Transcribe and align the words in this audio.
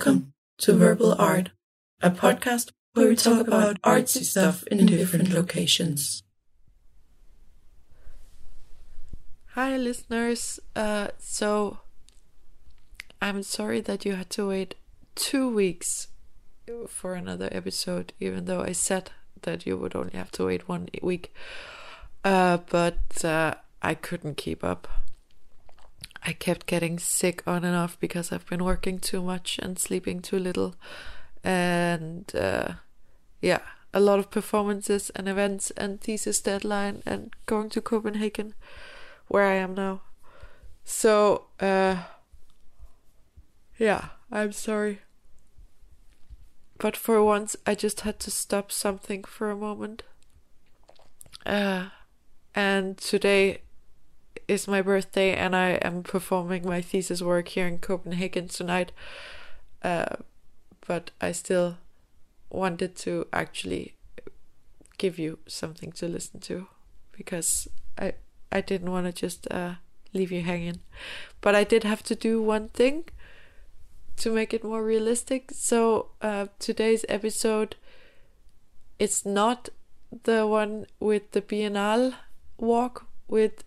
Welcome 0.00 0.32
to 0.60 0.72
Verbal 0.72 1.12
Art, 1.18 1.50
a 2.00 2.10
podcast 2.10 2.70
where 2.94 3.10
we 3.10 3.16
talk 3.16 3.46
about 3.46 3.82
artsy 3.82 4.24
stuff 4.24 4.66
in 4.68 4.86
different 4.86 5.28
locations. 5.28 6.22
Hi, 9.48 9.76
listeners. 9.76 10.58
Uh, 10.74 11.08
so, 11.18 11.80
I'm 13.20 13.42
sorry 13.42 13.82
that 13.82 14.06
you 14.06 14.14
had 14.14 14.30
to 14.30 14.48
wait 14.48 14.74
two 15.16 15.54
weeks 15.54 16.08
for 16.88 17.12
another 17.12 17.50
episode, 17.52 18.14
even 18.18 18.46
though 18.46 18.62
I 18.62 18.72
said 18.72 19.10
that 19.42 19.66
you 19.66 19.76
would 19.76 19.94
only 19.94 20.16
have 20.16 20.30
to 20.32 20.46
wait 20.46 20.66
one 20.66 20.88
week. 21.02 21.34
Uh, 22.24 22.56
but 22.70 23.22
uh, 23.22 23.56
I 23.82 23.96
couldn't 23.96 24.38
keep 24.38 24.64
up. 24.64 24.88
I 26.22 26.32
kept 26.32 26.66
getting 26.66 26.98
sick 26.98 27.42
on 27.46 27.64
and 27.64 27.74
off 27.74 27.98
because 27.98 28.30
I've 28.30 28.46
been 28.46 28.64
working 28.64 28.98
too 28.98 29.22
much 29.22 29.58
and 29.58 29.78
sleeping 29.78 30.20
too 30.20 30.38
little. 30.38 30.74
And 31.42 32.30
uh, 32.34 32.74
yeah, 33.40 33.60
a 33.94 34.00
lot 34.00 34.18
of 34.18 34.30
performances 34.30 35.10
and 35.16 35.28
events 35.28 35.70
and 35.72 36.00
thesis 36.00 36.40
deadline 36.40 37.02
and 37.06 37.32
going 37.46 37.70
to 37.70 37.80
Copenhagen, 37.80 38.54
where 39.28 39.46
I 39.46 39.54
am 39.54 39.74
now. 39.74 40.02
So, 40.84 41.46
uh, 41.58 41.96
yeah, 43.78 44.08
I'm 44.30 44.52
sorry. 44.52 45.00
But 46.78 46.96
for 46.96 47.22
once, 47.22 47.56
I 47.66 47.74
just 47.74 48.00
had 48.00 48.20
to 48.20 48.30
stop 48.30 48.72
something 48.72 49.24
for 49.24 49.50
a 49.50 49.56
moment. 49.56 50.02
Uh, 51.46 51.88
and 52.54 52.98
today 52.98 53.62
is 54.50 54.66
my 54.66 54.82
birthday 54.82 55.32
and 55.32 55.54
I 55.54 55.78
am 55.82 56.02
performing 56.02 56.66
my 56.66 56.80
thesis 56.82 57.22
work 57.22 57.48
here 57.48 57.68
in 57.68 57.78
Copenhagen 57.78 58.48
tonight. 58.48 58.90
Uh, 59.80 60.16
but 60.86 61.12
I 61.20 61.30
still 61.30 61.78
wanted 62.50 62.96
to 62.96 63.28
actually 63.32 63.94
give 64.98 65.20
you 65.20 65.38
something 65.46 65.92
to 65.92 66.08
listen 66.08 66.40
to 66.40 66.66
because 67.12 67.68
I 67.96 68.14
I 68.50 68.60
didn't 68.60 68.90
want 68.90 69.06
to 69.06 69.12
just 69.12 69.46
uh, 69.52 69.74
leave 70.12 70.32
you 70.32 70.42
hanging. 70.42 70.80
But 71.40 71.54
I 71.54 71.62
did 71.62 71.84
have 71.84 72.02
to 72.02 72.16
do 72.16 72.42
one 72.42 72.68
thing 72.68 73.04
to 74.16 74.32
make 74.32 74.52
it 74.52 74.64
more 74.64 74.82
realistic. 74.82 75.52
So 75.54 76.10
uh, 76.20 76.46
today's 76.58 77.04
episode 77.08 77.76
it's 78.98 79.24
not 79.24 79.68
the 80.24 80.44
one 80.46 80.86
with 80.98 81.30
the 81.30 81.40
Biennale 81.40 82.14
walk 82.58 83.06
with 83.28 83.64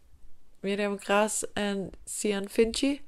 Miriam 0.64 0.98
Gras 0.98 1.44
and 1.56 1.96
Sian 2.06 2.48
Finchi, 2.48 3.02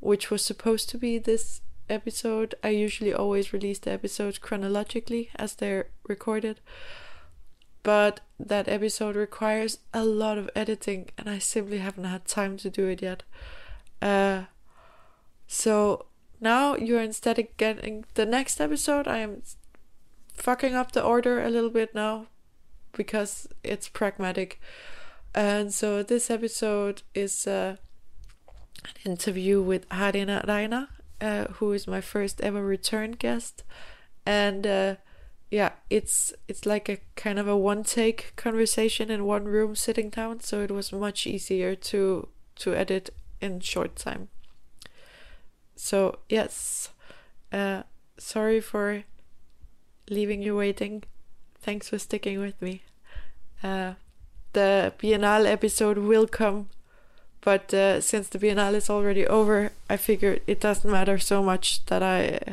which 0.00 0.30
was 0.30 0.44
supposed 0.44 0.88
to 0.90 0.98
be 0.98 1.18
this 1.18 1.60
episode. 1.88 2.54
I 2.62 2.70
usually 2.70 3.14
always 3.14 3.52
release 3.52 3.78
the 3.78 3.92
episodes 3.92 4.38
chronologically 4.38 5.30
as 5.36 5.54
they're 5.54 5.88
recorded. 6.08 6.60
But 7.82 8.20
that 8.40 8.68
episode 8.68 9.14
requires 9.14 9.78
a 9.94 10.04
lot 10.04 10.38
of 10.38 10.50
editing, 10.56 11.10
and 11.16 11.30
I 11.30 11.38
simply 11.38 11.78
haven't 11.78 12.04
had 12.04 12.26
time 12.26 12.56
to 12.58 12.68
do 12.68 12.88
it 12.88 13.00
yet. 13.00 13.22
Uh, 14.02 14.44
so 15.46 16.06
now 16.40 16.74
you're 16.74 17.00
instead 17.00 17.46
getting 17.56 18.04
the 18.14 18.26
next 18.26 18.60
episode. 18.60 19.06
I 19.06 19.18
am 19.18 19.42
fucking 20.34 20.74
up 20.74 20.92
the 20.92 21.02
order 21.02 21.40
a 21.40 21.48
little 21.48 21.70
bit 21.70 21.94
now 21.94 22.26
because 22.92 23.46
it's 23.62 23.88
pragmatic. 23.88 24.60
And 25.36 25.72
so 25.72 26.02
this 26.02 26.30
episode 26.30 27.02
is 27.14 27.46
uh, 27.46 27.76
an 28.86 29.12
interview 29.12 29.60
with 29.60 29.86
Harriina 29.90 30.42
Räinä, 30.46 30.88
uh, 31.20 31.52
who 31.54 31.72
is 31.72 31.86
my 31.86 32.00
first 32.00 32.40
ever 32.40 32.64
return 32.64 33.12
guest, 33.12 33.62
and 34.24 34.66
uh, 34.66 34.96
yeah, 35.50 35.72
it's 35.90 36.32
it's 36.48 36.64
like 36.64 36.88
a 36.88 37.00
kind 37.16 37.38
of 37.38 37.46
a 37.46 37.56
one 37.56 37.82
take 37.84 38.32
conversation 38.36 39.10
in 39.10 39.26
one 39.26 39.44
room 39.44 39.76
sitting 39.76 40.08
down, 40.08 40.40
so 40.40 40.62
it 40.62 40.70
was 40.70 40.90
much 40.90 41.26
easier 41.26 41.74
to 41.74 42.28
to 42.56 42.74
edit 42.74 43.10
in 43.42 43.60
short 43.60 43.94
time. 43.94 44.28
So 45.74 46.20
yes, 46.30 46.88
uh, 47.52 47.82
sorry 48.16 48.62
for 48.62 49.04
leaving 50.08 50.40
you 50.40 50.56
waiting. 50.56 51.04
Thanks 51.60 51.90
for 51.90 51.98
sticking 51.98 52.40
with 52.40 52.62
me. 52.62 52.84
Uh, 53.62 53.94
the 54.56 54.94
Biennale 54.98 55.44
episode 55.44 55.98
will 55.98 56.26
come, 56.26 56.70
but 57.42 57.74
uh, 57.74 58.00
since 58.00 58.26
the 58.28 58.38
Biennale 58.38 58.76
is 58.76 58.88
already 58.88 59.26
over, 59.26 59.70
I 59.90 59.98
figured 59.98 60.40
it 60.46 60.60
doesn't 60.60 60.90
matter 60.90 61.18
so 61.18 61.42
much 61.42 61.84
that 61.86 62.02
I 62.02 62.38
uh, 62.38 62.52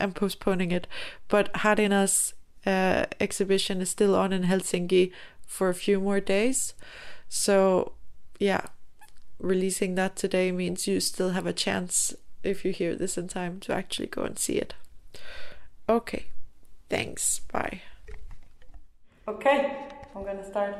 am 0.00 0.12
postponing 0.12 0.72
it. 0.72 0.88
But 1.28 1.54
Harriina's 1.54 2.34
uh, 2.66 3.06
exhibition 3.20 3.80
is 3.80 3.90
still 3.90 4.16
on 4.16 4.32
in 4.32 4.42
Helsinki 4.42 5.12
for 5.46 5.68
a 5.68 5.74
few 5.74 6.00
more 6.00 6.18
days, 6.18 6.74
so 7.28 7.92
yeah, 8.40 8.62
releasing 9.38 9.94
that 9.94 10.16
today 10.16 10.50
means 10.50 10.88
you 10.88 10.98
still 10.98 11.30
have 11.30 11.46
a 11.46 11.52
chance 11.52 12.12
if 12.42 12.64
you 12.64 12.72
hear 12.72 12.96
this 12.96 13.16
in 13.16 13.28
time 13.28 13.60
to 13.60 13.72
actually 13.72 14.08
go 14.08 14.22
and 14.22 14.36
see 14.36 14.56
it. 14.56 14.74
Okay, 15.88 16.26
thanks. 16.90 17.40
Bye. 17.52 17.82
Okay, 19.28 19.76
I'm 20.16 20.24
gonna 20.24 20.44
start. 20.44 20.74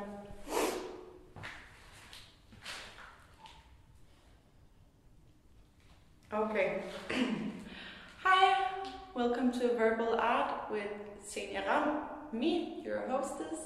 Okay. 6.34 6.82
Hi, 8.24 8.66
welcome 9.14 9.52
to 9.60 9.76
Verbal 9.76 10.18
Art 10.18 10.68
with 10.72 10.90
Senia 11.24 11.64
Ram, 11.64 12.00
me, 12.32 12.82
your 12.84 13.08
hostess. 13.08 13.60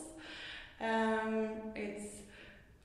Um, 0.78 1.48
it's 1.74 2.20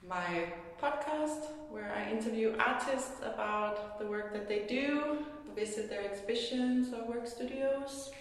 my 0.07 0.45
podcast 0.81 1.47
where 1.69 1.91
I 1.93 2.09
interview 2.09 2.55
artists 2.57 3.19
about 3.21 3.99
the 3.99 4.05
work 4.05 4.31
that 4.31 4.47
they 4.47 4.59
do, 4.59 5.25
visit 5.53 5.89
their 5.89 6.05
exhibitions 6.09 6.93
or 6.93 7.03
work 7.03 7.27
studios, 7.27 8.11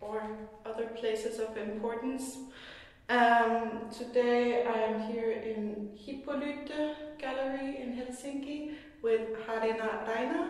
or 0.00 0.22
other 0.64 0.86
places 0.86 1.38
of 1.38 1.58
importance. 1.58 2.38
Um, 3.10 3.82
today 3.96 4.64
I 4.64 4.78
am 4.78 5.12
here 5.12 5.30
in 5.30 5.90
Hippolyte 5.94 7.18
Gallery 7.18 7.82
in 7.82 7.92
Helsinki 7.92 8.72
with 9.02 9.28
Harriina 9.46 10.04
Räinä, 10.08 10.48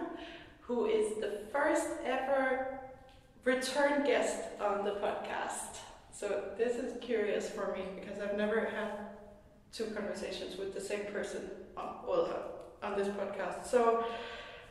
who 0.66 0.86
is 0.86 1.20
the 1.20 1.40
first 1.52 1.86
ever 2.04 2.80
return 3.44 4.04
guest 4.04 4.42
on 4.60 4.84
the 4.84 4.92
podcast. 4.92 5.78
So 6.12 6.50
this 6.58 6.76
is 6.76 7.00
curious 7.00 7.48
for 7.48 7.72
me 7.72 7.84
because 8.00 8.20
I've 8.20 8.36
never 8.36 8.60
had 8.60 8.90
two 9.72 9.84
conversations 9.94 10.56
with 10.56 10.74
the 10.74 10.80
same 10.80 11.04
person 11.12 11.50
on, 11.76 11.98
well, 12.06 12.50
on 12.82 12.98
this 12.98 13.08
podcast. 13.08 13.66
So, 13.66 14.04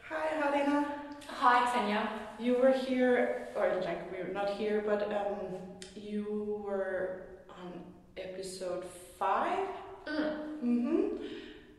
hi 0.04 0.28
Halina. 0.42 0.86
Hi 1.28 1.72
Xenia. 1.72 2.10
You 2.40 2.58
were 2.58 2.74
here, 2.74 3.48
or 3.56 3.82
like 3.86 4.12
we 4.12 4.18
were 4.22 4.34
not 4.34 4.50
here, 4.50 4.84
but 4.86 5.04
um, 5.14 5.58
you 5.96 6.62
were 6.66 7.22
on 7.50 7.72
episode 8.18 8.84
five. 9.18 9.68
Mm. 10.06 10.62
Mm-hmm. 10.64 11.08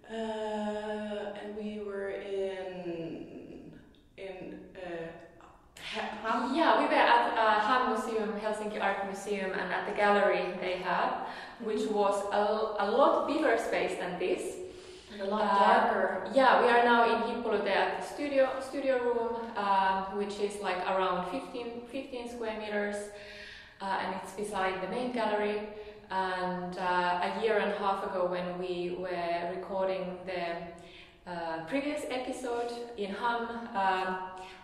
Uh, 0.08 1.32
and 1.42 1.56
we 1.56 1.80
were 1.84 2.10
in 2.10 3.05
HAM. 6.00 6.54
Yeah, 6.54 6.78
we 6.80 6.86
were 6.86 6.92
at 6.94 7.36
uh, 7.38 7.60
HAM 7.60 7.92
Museum, 7.92 8.32
Helsinki 8.40 8.80
Art 8.82 9.04
Museum, 9.06 9.50
and 9.52 9.72
at 9.72 9.86
the 9.88 9.94
gallery 9.94 10.44
they 10.60 10.76
have, 10.78 11.26
which 11.60 11.84
was 11.90 12.16
a, 12.32 12.84
a 12.84 12.86
lot 12.90 13.26
bigger 13.26 13.56
space 13.58 13.94
than 13.98 14.18
this. 14.18 14.42
and 15.12 15.20
a 15.22 15.24
lot 15.34 15.42
Uh, 15.42 15.58
darker. 15.66 16.30
Yeah, 16.34 16.60
we 16.62 16.68
are 16.68 16.84
now 16.84 17.00
in 17.12 17.18
Hippolyte 17.36 17.66
at 17.68 18.00
the 18.00 18.06
studio 18.06 18.48
studio 18.60 18.98
room, 19.06 19.30
uh, 19.56 20.06
which 20.18 20.38
is 20.40 20.60
like 20.62 20.78
around 20.92 21.30
15, 21.30 21.82
15 21.90 22.28
square 22.34 22.58
meters, 22.60 22.96
uh, 23.80 23.98
and 24.02 24.14
it's 24.22 24.32
beside 24.32 24.74
the 24.82 24.88
main 24.88 25.12
gallery. 25.12 25.60
And 26.10 26.72
uh, 26.78 27.28
a 27.28 27.30
year 27.42 27.58
and 27.58 27.72
a 27.72 27.78
half 27.78 28.04
ago, 28.08 28.26
when 28.26 28.58
we 28.58 28.96
were 28.98 29.40
recording 29.56 30.18
the 30.26 30.42
uh, 31.26 31.64
previous 31.66 32.02
episode 32.10 32.70
in 32.96 33.10
HAM, 33.12 33.48
um, 33.74 34.18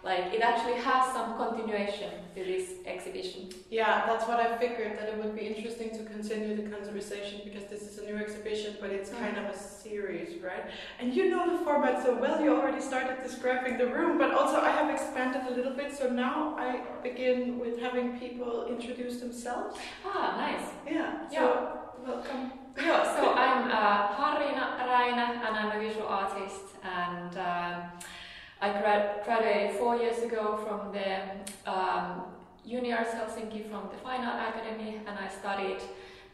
like 0.05 0.33
it 0.33 0.41
actually 0.41 0.79
has 0.81 1.13
some 1.13 1.37
continuation 1.37 2.11
to 2.35 2.45
this 2.45 2.71
exhibition. 2.87 3.49
Yeah, 3.71 4.07
that's 4.07 4.27
what 4.29 4.39
I 4.41 4.57
figured 4.59 4.99
that 4.99 5.09
it 5.09 5.17
would 5.23 5.35
be 5.35 5.43
interesting 5.47 5.91
to 5.91 6.05
continue 6.05 6.57
the 6.57 6.69
conversation 6.71 7.41
because 7.45 7.65
this 7.69 7.83
is 7.83 7.99
a 7.99 8.05
new 8.05 8.17
exhibition, 8.17 8.77
but 8.81 8.91
it's 8.91 9.11
kind 9.11 9.37
of 9.39 9.45
a 9.45 9.57
series, 9.59 10.41
right? 10.43 10.65
And 11.01 11.15
you 11.15 11.31
know 11.31 11.59
the 11.59 11.65
format 11.65 12.03
so 12.03 12.15
well. 12.21 12.41
You 12.43 12.55
already 12.57 12.81
started 12.81 13.17
describing 13.23 13.79
the 13.79 13.87
room, 13.87 14.19
but 14.19 14.33
also 14.33 14.61
I 14.61 14.71
have 14.71 14.91
expanded 14.91 15.43
a 15.51 15.55
little 15.55 15.75
bit. 15.75 15.97
So 15.97 16.09
now 16.11 16.55
I 16.59 16.83
begin 17.03 17.59
with 17.59 17.81
having 17.81 18.19
people 18.19 18.67
introduce 18.69 19.19
themselves. 19.21 19.79
Ah, 20.05 20.37
nice. 20.39 20.67
Yeah. 20.87 21.29
So 21.29 21.35
Yeah. 21.35 22.07
welcome. 22.07 22.62
Yeah, 22.77 23.05
so 23.17 23.35
I'm 23.35 23.71
uh, 23.71 24.09
Harriina 24.17 24.79
Räinä 24.79 25.47
and 25.47 25.57
I'm 25.57 25.77
a 25.77 25.81
visual 25.81 26.07
artist 26.09 26.65
and 26.83 27.37
um, 27.37 27.83
I 28.61 28.69
grad- 28.81 29.25
graduated 29.25 29.77
four 29.79 29.97
years 29.97 30.19
ago 30.23 30.57
from 30.65 30.93
the 30.93 31.71
uh, 31.71 32.15
Uni 32.65 32.93
Arts 32.93 33.11
Helsinki 33.11 33.69
from 33.71 33.89
the 33.91 33.99
Fine 34.03 34.25
Art 34.25 34.55
Academy, 34.55 35.01
and 35.07 35.19
I 35.19 35.29
studied 35.29 35.83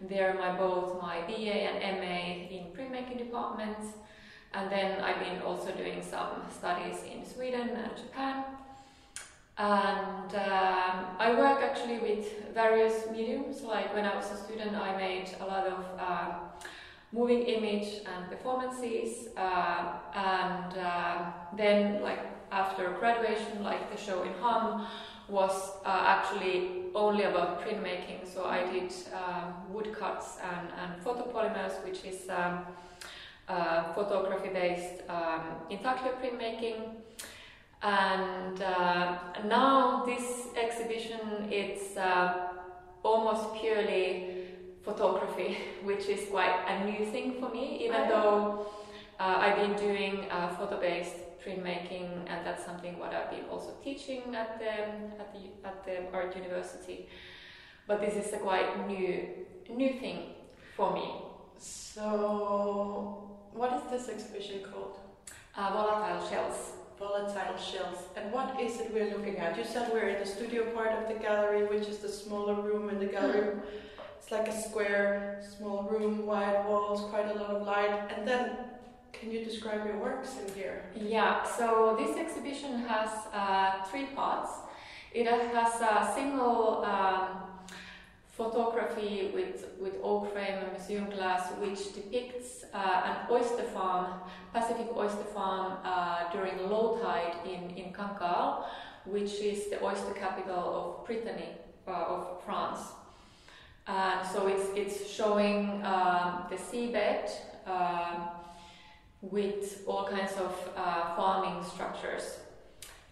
there 0.00 0.34
my 0.34 0.56
both 0.56 1.00
my 1.00 1.22
BA 1.22 1.54
and 1.68 1.98
MA 2.00 2.18
in 2.56 2.66
printmaking 2.76 3.18
departments. 3.18 3.86
And 4.54 4.70
then 4.70 5.00
I've 5.00 5.20
been 5.20 5.40
also 5.42 5.72
doing 5.72 6.02
some 6.02 6.42
studies 6.50 7.02
in 7.04 7.24
Sweden 7.24 7.70
and 7.70 7.96
Japan. 7.96 8.44
And 9.58 10.34
um, 10.36 11.06
I 11.18 11.34
work 11.36 11.60
actually 11.62 11.98
with 11.98 12.54
various 12.54 13.10
mediums. 13.10 13.62
Like 13.62 13.92
when 13.92 14.04
I 14.04 14.14
was 14.14 14.30
a 14.30 14.36
student, 14.36 14.76
I 14.76 14.96
made 14.96 15.34
a 15.40 15.44
lot 15.44 15.66
of 15.66 15.84
uh, 15.98 16.32
moving 17.12 17.42
image 17.42 18.02
and 18.06 18.30
performances. 18.30 19.28
Uh, 19.36 19.94
and 20.14 20.78
uh, 20.78 21.30
then, 21.56 22.02
like 22.02 22.20
after 22.52 22.90
graduation, 23.00 23.64
like 23.64 23.90
the 23.90 24.00
show 24.00 24.22
in 24.22 24.32
HAM 24.40 24.86
was 25.28 25.72
uh, 25.84 26.04
actually 26.06 26.84
only 26.94 27.24
about 27.24 27.60
printmaking. 27.60 28.32
So 28.32 28.44
I 28.44 28.64
did 28.72 28.92
um, 29.12 29.54
woodcuts 29.72 30.38
and, 30.42 30.68
and 30.80 31.04
photopolymers, 31.04 31.84
which 31.84 32.04
is 32.04 32.28
um, 32.30 32.64
uh, 33.48 33.92
photography 33.92 34.50
based 34.50 35.02
um, 35.08 35.42
intaglio 35.68 36.12
printmaking. 36.22 36.92
And 37.82 38.60
uh, 38.60 39.18
now 39.46 40.04
this 40.04 40.48
exhibition 40.56 41.48
it's 41.50 41.96
uh, 41.96 42.48
almost 43.02 43.54
purely 43.60 44.46
photography, 44.82 45.56
which 45.84 46.06
is 46.06 46.28
quite 46.28 46.64
a 46.66 46.84
new 46.84 47.06
thing 47.06 47.36
for 47.40 47.48
me, 47.50 47.84
even 47.84 48.08
though 48.08 48.66
uh, 49.20 49.36
I've 49.38 49.56
been 49.56 49.76
doing 49.76 50.30
uh, 50.30 50.48
photo-based 50.56 51.16
printmaking, 51.44 52.26
and 52.26 52.44
that's 52.44 52.64
something 52.64 52.98
what 52.98 53.14
I've 53.14 53.30
been 53.30 53.44
also 53.50 53.74
teaching 53.82 54.34
at 54.34 54.58
the 54.58 54.72
at 55.20 55.32
the 55.32 55.68
at 55.68 55.84
the 55.84 56.10
art 56.12 56.36
university. 56.36 57.08
But 57.86 58.00
this 58.00 58.14
is 58.14 58.32
a 58.32 58.38
quite 58.38 58.86
new 58.88 59.28
new 59.68 59.92
thing 60.00 60.34
for 60.76 60.92
me. 60.92 61.06
So, 61.58 62.08
what 63.52 63.72
is 63.72 63.82
this 63.90 64.08
exhibition 64.08 64.62
called? 64.62 64.96
Uh, 65.56 65.70
volatile 65.72 66.28
shells. 66.28 66.72
Volatile 66.98 67.56
shells. 67.56 67.98
And 68.16 68.32
what 68.32 68.60
is 68.60 68.80
it 68.80 68.92
we're 68.92 69.10
looking 69.16 69.38
at? 69.38 69.56
You 69.56 69.64
said 69.64 69.90
we're 69.92 70.08
in 70.08 70.20
the 70.20 70.26
studio 70.26 70.64
part 70.70 70.90
of 70.90 71.08
the 71.08 71.14
gallery, 71.14 71.64
which 71.66 71.86
is 71.88 71.98
the 71.98 72.08
smaller 72.08 72.54
room 72.54 72.88
in 72.90 72.98
the 72.98 73.06
gallery. 73.06 73.56
It's 74.18 74.32
like 74.32 74.48
a 74.48 74.62
square, 74.62 75.42
small 75.56 75.84
room, 75.84 76.26
wide 76.26 76.66
walls, 76.66 77.02
quite 77.10 77.28
a 77.30 77.34
lot 77.34 77.50
of 77.50 77.66
light. 77.66 78.12
And 78.16 78.26
then, 78.26 78.50
can 79.12 79.30
you 79.30 79.44
describe 79.44 79.86
your 79.86 79.98
works 79.98 80.36
in 80.44 80.52
here? 80.54 80.82
Yeah, 80.96 81.44
so 81.44 81.96
this 81.98 82.16
exhibition 82.16 82.80
has 82.80 83.10
uh, 83.32 83.84
three 83.84 84.06
parts. 84.06 84.50
It 85.12 85.26
has 85.26 85.80
a 85.80 86.12
single 86.14 86.84
um, 86.84 87.47
photography 88.38 89.32
with, 89.34 89.66
with 89.80 89.94
oak 90.02 90.32
frame 90.32 90.58
and 90.62 90.70
museum 90.72 91.10
glass, 91.10 91.50
which 91.58 91.92
depicts 91.92 92.64
uh, 92.72 93.02
an 93.04 93.16
oyster 93.30 93.64
farm, 93.64 94.20
Pacific 94.54 94.86
oyster 94.96 95.28
farm, 95.34 95.78
uh, 95.84 96.32
during 96.32 96.56
low 96.70 97.00
tide 97.02 97.34
in, 97.44 97.76
in 97.76 97.92
Cancale, 97.92 98.64
which 99.04 99.32
is 99.40 99.68
the 99.70 99.82
oyster 99.82 100.14
capital 100.14 100.64
of 101.00 101.06
Brittany, 101.06 101.50
uh, 101.88 102.14
of 102.14 102.40
France. 102.44 102.78
And 103.88 104.24
so 104.32 104.46
it's, 104.46 104.68
it's 104.76 105.10
showing 105.10 105.84
um, 105.84 106.44
the 106.48 106.56
seabed 106.56 107.28
um, 107.66 108.28
with 109.20 109.82
all 109.86 110.06
kinds 110.06 110.32
of 110.34 110.54
uh, 110.76 111.16
farming 111.16 111.64
structures. 111.64 112.38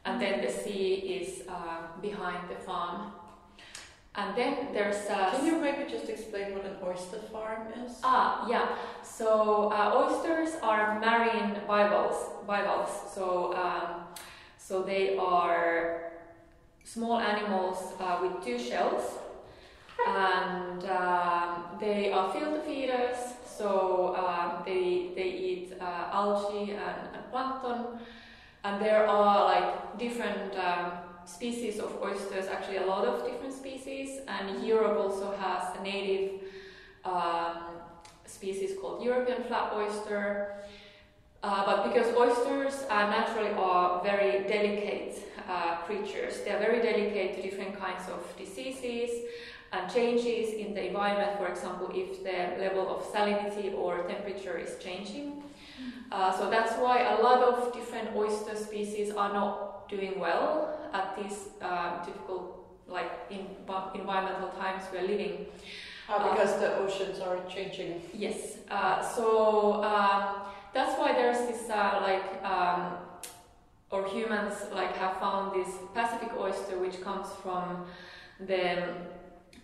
And 0.04 0.20
then 0.20 0.40
the 0.40 0.52
sea 0.52 0.94
is 0.94 1.48
uh, 1.48 2.00
behind 2.00 2.48
the 2.48 2.54
farm. 2.64 3.10
And 4.18 4.34
then 4.34 4.68
there's 4.72 5.04
a. 5.10 5.30
Can 5.36 5.44
you 5.44 5.58
maybe 5.60 5.90
just 5.90 6.08
explain 6.08 6.54
what 6.54 6.64
an 6.64 6.76
oyster 6.82 7.18
farm 7.30 7.68
is? 7.84 8.00
Ah, 8.02 8.48
yeah. 8.48 8.76
So 9.02 9.70
uh, 9.70 9.92
oysters 9.94 10.54
are 10.62 10.98
marine 10.98 11.60
bivalves. 11.68 12.16
Bivalves. 12.46 12.92
So 13.14 13.54
um, 13.54 14.06
so 14.56 14.82
they 14.82 15.18
are 15.18 16.12
small 16.82 17.18
animals 17.18 17.92
uh, 18.00 18.18
with 18.22 18.42
two 18.42 18.58
shells, 18.58 19.02
and 20.08 20.82
um, 20.84 21.64
they 21.78 22.10
are 22.10 22.32
filter 22.32 22.62
feeders. 22.62 23.18
So 23.44 24.16
um, 24.16 24.62
they 24.64 25.10
they 25.14 25.28
eat 25.28 25.74
uh, 25.78 26.08
algae 26.10 26.70
and, 26.72 27.00
and 27.14 27.30
plankton, 27.30 27.98
and 28.64 28.80
there 28.80 29.06
are 29.06 29.44
like 29.44 29.98
different. 29.98 30.56
Um, 30.56 31.05
species 31.26 31.78
of 31.78 32.00
oysters, 32.02 32.46
actually 32.46 32.78
a 32.78 32.86
lot 32.86 33.04
of 33.04 33.24
different 33.26 33.52
species, 33.52 34.20
and 34.28 34.64
Europe 34.64 34.98
also 34.98 35.36
has 35.36 35.76
a 35.76 35.82
native 35.82 36.40
um, 37.04 37.58
species 38.24 38.78
called 38.80 39.02
European 39.02 39.42
flat 39.44 39.72
oyster. 39.74 40.54
Uh, 41.42 41.64
but 41.66 41.92
because 41.92 42.14
oysters 42.16 42.84
are 42.90 43.10
naturally 43.10 43.52
are 43.54 44.02
very 44.02 44.48
delicate 44.48 45.22
uh, 45.48 45.76
creatures, 45.86 46.40
they 46.44 46.50
are 46.50 46.58
very 46.58 46.80
delicate 46.80 47.36
to 47.36 47.42
different 47.42 47.78
kinds 47.78 48.08
of 48.08 48.20
diseases 48.36 49.10
and 49.72 49.92
changes 49.92 50.54
in 50.54 50.74
the 50.74 50.86
environment. 50.86 51.38
For 51.38 51.48
example, 51.48 51.90
if 51.92 52.22
the 52.24 52.62
level 52.62 52.88
of 52.88 53.04
salinity 53.04 53.74
or 53.74 54.04
temperature 54.08 54.56
is 54.56 54.76
changing, 54.82 55.35
uh, 56.12 56.36
so 56.36 56.50
that's 56.50 56.72
why 56.74 57.16
a 57.16 57.22
lot 57.22 57.42
of 57.42 57.72
different 57.72 58.14
oyster 58.14 58.56
species 58.56 59.12
are 59.12 59.32
not 59.32 59.88
doing 59.88 60.18
well 60.18 60.78
at 60.92 61.16
these 61.16 61.48
uh, 61.60 62.04
difficult, 62.04 62.66
like 62.88 63.10
in, 63.30 63.46
environmental 63.94 64.48
times 64.50 64.84
we 64.92 64.98
are 64.98 65.06
living. 65.06 65.46
Uh, 66.08 66.30
because 66.30 66.60
the 66.60 66.76
oceans 66.76 67.18
are 67.18 67.38
changing. 67.48 68.00
Yes. 68.14 68.58
Uh, 68.70 69.02
so 69.02 69.82
um, 69.82 70.36
that's 70.72 70.96
why 70.98 71.12
there's 71.12 71.38
this 71.48 71.68
uh, 71.68 71.98
like, 72.00 72.44
um, 72.44 72.98
or 73.90 74.06
humans 74.06 74.54
like 74.72 74.96
have 74.96 75.18
found 75.18 75.52
this 75.54 75.74
Pacific 75.94 76.30
oyster, 76.38 76.78
which 76.78 77.00
comes 77.02 77.26
from 77.42 77.86
the 78.38 78.94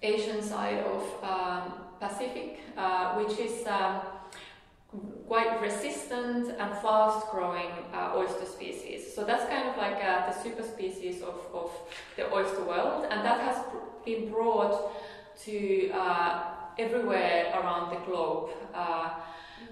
Asian 0.02 0.42
side 0.42 0.78
of 0.78 1.02
um, 1.22 1.74
Pacific, 2.00 2.58
uh, 2.76 3.14
which 3.14 3.38
is 3.38 3.64
um, 3.68 4.00
quite 5.26 5.60
resistant 5.62 6.50
and 6.58 6.70
fast 6.78 7.26
growing 7.30 7.70
uh, 7.94 8.12
oyster 8.14 8.44
species. 8.44 9.14
So 9.14 9.24
that's 9.24 9.48
kind 9.48 9.68
of 9.68 9.76
like 9.78 9.96
uh, 10.04 10.30
the 10.30 10.42
super 10.42 10.62
species 10.62 11.22
of, 11.22 11.36
of 11.54 11.70
the 12.16 12.30
oyster 12.32 12.62
world, 12.62 13.06
and 13.10 13.24
that 13.24 13.40
has 13.40 13.56
been 14.04 14.30
brought 14.30 14.92
to 15.44 15.90
uh, 15.90 16.44
everywhere 16.78 17.52
around 17.54 17.94
the 17.94 18.00
globe. 18.04 18.50
Uh, 18.74 19.10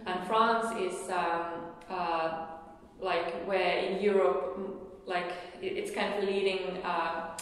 and 0.06 0.26
France 0.26 0.74
is 0.80 1.10
um, 1.10 1.66
uh, 1.90 2.46
like 2.98 3.46
where 3.46 3.78
in 3.78 4.02
Europe, 4.02 4.58
like 5.06 5.32
it's 5.60 5.90
kind 5.90 6.14
of 6.14 6.24
leading 6.24 6.78
uh, 6.82 7.36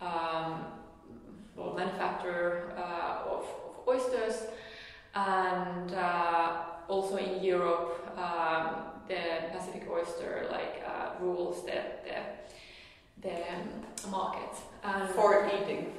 um, 0.00 0.66
well, 1.56 1.74
manufacturer 1.74 2.72
of, 2.76 3.42
of, 3.42 3.88
oysters, 3.88 4.46
and 5.14 5.92
also 6.88 7.16
in 7.16 7.42
Europe, 7.42 8.18
um, 8.18 8.84
the 9.08 9.48
Pacific 9.52 9.86
oyster 9.90 10.46
like 10.50 10.82
uh, 10.86 11.10
rules 11.20 11.64
the 11.64 11.80
the, 12.06 13.28
the 13.28 13.34
um, 13.34 14.10
market. 14.10 14.54
And 14.84 15.08
For 15.10 15.50
eating. 15.54 15.92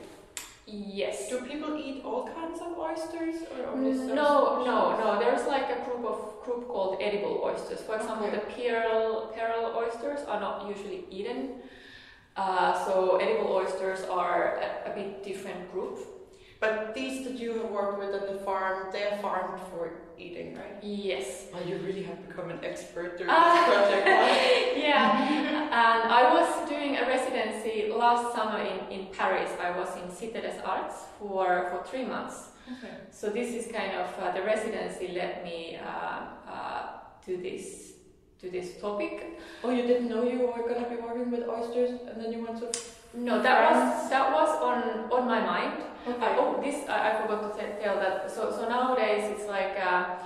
Yes. 0.65 1.29
Do 1.29 1.41
people 1.41 1.77
eat 1.77 2.03
all 2.03 2.27
kinds 2.27 2.59
of 2.59 2.77
oysters, 2.77 3.35
or 3.57 3.67
only 3.67 3.91
no, 3.91 4.65
no, 4.65 4.97
no. 4.99 5.19
There's 5.19 5.47
like 5.47 5.69
a 5.69 5.85
group 5.85 6.05
of 6.05 6.43
group 6.43 6.67
called 6.67 6.97
edible 7.01 7.41
oysters. 7.43 7.81
For 7.81 7.95
example, 7.95 8.27
okay. 8.27 8.35
the 8.35 8.41
pearl 8.41 9.33
pearl 9.35 9.73
oysters 9.77 10.25
are 10.27 10.39
not 10.39 10.67
usually 10.67 11.05
eaten. 11.09 11.61
Uh, 12.35 12.85
so 12.85 13.15
edible 13.15 13.51
oysters 13.51 14.03
are 14.09 14.57
a, 14.57 14.91
a 14.91 14.95
bit 14.95 15.23
different 15.23 15.71
group. 15.71 15.99
But 16.59 16.95
these 16.95 17.23
that 17.25 17.37
you 17.39 17.53
have 17.59 17.69
worked 17.69 17.99
with 17.99 18.15
at 18.15 18.27
the 18.27 18.39
farm, 18.39 18.87
they 18.91 19.03
are 19.03 19.17
farmed 19.17 19.61
for 19.69 19.91
eating, 20.17 20.55
right? 20.55 20.77
Yes. 20.81 21.45
Well, 21.53 21.65
you 21.67 21.77
really 21.77 22.03
have 22.03 22.27
become 22.27 22.49
an 22.49 22.59
expert 22.63 23.17
during 23.17 23.31
uh, 23.31 23.53
this 23.53 23.75
project. 23.75 24.07
yeah. 24.77 25.63
and 25.65 26.11
I 26.11 26.33
was 26.33 26.67
doing 26.69 26.97
a 26.97 27.05
residency 27.05 27.91
last 27.91 28.35
summer 28.35 28.59
in, 28.59 28.91
in 28.91 29.07
Paris. 29.13 29.51
I 29.61 29.77
was 29.77 29.89
in 29.97 30.09
Cité 30.09 30.41
des 30.41 30.59
Arts 30.65 30.95
for, 31.19 31.69
for 31.69 31.83
three 31.85 32.05
months. 32.05 32.49
Okay. 32.71 32.93
So 33.11 33.29
this 33.29 33.53
is 33.53 33.71
kind 33.71 33.93
of 33.93 34.07
uh, 34.19 34.31
the 34.31 34.41
residency 34.41 35.09
led 35.09 35.43
me 35.43 35.77
uh, 35.77 36.51
uh 36.51 36.87
to 37.25 37.37
this 37.37 37.93
to 38.41 38.49
this 38.49 38.79
topic. 38.81 39.39
Oh, 39.63 39.69
you 39.69 39.83
didn't 39.83 40.09
know 40.09 40.23
you 40.23 40.39
were 40.39 40.67
going 40.67 40.83
to 40.83 40.89
be 40.89 40.97
working 40.97 41.31
with 41.31 41.47
oysters, 41.47 41.91
and 42.07 42.21
then 42.21 42.33
you 42.33 42.43
went 42.43 42.59
to 42.59 42.67
no, 43.13 43.41
that 43.41 43.71
was 43.71 44.09
that 44.09 44.31
was 44.33 44.49
on 44.61 45.09
on 45.11 45.27
my 45.27 45.39
mind. 45.39 45.83
Okay. 46.09 46.25
Uh, 46.25 46.35
oh, 46.39 46.61
this 46.63 46.87
I, 46.87 47.11
I 47.11 47.21
forgot 47.21 47.57
to 47.57 47.81
tell 47.81 47.95
that. 47.99 48.31
So 48.31 48.51
so 48.51 48.67
nowadays 48.69 49.31
it's 49.35 49.47
like 49.47 49.77
uh, 49.79 50.17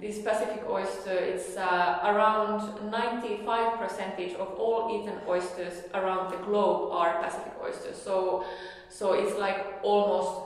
this 0.00 0.18
Pacific 0.18 0.62
oyster, 0.68 1.12
it's 1.12 1.56
uh, 1.56 2.00
around 2.04 2.90
95 2.90 3.78
percentage 3.78 4.34
of 4.34 4.48
all 4.58 5.00
eaten 5.00 5.18
oysters 5.26 5.84
around 5.94 6.30
the 6.30 6.36
globe 6.38 6.92
are 6.92 7.22
Pacific 7.22 7.52
oysters. 7.64 7.96
So, 7.96 8.44
so 8.90 9.14
it's 9.14 9.36
like 9.38 9.80
almost, 9.82 10.40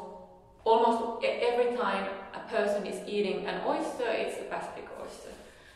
almost 0.65 1.25
every 1.25 1.77
time 1.77 2.09
a 2.35 2.41
person 2.49 2.87
is 2.87 3.07
eating 3.07 3.47
an 3.47 3.61
oyster, 3.67 4.09
it's 4.09 4.39
a 4.39 4.45
Pacific 4.45 4.89
oyster. 5.03 5.31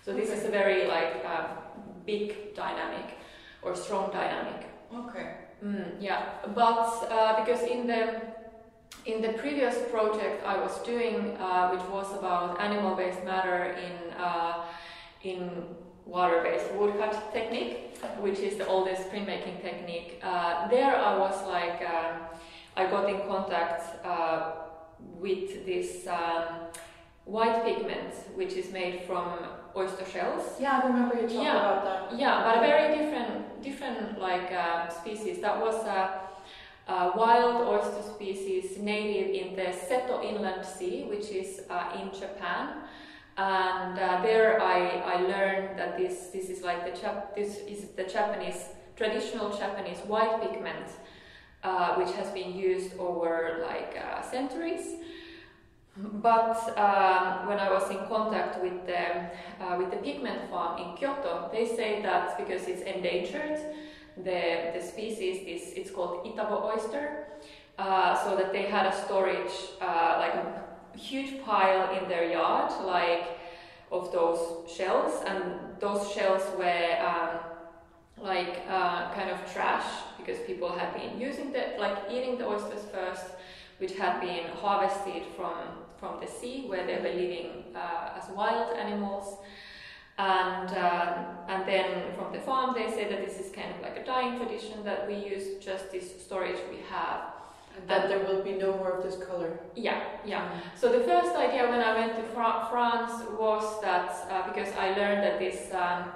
So 0.04 0.14
this 0.14 0.30
is 0.30 0.44
a 0.44 0.48
very 0.48 0.86
like 0.86 1.24
um, 1.26 1.58
big 2.06 2.54
dynamic 2.54 3.18
or 3.62 3.74
strong 3.74 4.10
dynamic. 4.12 4.68
Okay. 4.94 5.34
Mm, 5.64 5.96
yeah, 6.00 6.22
but 6.54 7.08
uh, 7.10 7.44
because 7.44 7.62
in 7.62 7.86
the 7.86 8.35
in 9.04 9.22
the 9.22 9.32
previous 9.34 9.76
project 9.90 10.44
I 10.46 10.58
was 10.58 10.78
doing, 10.82 11.36
uh, 11.38 11.70
which 11.70 11.82
was 11.90 12.12
about 12.18 12.60
animal-based 12.60 13.24
matter 13.24 13.76
in 13.86 14.12
uh, 14.18 14.64
in 15.22 15.50
water-based 16.04 16.72
woodcut 16.74 17.32
technique, 17.32 17.96
which 18.20 18.38
is 18.38 18.56
the 18.56 18.66
oldest 18.66 19.10
printmaking 19.10 19.60
technique. 19.60 20.20
Uh, 20.22 20.68
there 20.68 20.94
I 20.96 21.18
was 21.18 21.36
like 21.48 21.82
um, 21.82 22.22
I 22.76 22.86
got 22.86 23.08
in 23.08 23.26
contact 23.26 24.04
uh, 24.04 24.52
with 24.98 25.66
this 25.66 26.06
um, 26.06 26.68
white 27.24 27.64
pigment, 27.64 28.14
which 28.36 28.52
is 28.54 28.72
made 28.72 29.02
from 29.06 29.26
oyster 29.76 30.04
shells. 30.04 30.44
Yeah, 30.60 30.80
I 30.82 30.86
remember 30.86 31.14
you 31.16 31.22
talking 31.22 31.42
Yeah. 31.42 31.58
about 31.58 31.84
that. 31.84 32.18
Yeah, 32.18 32.42
but 32.44 32.58
a 32.58 32.60
very 32.60 32.96
different, 32.98 33.62
different 33.62 34.20
like 34.20 34.52
uh, 34.52 34.88
species. 34.88 35.40
That 35.40 35.60
was 35.60 35.84
a 36.88 37.12
wild 37.16 37.66
oyster 37.66 38.02
species 38.14 38.78
native 38.78 39.34
in 39.34 39.56
the 39.56 39.72
Seto 39.72 40.24
Inland 40.24 40.64
Sea, 40.64 41.04
which 41.04 41.30
is 41.30 41.62
uh, 41.68 41.98
in 42.00 42.10
Japan. 42.18 42.82
And 43.36 43.98
uh, 43.98 44.22
there 44.22 44.62
I, 44.62 45.02
I 45.14 45.20
learned 45.22 45.78
that 45.78 45.98
this 45.98 46.28
this 46.32 46.48
is 46.48 46.62
like 46.62 46.84
the 46.84 46.98
Jap- 46.98 47.34
this 47.34 47.58
is 47.68 47.88
the 47.96 48.04
Japanese 48.04 48.70
traditional 48.96 49.50
Japanese 49.56 49.98
white 50.06 50.40
pigment, 50.40 50.88
uh, 51.62 51.96
which 51.96 52.12
has 52.16 52.30
been 52.30 52.56
used 52.56 52.96
over 52.98 53.62
like 53.62 53.96
uh, 54.00 54.22
centuries. 54.22 54.94
But 55.98 56.56
um, 56.78 57.48
when 57.48 57.58
I 57.58 57.70
was 57.72 57.90
in 57.90 57.98
contact 58.06 58.62
with 58.62 58.86
the 58.86 59.28
uh, 59.60 59.76
with 59.76 59.90
the 59.90 59.96
pigment 59.96 60.50
farm 60.50 60.80
in 60.80 60.96
Kyoto, 60.96 61.50
they 61.52 61.66
say 61.66 62.00
that 62.02 62.38
because 62.38 62.68
it's 62.68 62.82
endangered, 62.82 63.58
the 64.24 64.72
the 64.74 64.80
species 64.80 65.36
is 65.46 65.72
it's 65.76 65.90
called 65.90 66.24
Itabo 66.24 66.64
oyster, 66.64 67.26
uh, 67.78 68.14
so 68.24 68.36
that 68.36 68.52
they 68.52 68.62
had 68.62 68.86
a 68.86 68.96
storage 69.04 69.52
uh, 69.80 70.16
like 70.18 70.34
a 70.34 70.98
huge 70.98 71.42
pile 71.44 71.96
in 71.96 72.08
their 72.08 72.30
yard, 72.30 72.72
like 72.84 73.38
of 73.92 74.10
those 74.12 74.70
shells, 74.70 75.22
and 75.26 75.42
those 75.78 76.10
shells 76.12 76.42
were 76.58 76.98
um, 77.00 77.38
like 78.22 78.62
uh, 78.68 79.12
kind 79.12 79.30
of 79.30 79.38
trash 79.52 79.84
because 80.18 80.38
people 80.46 80.70
had 80.70 80.94
been 80.94 81.20
using 81.20 81.52
the 81.52 81.74
like 81.78 81.98
eating 82.10 82.38
the 82.38 82.46
oysters 82.46 82.84
first, 82.92 83.26
which 83.78 83.96
had 83.96 84.20
been 84.20 84.46
harvested 84.62 85.22
from 85.36 85.84
from 85.98 86.20
the 86.20 86.26
sea 86.26 86.64
where 86.66 86.86
they 86.86 86.96
were 86.96 87.14
living 87.14 87.64
uh, 87.74 88.18
as 88.18 88.28
wild 88.30 88.76
animals. 88.76 89.38
And 90.18 90.70
um, 90.70 91.36
and 91.48 91.68
then 91.68 92.14
from 92.16 92.32
the 92.32 92.40
farm 92.40 92.74
they 92.74 92.88
say 92.90 93.08
that 93.10 93.24
this 93.26 93.38
is 93.38 93.52
kind 93.52 93.70
of 93.74 93.82
like 93.82 93.96
a 93.98 94.04
dying 94.04 94.38
tradition 94.38 94.82
that 94.84 95.06
we 95.06 95.14
use 95.14 95.62
just 95.62 95.92
this 95.92 96.06
storage 96.24 96.58
we 96.70 96.78
have. 96.88 97.20
And 97.76 97.86
that 97.90 98.08
there 98.08 98.20
will 98.20 98.42
be 98.42 98.52
no 98.52 98.72
more 98.78 98.92
of 98.92 99.02
this 99.04 99.22
color. 99.28 99.58
Yeah, 99.74 100.00
yeah. 100.24 100.48
So 100.74 100.90
the 100.90 101.04
first 101.04 101.36
idea 101.36 101.68
when 101.68 101.82
I 101.82 101.94
went 101.94 102.16
to 102.16 102.22
Fra- 102.32 102.66
France 102.70 103.12
was 103.38 103.82
that 103.82 104.08
uh, 104.30 104.48
because 104.48 104.74
I 104.76 104.94
learned 104.94 105.22
that 105.22 105.38
this 105.38 105.70
um, 105.74 106.10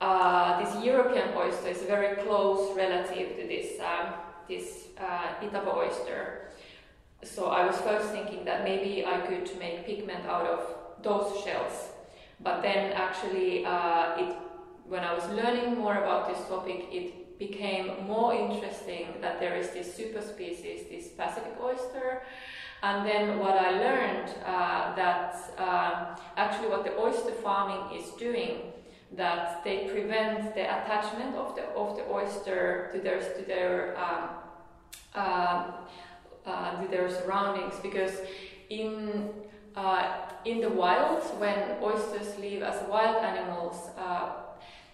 uh, 0.00 0.62
this 0.62 0.84
European 0.84 1.30
oyster 1.36 1.68
is 1.68 1.82
a 1.82 1.86
very 1.86 2.14
close 2.22 2.76
relative 2.76 3.36
to 3.36 3.48
this 3.48 3.80
um, 3.80 4.14
this 4.48 4.88
uh, 4.98 5.42
Itabo 5.42 5.74
oyster. 5.76 6.50
So 7.24 7.46
I 7.46 7.66
was 7.66 7.76
first 7.78 8.10
thinking 8.10 8.44
that 8.44 8.64
maybe 8.64 9.04
I 9.04 9.18
could 9.26 9.50
make 9.58 9.86
pigment 9.86 10.26
out 10.26 10.46
of 10.46 10.60
those 11.02 11.42
shells, 11.42 11.88
but 12.40 12.62
then 12.62 12.92
actually 12.92 13.64
uh, 13.64 14.16
it 14.18 14.36
when 14.86 15.02
I 15.02 15.14
was 15.14 15.26
learning 15.30 15.78
more 15.78 15.96
about 15.96 16.28
this 16.28 16.46
topic, 16.46 16.88
it 16.92 17.38
became 17.38 18.06
more 18.06 18.34
interesting 18.34 19.06
that 19.20 19.40
there 19.40 19.56
is 19.56 19.70
this 19.70 19.92
super 19.94 20.20
species, 20.20 20.88
this 20.90 21.08
Pacific 21.08 21.54
oyster, 21.60 22.22
and 22.82 23.06
then 23.06 23.38
what 23.38 23.54
I 23.56 23.70
learned 23.70 24.28
uh, 24.44 24.94
that 24.94 25.34
uh, 25.58 26.16
actually 26.36 26.68
what 26.68 26.84
the 26.84 26.96
oyster 26.98 27.32
farming 27.32 27.98
is 27.98 28.10
doing, 28.12 28.72
that 29.16 29.64
they 29.64 29.88
prevent 29.88 30.54
the 30.54 30.62
attachment 30.62 31.34
of 31.36 31.56
the 31.56 31.62
of 31.74 31.96
the 31.96 32.04
oyster 32.10 32.90
to 32.92 33.00
their 33.00 33.20
to 33.20 33.42
their 33.46 33.96
um, 33.98 34.28
uh, 35.14 35.70
uh, 36.46 36.82
to 36.82 36.88
their 36.88 37.08
surroundings. 37.08 37.74
Because 37.82 38.18
in 38.68 39.30
uh, 39.76 40.02
in 40.44 40.60
the 40.60 40.68
wild 40.70 41.22
when 41.40 41.58
oysters 41.82 42.38
live 42.38 42.62
as 42.62 42.86
wild 42.88 43.16
animals 43.24 43.76
uh, 43.98 44.32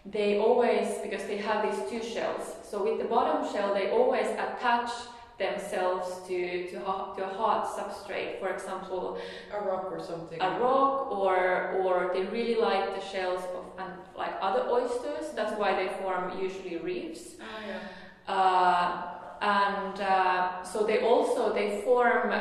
they 0.07 0.39
always 0.39 0.99
because 1.03 1.25
they 1.25 1.37
have 1.37 1.61
these 1.69 1.81
two 1.91 2.03
shells 2.03 2.55
so 2.63 2.83
with 2.85 2.99
the 2.99 3.05
bottom 3.05 3.51
shell 3.53 3.75
they 3.75 3.91
always 3.91 4.27
attach 4.47 4.91
themselves 5.39 6.27
to 6.29 6.71
to, 6.71 6.79
ha- 6.81 7.13
to 7.15 7.25
a 7.25 7.33
hard 7.35 7.67
substrate 7.67 8.39
for 8.41 8.49
example 8.49 9.19
A 9.53 9.61
rock 9.65 9.87
or 9.91 10.01
something. 10.03 10.39
a 10.41 10.51
rock 10.61 11.11
or 11.13 11.73
or 11.83 12.11
they 12.15 12.25
really 12.27 12.57
like 12.57 12.95
the 12.95 13.01
shells 13.13 13.43
of 13.57 13.65
um, 13.81 13.93
like 14.17 14.35
other 14.41 14.63
oysters 14.71 15.31
that's 15.35 15.59
why 15.59 15.75
they 15.75 15.89
form 16.03 16.39
usually 16.41 16.77
reefs 16.79 17.35
Oh, 17.41 17.45
yeah. 17.69 18.35
uh, 18.35 19.03
and 19.43 20.01
uh, 20.01 20.63
so 20.63 20.85
they 20.85 21.01
also 21.01 21.53
they 21.55 21.81
form 21.83 22.33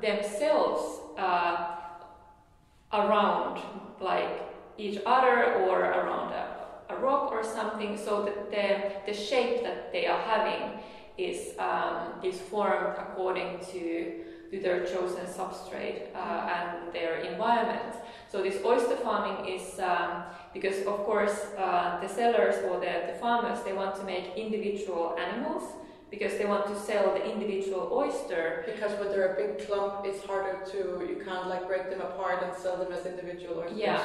themselves 0.00 0.82
uh, 1.16 1.76
around 2.92 3.60
like 4.00 4.42
each 4.78 5.00
other 5.04 5.54
or 5.54 5.80
around 5.80 6.32
a, 6.32 6.46
a 6.90 6.96
rock 6.96 7.32
or 7.32 7.42
something. 7.42 7.96
So 7.96 8.24
that 8.24 8.50
the, 8.50 9.12
the 9.12 9.18
shape 9.18 9.62
that 9.62 9.92
they 9.92 10.06
are 10.06 10.20
having 10.20 10.80
is 11.16 11.58
um, 11.58 12.14
is 12.22 12.40
formed 12.40 12.96
according 12.98 13.58
to 13.72 14.24
to 14.50 14.58
their 14.60 14.84
chosen 14.86 15.26
substrate 15.26 16.14
uh, 16.14 16.48
and 16.56 16.92
their 16.94 17.16
environment. 17.18 17.94
So 18.30 18.42
this 18.42 18.64
oyster 18.64 18.96
farming 18.96 19.46
is 19.46 19.78
um, 19.78 20.22
because 20.54 20.78
of 20.86 21.04
course 21.04 21.46
uh, 21.58 22.00
the 22.00 22.08
sellers 22.08 22.56
or 22.64 22.80
the, 22.80 23.12
the 23.12 23.18
farmers 23.20 23.62
they 23.64 23.72
want 23.72 23.96
to 23.96 24.04
make 24.04 24.36
individual 24.36 25.16
animals 25.18 25.64
because 26.10 26.38
they 26.38 26.44
want 26.46 26.66
to 26.66 26.76
sell 26.78 27.12
the 27.14 27.24
individual 27.32 27.90
oyster 27.92 28.62
Because 28.66 28.92
when 28.98 29.08
they're 29.10 29.32
a 29.34 29.36
big 29.42 29.66
clump, 29.66 30.06
it's 30.06 30.24
harder 30.24 30.64
to, 30.72 30.78
you 31.10 31.22
can't 31.24 31.48
like 31.48 31.66
break 31.66 31.90
them 31.90 32.00
apart 32.00 32.42
and 32.42 32.54
sell 32.56 32.76
them 32.76 32.92
as 32.92 33.04
individual 33.06 33.58
oysters. 33.60 33.78
Yeah. 33.78 34.00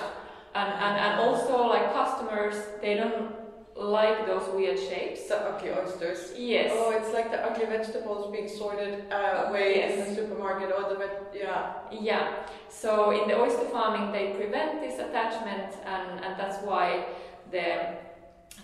and, 0.56 0.72
and, 0.86 0.96
and 1.06 1.14
also 1.22 1.68
like 1.68 1.94
customers 1.94 2.56
they 2.82 2.96
don't 2.96 3.36
like 3.76 4.28
those 4.28 4.48
weird 4.54 4.78
shapes 4.78 5.28
The 5.28 5.36
ugly 5.38 5.72
oysters. 5.72 6.32
yes 6.38 6.70
Oh, 6.76 6.92
it's 6.92 7.12
like 7.12 7.32
the 7.32 7.40
ugly 7.44 7.66
vegetables 7.66 8.32
being 8.32 8.48
sorted 8.48 9.12
uh, 9.12 9.46
away 9.48 9.82
in 9.84 10.00
the 10.00 10.14
supermarket 10.16 10.70
or 10.78 10.84
the 10.92 10.96
veg- 11.02 11.34
yeah. 11.34 11.74
Yeah, 11.92 12.36
so 12.70 12.92
in 13.20 13.28
the 13.28 13.36
oyster 13.40 13.66
farming, 13.70 14.12
they 14.12 14.34
prevent 14.34 14.80
this 14.82 15.00
attachment, 15.00 15.74
and, 15.86 16.24
and 16.24 16.40
that's 16.40 16.64
why 16.64 17.06
the, 17.52 17.96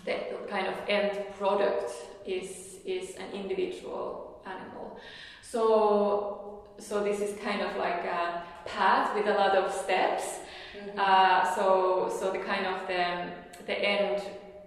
the 0.04 0.14
kind 0.48 0.66
of 0.68 0.74
end 0.88 1.10
product 1.38 1.90
is, 2.24 2.69
is 2.84 3.16
an 3.16 3.32
individual 3.32 4.42
animal. 4.46 4.98
So, 5.42 6.64
so 6.78 7.04
this 7.04 7.20
is 7.20 7.38
kind 7.40 7.60
of 7.60 7.76
like 7.76 8.04
a 8.04 8.42
path 8.66 9.14
with 9.14 9.26
a 9.26 9.34
lot 9.34 9.56
of 9.56 9.72
steps. 9.72 10.40
Mm-hmm. 10.76 10.98
Uh, 10.98 11.54
so, 11.54 12.12
so 12.18 12.30
the 12.32 12.38
kind 12.38 12.66
of 12.66 12.86
the, 12.86 13.30
the 13.66 13.78
end 13.78 14.22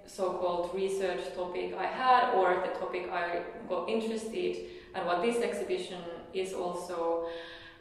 so-called 0.05 0.71
research 0.75 1.33
topic 1.35 1.73
I 1.77 1.85
had, 1.85 2.33
or 2.35 2.63
the 2.65 2.77
topic 2.77 3.09
I 3.11 3.41
got 3.67 3.89
interested, 3.89 4.57
and 4.93 5.05
what 5.05 5.21
this 5.21 5.37
exhibition 5.37 6.01
is 6.33 6.53
also 6.53 7.29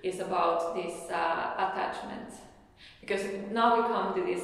is 0.03 0.21
about 0.21 0.75
this 0.75 1.11
uh, 1.11 1.55
attachment. 1.57 2.31
Because 3.01 3.23
now 3.51 3.77
we 3.77 3.83
come 3.83 4.15
to 4.15 4.25
this 4.25 4.43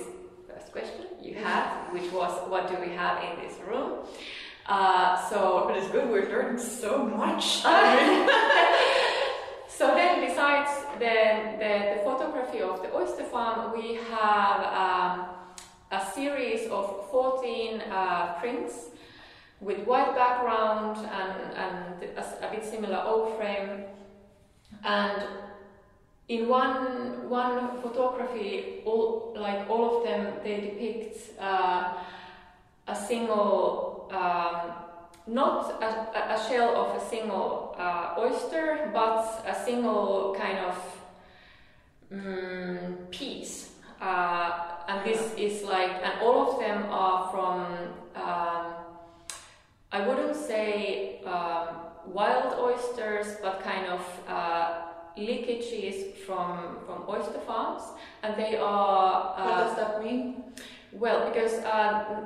first 0.48 0.72
question 0.72 1.06
you 1.22 1.34
had, 1.34 1.92
which 1.92 2.10
was 2.12 2.32
what 2.48 2.68
do 2.68 2.76
we 2.80 2.94
have 2.94 3.22
in 3.22 3.42
this 3.42 3.56
room? 3.66 4.00
Uh, 4.68 5.16
so 5.30 5.64
but 5.66 5.78
it's 5.78 5.88
good, 5.88 6.08
we're 6.10 6.28
learning 6.28 6.58
so 6.58 7.04
much. 7.04 7.62
so 9.68 9.94
then, 9.94 10.20
besides 10.26 10.70
the, 10.98 11.56
the, 11.58 11.94
the 11.94 12.00
photography 12.04 12.60
of 12.60 12.82
the 12.82 12.94
oyster 12.94 13.24
farm, 13.24 13.72
we 13.76 13.94
have 14.10 14.60
um, 14.74 15.26
a 15.90 16.04
series 16.14 16.70
of 16.70 17.08
14 17.10 17.80
uh, 17.80 18.34
prints 18.40 18.90
with 19.60 19.78
white 19.86 20.14
background 20.14 20.98
and, 20.98 21.54
and 21.56 22.04
a, 22.16 22.46
a 22.46 22.50
bit 22.50 22.64
similar 22.64 23.02
oak 23.06 23.38
frame. 23.38 23.84
And 24.84 25.22
in 26.28 26.46
one 26.46 27.28
one 27.30 27.80
photography, 27.80 28.82
all 28.84 29.34
like 29.34 29.68
all 29.70 29.98
of 29.98 30.04
them, 30.04 30.34
they 30.44 30.60
depict 30.60 31.40
uh, 31.40 31.94
a 32.86 32.94
single, 32.94 33.97
um, 34.10 34.72
not 35.26 35.82
a, 35.82 36.34
a 36.34 36.48
shell 36.48 36.74
of 36.74 37.02
a 37.02 37.04
single 37.04 37.76
uh, 37.78 38.14
oyster, 38.18 38.90
but 38.92 39.44
a 39.46 39.54
single 39.64 40.34
kind 40.38 40.58
of 40.58 40.76
mm, 42.12 43.10
piece. 43.10 43.72
Uh, 44.00 44.50
and 44.88 45.04
this 45.04 45.34
is 45.36 45.62
like, 45.64 45.90
and 46.02 46.20
all 46.22 46.52
of 46.52 46.60
them 46.60 46.86
are 46.90 47.30
from. 47.30 47.66
Um, 48.14 48.74
I 49.90 50.06
wouldn't 50.06 50.36
say 50.36 51.20
um, 51.24 51.68
wild 52.06 52.54
oysters, 52.58 53.36
but 53.42 53.62
kind 53.62 53.86
of 53.86 54.00
uh, 54.28 54.82
leakages 55.16 56.14
from 56.26 56.78
from 56.86 57.04
oyster 57.08 57.40
farms, 57.40 57.82
and 58.22 58.36
they 58.36 58.56
are. 58.56 59.34
Uh, 59.36 59.44
what 59.44 59.56
does 59.56 59.76
that 59.76 60.04
mean? 60.04 60.44
Well, 60.92 61.28
because 61.28 61.54
uh, 61.64 62.22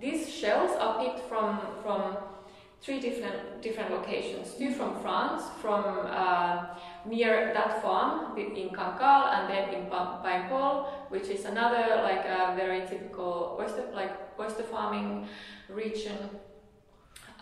these 0.00 0.28
shells 0.32 0.76
are 0.78 1.04
picked 1.04 1.28
from 1.28 1.60
from 1.82 2.16
three 2.80 3.00
different 3.00 3.62
different 3.62 3.90
locations. 3.90 4.54
Two 4.54 4.72
from 4.72 5.00
France, 5.02 5.42
from 5.60 5.84
uh, 6.06 6.66
near 7.04 7.52
that 7.52 7.82
farm 7.82 8.38
in 8.38 8.70
Cancale, 8.70 9.28
and 9.34 9.50
then 9.50 9.74
in 9.74 9.90
Paimpol, 9.90 10.88
which 11.10 11.28
is 11.28 11.44
another 11.44 12.02
like 12.02 12.24
a 12.24 12.54
very 12.56 12.80
typical 12.86 13.58
oyster 13.60 13.84
like 13.94 14.12
oyster 14.38 14.62
farming 14.62 15.26
region. 15.68 16.18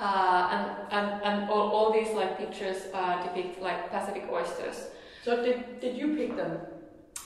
Uh, 0.00 0.48
and 0.52 0.92
and, 0.92 1.22
and 1.24 1.50
all, 1.50 1.70
all 1.70 1.92
these 1.92 2.14
like 2.14 2.38
pictures 2.38 2.86
uh, 2.94 3.22
depict 3.22 3.60
like 3.60 3.90
Pacific 3.90 4.24
oysters. 4.30 4.88
So 5.24 5.42
did, 5.44 5.80
did 5.80 5.96
you 5.96 6.16
pick 6.16 6.36
them? 6.36 6.58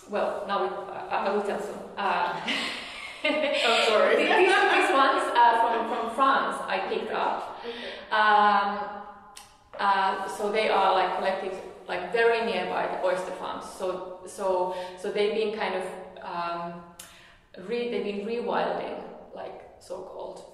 Well, 0.09 0.45
now 0.49 0.62
we, 0.62 0.69
I, 0.93 1.27
I 1.27 1.33
will 1.35 1.43
tell 1.43 1.61
some. 1.61 1.79
Oh, 3.64 3.85
sorry. 3.88 4.17
these, 4.17 4.29
these 4.29 4.91
ones 4.93 5.23
uh, 5.37 5.61
from, 5.62 5.88
from 5.88 6.14
France 6.14 6.57
I 6.67 6.79
picked 6.88 7.12
up. 7.12 7.62
Um, 8.11 9.02
uh, 9.79 10.29
so 10.29 10.50
they 10.50 10.69
are 10.69 10.93
like 10.93 11.17
collected 11.19 11.52
like 11.88 12.12
very 12.12 12.45
nearby 12.45 12.87
the 12.87 13.05
oyster 13.07 13.33
farms. 13.33 13.64
So 13.79 14.21
so 14.26 14.76
so 15.00 15.12
they've 15.12 15.35
been 15.35 15.57
kind 15.57 15.75
of 15.76 15.85
um, 16.23 16.83
re, 17.69 17.91
they've 17.91 18.05
been 18.05 18.26
rewilding, 18.26 19.02
like 19.35 19.62
so 19.81 20.02
called. 20.02 20.45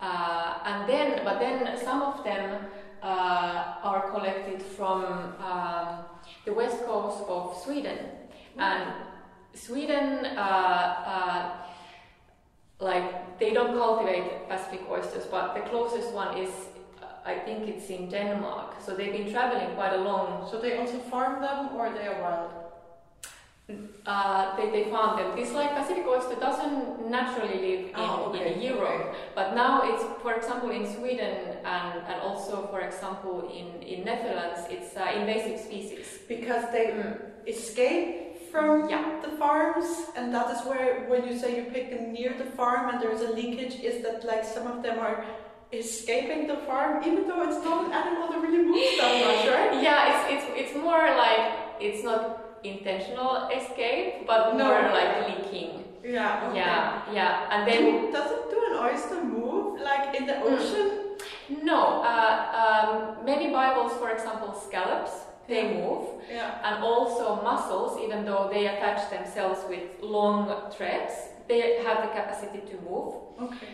Uh, 0.00 0.58
and 0.64 0.88
then, 0.88 1.20
but 1.24 1.38
then 1.38 1.78
some 1.84 2.00
of 2.02 2.24
them 2.24 2.64
uh, 3.02 3.74
are 3.82 4.10
collected 4.10 4.62
from 4.62 5.04
um, 5.42 6.04
the 6.46 6.52
west 6.52 6.78
coast 6.84 7.22
of 7.28 7.56
Sweden, 7.62 7.98
and 8.56 8.90
Sweden, 9.54 10.24
uh, 10.24 10.94
uh, 11.06 11.59
like 12.80 13.38
they 13.38 13.52
don't 13.52 13.72
cultivate 13.76 14.48
Pacific 14.48 14.80
oysters, 14.90 15.24
but 15.26 15.54
the 15.54 15.60
closest 15.70 16.12
one 16.12 16.36
is, 16.38 16.50
I 17.24 17.34
think 17.34 17.68
it's 17.68 17.88
in 17.90 18.08
Denmark. 18.08 18.76
So 18.84 18.94
they've 18.96 19.12
been 19.12 19.30
traveling 19.30 19.74
quite 19.74 19.92
a 19.92 20.02
long. 20.02 20.48
So 20.50 20.58
they 20.60 20.78
also 20.78 20.98
farm 20.98 21.40
them, 21.42 21.68
or 21.76 21.90
they 21.90 22.06
are 22.08 22.20
wild? 22.22 22.50
Uh, 24.04 24.56
they, 24.56 24.68
they 24.70 24.90
found 24.90 25.16
them. 25.18 25.36
This 25.36 25.52
like 25.52 25.76
Pacific 25.76 26.04
oyster 26.08 26.34
doesn't 26.40 27.08
naturally 27.08 27.54
live 27.60 27.86
in, 27.90 27.94
Oh, 27.96 28.32
okay, 28.34 28.54
in 28.54 28.60
Europe, 28.62 29.00
okay. 29.00 29.18
but 29.36 29.54
now 29.54 29.82
it's, 29.84 30.02
for 30.22 30.34
example, 30.34 30.70
in 30.70 30.84
Sweden 30.92 31.56
and, 31.64 32.00
and 32.08 32.20
also, 32.20 32.66
for 32.72 32.80
example, 32.80 33.48
in, 33.54 33.80
in 33.82 34.04
Netherlands, 34.04 34.60
it's 34.70 34.96
uh, 34.96 35.12
invasive 35.14 35.60
species. 35.60 36.18
Because 36.26 36.64
they 36.72 36.86
Mm. 36.86 37.20
escape 37.46 38.29
from 38.50 38.88
Yeah. 38.88 39.04
the 39.22 39.30
farms, 39.42 39.88
and 40.16 40.34
that 40.34 40.50
is 40.54 40.60
where, 40.66 41.06
when 41.10 41.26
you 41.28 41.34
say 41.38 41.56
you 41.56 41.64
pick 41.74 41.90
them 41.90 42.12
near 42.12 42.32
the 42.42 42.44
farm 42.58 42.88
and 42.90 43.00
there's 43.02 43.22
a 43.22 43.30
leakage, 43.32 43.76
is 43.90 44.02
that 44.04 44.24
like 44.24 44.44
some 44.44 44.66
of 44.66 44.82
them 44.82 44.98
are 44.98 45.24
escaping 45.72 46.46
the 46.46 46.56
farm, 46.68 47.02
even 47.06 47.28
though 47.28 47.42
it's 47.42 47.62
not 47.64 47.86
an 47.86 47.92
animal 47.92 48.28
that 48.30 48.40
really 48.42 48.64
moves 48.64 48.96
that 48.98 49.12
much, 49.26 49.42
right? 49.56 49.72
Yeah, 49.86 50.10
it's, 50.10 50.22
it's, 50.44 50.46
it's 50.60 50.74
more 50.82 51.04
like 51.24 51.52
it's 51.80 52.02
not 52.04 52.22
intentional 52.64 53.48
escape, 53.56 54.26
but 54.26 54.56
No. 54.56 54.64
more 54.66 54.82
like 54.92 55.28
leaking. 55.28 55.84
Yeah. 56.02 56.48
okay. 56.48 56.56
Yeah, 56.58 57.02
yeah, 57.12 57.46
and 57.52 57.68
then 57.68 57.82
Do, 58.06 58.12
doesn't 58.12 58.50
do 58.50 58.58
an 58.70 58.74
oyster 58.86 59.22
move 59.22 59.80
like 59.80 60.14
in 60.18 60.26
the 60.26 60.34
Mm. 60.34 60.52
ocean? 60.52 60.88
no, 61.62 62.02
uh, 62.02 62.34
um, 62.62 63.24
many 63.24 63.50
bivalves, 63.52 63.94
for 63.94 64.10
example, 64.10 64.54
scallops, 64.54 65.12
they 65.50 65.74
move. 65.74 66.06
Yeah. 66.30 66.60
and 66.62 66.84
also 66.84 67.42
mussels, 67.42 67.98
even 68.00 68.24
though 68.24 68.48
they 68.52 68.68
attach 68.68 69.10
themselves 69.10 69.60
with 69.68 69.82
long 70.00 70.70
threads, 70.70 71.12
they 71.48 71.82
have 71.82 72.02
the 72.02 72.08
capacity 72.08 72.60
to 72.70 72.76
move. 72.88 73.14
Okay. 73.42 73.66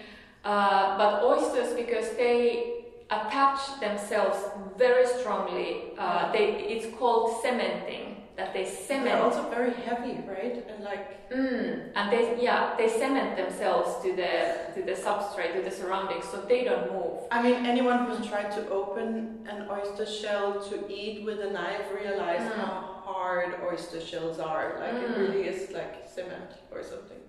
Uh, 0.42 0.96
but 0.96 1.22
oysters, 1.22 1.74
because 1.74 2.16
they 2.16 2.84
attach 3.10 3.78
themselves 3.80 4.38
very 4.78 5.06
strongly, 5.06 5.92
uh, 5.98 6.32
they, 6.32 6.46
it's 6.72 6.96
called 6.98 7.42
cementing. 7.42 8.15
That 8.36 8.52
they 8.52 8.64
They're 8.64 8.72
cement, 8.88 9.20
also 9.22 9.48
very 9.48 9.72
heavy, 9.72 10.14
right? 10.28 10.56
And 10.70 10.84
like 10.84 11.30
mm, 11.30 11.88
and 11.96 12.12
they 12.12 12.24
yeah 12.48 12.74
they 12.76 12.88
cement 12.88 13.34
themselves 13.36 14.02
to 14.02 14.08
the 14.20 14.32
to 14.74 14.80
the 14.90 14.92
substrate 14.92 15.54
to 15.56 15.62
the 15.62 15.70
surroundings, 15.70 16.26
so 16.30 16.36
they 16.52 16.62
don't 16.64 16.92
move. 16.92 17.16
I 17.30 17.42
mean, 17.42 17.64
anyone 17.64 17.98
who's 18.06 18.26
tried 18.26 18.50
to 18.58 18.68
open 18.68 19.46
an 19.52 19.66
oyster 19.70 20.04
shell 20.04 20.60
to 20.68 20.74
eat 20.92 21.24
with 21.24 21.40
a 21.40 21.50
knife 21.50 21.86
realize 22.02 22.42
Mm. 22.42 22.56
how 22.60 22.72
hard 23.10 23.48
oyster 23.70 24.00
shells 24.10 24.38
are. 24.38 24.66
Like 24.82 24.96
it 25.04 25.08
Mm. 25.10 25.18
really 25.22 25.42
is 25.52 25.70
like 25.72 25.94
cement 26.14 26.50
or 26.70 26.82
something. 26.82 27.22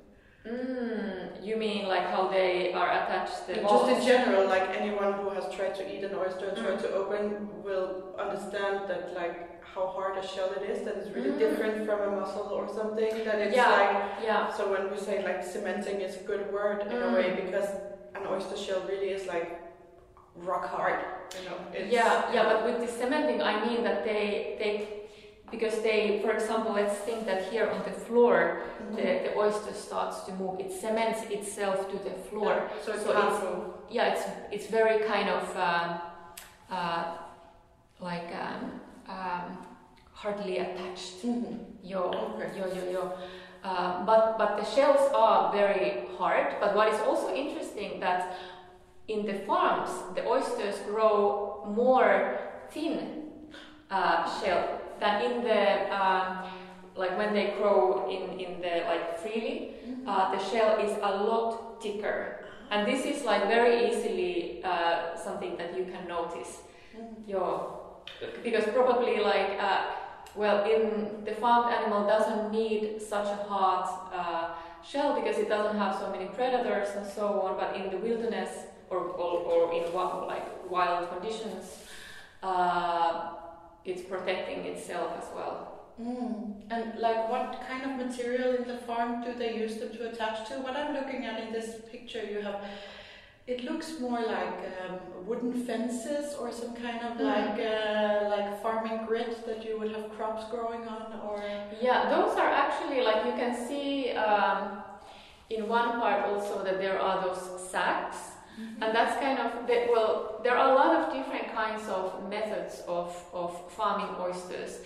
Mm, 0.48 1.44
you 1.46 1.56
mean 1.58 1.88
like 1.88 2.08
how 2.10 2.28
they 2.28 2.72
are 2.74 2.90
attached? 3.00 3.48
The 3.48 3.56
just 3.56 3.88
in 3.96 4.00
general, 4.06 4.48
like 4.48 4.70
anyone 4.80 5.14
who 5.14 5.30
has 5.32 5.46
tried 5.54 5.76
to 5.76 5.84
eat 5.94 6.04
an 6.04 6.16
oyster 6.16 6.46
and 6.50 6.58
tried 6.58 6.78
Mm. 6.80 6.82
to 6.86 6.90
open 7.02 7.22
will 7.68 8.16
understand 8.26 8.88
that 8.90 9.14
like 9.22 9.36
how 9.74 9.88
hard 9.88 10.18
a 10.18 10.26
shell 10.26 10.50
it 10.60 10.64
is. 10.72 10.80
That 10.86 10.96
it's 11.00 11.10
really 11.18 11.32
Mm. 11.36 11.40
different 11.46 11.86
from 11.88 12.00
a 12.08 12.12
mussel 12.20 12.48
or 12.60 12.66
something. 12.80 13.14
That 13.28 13.40
it's 13.46 13.56
Yeah. 13.56 13.72
like 13.82 13.96
yeah. 14.30 14.52
so 14.58 14.62
when 14.74 14.84
we 14.92 14.98
say 15.08 15.16
like 15.30 15.44
cementing 15.44 16.02
is 16.08 16.16
a 16.22 16.24
good 16.32 16.44
word 16.54 16.82
in 16.92 16.98
a 17.02 17.08
Mm. 17.08 17.14
way 17.18 17.28
because 17.44 17.70
an 18.16 18.24
oyster 18.34 18.58
shell 18.66 18.82
really 18.92 19.10
is 19.18 19.28
like 19.28 19.48
rock 20.50 20.66
hard. 20.76 21.00
You 21.38 21.44
know. 21.50 21.58
Yeah, 21.98 22.32
yeah, 22.34 22.44
but 22.52 22.60
with 22.68 22.78
the 22.86 22.88
cementing, 23.02 23.42
I 23.42 23.54
mean 23.66 23.84
that 23.84 24.00
they 24.10 24.56
they 24.62 24.74
because 25.52 25.82
they, 25.82 26.20
for 26.24 26.32
example, 26.32 26.74
let's 26.74 26.96
think 27.00 27.26
that 27.26 27.44
here 27.52 27.70
on 27.70 27.82
the 27.84 27.92
floor, 27.92 28.62
the, 28.96 29.02
the 29.26 29.34
oyster 29.38 29.74
starts 29.74 30.22
to 30.26 30.34
move. 30.34 30.60
It 30.60 30.72
cements 30.72 31.22
itself 31.30 31.90
to 31.92 31.98
the 31.98 32.16
floor. 32.30 32.54
Yeah, 32.70 32.86
so 32.86 32.92
it 32.94 33.02
So 33.02 33.12
it's- 33.12 33.74
Yeah, 33.90 34.14
it's 34.14 34.24
it's 34.52 34.68
very 34.68 35.00
kind 35.06 35.30
of 35.30 35.44
um, 35.56 35.90
uh, 36.70 37.04
like 38.02 38.30
um, 38.36 38.82
um, 39.08 39.58
hardly 40.14 40.58
attached. 40.58 41.24
Mhm. 41.24 41.60
Yo, 41.84 42.02
Okay. 42.36 42.50
yo, 42.60 42.66
yo, 42.68 42.92
yo. 42.92 43.12
Uh, 43.64 44.04
but 44.06 44.38
but 44.38 44.58
the 44.58 44.66
shells 44.66 45.10
are 45.16 45.52
very 45.54 46.04
hard. 46.18 46.56
But 46.60 46.76
what 46.76 46.88
is 46.94 47.00
also 47.08 47.34
interesting 47.34 48.00
that 48.02 48.36
in 49.08 49.26
the 49.26 49.34
farms 49.48 49.90
the 50.16 50.28
oysters 50.28 50.76
grow 50.92 51.64
more 51.66 52.38
thin 52.72 53.32
uh, 53.90 54.28
shell 54.42 54.77
than 55.00 55.22
in 55.22 55.44
the 55.44 55.94
um, 55.94 56.46
like 56.96 57.18
when 57.18 57.34
they 57.34 57.54
grow 57.58 58.10
in 58.10 58.40
in 58.40 58.62
the 58.62 58.86
like 58.88 59.20
freely. 59.20 59.74
Uh, 60.08 60.32
the 60.32 60.40
shell 60.40 60.80
is 60.80 60.92
a 61.04 61.12
lot 61.24 61.82
thicker, 61.84 62.46
and 62.72 62.88
this 62.88 63.06
is 63.06 63.24
like 63.26 63.44
very 63.48 63.90
easily 63.90 64.62
uh, 64.64 65.16
something 65.16 65.58
that 65.58 65.78
you 65.78 65.84
can 65.86 66.08
notice. 66.08 66.64
Mhm. 66.96 67.28
Your 67.28 67.78
because 68.44 68.64
probably 68.74 69.20
like 69.20 69.60
uh, 69.60 69.82
well 70.36 70.64
in 70.64 71.24
the 71.26 71.34
farmed 71.34 71.74
animal 71.74 72.08
doesn't 72.08 72.52
need 72.52 73.02
such 73.02 73.28
a 73.28 73.40
hard 73.50 73.86
uh, 74.14 74.56
shell 74.84 75.14
because 75.20 75.38
it 75.38 75.50
doesn't 75.50 75.78
have 75.78 75.96
so 76.00 76.10
many 76.12 76.28
predators 76.28 76.90
and 76.96 77.06
so 77.06 77.42
on 77.42 77.58
but 77.58 77.76
in 77.76 77.90
the 77.92 77.98
wilderness 77.98 78.52
or, 78.90 78.98
or, 78.98 79.34
or 79.52 79.74
in 79.74 79.92
like 79.94 80.48
wild 80.72 81.10
conditions 81.10 81.84
uh, 82.44 83.32
it's 83.88 84.02
protecting 84.02 84.66
itself 84.66 85.12
as 85.22 85.28
well 85.36 85.74
Mm. 86.00 86.62
And 86.70 87.00
like 87.00 87.28
what 87.28 87.60
kind 87.68 87.84
of 87.90 87.98
material 88.08 88.54
in 88.54 88.68
the 88.68 88.78
farm 88.78 89.24
do 89.24 89.34
they 89.34 89.56
use 89.58 89.78
them 89.78 89.92
to 89.94 90.10
attach 90.12 90.48
to? 90.50 90.54
What 90.66 90.76
I'm 90.76 90.94
looking 90.94 91.26
at 91.26 91.40
in 91.44 91.52
this 91.52 91.82
picture, 91.92 92.24
you 92.24 92.42
have. 92.42 92.62
It 93.48 93.64
looks 93.64 94.00
more 94.00 94.22
like 94.22 94.60
um, 94.82 95.00
wooden 95.26 95.54
fences 95.66 96.36
or 96.40 96.52
some 96.52 96.76
kind 96.76 97.02
of 97.08 97.14
Mm. 97.18 97.24
like 97.34 97.60
uh, 97.66 98.30
like 98.30 98.62
farming 98.62 99.00
grid 99.08 99.32
that 99.48 99.66
you 99.66 99.80
would 99.80 99.92
have 99.96 100.06
crops 100.16 100.44
growing 100.52 100.84
on, 100.88 101.20
or 101.28 101.42
Yeah, 101.82 102.00
those 102.16 102.38
are 102.38 102.52
actually 102.64 103.02
like 103.10 103.26
you 103.26 103.34
can 103.42 103.54
see 103.68 104.12
um, 104.12 104.84
in 105.50 105.68
one 105.68 105.90
part 106.00 106.26
also 106.26 106.64
that 106.64 106.78
there 106.78 107.00
are 107.02 107.18
those 107.26 107.42
sacks, 107.72 108.18
And 108.58 108.96
that's 108.96 109.16
kind 109.22 109.38
of 109.40 109.68
the, 109.68 109.88
well, 109.92 110.42
there 110.44 110.56
are 110.58 110.72
a 110.72 110.76
lot 110.76 110.96
of 110.96 111.14
different 111.14 111.54
kinds 111.54 111.88
of 111.90 112.28
methods 112.30 112.82
of, 112.88 113.16
of 113.34 113.72
farming 113.72 114.16
oysters, 114.20 114.80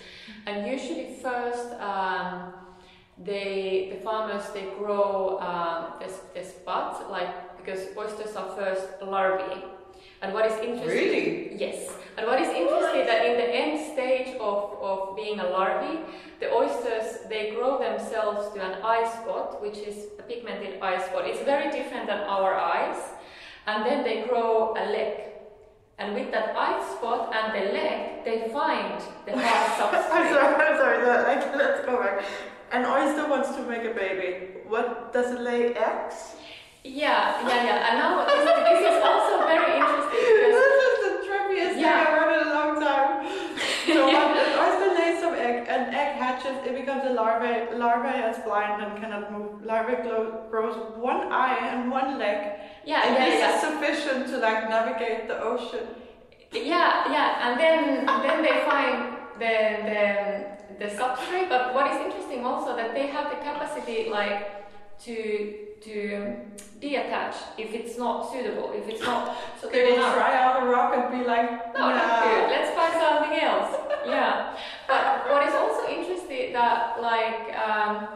and 0.46 0.68
usually 0.70 1.16
first 1.22 1.72
um, 1.80 2.54
they 3.24 3.90
the 3.94 4.00
farmers 4.04 4.50
they 4.54 4.68
grow 4.78 5.40
um, 5.40 5.94
this 6.02 6.20
this 6.34 6.50
spot 6.56 7.10
like 7.12 7.58
because 7.58 7.80
oysters 7.98 8.36
are 8.36 8.50
first 8.56 8.88
larvae, 9.06 9.64
and 10.22 10.34
what 10.34 10.46
is 10.46 10.54
interesting 10.60 10.88
Really? 10.88 11.56
yes, 11.58 11.92
and 12.18 12.28
what 12.28 12.42
is 12.42 12.50
interesting 12.50 13.06
that 13.06 13.26
in 13.26 13.38
the 13.38 13.50
end 13.64 13.94
stage 13.94 14.36
of, 14.40 14.78
of 14.82 15.16
being 15.16 15.40
a 15.40 15.48
larvae, 15.48 16.00
the 16.40 16.52
oysters 16.52 17.20
they 17.30 17.52
grow 17.52 17.78
themselves 17.78 18.54
to 18.54 18.60
an 18.62 18.82
eye 18.84 19.08
spot, 19.22 19.62
which 19.62 19.78
is 19.78 20.08
a 20.20 20.24
pigmented 20.24 20.82
eye 20.82 21.00
spot. 21.06 21.26
It's 21.26 21.44
very 21.44 21.72
different 21.72 22.08
than 22.08 22.20
our 22.22 22.54
eyes, 22.56 22.98
and 23.72 23.86
then 23.86 24.04
they 24.04 24.28
grow 24.28 24.74
a 24.74 24.84
leg. 24.92 25.14
And 25.98 26.16
with 26.16 26.32
that 26.32 26.56
eye 26.58 26.82
spot 26.94 27.32
and 27.34 27.54
the 27.56 27.72
leg, 27.72 28.26
they 28.26 28.50
find 28.52 29.00
the 29.26 29.32
hard 29.44 29.70
substrate. 29.78 30.12
I'm 30.12 30.34
sorry, 30.34 30.56
I'm 30.68 30.78
sorry, 30.78 30.98
no, 31.00 31.58
let's 31.58 31.86
go 31.86 31.98
back. 32.04 32.24
An 32.72 32.86
oyster 32.86 33.30
wants 33.30 33.50
to 33.56 33.62
make 33.64 33.84
a 33.84 33.94
baby. 33.94 34.62
What 34.68 35.14
does 35.14 35.32
it 35.32 35.42
lay 35.42 35.76
eggs? 35.76 36.36
Yeah, 36.84 37.48
yeah, 37.48 37.64
yeah. 37.68 37.88
And 37.88 37.96
now 38.00 38.26
this, 38.26 38.44
this 38.70 38.82
is 38.92 39.04
also 39.04 39.46
very 39.46 39.72
interesting 39.78 40.24
because 40.40 40.58
This 40.72 40.88
is 40.88 41.02
the 41.08 41.16
trippiest 41.28 41.74
thing 41.76 41.86
I've 41.86 42.14
heard 42.18 42.42
in 42.42 42.48
a 42.48 42.54
long 42.60 42.74
time. 42.82 43.12
So 43.86 44.10
an 44.44 44.52
oyster 44.64 44.90
lays 45.00 45.20
some 45.22 45.36
egg, 45.36 45.68
an 45.70 45.94
egg 45.94 46.16
hatches, 46.16 46.58
it 46.66 46.74
becomes 46.74 47.04
a 47.06 47.14
larvae. 47.14 47.78
Larvae 47.78 48.18
is 48.32 48.38
blind 48.44 48.82
and 48.82 49.00
cannot 49.00 49.32
move. 49.32 49.64
Larvae 49.64 50.02
glow, 50.02 50.48
grows 50.50 50.76
one 50.98 51.32
eye 51.32 51.60
and 51.72 51.92
one 51.92 52.18
leg. 52.18 52.58
Yeah, 52.86 53.08
and 53.08 53.16
yeah, 53.16 53.26
this 53.26 53.40
yeah. 53.40 53.56
is 53.56 53.62
sufficient 53.62 54.28
to 54.28 54.38
like 54.38 54.70
navigate 54.70 55.28
the 55.28 55.42
ocean. 55.42 55.88
Yeah, 56.52 57.12
yeah, 57.12 57.50
and 57.50 57.60
then 57.60 58.06
then 58.06 58.42
they 58.42 58.64
find 58.66 59.18
the 59.40 59.56
the 59.90 60.86
the 60.86 60.90
substrate. 60.96 61.50
But 61.50 61.74
what 61.74 61.92
is 61.92 61.98
interesting 62.06 62.44
also 62.46 62.76
that 62.76 62.94
they 62.94 63.08
have 63.08 63.30
the 63.30 63.38
capacity 63.38 64.10
like 64.10 64.62
to 65.06 65.56
to 65.84 66.36
detach 66.80 67.36
if 67.58 67.74
it's 67.74 67.98
not 67.98 68.32
suitable, 68.32 68.72
if 68.74 68.88
it's 68.88 69.02
not 69.02 69.36
So 69.62 69.70
they 69.70 69.84
will 69.92 70.14
try 70.14 70.36
out 70.38 70.64
a 70.64 70.66
rock 70.66 70.94
and 70.96 71.12
be 71.12 71.28
like, 71.28 71.74
No, 71.74 71.90
not 71.90 72.24
good. 72.24 72.50
Let's 72.50 72.76
find 72.76 72.94
something 72.94 73.40
else. 73.40 73.76
Yeah, 74.06 74.58
but 74.88 75.30
what 75.30 75.48
is 75.48 75.54
also 75.54 75.88
interesting 75.88 76.54
that 76.54 77.02
like 77.02 77.56
um, 77.58 78.08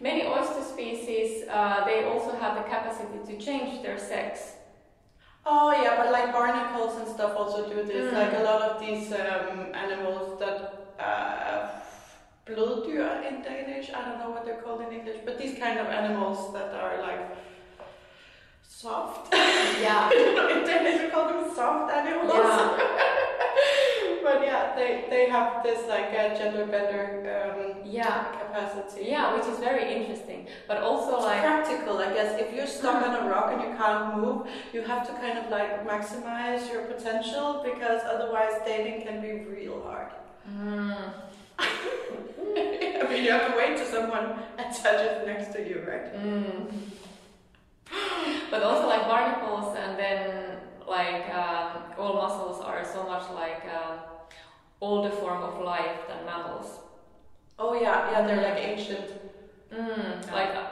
many 0.00 0.26
oyster 0.26 0.62
species, 0.62 1.46
uh, 1.48 1.84
they 1.84 2.04
also 2.04 2.32
have 2.36 2.56
the 2.56 2.62
capacity 2.62 3.18
to 3.26 3.38
change 3.38 3.82
their 3.82 3.98
sex. 3.98 4.54
Oh 5.46 5.72
yeah, 5.72 5.96
but 5.96 6.12
like 6.12 6.32
barnacles 6.32 6.96
and 6.98 7.08
stuff 7.08 7.34
also 7.36 7.68
do 7.68 7.82
this. 7.82 8.12
Mm. 8.12 8.14
Like 8.14 8.34
a 8.34 8.42
lot 8.42 8.62
of 8.62 8.80
these 8.80 9.12
um, 9.12 9.74
animals 9.74 10.38
that 10.38 10.94
uh, 10.98 11.68
bloddyr 12.46 13.26
in 13.26 13.42
Danish. 13.42 13.90
I 13.90 14.04
don't 14.04 14.18
know 14.18 14.30
what 14.30 14.44
they're 14.44 14.60
called 14.60 14.82
in 14.82 14.92
English, 14.92 15.18
but 15.24 15.38
these 15.38 15.58
kind 15.58 15.78
of 15.78 15.86
animals 15.86 16.52
that 16.52 16.74
are 16.74 17.00
like 17.00 17.36
soft. 18.62 19.32
Yeah. 19.32 20.10
in 20.58 20.64
Danish 20.64 21.02
we 21.02 21.10
call 21.10 21.28
them 21.28 21.54
soft 21.54 21.92
animals. 21.92 22.32
Yeah. 22.34 23.26
but 24.22 24.42
yeah, 24.42 24.74
they 24.76 25.04
they 25.10 25.28
have 25.28 25.62
this 25.62 25.88
like 25.88 26.10
uh, 26.12 26.34
gender 26.38 26.66
bender 26.66 27.04
um, 27.36 27.82
Yeah. 27.84 28.24
capacity. 28.40 29.02
Yeah, 29.14 29.34
which 29.36 29.46
is 29.52 29.58
very 29.58 29.84
interesting, 29.94 30.46
but 30.68 30.78
also 30.78 31.16
It's 31.16 31.24
like 31.26 31.40
practical, 31.40 31.98
I 31.98 32.12
guess. 32.12 32.40
If 32.40 32.54
you're 32.54 32.66
stuck 32.66 33.02
on 33.06 33.14
a 33.20 33.28
rock 33.28 33.52
and 33.52 33.60
you 33.62 33.72
can't 33.76 34.16
move, 34.18 34.46
you 34.72 34.82
have 34.82 35.06
to 35.08 35.12
kind 35.22 35.38
of 35.38 35.50
like 35.50 35.86
maximize 35.86 36.70
your 36.72 36.82
potential 36.92 37.62
because 37.64 38.00
otherwise 38.14 38.54
dating 38.66 39.02
can 39.06 39.20
be 39.20 39.32
real 39.56 39.82
hard. 39.82 40.10
Mm. 40.48 41.12
I 41.60 43.06
mean, 43.10 43.24
you 43.24 43.30
have 43.32 43.50
to 43.52 43.56
wait 43.56 43.76
till 43.76 43.86
someone 43.86 44.26
attaches 44.58 45.26
next 45.26 45.52
to 45.54 45.60
you, 45.68 45.84
right? 45.88 46.14
Mm. 46.14 46.66
but 48.50 48.62
also 48.62 48.86
like 48.86 49.06
barnacles 49.06 49.76
and 49.76 49.98
then 49.98 50.56
like 50.88 51.28
um, 51.34 51.82
all 51.98 52.14
mussels 52.14 52.60
are 52.60 52.84
so 52.84 53.04
much 53.04 53.22
like 53.34 53.62
um, 53.78 53.98
older 54.80 55.10
form 55.10 55.42
of 55.42 55.62
life 55.62 56.06
than 56.08 56.24
mammals. 56.24 56.80
Oh 57.58 57.74
yeah, 57.74 58.10
yeah, 58.10 58.26
they're 58.26 58.42
like 58.42 58.62
ancient. 58.62 59.10
Mm. 59.72 60.32
Like 60.32 60.54
uh, 60.56 60.66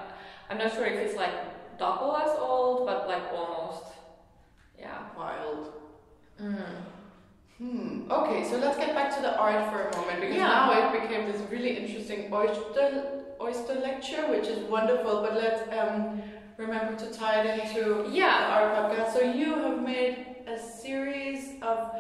I'm 0.50 0.58
not 0.58 0.72
sure 0.72 0.86
if 0.86 0.94
it's 0.94 1.16
like 1.16 1.78
double 1.78 2.16
as 2.16 2.30
old, 2.38 2.86
but 2.86 3.06
like 3.08 3.22
almost. 3.32 3.84
Yeah. 4.78 4.98
Wild. 5.16 5.72
Mm. 6.40 6.62
Hmm. 7.58 8.10
Okay, 8.10 8.48
so 8.48 8.56
let's 8.58 8.76
get 8.78 8.94
back 8.94 9.14
to 9.16 9.20
the 9.22 9.36
art 9.36 9.70
for 9.72 9.88
a 9.88 9.96
moment 9.96 10.20
because 10.20 10.36
Yeah. 10.36 10.46
now 10.46 10.72
it 10.94 11.02
became 11.02 11.30
this 11.30 11.42
really 11.50 11.76
interesting 11.76 12.32
oyster 12.32 13.24
oyster 13.40 13.74
lecture, 13.74 14.26
which 14.30 14.46
is 14.46 14.58
wonderful. 14.70 15.22
But 15.22 15.34
let's 15.34 15.62
um, 15.76 16.22
remember 16.56 16.96
to 16.96 17.12
tie 17.12 17.42
it 17.42 17.68
into 17.68 18.08
Yeah. 18.10 18.54
our 18.54 18.70
podcast. 18.74 19.12
So 19.12 19.20
you 19.20 19.56
have 19.56 19.82
made 19.82 20.36
a 20.46 20.58
series 20.58 21.60
of 21.62 21.92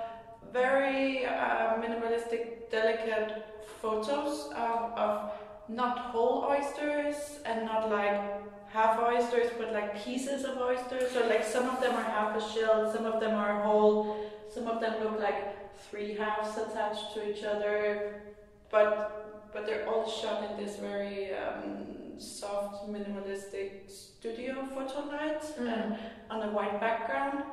very 0.52 1.26
uh, 1.26 1.74
minimalistic, 1.76 2.70
delicate 2.70 3.44
photos 3.80 4.50
of, 4.56 4.92
of 4.98 5.32
not 5.68 5.98
whole 5.98 6.44
oysters 6.48 7.40
and 7.44 7.64
not 7.66 7.90
like 7.90 8.20
half 8.68 8.98
oysters, 9.00 9.50
but 9.58 9.72
like 9.72 10.02
pieces 10.04 10.44
of 10.44 10.58
oysters. 10.58 11.10
So 11.12 11.26
like 11.26 11.44
some 11.44 11.68
of 11.68 11.80
them 11.80 11.94
are 11.94 12.02
half 12.02 12.36
a 12.36 12.52
shell, 12.52 12.92
some 12.92 13.06
of 13.06 13.20
them 13.20 13.34
are 13.34 13.62
whole, 13.62 14.16
some 14.52 14.66
of 14.66 14.80
them 14.80 15.02
look 15.02 15.20
like 15.20 15.76
three 15.90 16.14
halves 16.16 16.56
attached 16.58 17.14
to 17.14 17.30
each 17.30 17.44
other, 17.44 18.22
but 18.70 19.14
but 19.52 19.64
they're 19.64 19.88
all 19.88 20.06
shot 20.08 20.50
in 20.50 20.62
this 20.62 20.76
very 20.76 21.30
um, 21.34 22.18
soft, 22.18 22.86
minimalistic 22.90 23.90
studio 23.90 24.66
photo 24.74 25.08
light 25.08 25.42
Mm. 25.58 25.72
and 25.72 25.96
on 26.30 26.42
a 26.48 26.52
white 26.52 26.78
background. 26.80 27.44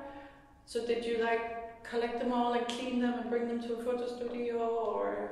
So 0.66 0.86
did 0.86 1.06
you 1.06 1.24
like 1.24 1.65
collect 1.90 2.20
them 2.20 2.32
all 2.34 2.54
and 2.54 2.68
clean 2.68 3.00
them 3.00 3.14
and 3.20 3.30
bring 3.30 3.48
them 3.48 3.62
to 3.62 3.76
a 3.76 3.84
photo 3.84 4.08
studio 4.08 4.58
or? 4.58 5.32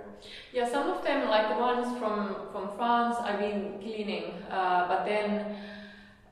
Yeah, 0.54 0.70
some 0.70 0.89
of 0.89 1.04
them, 1.04 1.30
like 1.30 1.50
the 1.50 1.60
ones 1.60 1.98
from 2.00 2.36
from 2.52 2.76
France, 2.78 3.18
I've 3.20 3.39
been 3.39 3.80
cleaning, 3.80 4.44
uh, 4.50 4.88
but 4.88 5.06
then 5.06 5.56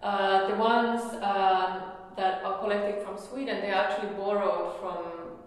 uh, 0.01 0.47
the 0.47 0.55
ones 0.55 1.01
um, 1.15 1.69
that 2.17 2.43
are 2.45 2.59
collected 2.59 3.03
from 3.03 3.17
Sweden, 3.17 3.61
they 3.61 3.71
are 3.71 3.85
actually 3.85 4.13
borrowed 4.15 4.79
from 4.79 4.99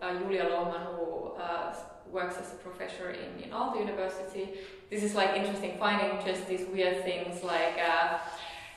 uh, 0.03 0.19
Julia 0.19 0.45
Lohmann, 0.45 0.85
who 0.95 1.33
uh, 1.41 1.75
works 2.11 2.37
as 2.37 2.53
a 2.53 2.57
professor 2.57 3.11
in, 3.11 3.43
in 3.43 3.51
Aalto 3.51 3.81
University. 3.81 4.55
This 4.91 5.03
is 5.03 5.15
like 5.15 5.31
interesting 5.37 5.77
finding 5.79 6.25
just 6.25 6.47
these 6.49 6.67
weird 6.73 7.03
things 7.05 7.43
like. 7.43 7.79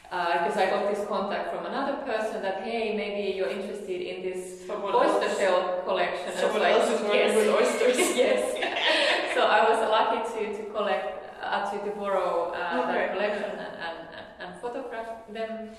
Uh, 0.09 0.47
because 0.47 0.57
I 0.57 0.69
got 0.69 0.87
this 0.93 1.05
contact 1.07 1.53
from 1.53 1.65
another 1.65 1.97
person 2.05 2.41
that 2.41 2.63
hey 2.63 2.95
maybe 2.95 3.35
you're 3.37 3.49
interested 3.49 3.99
in 4.01 4.23
this 4.23 4.65
Someone 4.65 4.95
oyster 4.95 5.27
else- 5.27 5.37
shell 5.37 5.81
collection. 5.85 6.31
I 6.31 6.39
Someone 6.41 6.61
like, 6.61 6.73
else 6.75 6.89
is 6.91 7.01
working 7.01 7.19
yes. 7.19 7.35
with 7.35 7.47
oysters. 7.59 7.97
yes. 8.23 9.33
so 9.35 9.41
I 9.41 9.59
was 9.69 9.79
lucky 9.91 10.21
to, 10.31 10.57
to 10.57 10.63
collect, 10.71 11.43
uh, 11.43 11.69
to, 11.71 11.75
to 11.83 11.91
borrow 11.91 12.53
uh, 12.55 12.83
Okay. 12.83 12.91
that 12.93 13.13
collection 13.13 13.51
and, 13.51 13.73
and, 13.87 13.97
and, 14.17 14.27
and 14.53 14.61
photograph 14.61 15.27
them. 15.33 15.71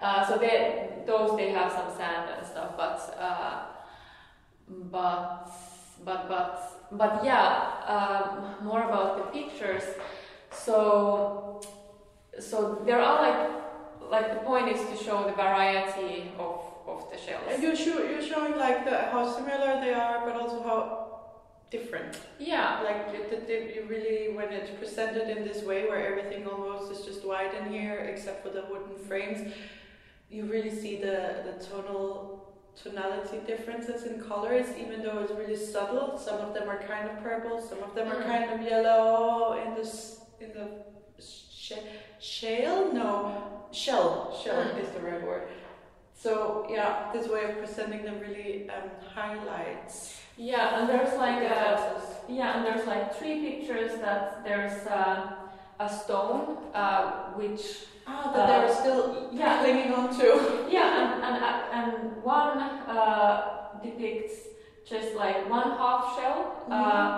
Uh, 0.00 0.24
so 0.26 0.38
they, 0.38 0.90
those 1.06 1.36
they 1.36 1.50
have 1.50 1.72
some 1.72 1.90
sand 1.96 2.30
and 2.36 2.46
stuff, 2.46 2.76
but 2.76 2.98
uh, 3.18 3.62
but 4.68 5.50
but 6.04 6.28
but 6.28 6.86
but 6.92 7.24
yeah, 7.24 7.82
um, 7.88 8.64
more 8.64 8.82
about 8.84 9.16
the 9.18 9.24
pictures. 9.40 9.82
So 10.52 11.60
so 12.38 12.82
there 12.86 13.00
are 13.00 13.20
like 13.22 13.63
like 14.16 14.28
the 14.36 14.42
point 14.50 14.66
is 14.74 14.80
to 14.90 14.96
show 15.06 15.18
the 15.30 15.36
variety 15.46 16.12
of 16.38 16.56
of 16.92 16.98
the 17.10 17.18
shells. 17.24 17.44
And 17.50 17.62
you 17.62 17.72
show, 17.84 17.96
you're 18.10 18.26
showing 18.32 18.54
like 18.66 18.78
the, 18.88 18.96
how 19.12 19.22
similar 19.38 19.70
they 19.84 19.94
are, 20.06 20.18
but 20.26 20.34
also 20.40 20.58
how 20.68 20.80
different. 21.70 22.12
Yeah. 22.38 22.68
Like 22.88 23.00
it- 23.18 23.74
you 23.74 23.82
really, 23.94 24.20
when 24.36 24.48
it's 24.58 24.70
presented 24.82 25.26
in 25.34 25.40
this 25.48 25.60
way, 25.70 25.80
where 25.88 26.02
everything 26.10 26.42
almost 26.52 26.86
is 26.94 27.00
just 27.08 27.20
white 27.30 27.52
in 27.60 27.64
here, 27.76 27.96
except 28.12 28.38
for 28.44 28.50
the 28.58 28.64
wooden 28.70 28.96
frames, 29.08 29.40
you 30.34 30.40
really 30.54 30.74
see 30.82 30.94
the 31.06 31.16
the 31.46 31.54
tonal 31.66 32.08
tonality 32.82 33.38
differences 33.52 34.00
in 34.08 34.14
colors, 34.30 34.66
even 34.82 34.96
though 35.04 35.18
it's 35.22 35.32
really 35.42 35.60
subtle. 35.74 36.08
Some 36.28 36.38
of 36.46 36.50
them 36.56 36.66
are 36.72 36.80
kind 36.92 37.06
of 37.10 37.14
purple, 37.28 37.56
some 37.70 37.80
of 37.86 37.90
them 37.96 38.06
are 38.12 38.20
Mm. 38.22 38.30
kind 38.32 38.46
of 38.54 38.58
yellow 38.72 39.52
in 39.62 39.68
this 39.78 39.92
in 40.44 40.48
the 40.58 40.66
sh- 41.64 41.86
shale. 42.20 42.92
No, 42.92 43.08
shell. 43.72 44.10
Shell 44.42 44.62
Mm. 44.64 44.82
is 44.82 44.88
the 44.96 45.00
right 45.08 45.22
word. 45.30 45.48
So 46.24 46.32
yeah, 46.70 47.10
this 47.12 47.26
way 47.28 47.42
of 47.48 47.58
presenting 47.58 48.02
them 48.04 48.18
really 48.20 48.68
um, 48.70 48.88
highlights. 49.16 50.20
Yeah, 50.36 50.78
and 50.80 50.88
there's 50.88 51.14
like 51.24 51.38
the 51.48 51.54
uh, 51.54 52.00
yeah, 52.28 52.56
and 52.56 52.60
there's 52.66 52.86
like 52.86 53.14
three 53.18 53.36
pictures 53.46 53.92
that 54.00 54.44
there's 54.46 54.86
uh, 54.86 55.32
a 55.80 55.88
stone 55.88 56.44
uh, 56.74 57.32
which 57.40 57.64
Ah, 58.06 58.30
that 58.34 58.44
Uh, 58.44 58.46
they're 58.50 58.74
still 58.82 59.02
yeah. 59.32 59.60
clinging 59.62 59.92
on 60.00 60.06
to. 60.18 60.26
yeah 60.68 60.90
and 61.02 61.10
and, 61.26 61.36
uh, 61.50 61.78
and 61.78 62.22
one 62.22 62.58
uh, 62.96 63.80
depicts 63.82 64.34
just 64.92 65.10
like 65.22 65.38
one 65.58 65.70
half 65.80 66.02
shell 66.16 66.40
uh, 66.70 67.08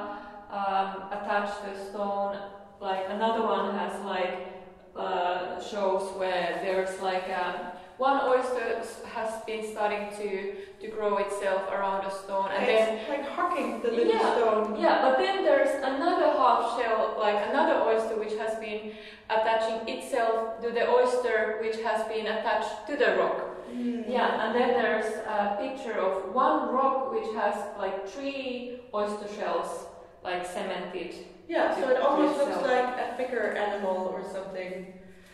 um, 0.59 0.89
attached 1.17 1.57
to 1.65 1.71
a 1.75 1.79
stone 1.91 2.33
like 2.81 3.07
another 3.09 3.43
one 3.43 3.75
has 3.77 3.93
like 4.05 4.53
uh, 4.97 5.61
shows 5.63 6.11
where 6.17 6.59
there's 6.63 7.01
like 7.01 7.25
um, 7.31 7.55
one 7.99 8.21
oyster 8.29 8.83
has 9.15 9.43
been 9.47 9.65
starting 9.73 10.09
to 10.19 10.55
to 10.81 10.89
grow 10.89 11.17
itself 11.19 11.63
around 11.73 12.05
a 12.05 12.11
stone 12.11 12.51
and 12.55 12.67
then 12.69 13.09
like 13.09 13.27
hugging 13.31 13.81
the 13.83 13.89
little 13.91 14.13
Yeah. 14.13 14.37
stone. 14.37 14.81
yeah, 14.81 15.01
but 15.03 15.19
then 15.19 15.45
there's 15.45 15.75
another 15.83 16.27
half 16.37 16.79
shell, 16.79 17.17
like 17.19 17.41
another 17.49 17.81
oyster, 17.91 18.17
which 18.19 18.35
has 18.35 18.55
been 18.59 18.93
attaching 19.31 19.89
itself 19.89 20.61
to 20.63 20.71
the 20.71 20.89
oyster, 20.89 21.59
which 21.63 21.81
has 21.83 22.07
been 22.09 22.27
attached 22.27 22.87
to 22.89 22.97
the 22.97 23.17
rock. 23.17 23.39
Mm. 23.73 24.05
Yeah, 24.09 24.47
and 24.47 24.55
then 24.55 24.69
there's 24.81 25.11
a 25.27 25.57
picture 25.61 25.95
of 25.99 26.33
one 26.35 26.73
rock 26.75 27.13
which 27.13 27.29
has 27.35 27.55
like 27.79 28.07
three 28.07 28.81
oyster 28.95 29.29
shells, 29.39 29.87
like 30.23 30.45
cemented. 30.47 31.15
Yeah, 31.49 31.75
so 31.75 31.89
it 31.91 32.01
almost 32.01 32.39
looks 32.39 32.63
like 32.63 32.89
a 32.99 33.15
bigger 33.17 33.53
animal 33.53 34.11
or 34.13 34.23
something. 34.33 34.93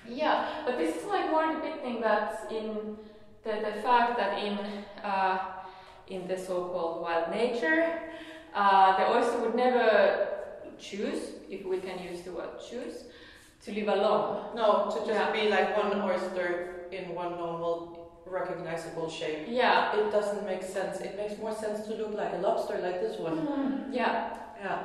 Yeah, 0.09 0.48
but 0.66 0.77
this 0.79 0.96
is 0.96 1.05
like 1.07 1.31
more 1.31 1.46
depicting 1.55 2.01
that 2.03 2.48
in 2.51 2.96
the, 3.44 3.51
the 3.51 3.83
fact 3.83 4.16
that 4.18 4.38
in 4.38 4.59
uh, 5.03 5.38
in 6.09 6.29
the 6.29 6.37
so-called 6.37 7.01
wild 7.03 7.31
nature, 7.31 8.01
uh, 8.55 8.96
the 8.98 9.09
oyster 9.16 9.38
would 9.40 9.55
never 9.55 10.29
choose, 10.79 11.20
if 11.48 11.64
we 11.64 11.79
can 11.79 11.98
use 12.03 12.22
the 12.22 12.33
word 12.33 12.51
choose, 12.68 13.05
to 13.64 13.72
live 13.72 13.88
alone. 13.88 14.55
No, 14.55 14.90
to 14.90 14.98
just 15.07 15.11
Yeah. 15.20 15.31
be 15.33 15.48
like 15.48 15.77
one 15.77 16.03
oyster 16.03 16.87
in 16.90 17.14
one 17.14 17.33
normal, 17.38 18.20
recognizable 18.27 19.09
shape. 19.09 19.46
Yeah. 19.48 19.96
It 19.96 20.11
doesn't 20.11 20.44
make 20.44 20.62
sense. 20.62 21.01
It 21.01 21.16
makes 21.16 21.38
more 21.38 21.55
sense 21.55 21.87
to 21.87 21.94
look 21.94 22.12
like 22.14 22.33
a 22.35 22.38
lobster 22.38 22.79
like 22.79 23.01
this 23.01 23.18
one. 23.18 23.88
Yeah. 23.92 24.37
Yeah. 24.61 24.79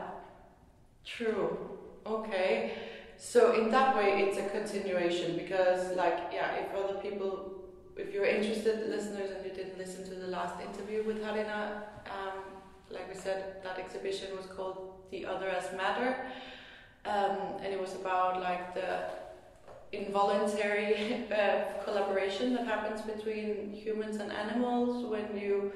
True. 1.08 1.58
Okay. 2.06 2.74
So 3.18 3.54
in 3.60 3.72
that 3.72 3.96
way, 3.96 4.22
it's 4.24 4.38
a 4.38 4.48
continuation 4.50 5.36
because, 5.38 5.96
like, 5.96 6.20
yeah, 6.32 6.56
if 6.56 6.76
other 6.76 7.00
people, 7.00 7.54
if 7.96 8.14
you're 8.14 8.26
interested, 8.26 8.90
listeners, 8.90 9.32
and 9.32 9.44
you 9.46 9.52
didn't 9.52 9.78
listen 9.78 10.04
to 10.10 10.16
the 10.16 10.28
last 10.28 10.62
interview 10.62 11.04
with 11.04 11.24
Harriina, 11.24 11.84
um, 12.06 12.38
like 12.92 13.12
we 13.12 13.20
said, 13.20 13.64
that 13.64 13.80
exhibition 13.80 14.36
was 14.38 14.46
called 14.46 14.94
"The 15.10 15.26
Other 15.26 15.48
as 15.48 15.76
Matter," 15.76 16.28
um, 17.06 17.38
and 17.64 17.74
it 17.74 17.82
was 17.82 17.96
about 17.96 18.42
like 18.42 18.76
the 18.76 19.10
involuntary 19.92 21.26
uh, 21.32 21.84
collaboration 21.84 22.54
that 22.54 22.68
happens 22.68 23.02
between 23.02 23.72
humans 23.74 24.18
and 24.18 24.32
animals 24.32 25.06
when 25.06 25.36
you 25.36 25.72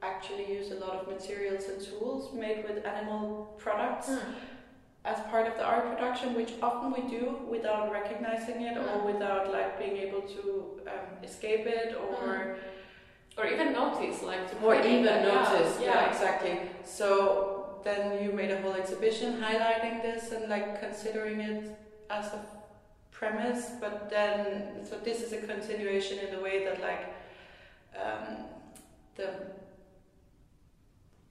actually 0.00 0.50
use 0.50 0.70
a 0.70 0.76
lot 0.76 0.94
of 0.94 1.08
materials 1.08 1.64
and 1.64 1.84
tools 1.84 2.32
made 2.32 2.64
with 2.64 2.86
animal 2.86 3.52
products 3.58 4.10
as 5.10 5.18
part 5.32 5.46
of 5.50 5.54
the 5.58 5.64
art 5.72 5.84
production, 5.92 6.28
which 6.40 6.52
often 6.68 6.88
we 6.98 7.02
do 7.18 7.22
without 7.54 7.84
recognizing 7.98 8.58
it 8.68 8.76
or 8.76 8.88
Mm. 8.98 9.04
without 9.12 9.44
like 9.58 9.70
being 9.82 9.96
able 10.06 10.22
to 10.36 10.42
um, 10.92 11.06
escape 11.28 11.64
it 11.80 11.90
or 12.04 12.56
Or 13.38 13.46
even 13.54 13.68
notice, 13.72 14.18
like 14.32 14.44
to 14.50 14.54
or 14.66 14.74
even. 14.74 15.04
Notice. 15.04 15.72
Yeah, 15.80 15.86
Yeah. 15.90 16.10
exactly. 16.10 16.54
So 16.98 17.08
then 17.86 18.02
you 18.22 18.30
made 18.40 18.50
a 18.56 18.58
whole 18.62 18.76
exhibition 18.82 19.28
highlighting 19.46 20.02
this 20.06 20.22
and 20.34 20.42
like 20.54 20.68
considering 20.84 21.38
it 21.50 21.60
as 22.10 22.26
a 22.38 22.40
premise, 23.18 23.62
but 23.84 23.94
then 24.10 24.84
so 24.88 24.94
this 25.08 25.18
is 25.24 25.30
a 25.38 25.40
continuation 25.52 26.16
in 26.24 26.28
the 26.34 26.40
way 26.46 26.56
that 26.66 26.76
like 26.90 27.04
um, 28.04 28.24
the 29.18 29.28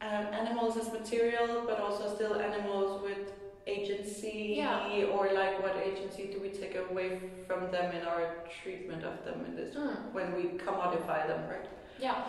um, 0.08 0.26
animals 0.42 0.78
as 0.78 0.88
material, 1.02 1.64
but 1.70 1.78
also 1.86 2.04
still 2.16 2.36
animals 2.50 3.02
with 3.08 3.24
agency, 3.68 4.56
Yeah. 4.58 5.06
or 5.14 5.24
like 5.34 5.62
what 5.64 5.76
agency 5.90 6.24
do 6.34 6.40
we 6.40 6.50
take 6.50 6.76
away 6.90 7.20
from 7.48 7.70
them 7.72 7.94
in 7.96 8.04
our 8.08 8.24
treatment 8.62 9.04
of 9.04 9.24
them 9.26 9.46
in 9.48 9.56
this 9.56 9.76
Mm. 9.76 10.12
when 10.14 10.36
we 10.36 10.44
commodify 10.66 11.28
them, 11.28 11.42
right? 11.50 11.68
Yeah. 12.00 12.24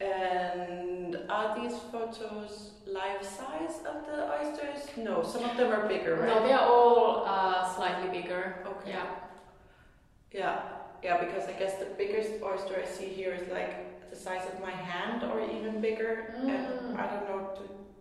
And 0.00 1.16
are 1.30 1.58
these 1.58 1.78
photos 1.92 2.72
life 2.86 3.22
size 3.22 3.78
of 3.86 4.06
the 4.06 4.18
oysters? 4.38 4.88
No, 4.96 5.22
some 5.22 5.44
of 5.44 5.56
them 5.56 5.72
are 5.72 5.86
bigger, 5.88 6.16
right? 6.16 6.26
No, 6.28 6.46
they 6.46 6.52
are 6.52 6.68
all 6.68 7.24
uh, 7.26 7.64
slightly 7.74 8.08
bigger. 8.08 8.56
Okay. 8.66 8.90
Yeah. 8.90 9.06
Yeah, 10.32 10.60
yeah, 11.02 11.18
because 11.24 11.48
I 11.48 11.52
guess 11.52 11.74
the 11.78 11.86
biggest 11.96 12.42
oyster 12.42 12.82
I 12.82 12.86
see 12.86 13.06
here 13.06 13.32
is 13.34 13.48
like 13.52 14.10
the 14.10 14.16
size 14.16 14.42
of 14.52 14.60
my 14.60 14.72
hand 14.72 15.22
or 15.22 15.40
even 15.40 15.80
bigger. 15.80 16.34
Mm. 16.38 16.48
And 16.48 16.98
I 16.98 17.06
don't 17.06 17.28
know, 17.28 17.50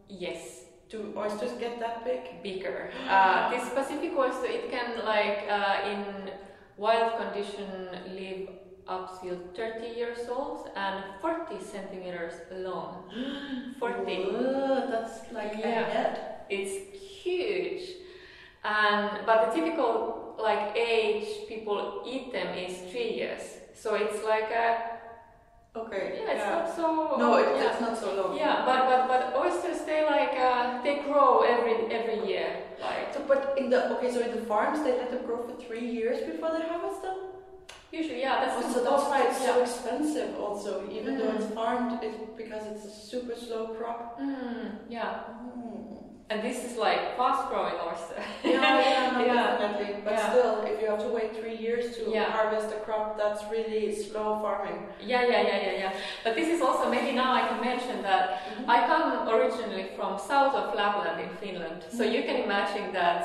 Yes. 0.10 0.63
Do 0.94 1.12
oysters 1.18 1.54
get 1.60 1.80
that 1.80 2.06
big? 2.06 2.22
bigger. 2.44 2.92
Uh, 3.10 3.50
this 3.50 3.68
Pacific 3.70 4.12
oyster, 4.16 4.46
it 4.46 4.70
can 4.70 5.04
like 5.06 5.40
uh, 5.50 5.90
in 5.92 6.30
wild 6.78 7.18
condition 7.18 7.90
live 8.16 8.50
up 8.88 9.20
till 9.22 9.38
30 9.56 9.88
years 9.98 10.20
old 10.30 10.70
and 10.76 11.04
40 11.20 11.60
centimeters 11.64 12.34
long. 12.52 13.10
40. 13.80 14.04
Whoa, 14.06 14.88
that's 14.92 15.32
like 15.34 15.54
Yeah. 15.58 15.82
a 15.82 15.84
head. 15.96 16.20
It's 16.50 16.76
huge. 17.24 17.84
And 18.64 19.26
but 19.26 19.38
the 19.50 19.50
typical 19.62 20.36
like 20.38 20.76
age 20.78 21.48
people 21.48 22.04
eat 22.06 22.32
them 22.32 22.50
is 22.58 22.78
three 22.92 23.12
years. 23.20 23.42
So 23.74 23.96
it's 23.96 24.24
like 24.24 24.52
a 24.52 24.93
Okay. 25.76 26.22
yeah, 26.22 26.34
it's 26.34 26.46
not 26.46 26.76
so 26.76 27.16
No, 27.18 27.38
it, 27.38 27.48
yeah. 27.58 27.72
it's 27.72 27.82
not 27.82 27.98
so 27.98 28.14
long. 28.14 28.38
Yeah, 28.38 28.64
but 28.66 28.80
but 28.90 29.08
but 29.08 29.22
oysters 29.36 29.82
they 29.86 30.06
like 30.06 30.34
uh, 30.38 30.84
they 30.84 31.00
grow 31.02 31.42
every 31.42 31.74
every 31.90 32.28
year. 32.30 32.50
Like 32.80 33.14
So, 33.14 33.22
but 33.28 33.56
in 33.58 33.70
the 33.72 33.80
okay, 33.98 34.12
so 34.14 34.20
in 34.22 34.32
the 34.38 34.46
farms 34.46 34.84
they 34.84 34.92
let 35.02 35.10
them 35.10 35.26
grow 35.26 35.42
for 35.48 35.56
three 35.66 35.88
years 35.98 36.22
before 36.32 36.52
they 36.56 36.68
harvest 36.68 37.02
them. 37.02 37.18
usually, 37.92 38.22
yeah, 38.22 38.36
that's 38.46 38.58
Oh, 38.66 38.74
so 38.74 38.80
that's 38.84 39.06
why 39.10 39.20
it's 39.28 39.42
so 39.50 39.62
expensive. 39.62 40.30
Also, 40.40 40.72
even 40.98 41.18
though 41.18 41.30
Mm. 41.32 41.38
it's 41.42 41.50
farmed, 41.58 41.92
it's 42.06 42.18
because 42.42 42.64
it's 42.72 42.86
a 42.86 42.94
super 43.12 43.36
slow 43.36 43.64
crop. 43.78 44.20
Mm, 44.20 44.66
yeah, 44.90 45.14
Mm. 45.42 45.83
And 46.34 46.42
this 46.42 46.64
is 46.66 46.78
like 46.78 47.16
fast 47.16 47.48
growing 47.50 47.78
oyster. 47.88 48.20
Yeah, 48.44 48.80
yeah, 48.90 49.12
no, 49.14 49.26
Yeah. 49.26 49.58
definitely. 49.58 50.02
But 50.04 50.14
Yeah. 50.14 50.30
still, 50.32 50.54
if 50.72 50.82
you 50.82 50.88
have 50.94 51.02
to 51.08 51.12
wait 51.18 51.30
three 51.40 51.58
years 51.66 51.96
to 51.98 52.02
Yeah. 52.10 52.32
harvest 52.38 52.70
a 52.78 52.80
crop, 52.86 53.18
that's 53.22 53.42
really 53.56 53.84
slow 54.06 54.30
farming. 54.44 54.80
Yeah, 55.00 55.24
yeah, 55.32 55.42
yeah, 55.50 55.60
yeah, 55.68 55.76
yeah. 55.84 55.92
But 56.24 56.34
this 56.40 56.48
is 56.56 56.60
also 56.68 56.90
maybe 56.96 57.12
now 57.24 57.32
I 57.40 57.44
can 57.50 57.60
mention 57.72 58.02
that 58.10 58.24
mm-hmm. 58.30 58.70
I 58.76 58.78
come 58.92 59.06
originally 59.36 59.86
from 59.96 60.12
south 60.18 60.54
of 60.62 60.66
Lapland 60.80 61.18
in 61.26 61.32
Finland, 61.44 61.80
so 61.90 62.02
mm-hmm. 62.04 62.14
you 62.16 62.22
can 62.28 62.38
imagine 62.48 62.88
that 63.00 63.20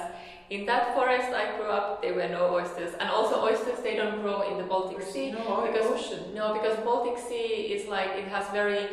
in 0.51 0.65
that 0.71 0.95
forest 0.95 1.29
I 1.43 1.45
grew 1.57 1.71
up, 1.79 2.03
there 2.03 2.15
were 2.15 2.31
no 2.39 2.43
oysters, 2.59 2.93
and 3.01 3.09
also 3.17 3.35
oysters 3.49 3.79
they 3.87 3.95
don't 4.01 4.21
grow 4.25 4.39
in 4.51 4.55
the 4.61 4.69
Baltic 4.73 5.03
Sea. 5.03 5.31
no 5.33 5.63
because- 5.67 5.91
ocean. 5.95 6.23
No, 6.35 6.45
because 6.57 6.77
Baltic 6.89 7.17
Sea 7.29 7.53
is 7.75 7.83
like 7.97 8.11
it 8.23 8.29
has 8.35 8.45
very 8.61 8.85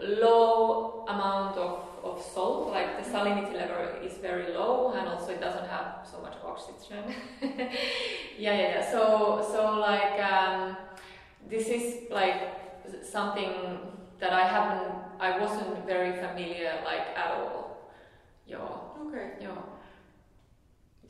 low 0.00 1.04
amount 1.08 1.56
of, 1.56 1.84
of 2.04 2.22
salt, 2.22 2.70
like 2.70 3.02
the 3.02 3.10
salinity 3.10 3.54
level 3.54 3.84
is 4.04 4.14
very 4.18 4.52
low, 4.54 4.92
and 4.96 5.08
also 5.08 5.32
it 5.32 5.40
doesn't 5.40 5.68
have 5.68 6.06
so 6.10 6.20
much 6.20 6.34
oxygen. 6.44 7.04
yeah, 7.42 7.68
yeah, 8.38 8.58
yeah. 8.58 8.92
So 8.92 9.46
so 9.52 9.78
like 9.78 10.20
um, 10.20 10.76
this 11.48 11.68
is 11.68 12.10
like 12.10 12.40
something 13.02 13.52
that 14.18 14.32
I 14.32 14.46
haven't, 14.46 14.92
I 15.18 15.38
wasn't 15.38 15.86
very 15.86 16.12
familiar 16.12 16.72
like 16.84 17.06
at 17.16 17.30
all. 17.32 17.90
Yeah, 18.46 18.58
Okay. 19.06 19.32
yeah. 19.40 19.56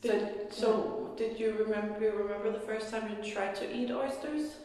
Did, 0.01 0.51
so, 0.51 1.13
did 1.15 1.39
you 1.39 1.53
remember? 1.63 1.99
You 2.01 2.11
remember 2.11 2.51
the 2.51 2.59
first 2.59 2.89
time 2.89 3.03
you 3.09 3.31
tried 3.31 3.53
to 3.55 3.71
eat 3.75 3.91
oysters? 3.91 4.55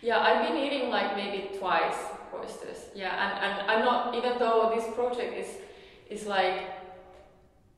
Yeah, 0.00 0.18
I've 0.20 0.46
been 0.46 0.56
eating 0.56 0.90
like 0.90 1.16
maybe 1.16 1.58
twice 1.58 1.96
oysters. 2.34 2.86
Yeah, 2.94 3.12
and, 3.14 3.60
and 3.60 3.70
I'm 3.70 3.84
not 3.84 4.14
even 4.14 4.38
though 4.38 4.72
this 4.74 4.84
project 4.94 5.36
is 5.36 5.48
is 6.08 6.26
like 6.26 6.62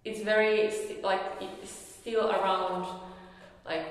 it's 0.05 0.23
very 0.23 0.71
st- 0.71 1.03
like 1.03 1.23
it's 1.41 1.71
still 1.71 2.31
around 2.31 2.87
like 3.65 3.87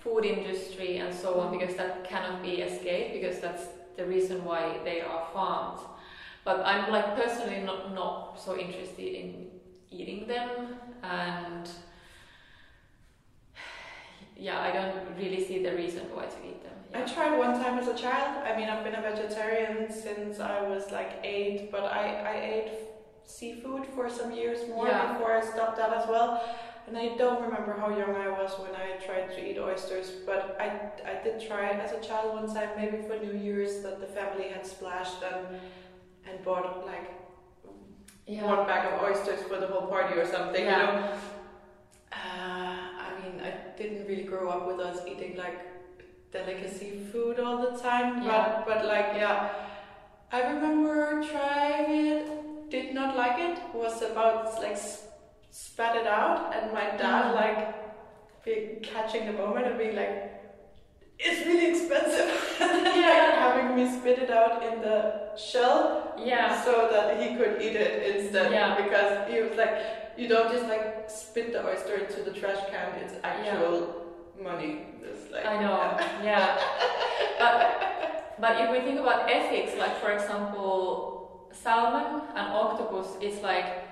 food 0.00 0.24
industry 0.24 0.98
and 0.98 1.14
so 1.14 1.40
on 1.40 1.48
mm-hmm. 1.48 1.58
because 1.58 1.76
that 1.76 2.04
cannot 2.04 2.42
be 2.42 2.60
escaped 2.60 3.14
because 3.14 3.40
that's 3.40 3.64
the 3.96 4.04
reason 4.04 4.44
why 4.44 4.78
they 4.84 5.00
are 5.00 5.26
farmed. 5.32 5.80
But 6.44 6.60
I'm 6.64 6.92
like 6.92 7.16
personally 7.16 7.62
not 7.62 7.94
not 7.94 8.38
so 8.38 8.58
interested 8.58 9.14
in 9.20 9.46
eating 9.90 10.26
them 10.26 10.76
and 11.02 11.68
yeah, 14.36 14.60
I 14.60 14.70
don't 14.72 15.16
really 15.16 15.42
see 15.42 15.62
the 15.62 15.74
reason 15.74 16.02
why 16.12 16.26
to 16.26 16.38
eat 16.46 16.62
them. 16.62 16.83
I 16.94 17.00
tried 17.02 17.36
one 17.38 17.54
time 17.62 17.78
as 17.78 17.88
a 17.88 17.94
child. 17.94 18.38
I 18.46 18.56
mean, 18.56 18.68
I've 18.68 18.84
been 18.84 18.94
a 18.94 19.02
vegetarian 19.02 19.90
since 19.90 20.38
I 20.40 20.62
was 20.62 20.90
like 20.92 21.12
eight, 21.24 21.70
but 21.72 21.84
I, 21.84 22.04
I 22.34 22.36
ate 22.54 22.70
seafood 23.24 23.86
for 23.94 24.08
some 24.08 24.30
years 24.32 24.60
more 24.68 24.86
Yeah. 24.86 25.12
before 25.12 25.32
I 25.32 25.40
stopped 25.40 25.76
that 25.78 25.92
as 25.92 26.06
well. 26.08 26.40
and 26.86 26.98
I 26.98 27.16
don't 27.16 27.40
remember 27.42 27.72
how 27.80 27.88
young 27.88 28.14
I 28.14 28.28
was 28.28 28.52
when 28.62 28.74
I 28.76 29.02
tried 29.06 29.28
to 29.36 29.40
eat 29.50 29.58
oysters, 29.58 30.08
but 30.26 30.56
I, 30.60 30.66
I 31.10 31.14
did 31.24 31.40
try 31.48 31.68
it 31.70 31.80
as 31.80 31.92
a 31.92 32.00
child 32.06 32.34
one 32.34 32.46
time, 32.54 32.70
maybe 32.76 32.98
for 33.08 33.16
New 33.18 33.36
Year's, 33.46 33.80
that 33.82 34.00
the 34.00 34.06
family 34.06 34.48
had 34.48 34.66
splashed 34.66 35.22
and, 35.32 35.46
and 36.28 36.44
bought 36.44 36.84
like 36.86 37.06
one 38.26 38.66
bag 38.66 38.92
of 38.92 39.02
oysters 39.02 39.40
for 39.48 39.58
the 39.58 39.66
whole 39.66 39.86
party 39.88 40.14
or 40.20 40.26
something, 40.26 40.64
Yeah. 40.64 40.80
you 40.80 40.86
know. 41.00 41.12
Uh, 42.12 42.86
I 43.06 43.10
mean, 43.22 43.40
I 43.40 43.76
didn't 43.78 44.06
really 44.06 44.24
grow 44.24 44.48
up 44.50 44.66
with 44.66 44.78
us 44.78 44.98
eating 45.08 45.36
like 45.36 45.58
delicacy 46.36 46.90
food 47.12 47.38
all 47.40 47.58
the 47.66 47.72
time, 47.88 48.22
Yeah. 48.22 48.32
but 48.32 48.66
but 48.68 48.80
like 48.92 49.10
yeah, 49.22 49.36
I 50.32 50.40
remember 50.52 50.96
trying 51.32 51.90
it, 52.12 52.70
did 52.74 52.92
not 52.98 53.16
like 53.22 53.38
it, 53.48 53.56
was 53.82 54.02
about 54.10 54.60
like 54.66 54.78
spat 55.50 55.96
it 56.02 56.06
out, 56.20 56.52
and 56.54 56.72
my 56.78 56.86
dad 57.02 57.24
Mm. 57.32 57.34
like 57.42 57.60
be 58.44 58.54
catching 58.92 59.26
the 59.26 59.36
moment 59.42 59.66
and 59.66 59.78
being 59.78 59.96
like. 60.02 60.14
It's 61.26 61.46
really 61.46 61.68
expensive. 61.72 62.30
Yeah. 63.04 63.26
having 63.44 63.68
me 63.76 63.84
spit 63.96 64.18
it 64.24 64.30
out 64.30 64.62
in 64.68 64.80
the 64.86 64.96
shell 65.36 66.14
Yeah. 66.30 66.48
so 66.64 66.72
that 66.92 67.06
he 67.20 67.36
could 67.36 67.62
eat 67.62 67.76
it 67.76 67.92
instead 68.16 68.50
Yeah. 68.52 68.74
because 68.82 69.12
he 69.30 69.36
was 69.44 69.56
like 69.56 69.74
you 70.18 70.26
don't 70.32 70.50
just 70.54 70.66
like 70.74 70.86
spit 71.08 71.52
the 71.52 71.60
oyster 71.68 71.94
into 72.02 72.18
the 72.26 72.32
trash 72.40 72.60
can 72.72 72.88
it's 73.02 73.14
actual 73.22 73.76
money 74.42 74.86
like 75.34 75.46
I 75.46 75.60
know. 75.60 75.76
Yeah. 76.22 76.58
But 77.38 77.56
but 78.38 78.60
if 78.60 78.70
we 78.70 78.80
think 78.80 79.00
about 79.00 79.30
ethics, 79.30 79.72
like 79.78 80.00
for 80.00 80.12
example, 80.12 81.48
salmon 81.52 82.22
and 82.36 82.46
octopus, 82.52 83.08
it's 83.20 83.42
like 83.42 83.88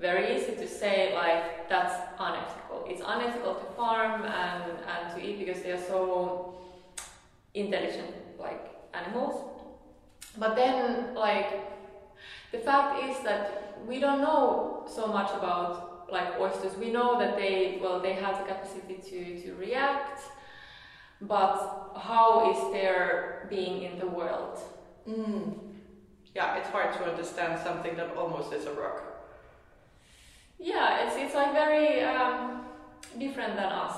very 0.00 0.36
easy 0.36 0.52
to 0.56 0.66
say 0.66 1.14
like 1.14 1.68
that's 1.68 1.94
unethical. 2.18 2.86
It's 2.88 3.02
unethical 3.04 3.54
to 3.54 3.66
farm 3.76 4.22
and, 4.24 4.64
and 4.92 5.14
to 5.14 5.26
eat 5.26 5.38
because 5.38 5.62
they 5.62 5.72
are 5.72 5.84
so 5.94 6.54
intelligent 7.54 8.14
like 8.38 8.70
animals. 8.94 9.36
But 10.38 10.56
then 10.56 11.14
like 11.14 11.50
the 12.52 12.58
fact 12.58 13.04
is 13.04 13.20
that 13.24 13.78
we 13.86 14.00
don't 14.00 14.20
know 14.20 14.86
so 14.88 15.06
much 15.08 15.30
about 15.32 15.97
like 16.10 16.38
oysters. 16.40 16.76
We 16.76 16.90
know 16.90 17.18
that 17.18 17.36
they 17.36 17.78
well 17.82 18.00
they 18.00 18.14
have 18.14 18.38
the 18.38 18.44
capacity 18.52 18.96
to, 19.10 19.42
to 19.42 19.54
react, 19.54 20.22
but 21.20 21.92
how 21.96 22.52
is 22.52 22.72
their 22.72 23.46
being 23.50 23.82
in 23.82 23.98
the 23.98 24.06
world? 24.06 24.58
mm. 25.08 25.58
yeah 26.34 26.56
it's 26.58 26.68
hard 26.68 26.92
to 26.92 27.02
understand 27.10 27.58
something 27.62 27.96
that 27.96 28.14
almost 28.16 28.52
is 28.52 28.66
a 28.66 28.72
rock 28.72 29.02
Yeah, 30.58 31.06
it's 31.06 31.16
it's 31.16 31.34
like 31.34 31.52
very 31.52 32.02
um, 32.02 32.62
different 33.18 33.54
than 33.56 33.70
us. 33.84 33.96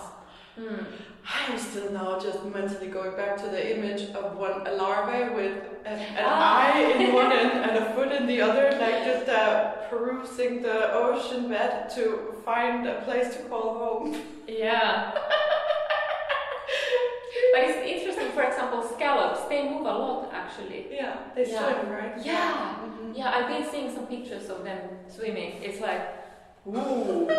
Hmm. 1.25 1.53
i'm 1.53 1.59
still 1.59 1.91
now 1.93 2.19
just 2.19 2.45
mentally 2.45 2.89
going 2.89 3.15
back 3.17 3.37
to 3.39 3.47
the 3.49 3.77
image 3.77 4.03
of 4.15 4.37
one 4.37 4.67
a 4.67 4.73
larvae 4.73 5.35
with 5.35 5.57
an, 5.85 5.99
an 5.99 6.25
Ah. 6.27 6.73
eye 6.75 6.81
in 6.99 7.13
one 7.13 7.31
end 7.33 7.53
and 7.53 7.77
a 7.85 7.95
foot 7.95 8.11
in 8.13 8.27
the 8.27 8.41
other 8.41 8.71
like 8.81 9.05
just 9.05 9.29
uh, 9.29 9.73
perusing 9.91 10.63
the 10.63 10.93
ocean 10.93 11.49
bed 11.49 11.91
to 11.97 12.35
find 12.45 12.87
a 12.87 13.01
place 13.03 13.35
to 13.37 13.43
call 13.45 13.69
home 13.79 14.17
Yeah. 14.49 15.13
but 17.53 17.61
it's 17.65 17.79
interesting, 17.93 18.31
for 18.33 18.43
example, 18.43 18.83
scallops, 18.95 19.43
they 19.49 19.63
move 19.69 19.83
a 19.83 19.95
lot 20.05 20.31
actually. 20.33 20.87
yeah 20.91 21.17
they 21.35 21.47
Yeah. 21.51 21.59
swim 21.81 21.91
right 21.93 22.15
Yeah. 22.25 22.77
Mhm. 22.85 23.17
Yeah, 23.17 23.31
I've 23.37 23.49
been 23.49 23.65
seeing 23.71 23.91
some 23.95 24.07
pictures 24.07 24.49
of 24.51 24.63
them 24.65 24.81
swimming. 25.09 25.61
It's 25.63 25.81
like, 25.81 26.03
ooh. 26.67 27.29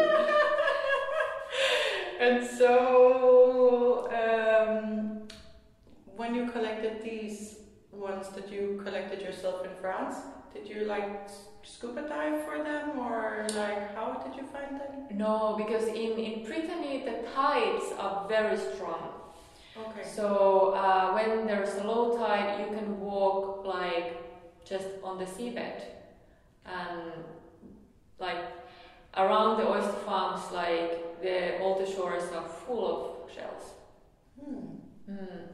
And 2.22 2.48
so, 2.48 4.08
um, 4.14 5.28
when 6.16 6.36
you 6.36 6.52
collected 6.52 7.02
these 7.02 7.58
ones 7.92 8.30
that 8.36 8.52
you 8.52 8.80
collected 8.84 9.24
yourself 9.24 9.66
in 9.66 9.72
France, 9.82 10.18
did 10.54 10.68
you 10.68 10.86
like 10.86 11.28
scuba 11.64 12.08
dive 12.08 12.46
for 12.46 12.60
them, 12.64 13.00
or 13.00 13.48
like 13.56 13.96
how 13.96 14.22
did 14.24 14.36
you 14.40 14.46
find 14.48 14.80
them? 14.80 15.18
No, 15.18 15.56
because 15.58 15.88
in, 15.88 16.20
in 16.20 16.46
Brittany 16.46 17.04
the 17.06 17.28
tides 17.34 17.86
are 17.98 18.28
very 18.30 18.58
strong. 18.58 19.14
Okay. 19.76 20.08
So 20.08 20.76
uh, 20.76 21.14
when 21.14 21.48
there's 21.48 21.74
a 21.78 21.84
low 21.88 22.18
tide, 22.18 22.60
you 22.60 22.68
can 22.76 23.00
walk 23.00 23.66
like 23.66 24.18
just 24.64 24.90
on 25.04 25.18
the 25.18 25.26
seabed, 25.26 25.82
and 26.68 27.24
like 28.20 28.61
around 29.18 29.58
the 29.60 29.68
oyster 29.68 29.92
farms, 30.06 30.42
like 30.54 31.22
the 31.22 31.60
all 31.60 31.80
the 31.80 31.86
shores 31.92 32.24
are 32.34 32.48
full 32.48 33.24
of 33.26 33.32
shells. 33.34 33.64
Hmm. 34.40 35.12
Mm. 35.12 35.48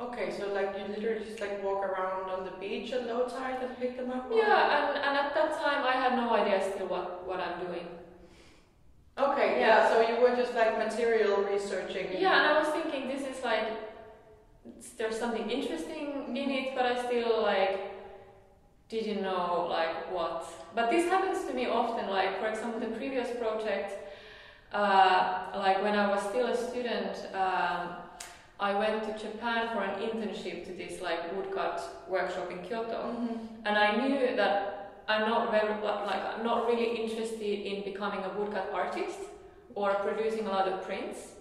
Okay, 0.00 0.34
so 0.36 0.52
like 0.52 0.74
you 0.76 0.86
literally 0.94 1.24
just 1.24 1.40
like 1.40 1.62
walk 1.62 1.84
around 1.84 2.28
on 2.30 2.44
the 2.44 2.50
beach 2.58 2.92
at 2.92 3.06
low 3.06 3.26
tide 3.28 3.58
and 3.62 3.78
pick 3.78 3.96
them 3.96 4.10
up. 4.10 4.28
or- 4.30 4.36
Yeah, 4.36 4.88
and, 4.90 4.96
and 4.98 5.16
at 5.16 5.34
that 5.34 5.52
time 5.62 5.84
I 5.86 5.92
had 5.92 6.16
no 6.16 6.34
idea 6.34 6.60
still 6.74 6.88
what, 6.88 7.26
what 7.26 7.38
I'm 7.40 7.64
doing. 7.64 7.86
Okay. 9.16 9.60
Yeah. 9.60 9.66
Yeah. 9.68 9.88
So 9.90 10.00
you 10.00 10.20
were 10.20 10.34
just 10.34 10.54
like 10.54 10.76
material 10.78 11.36
researching. 11.42 12.08
Yeah, 12.18 12.36
and 12.40 12.46
I 12.52 12.58
was 12.58 12.68
thinking 12.68 13.06
this 13.06 13.22
is 13.22 13.44
like 13.44 13.68
there's 14.98 15.16
something 15.18 15.48
interesting 15.48 16.36
in 16.36 16.50
it, 16.50 16.74
but 16.74 16.84
I 16.86 17.06
still 17.06 17.42
like 17.42 17.93
didn't 19.00 19.22
know 19.22 19.66
like 19.70 20.12
what. 20.12 20.46
But 20.74 20.90
this 20.90 21.08
happens 21.08 21.44
to 21.46 21.52
me 21.54 21.66
often. 21.66 22.08
Like 22.10 22.40
for 22.40 22.46
example, 22.48 22.80
the 22.80 22.94
previous 22.96 23.30
project, 23.38 23.92
uh, 24.72 25.46
like 25.56 25.82
when 25.82 25.94
I 25.94 26.08
was 26.08 26.22
still 26.22 26.46
a 26.46 26.56
student, 26.56 27.16
um, 27.34 27.96
I 28.60 28.74
went 28.78 29.02
to 29.04 29.12
Japan 29.18 29.68
for 29.74 29.82
an 29.82 30.00
internship 30.00 30.64
to 30.66 30.72
this 30.72 31.00
like 31.00 31.34
woodcut 31.36 31.80
workshop 32.08 32.50
in 32.50 32.58
Kyoto, 32.62 33.00
Mhm. 33.12 33.38
and 33.66 33.76
I 33.78 33.96
knew 33.96 34.36
that 34.36 34.92
I'm 35.08 35.28
not 35.28 35.50
very 35.50 35.74
like 35.82 36.22
I'm 36.32 36.44
not 36.44 36.66
really 36.66 36.96
interested 37.02 37.42
in 37.70 37.82
becoming 37.84 38.20
a 38.24 38.30
woodcut 38.38 38.70
artist 38.72 39.18
or 39.74 39.94
producing 39.94 40.46
a 40.46 40.50
lot 40.50 40.66
of 40.68 40.82
prints. 40.82 41.32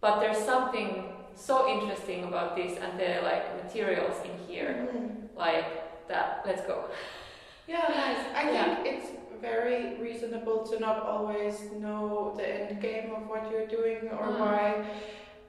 But 0.00 0.20
there's 0.20 0.38
something 0.38 1.14
so 1.34 1.68
interesting 1.68 2.24
about 2.24 2.54
this 2.56 2.78
and 2.78 2.98
the 3.00 3.20
like 3.22 3.44
materials 3.64 4.16
in 4.24 4.34
here, 4.46 4.70
Mhm. 4.92 5.28
like 5.36 5.66
that. 6.08 6.42
Let's 6.46 6.62
go. 6.62 6.84
Yeah, 7.66 7.84
nice. 7.88 8.24
I 8.34 8.50
Yeah. 8.50 8.74
think 8.74 8.86
it's 8.96 9.10
very 9.40 9.94
reasonable 10.00 10.66
to 10.66 10.80
not 10.80 11.02
always 11.06 11.70
know 11.72 12.34
the 12.36 12.46
end 12.46 12.80
game 12.80 13.14
of 13.14 13.28
what 13.28 13.50
you're 13.50 13.66
doing 13.66 14.08
or 14.10 14.26
Mm. 14.26 14.38
why. 14.40 14.84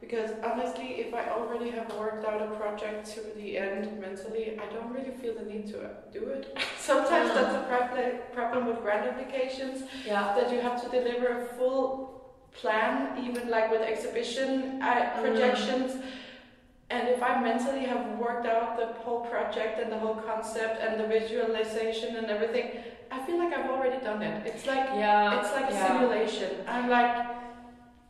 Because 0.02 0.32
honestly, 0.44 1.02
if 1.04 1.14
I 1.14 1.24
already 1.30 1.72
have 1.72 1.90
worked 1.98 2.24
out 2.26 2.42
a 2.42 2.48
project 2.56 3.06
to 3.16 3.22
the 3.36 3.58
end 3.58 4.00
mentally, 4.00 4.58
I 4.64 4.66
don't 4.74 4.92
really 4.94 5.12
feel 5.22 5.34
the 5.34 5.44
need 5.54 5.66
to 5.74 5.80
do 6.14 6.30
it. 6.30 6.58
Sometimes 6.78 7.32
Mm. 7.32 7.36
that's 7.36 7.56
a 7.56 7.64
prob- 7.70 8.34
problem 8.34 8.66
with 8.68 8.82
grant 8.82 9.06
applications 9.12 9.84
Yeah. 10.06 10.34
that 10.38 10.52
you 10.54 10.62
have 10.62 10.82
to 10.84 10.90
deliver 10.90 11.28
a 11.42 11.46
full 11.58 11.86
plan, 12.62 13.18
even 13.26 13.50
like 13.50 13.70
with 13.72 13.82
exhibition 13.82 14.82
uh, 14.82 15.12
Mm. 15.18 16.02
And 16.90 17.08
if 17.08 17.22
I 17.22 17.40
mentally 17.40 17.86
have 17.86 18.18
worked 18.18 18.48
out 18.48 18.78
the 18.78 18.88
whole 19.04 19.22
project 19.22 19.80
and 19.80 19.92
the 19.92 20.00
whole 20.00 20.16
concept 20.16 20.82
and 20.82 21.00
the 21.00 21.06
visualization 21.08 22.16
and 22.16 22.28
everything, 22.28 22.72
I 23.12 23.24
feel 23.26 23.38
like 23.38 23.54
I've 23.54 23.70
already 23.70 24.04
done 24.04 24.22
it. 24.24 24.46
It's 24.48 24.66
like 24.66 24.90
Yeah. 24.96 25.40
it's 25.40 25.52
like 25.54 25.70
a 25.70 25.74
yeah. 25.74 25.88
simulation. 25.88 26.52
I'm 26.68 26.90
like 26.90 27.28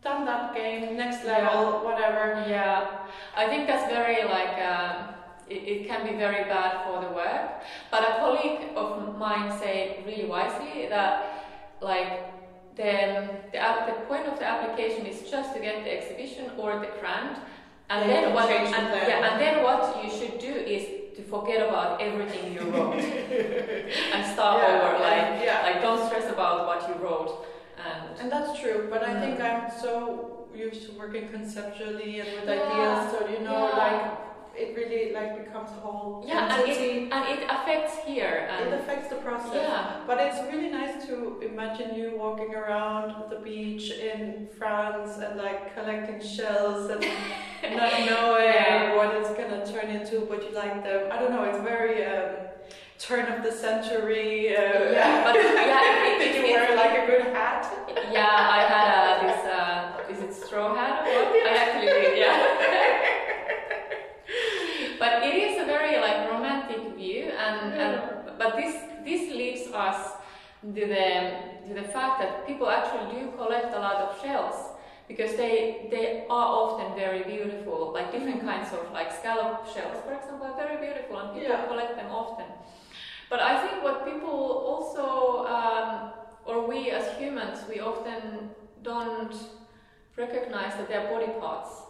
done 0.02 0.26
that 0.26 0.54
game, 0.56 0.96
next 0.96 1.26
level, 1.26 1.84
whatever. 1.84 2.46
Yeah, 2.48 2.88
I 3.36 3.48
think 3.48 3.68
that's 3.68 3.92
very 3.92 4.24
like 4.24 4.56
um, 4.64 5.14
it, 5.50 5.62
it 5.74 5.88
can 5.88 6.06
be 6.08 6.14
very 6.16 6.46
bad 6.46 6.86
for 6.86 7.02
the 7.02 7.12
work. 7.14 7.62
But 7.92 8.02
a 8.10 8.14
colleague 8.20 8.62
of 8.78 9.18
mine 9.18 9.52
said 9.60 10.06
really 10.06 10.26
wisely 10.26 10.88
that 10.90 11.14
like 11.82 12.12
the 12.78 13.28
the, 13.52 13.60
the 13.88 13.96
point 14.08 14.26
of 14.26 14.40
the 14.40 14.46
application 14.46 15.06
is 15.06 15.30
just 15.30 15.54
to 15.54 15.60
get 15.60 15.84
the 15.84 15.92
exhibition 15.98 16.52
or 16.58 16.80
the 16.80 16.92
grant, 17.00 17.38
and 17.90 18.10
Then 18.10 18.24
then 18.24 18.34
what 18.34 18.50
and, 18.50 18.86
yeah, 19.10 19.32
and 19.32 19.42
then 19.42 19.64
what 19.64 20.04
you 20.04 20.10
should 20.10 20.40
do 20.40 20.54
is 20.54 20.84
to 21.18 21.24
forget 21.24 21.68
about 21.68 22.00
everything 22.02 22.54
you 22.54 22.62
wrote 22.72 22.96
and 22.96 24.26
start 24.34 24.62
Yeah, 24.62 24.76
over. 24.76 25.00
Like 25.00 25.44
yeah. 25.44 25.64
like 25.64 25.82
don't 25.82 26.06
stress 26.08 26.32
about 26.32 26.68
what 26.68 26.88
you 26.88 26.96
wrote 27.04 27.46
and. 27.78 28.20
And 28.20 28.32
that's 28.32 28.60
true, 28.60 28.88
but 28.90 29.02
I 29.04 29.20
think 29.20 29.40
I'm 29.42 29.72
so 29.82 30.48
used 30.56 30.86
to 30.88 30.92
working 30.98 31.30
conceptually 31.30 32.20
and 32.20 32.30
with 32.36 32.50
ideas, 32.50 33.12
so 33.12 33.28
you 33.28 33.40
know, 33.40 33.72
like 33.76 34.29
it 34.60 34.76
really 34.76 35.14
like 35.14 35.32
becomes 35.44 35.70
a 35.72 35.80
whole 35.86 36.24
yeah 36.28 36.58
entity. 36.60 36.72
and 36.72 37.08
it, 37.08 37.14
and 37.14 37.24
it 37.34 37.42
affects 37.50 37.98
here 38.06 38.50
it 38.62 38.74
affects 38.74 39.08
the 39.10 39.16
process. 39.16 39.56
Yeah. 39.56 40.02
But 40.06 40.18
it's 40.20 40.40
really 40.52 40.70
nice 40.70 41.06
to 41.08 41.40
imagine 41.42 41.96
you 41.96 42.14
walking 42.18 42.54
around 42.54 43.30
the 43.30 43.38
beach 43.38 43.92
in 43.92 44.48
france 44.58 45.18
and 45.24 45.38
like 45.38 45.74
collecting 45.76 46.20
shells 46.22 46.90
and 46.90 47.02
not 47.78 47.94
knowing 48.10 48.44
yeah. 48.44 48.96
what 48.96 49.16
it's 49.16 49.30
gonna 49.40 49.66
turn 49.66 49.90
into 49.90 50.22
but 50.30 50.44
you 50.44 50.52
like 50.56 50.84
them. 50.84 51.10
I 51.12 51.20
don't 51.20 51.32
know 51.32 51.44
it's 51.44 51.64
very 51.64 52.06
um, 52.06 52.30
turn 53.00 53.26
of 53.34 53.44
the 53.44 53.52
century 53.52 54.56
uh, 54.56 54.92
yeah 54.92 55.24
but 55.24 55.36
yeah 55.36 56.18
did 56.20 56.36
you 56.38 56.42
wear 56.54 56.76
like 56.76 56.96
a 57.04 57.06
good 57.08 57.34
hat. 57.34 57.64
Yeah 58.12 58.58
i 58.60 58.62
had 58.74 58.88
a, 59.00 59.26
this 59.26 59.42
uh, 59.46 60.14
is 60.14 60.20
it 60.26 60.34
straw 60.46 60.76
hat 60.76 61.08
or 61.08 61.32
what? 61.32 61.48
I 61.48 61.56
actually 61.64 61.86
did 61.86 62.18
yeah. 62.18 62.86
but 65.10 65.24
it 65.24 65.36
is 65.36 65.62
a 65.62 65.66
very 65.66 66.00
like 66.00 66.30
romantic 66.32 66.96
view, 66.96 67.32
and, 67.46 67.74
yeah. 67.74 68.28
and 68.28 68.38
but 68.38 68.56
this 68.56 68.76
this 69.04 69.22
leaves 69.34 69.68
us 69.74 70.14
to 70.62 70.86
the 70.94 71.08
to 71.68 71.74
the 71.74 71.88
fact 71.96 72.20
that 72.22 72.46
people 72.46 72.70
actually 72.70 73.20
do 73.20 73.32
collect 73.38 73.74
a 73.74 73.80
lot 73.80 73.96
of 73.96 74.22
shells 74.22 74.56
because 75.08 75.36
they 75.36 75.88
they 75.90 76.26
are 76.30 76.48
often 76.62 76.96
very 76.96 77.24
beautiful, 77.24 77.92
like 77.94 78.12
different 78.12 78.40
mm-hmm. 78.40 78.50
kinds 78.50 78.74
of 78.74 78.92
like 78.94 79.12
scallop 79.12 79.66
shells, 79.74 79.98
for 80.06 80.14
example, 80.14 80.48
are 80.48 80.58
very 80.66 80.78
beautiful, 80.86 81.18
and 81.20 81.34
people 81.34 81.50
yeah. 81.50 81.66
collect 81.66 81.96
them 81.96 82.12
often. 82.12 82.46
But 83.30 83.40
I 83.42 83.54
think 83.62 83.84
what 83.84 84.06
people 84.06 84.40
also, 84.72 85.46
um, 85.46 86.12
or 86.46 86.68
we 86.68 86.90
as 86.92 87.06
humans, 87.18 87.60
we 87.70 87.80
often 87.80 88.50
don't 88.82 89.36
recognize 90.18 90.74
that 90.78 90.88
they're 90.90 91.10
body 91.10 91.32
parts. 91.40 91.89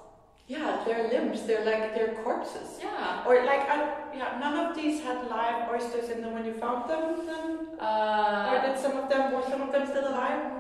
Yeah, 0.50 0.82
they're 0.84 1.08
limbs. 1.14 1.44
They're 1.46 1.64
like 1.64 1.94
they're 1.94 2.16
corpses. 2.24 2.70
Yeah. 2.82 3.24
Or 3.28 3.46
like, 3.46 3.70
I, 3.70 3.78
yeah, 4.18 4.38
none 4.42 4.58
of 4.66 4.76
these 4.76 5.00
had 5.08 5.20
live 5.30 5.70
oysters 5.70 6.10
in 6.10 6.22
them 6.24 6.34
when 6.34 6.44
you 6.44 6.54
found 6.54 6.90
them. 6.90 7.04
Then, 7.30 7.78
or 7.80 8.58
Uh, 8.58 8.66
did 8.66 8.78
some 8.86 8.98
of 8.98 9.06
them? 9.12 9.32
Were 9.32 9.46
some 9.54 9.62
of 9.62 9.72
them 9.72 9.86
still 9.86 10.08
alive? 10.10 10.60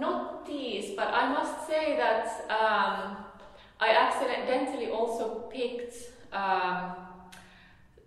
not 0.00 0.46
these, 0.46 0.94
but 0.96 1.08
I 1.08 1.28
must 1.28 1.66
say 1.66 1.96
that 1.96 2.26
um, 2.50 3.16
I 3.80 3.88
accidentally 3.90 4.90
also 4.90 5.48
picked 5.52 5.94
um, 6.32 6.92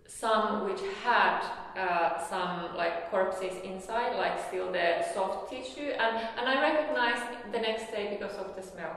some 0.06 0.64
which 0.64 0.80
had 1.04 1.40
uh, 1.76 2.22
some 2.28 2.76
like 2.76 3.10
corpses 3.10 3.54
inside, 3.62 4.16
like 4.16 4.36
still 4.48 4.72
the 4.72 5.04
soft 5.14 5.50
tissue, 5.50 5.90
and, 5.90 6.16
and 6.38 6.48
I 6.48 6.60
recognized 6.60 7.52
the 7.52 7.60
next 7.60 7.90
day 7.90 8.16
because 8.18 8.36
of 8.36 8.56
the 8.56 8.62
smell. 8.62 8.96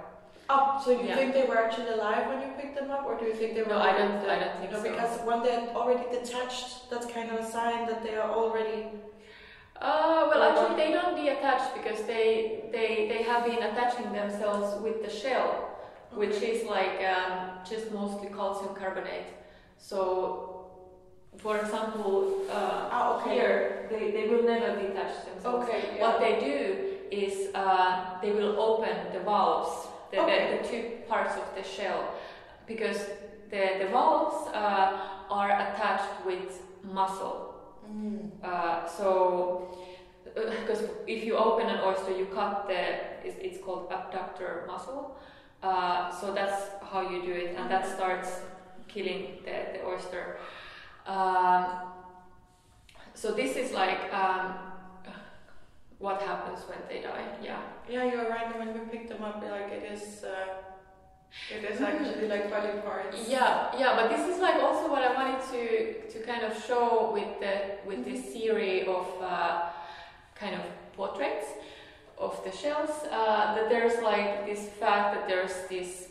Oh, 0.52 0.82
so 0.84 0.90
you 0.92 1.04
Yeah. 1.08 1.16
think 1.16 1.34
they 1.34 1.46
were 1.46 1.58
actually 1.66 1.90
alive 1.90 2.28
when 2.28 2.42
you 2.42 2.48
picked 2.60 2.76
them 2.76 2.90
up, 2.90 3.06
or 3.06 3.14
do 3.16 3.26
you 3.26 3.34
think 3.34 3.54
they 3.56 3.62
were? 3.64 3.70
No, 3.70 3.78
I 3.80 3.92
don't- 3.98 4.24
already 4.24 4.32
I 4.32 4.40
don't 4.40 4.58
think 4.60 4.72
no, 4.72 4.78
so. 4.80 4.84
because 4.90 5.14
when 5.28 5.44
they're 5.44 5.68
already 5.76 6.06
detached, 6.20 6.90
that's 6.90 7.06
kind 7.06 7.30
of 7.32 7.40
a 7.40 7.46
sign 7.46 7.86
that 7.90 8.02
they 8.04 8.16
are 8.16 8.32
already. 8.32 8.88
Uh, 9.82 10.28
well, 10.30 10.42
actually, 10.48 10.76
they 10.84 10.92
don't 10.92 11.16
detach 11.16 11.74
because 11.78 12.04
they, 12.04 12.64
they, 12.72 13.08
they 13.12 13.22
have 13.24 13.46
been 13.46 13.62
attaching 13.70 14.12
themselves 14.12 14.68
with 14.82 14.98
the 15.06 15.10
shell, 15.10 15.70
which 16.12 16.38
is 16.52 16.66
like 16.68 16.98
um, 17.14 17.52
just 17.72 17.92
mostly 17.92 18.28
calcium 18.30 18.74
carbonate. 18.76 19.28
So, 19.78 20.66
for 21.38 21.58
example, 21.60 22.42
uh, 22.52 22.90
Ah, 22.92 23.16
okay. 23.22 23.34
here 23.36 23.88
they, 23.92 24.12
they 24.12 24.28
will 24.28 24.44
never 24.44 24.76
detach 24.82 25.14
themselves. 25.26 25.70
Okay. 25.70 25.82
Yeah. 25.96 26.02
What 26.02 26.20
they 26.20 26.34
do 26.42 26.58
is 27.12 27.54
uh, 27.56 28.20
they 28.22 28.32
will 28.32 28.60
open 28.60 28.96
the 29.14 29.20
valves, 29.22 29.88
the, 30.12 30.22
Okay. 30.22 30.58
the, 30.58 30.64
the 30.64 30.70
two 30.70 30.84
parts 31.08 31.36
of 31.36 31.56
the 31.56 31.64
shell, 31.64 32.16
because 32.68 32.98
the, 33.50 33.78
the 33.80 33.88
valves 33.92 34.48
uh, 34.54 35.08
are 35.30 35.52
attached 35.52 36.26
with 36.26 36.62
muscle. 36.84 37.56
Mm. 37.90 38.30
Uh, 38.44 38.88
so, 38.88 39.78
because 40.36 40.84
if 41.08 41.24
you 41.24 41.36
open 41.36 41.68
an 41.68 41.80
oyster, 41.84 42.16
you 42.16 42.26
cut 42.26 42.68
the, 42.68 43.28
it's, 43.28 43.38
it's 43.42 43.64
called 43.64 43.92
abductor 43.92 44.66
muscle. 44.68 45.18
Uh, 45.62 46.10
so 46.10 46.34
that's 46.34 46.70
how 46.92 47.02
you 47.10 47.22
do 47.22 47.34
it, 47.34 47.56
and 47.58 47.70
that 47.70 47.86
starts 47.86 48.42
killing 48.88 49.40
the, 49.44 49.78
the 49.78 49.86
oyster. 49.86 50.38
Um, 51.06 51.66
so 53.14 53.32
this 53.34 53.58
is 53.58 53.72
like 53.74 54.14
um, 54.14 54.54
what 56.00 56.22
happens 56.22 56.60
when 56.70 56.80
they 56.90 57.02
die. 57.02 57.26
Yeah. 57.44 57.60
Yeah, 57.90 58.06
you're 58.12 58.30
right. 58.30 58.58
When 58.58 58.74
we 58.74 58.80
pick 58.92 59.10
them 59.10 59.24
up, 59.24 59.42
like 59.42 59.72
it 59.72 59.84
is, 59.92 60.24
uh, 60.24 60.56
it 61.56 61.64
is 61.72 61.82
actually 61.82 62.28
like 62.28 62.50
body 62.50 62.80
parts. 62.86 63.18
Yeah, 63.28 63.70
yeah, 63.78 63.96
but 63.96 64.10
this 64.10 64.28
is 64.34 64.42
like 64.42 64.56
also 64.64 64.90
what 64.90 65.04
I 65.04 65.14
wanted 65.14 65.42
to 65.52 66.10
to 66.14 66.26
kind 66.26 66.44
of 66.44 66.52
show 66.66 67.12
with 67.14 67.40
the 67.44 67.56
with 67.86 68.06
this 68.06 68.22
series 68.34 68.88
of 68.88 69.08
uh, 69.22 69.70
kind 70.36 70.56
of 70.56 70.62
portraits 70.96 71.48
of 72.18 72.42
the 72.46 72.52
shells. 72.52 72.92
Uh, 73.12 73.56
that 73.56 73.68
there's 73.70 74.02
like 74.02 74.46
this 74.46 74.70
fact 74.80 75.14
that 75.16 75.28
there's 75.28 75.68
this 75.70 76.08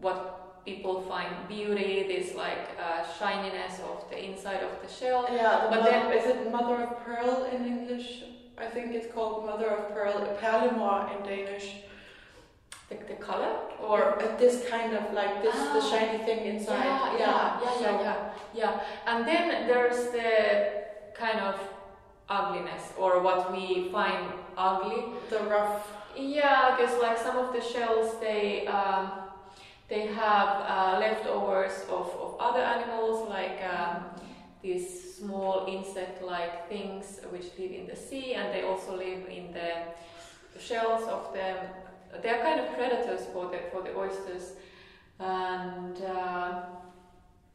what 0.00 0.64
people 0.66 1.00
find 1.02 1.32
beauty, 1.48 2.04
this 2.06 2.34
like 2.34 2.68
uh, 2.78 3.02
shininess 3.18 3.80
of 3.90 4.04
the 4.10 4.18
inside 4.28 4.62
of 4.62 4.72
the 4.82 4.88
shell. 4.92 5.26
Yeah, 5.32 5.64
the 5.64 5.76
But 5.76 5.84
then- 5.84 6.12
is 6.12 6.26
it 6.26 6.50
mother 6.52 6.76
of 6.84 6.90
pearl 7.04 7.44
in 7.44 7.64
English? 7.64 8.24
I 8.58 8.66
think 8.66 8.94
it's 8.94 9.12
called 9.12 9.44
mother 9.46 9.66
of 9.68 9.92
pearl, 9.92 10.26
perlemor 10.40 11.10
in 11.16 11.22
Danish. 11.28 11.82
The, 12.88 12.94
the 13.08 13.14
color 13.14 13.52
Or 13.80 14.16
this 14.38 14.68
kind 14.70 14.94
of 14.94 15.12
like 15.12 15.42
this, 15.42 15.54
the 15.54 15.80
Ah. 15.82 15.90
shiny 15.90 16.18
thing 16.24 16.46
inside. 16.46 16.84
Yeah, 16.84 17.18
yeah, 17.18 17.60
yeah, 17.62 17.74
so- 17.74 17.80
yeah, 17.82 18.00
yeah, 18.02 18.16
yeah. 18.54 18.80
And 19.06 19.26
then 19.26 19.66
there's 19.66 20.10
the 20.10 20.84
kind 21.14 21.40
of 21.40 21.56
ugliness 22.28 22.92
or 22.96 23.20
what 23.20 23.50
we 23.52 23.88
find 23.90 24.26
ugly. 24.56 25.04
The 25.30 25.40
rough. 25.50 25.92
Yeah, 26.16 26.76
because 26.76 26.94
like 27.02 27.18
some 27.18 27.36
of 27.38 27.52
the 27.52 27.60
shells, 27.60 28.18
they 28.20 28.66
um, 28.68 29.10
they 29.88 30.06
have 30.06 30.48
uh, 30.74 30.98
leftovers 30.98 31.84
of, 31.90 32.06
of 32.24 32.36
other 32.40 32.62
animals, 32.62 33.28
like 33.28 33.58
um, 33.74 33.96
these 34.62 35.14
small 35.16 35.66
insect-like 35.68 36.68
things 36.68 37.20
which 37.30 37.46
live 37.58 37.70
in 37.72 37.86
the 37.86 37.96
sea, 37.96 38.34
and 38.34 38.52
they 38.52 38.62
also 38.62 38.96
live 38.96 39.28
in 39.28 39.52
the 39.52 39.70
shells 40.60 41.04
of 41.08 41.32
them. 41.34 41.56
They're 42.22 42.42
kind 42.42 42.60
of 42.60 42.72
predators 42.74 43.26
for 43.32 43.50
the 43.50 43.58
for 43.70 43.82
the 43.82 43.94
oysters, 43.96 44.52
and 45.18 45.96
uh, 46.02 46.62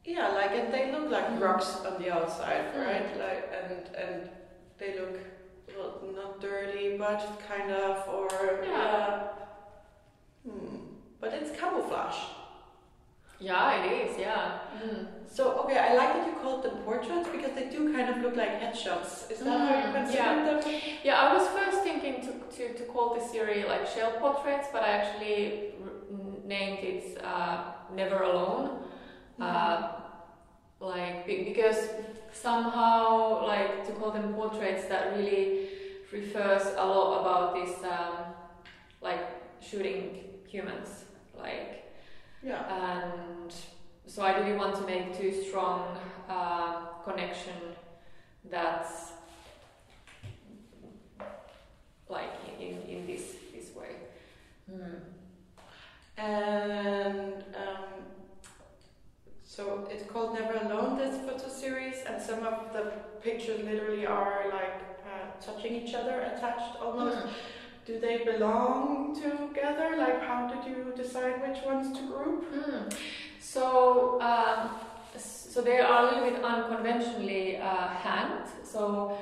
Yeah, 0.04 0.30
like 0.30 0.52
and 0.52 0.74
they 0.74 0.92
look 0.92 1.12
like 1.12 1.28
Mm. 1.30 1.42
rocks 1.42 1.76
on 1.86 2.02
the 2.02 2.10
outside, 2.12 2.66
Mm. 2.74 2.86
right? 2.88 3.10
Like 3.26 3.44
and 3.60 3.96
and 4.04 4.30
they 4.80 5.00
look 5.00 5.16
well, 5.78 6.02
not 6.16 6.42
dirty, 6.42 6.98
but 6.98 7.20
kind 7.48 7.72
of 7.72 8.08
or 8.10 8.30
Yeah. 8.64 9.28
Hmm. 10.44 10.78
But 11.20 11.34
it's 11.34 11.52
camouflage. 11.60 12.20
yeah, 13.40 13.84
it 13.84 13.92
is. 14.02 14.18
Yeah. 14.18 14.60
Mm. 14.84 15.08
So 15.38 15.44
okay, 15.64 15.78
I 15.78 15.94
like 15.96 16.12
that 16.16 16.28
you 16.28 16.34
called 16.44 16.62
them 16.64 16.78
portraits 16.84 17.30
because 17.32 17.54
they 17.56 17.68
do 17.70 17.94
kind 17.96 18.10
of 18.10 18.18
look 18.24 18.36
like 18.36 18.54
headshots. 18.62 19.32
Is 19.32 19.40
that 19.40 19.60
how 19.60 19.78
you 19.80 19.88
Mm, 19.88 19.94
consider 19.94 20.60
them? 20.62 20.82
Yeah, 21.08 21.22
I 21.24 21.34
was 21.34 21.48
first 21.58 21.84
thinking 21.84 22.16
to, 22.26 22.32
to, 22.58 22.74
to 22.80 22.84
call 22.92 23.16
the 23.16 23.22
series 23.34 23.66
like 23.66 23.88
shell 23.88 24.12
portraits, 24.20 24.68
but 24.74 24.82
I 24.84 24.90
actually 25.00 25.76
r- 25.82 25.94
named 26.44 26.80
it 26.92 27.24
uh, 27.24 27.64
Never 27.96 28.20
Alone. 28.24 28.66
Uh, 29.40 29.94
like 30.82 31.26
be- 31.26 31.44
because 31.46 31.80
somehow 32.34 33.46
like 33.48 33.86
to 33.88 33.92
call 33.94 34.12
them 34.12 34.34
portraits 34.34 34.86
that 34.90 35.16
really 35.18 35.70
refers 36.12 36.64
a 36.78 36.86
lot 36.86 37.22
about 37.22 37.54
this 37.56 37.74
um, 37.86 38.34
like 39.02 39.26
shooting 39.62 40.02
humans 40.48 41.06
like 41.38 41.86
Yeah. 42.44 42.64
and 42.68 43.54
so 44.06 44.24
I 44.24 44.34
didn't 44.38 44.58
want 44.58 44.76
to 44.76 44.86
make 44.86 45.18
too 45.18 45.32
strong 45.44 45.98
uh, 46.30 46.86
connection 47.04 47.54
that's 48.50 49.12
like 52.10 52.34
in, 52.60 52.82
in 52.90 53.08
this 53.08 53.36
this 53.54 53.74
way. 53.76 53.96
And 56.18 57.44
um, 57.56 58.04
so 59.44 59.88
it's 59.90 60.10
called 60.10 60.34
Never 60.34 60.54
Alone, 60.54 60.98
this 60.98 61.18
photo 61.26 61.50
series, 61.50 61.96
and 62.08 62.22
some 62.22 62.44
of 62.44 62.74
the 62.74 62.92
pictures 63.22 63.64
literally 63.64 64.06
are 64.06 64.46
like 64.50 64.82
uh, 65.06 65.42
touching 65.44 65.76
each 65.76 65.94
other, 65.94 66.22
attached 66.22 66.76
almost. 66.82 67.28
Do 67.92 68.00
they 68.00 68.24
belong 68.24 69.14
together? 69.14 69.98
Like, 69.98 70.22
how 70.22 70.48
did 70.48 70.64
you 70.66 70.94
decide 70.96 71.46
which 71.46 71.62
ones 71.66 71.98
to 71.98 72.08
group? 72.08 72.50
Mm. 72.54 72.94
So, 73.42 74.22
um, 74.22 74.70
so 75.18 75.62
they 75.62 75.80
are 75.80 76.00
a 76.00 76.06
little 76.06 76.30
bit 76.30 76.42
unconventionally 76.42 77.58
uh, 77.58 77.90
hanged. 77.90 78.48
So, 78.64 79.18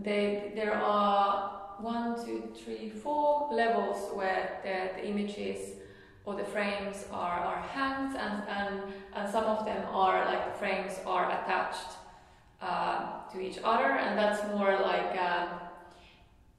they 0.00 0.52
there 0.54 0.74
are 0.74 1.74
one, 1.80 2.24
two, 2.24 2.52
three, 2.54 2.88
four 2.88 3.48
levels 3.52 4.14
where 4.14 4.60
the, 4.62 4.76
the 4.96 5.08
images 5.08 5.80
or 6.24 6.36
the 6.36 6.44
frames 6.44 7.06
are, 7.10 7.40
are 7.40 7.62
hanged, 7.62 8.16
and, 8.16 8.44
and 8.48 8.80
and 9.16 9.28
some 9.28 9.44
of 9.44 9.64
them 9.64 9.84
are 9.90 10.24
like 10.24 10.52
the 10.52 10.58
frames 10.60 11.00
are 11.04 11.26
attached 11.32 11.90
uh, 12.62 13.26
to 13.32 13.40
each 13.40 13.58
other, 13.64 13.90
and 14.04 14.16
that's 14.16 14.40
more 14.54 14.78
like. 14.80 15.18
Um, 15.18 15.48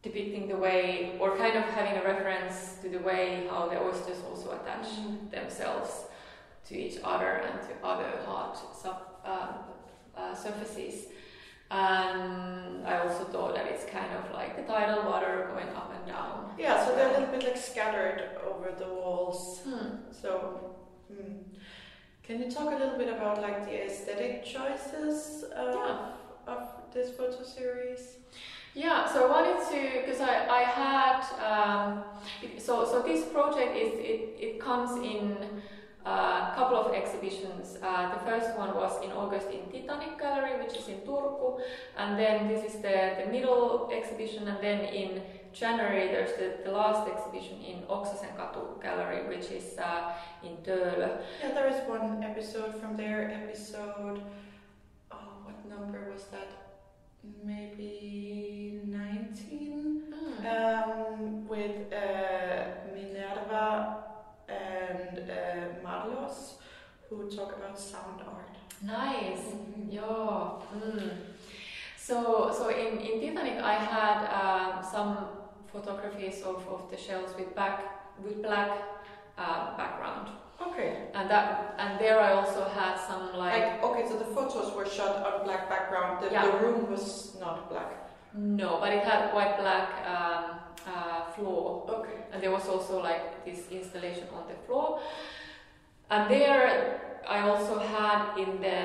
depicting 0.06 0.48
the 0.48 0.56
way 0.56 1.18
or 1.20 1.36
kind 1.36 1.58
of 1.58 1.64
having 1.78 1.98
a 2.02 2.04
reference 2.04 2.78
to 2.82 2.88
the 2.90 3.00
way 3.00 3.48
how 3.50 3.68
the 3.68 3.78
oysters 3.82 4.20
also 4.30 4.52
attach 4.58 4.88
themselves 5.32 5.92
to 6.68 6.78
each 6.78 6.98
other 7.04 7.32
and 7.46 7.60
to 7.68 7.74
other 7.84 8.12
hard 8.26 8.56
sub, 8.82 8.98
um, 9.26 9.50
uh, 10.16 10.36
surfaces. 10.36 11.08
And 11.72 12.86
I 12.86 13.00
also 13.04 13.24
thought 13.26 13.56
that 13.56 13.66
it's 13.66 13.86
kind 13.86 14.12
of 14.20 14.32
like 14.32 14.56
the 14.56 14.72
tidal 14.72 15.04
water 15.12 15.50
going 15.52 15.70
up 15.76 15.92
and 15.98 16.06
down. 16.06 16.52
Yeah, 16.60 16.86
so 16.86 16.96
they're 16.96 17.10
a 17.10 17.20
little 17.20 17.34
bit 17.36 17.44
like 17.44 17.58
scattered 17.58 18.30
over 18.48 18.72
the 18.78 18.88
walls. 18.94 19.62
Hmm. 19.68 19.88
So, 20.12 20.76
hmm. 21.12 21.38
can 22.22 22.44
you 22.44 22.52
talk 22.52 22.72
a 22.72 22.78
little 22.78 22.98
bit 23.00 23.10
about 23.10 23.42
like 23.42 23.66
the 23.66 23.86
aesthetic 23.88 24.46
choices 24.46 25.46
of, 25.56 25.74
Yeah. 25.74 26.54
of 26.54 26.70
this 26.94 27.10
photo 27.18 27.42
series? 27.44 28.18
Yeah, 28.76 29.08
so 29.08 29.26
I 29.26 29.30
wanted 29.32 29.60
to 29.72 30.02
because 30.02 30.20
I, 30.20 30.48
I 30.50 30.64
had 30.64 31.22
um, 31.40 32.04
so 32.58 32.84
so 32.84 33.02
this 33.02 33.24
project 33.26 33.74
is 33.76 33.94
it, 33.94 34.36
it 34.38 34.60
comes 34.60 34.92
in 34.98 35.38
a 36.06 36.52
couple 36.56 36.78
of 36.78 36.94
exhibitions. 36.94 37.78
Uh, 37.82 38.14
the 38.14 38.20
first 38.30 38.56
one 38.58 38.76
was 38.76 39.02
in 39.04 39.12
August 39.12 39.48
in 39.50 39.62
Titanic 39.72 40.20
Gallery, 40.20 40.62
which 40.62 40.78
is 40.78 40.88
in 40.90 40.98
Turku, 41.08 41.60
and 41.98 42.20
then 42.20 42.48
this 42.50 42.76
is 42.76 42.82
the, 42.82 43.16
the 43.24 43.32
middle 43.32 43.90
exhibition, 43.92 44.48
and 44.48 44.60
then 44.62 44.82
in 44.82 45.22
January 45.54 46.10
there's 46.10 46.34
the, 46.34 46.58
the 46.66 46.72
last 46.72 47.10
exhibition 47.10 47.62
in 47.62 47.84
Oksasenkatu 47.84 48.82
Gallery, 48.84 49.26
which 49.28 49.52
is 49.52 49.78
uh, 49.80 50.12
in 50.44 50.58
Töölö. 50.58 51.22
Yeah, 51.42 51.54
there 51.54 51.70
is 51.70 51.80
one 51.88 52.22
episode 52.24 52.76
from 52.82 52.98
there. 52.98 53.32
Episode. 53.32 54.22
Oh, 55.12 55.18
what 55.46 55.66
number 55.66 56.12
was 56.14 56.26
that? 56.26 56.65
Maybe 57.44 58.80
19? 58.86 60.14
Um, 60.46 61.48
with 61.48 61.92
uh, 61.92 62.66
Minerva 62.94 63.98
and 64.48 65.20
uh, 65.20 65.88
Marlos, 65.88 66.56
who 67.10 67.30
talk 67.30 67.56
about 67.58 67.80
sound 67.80 68.22
art. 68.22 68.56
Nice. 68.82 69.40
Mhm. 69.40 69.92
Yeah. 69.92 70.02
Mm. 70.76 71.12
So, 71.98 72.54
so 72.56 72.70
in, 72.70 73.00
in 73.00 73.20
Titanic, 73.36 73.60
I 73.64 73.74
had 73.74 74.20
um, 74.42 74.84
some 74.84 75.18
photographies 75.72 76.42
of, 76.44 76.68
of 76.68 76.90
the 76.92 76.98
shells 76.98 77.32
with 77.38 77.56
back 77.56 77.84
with 78.24 78.42
black 78.44 78.72
uh, 79.38 79.76
background, 79.76 80.30
Okay. 80.62 81.08
and 81.14 81.30
that 81.30 81.76
and 81.78 82.00
there 82.00 82.20
I 82.20 82.32
also 82.34 82.68
had 82.70 82.96
some 82.98 83.36
like, 83.38 83.54
Like, 83.54 83.84
okay, 83.84 84.08
so 84.08 84.18
the 84.18 84.26
photos 84.26 84.74
were 84.76 84.86
shot 84.86 85.16
on 85.26 85.46
black 85.46 85.70
background. 85.70 86.24
The, 86.24 86.32
Yeah. 86.32 86.46
the 86.46 86.58
room 86.64 86.90
was 86.92 87.36
not 87.40 87.70
black. 87.70 87.92
no, 88.34 88.80
but 88.82 88.92
it 88.94 89.04
had 89.04 89.32
quite 89.32 89.58
black 89.58 89.90
um, 90.14 90.44
uh, 90.88 91.22
floor, 91.36 91.86
Okay. 91.90 92.18
and 92.32 92.42
there 92.44 92.52
was 92.52 92.68
also 92.68 93.02
like 93.02 93.46
this 93.46 93.60
installation 93.72 94.28
on 94.38 94.44
the 94.48 94.56
floor, 94.66 95.00
and 96.10 96.30
there 96.30 97.00
I 97.28 97.40
also 97.50 97.80
had 97.80 98.38
in 98.38 98.60
the 98.62 98.78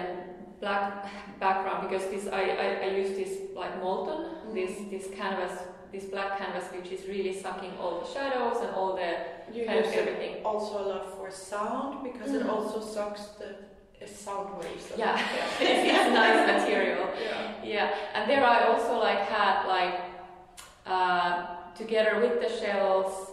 black 0.60 1.06
background 1.40 1.88
because 1.88 2.06
this 2.10 2.26
I, 2.28 2.42
I, 2.64 2.66
I 2.86 2.88
used 3.02 3.16
this 3.16 3.32
like 3.54 3.80
molten 3.82 4.54
this 4.54 4.72
this 4.90 5.06
canvas 5.16 5.52
this 5.92 6.04
black 6.04 6.38
canvas 6.38 6.64
which 6.76 6.90
is 6.92 7.06
really 7.08 7.32
sucking 7.44 7.72
all 7.80 8.00
the 8.00 8.06
shadows 8.14 8.58
and 8.64 8.70
all 8.74 8.94
the 8.96 9.10
You 9.52 9.66
kind 9.66 9.78
of 9.80 9.86
use 9.86 9.94
it 9.96 10.42
also 10.44 10.72
a 10.84 10.86
lot 10.92 11.04
for 11.16 11.30
sound 11.30 12.04
because 12.04 12.32
it 12.34 12.42
Mhm. 12.42 12.52
also 12.54 12.80
sucks 12.80 13.22
the 13.40 13.50
sound 14.06 14.48
waves. 14.58 14.86
Yeah, 14.96 15.14
it's, 15.60 15.82
it's 15.94 16.10
nice 16.22 16.62
material. 16.62 17.06
Yeah. 17.20 17.64
Yeah, 17.74 17.94
and 18.14 18.30
there 18.30 18.44
I 18.44 18.64
also 18.70 18.98
like 18.98 19.20
had 19.36 19.66
like 19.76 19.96
uh, 20.86 21.32
together 21.74 22.20
with 22.20 22.40
the 22.40 22.48
shells 22.60 23.30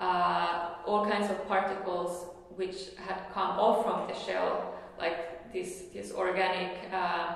uh, 0.00 0.74
all 0.86 1.04
kinds 1.06 1.30
of 1.30 1.46
particles 1.48 2.26
which 2.56 2.76
had 3.06 3.18
come 3.34 3.58
off 3.58 3.84
from 3.84 4.06
the 4.08 4.14
shell, 4.14 4.74
like 4.98 5.52
this 5.52 5.70
this 5.94 6.12
organic 6.12 6.72
uh, 6.92 7.34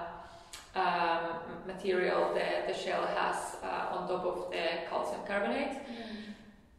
um, 0.74 1.49
material 1.66 2.32
that 2.34 2.66
the 2.68 2.74
shell 2.74 3.06
has 3.06 3.56
uh, 3.62 3.94
on 3.96 4.08
top 4.08 4.24
of 4.24 4.50
the 4.50 4.64
calcium 4.88 5.20
carbonate. 5.26 5.76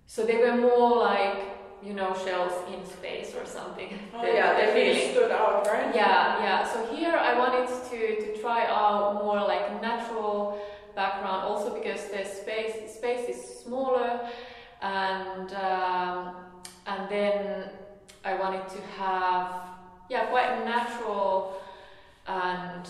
So 0.08 0.26
they 0.26 0.38
were 0.38 0.56
more 0.56 0.98
like 0.98 1.40
you 1.84 1.94
know 1.94 2.14
shells 2.26 2.54
in 2.74 2.86
space 2.86 3.34
or 3.36 3.46
something. 3.46 3.98
Oh 4.14 4.22
The- 4.22 4.34
yeah, 4.34 4.54
the 4.54 4.66
they 4.72 4.74
really 4.74 5.00
feeling. 5.00 5.12
stood 5.16 5.32
out, 5.32 5.68
right? 5.68 5.96
Yeah, 5.96 6.44
yeah. 6.44 6.64
So 6.72 6.86
here 6.94 7.16
I 7.16 7.38
wanted 7.38 7.68
to, 7.90 8.00
to 8.34 8.42
try 8.42 8.66
out 8.68 9.16
more 9.24 9.38
like 9.38 9.82
natural 9.82 10.60
background, 10.96 11.44
also 11.44 11.74
because 11.74 12.02
the 12.10 12.24
space 12.26 12.94
space 12.98 13.30
is 13.30 13.60
smaller, 13.64 14.20
and 14.82 15.54
um, 15.54 16.36
and 16.88 17.10
then 17.10 17.70
I 18.26 18.36
wanted 18.36 18.68
to 18.70 18.82
have 19.00 19.48
yeah 20.10 20.26
quite 20.26 20.66
natural 20.66 21.58
and 22.28 22.86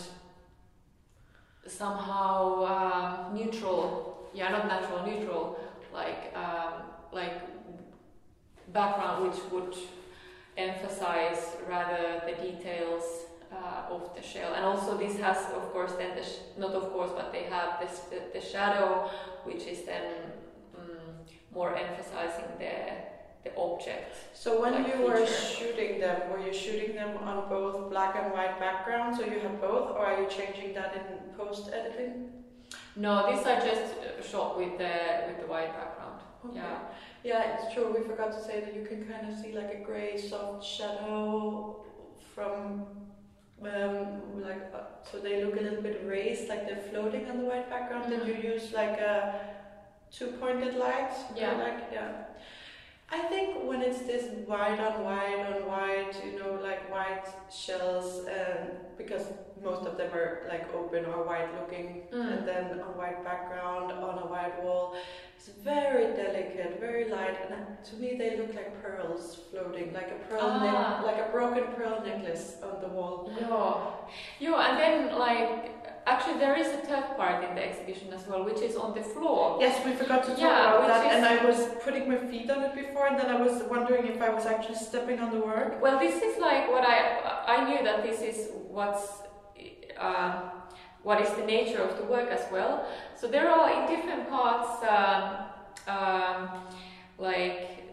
somehow 1.68 2.66
um, 2.66 3.36
neutral. 3.36 4.30
Yeah, 4.34 4.50
not 4.50 4.68
natural, 4.68 5.06
neutral. 5.06 5.60
Like 5.94 6.34
um, 6.36 6.74
like 7.12 7.42
background 8.72 9.28
which 9.28 9.42
would 9.52 9.76
emphasize 10.58 11.58
rather 11.70 12.22
the 12.26 12.42
details 12.42 13.04
uh, 13.52 13.94
of 13.94 14.16
the 14.16 14.22
shell. 14.22 14.54
And 14.54 14.64
also 14.64 14.98
this 14.98 15.18
has, 15.20 15.38
of 15.54 15.72
course, 15.74 15.92
then 15.94 16.16
the 16.16 16.26
not 16.60 16.72
of 16.72 16.92
course, 16.92 17.12
but 17.16 17.32
they 17.32 17.44
have 17.44 17.80
this 17.82 18.00
the, 18.12 18.22
the 18.34 18.46
shadow, 18.46 19.10
which 19.44 19.64
is 19.64 19.84
then 19.84 20.06
um, 20.78 21.16
more 21.54 21.76
emphasizing 21.76 22.46
the 22.58 23.11
the 23.44 23.56
object. 23.56 24.16
So 24.34 24.62
when 24.62 24.74
Like 24.74 24.96
you 24.96 25.02
were 25.06 25.26
shooting 25.26 26.00
them, 26.00 26.30
were 26.30 26.40
you 26.40 26.54
shooting 26.54 26.96
them 26.96 27.18
on 27.18 27.50
both 27.50 27.90
black 27.90 28.16
and 28.16 28.32
white 28.32 28.60
background? 28.60 29.16
So 29.16 29.24
you 29.26 29.40
had 29.40 29.60
both, 29.60 29.92
or 29.92 30.00
are 30.06 30.22
you 30.22 30.28
changing 30.30 30.74
that 30.76 30.96
in 30.96 31.34
post 31.38 31.70
editing? 31.74 32.30
No, 32.96 33.32
these 33.32 33.46
are 33.46 33.60
just 33.60 33.94
uh, 33.98 34.22
shot 34.22 34.58
with 34.58 34.78
the 34.78 34.94
with 35.28 35.40
the 35.42 35.48
white 35.48 35.74
background. 35.80 36.20
Yeah. 36.54 36.80
Yeah, 37.24 37.54
it's 37.54 37.74
true. 37.74 37.94
We 37.96 38.02
forgot 38.04 38.32
to 38.32 38.42
say 38.44 38.60
that 38.62 38.74
you 38.76 38.84
can 38.84 39.06
kind 39.06 39.30
of 39.32 39.38
see 39.40 39.54
like 39.54 39.72
a 39.74 39.84
gray 39.86 40.18
soft 40.18 40.66
shadow 40.66 41.86
from 42.34 42.86
um, 43.62 44.42
like 44.42 44.72
uh, 44.74 44.80
so 45.10 45.20
they 45.20 45.44
look 45.44 45.56
a 45.60 45.62
little 45.62 45.82
bit 45.84 46.02
raised, 46.06 46.50
like 46.50 46.66
they're 46.68 46.84
floating 46.92 47.30
on 47.30 47.38
the 47.40 47.46
white 47.46 47.70
background. 47.70 48.10
Did 48.10 48.22
Mhm. 48.22 48.28
you 48.44 48.52
use 48.54 48.72
like 48.74 49.00
a 49.00 49.40
two 50.12 50.28
pointed 50.42 50.74
light? 50.76 51.14
Yeah. 51.36 51.54
Like 51.66 51.82
yeah. 51.94 52.12
I 53.14 53.20
think 53.28 53.64
when 53.68 53.82
it's 53.82 54.00
this 54.04 54.26
white 54.48 54.80
on 54.80 55.04
white 55.04 55.40
on 55.46 55.68
white, 55.68 56.14
you 56.26 56.40
know, 56.40 56.54
like 56.62 56.90
white 56.90 57.26
shells, 57.52 58.26
um, 58.28 58.68
because 58.98 59.26
most 59.62 59.86
of 59.86 59.98
them 59.98 60.14
are 60.14 60.44
like 60.48 60.74
open 60.74 61.06
or 61.06 61.24
white 61.24 61.50
looking, 61.60 62.04
Mm. 62.12 62.32
and 62.38 62.48
then 62.48 62.66
a 62.80 62.92
white 63.00 63.22
background 63.24 63.92
on 63.92 64.18
a 64.20 64.28
white 64.34 64.64
wall. 64.64 64.96
It's 65.38 65.50
very 65.50 66.14
delicate, 66.16 66.80
very 66.80 67.10
light, 67.10 67.38
and 67.50 67.84
to 67.90 67.96
me 67.98 68.16
they 68.18 68.38
look 68.38 68.54
like 68.56 68.82
pearls 68.82 69.24
floating, 69.52 69.92
like 69.94 70.10
a 70.12 70.20
pearl, 70.30 70.42
Ah. 70.44 71.02
like 71.06 71.20
a 71.28 71.30
broken 71.32 71.66
pearl 71.76 72.02
necklace 72.06 72.58
on 72.64 72.80
the 72.82 72.88
wall. 72.88 73.30
Yeah. 73.40 73.82
Yeah, 74.40 74.68
and 74.70 74.76
then 74.80 75.20
like 75.20 75.91
actually 76.06 76.40
there 76.40 76.58
is 76.58 76.68
a 76.68 76.78
third 76.78 77.16
part 77.18 77.44
in 77.44 77.56
the 77.56 77.64
exhibition 77.64 78.12
as 78.14 78.26
well, 78.28 78.44
which 78.44 78.60
is 78.60 78.76
on 78.76 78.94
the 78.94 79.02
floor. 79.02 79.58
Yes, 79.60 79.84
we 79.86 79.94
forgot 79.94 80.24
to 80.24 80.30
talk 80.32 80.40
Yeah, 80.40 80.76
about 80.76 80.88
that, 80.88 81.14
and 81.14 81.26
I 81.26 81.46
was 81.46 81.68
putting 81.84 82.08
my 82.10 82.18
feet 82.18 82.50
on 82.50 82.64
it 82.64 82.76
before, 82.76 83.08
and 83.08 83.18
then 83.20 83.30
I 83.30 83.40
was 83.42 83.64
wondering 83.64 84.08
if 84.08 84.22
I 84.22 84.30
was 84.30 84.46
actually 84.46 84.76
stepping 84.76 85.20
on 85.20 85.32
the 85.32 85.40
work. 85.40 85.82
Well, 85.82 86.00
this 86.00 86.22
is 86.22 86.40
like 86.40 86.70
what 86.72 86.84
I 86.84 87.44
I 87.48 87.64
knew 87.68 87.84
that 87.84 88.04
this 88.04 88.22
is 88.22 88.50
what's 88.68 89.08
uh, 89.98 90.42
what 91.04 91.22
is 91.22 91.30
the 91.34 91.46
nature 91.46 91.82
of 91.82 91.98
the 91.98 92.04
work 92.04 92.30
as 92.30 92.46
well. 92.52 92.86
So 93.16 93.28
there 93.28 93.50
are 93.50 93.70
in 93.76 93.96
different 93.96 94.30
parts 94.30 94.84
um, 94.88 95.52
um, 95.88 96.50
like 97.18 97.84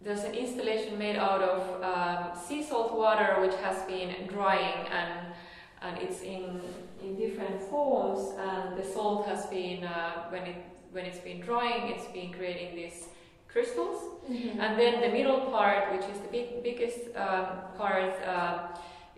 there's 0.00 0.24
an 0.24 0.34
installation 0.34 0.98
made 0.98 1.16
out 1.16 1.42
of 1.42 1.82
um, 1.82 2.38
sea 2.46 2.62
salt 2.62 2.94
water 2.94 3.40
which 3.40 3.54
has 3.56 3.82
been 3.86 4.26
drying 4.28 4.86
and 4.90 5.34
and 5.82 5.98
it's 5.98 6.22
in 6.22 6.60
in 7.02 7.16
different 7.16 7.60
forms 7.70 8.34
and 8.38 8.76
the 8.78 8.84
salt 8.84 9.26
has 9.26 9.46
been 9.46 9.84
uh, 9.84 10.24
when 10.30 10.42
it 10.42 10.56
when 10.92 11.04
it's 11.04 11.18
been 11.18 11.40
drying 11.40 11.92
it's 11.94 12.06
been 12.12 12.32
creating 12.32 12.74
these 12.76 13.08
crystals 13.48 13.98
and 14.28 14.78
then 14.78 15.00
the 15.00 15.08
middle 15.08 15.40
part, 15.50 15.90
which 15.90 16.04
is 16.12 16.20
the 16.20 16.28
big, 16.28 16.62
biggest 16.62 17.16
um, 17.16 17.46
part, 17.78 18.12
um, 18.28 18.60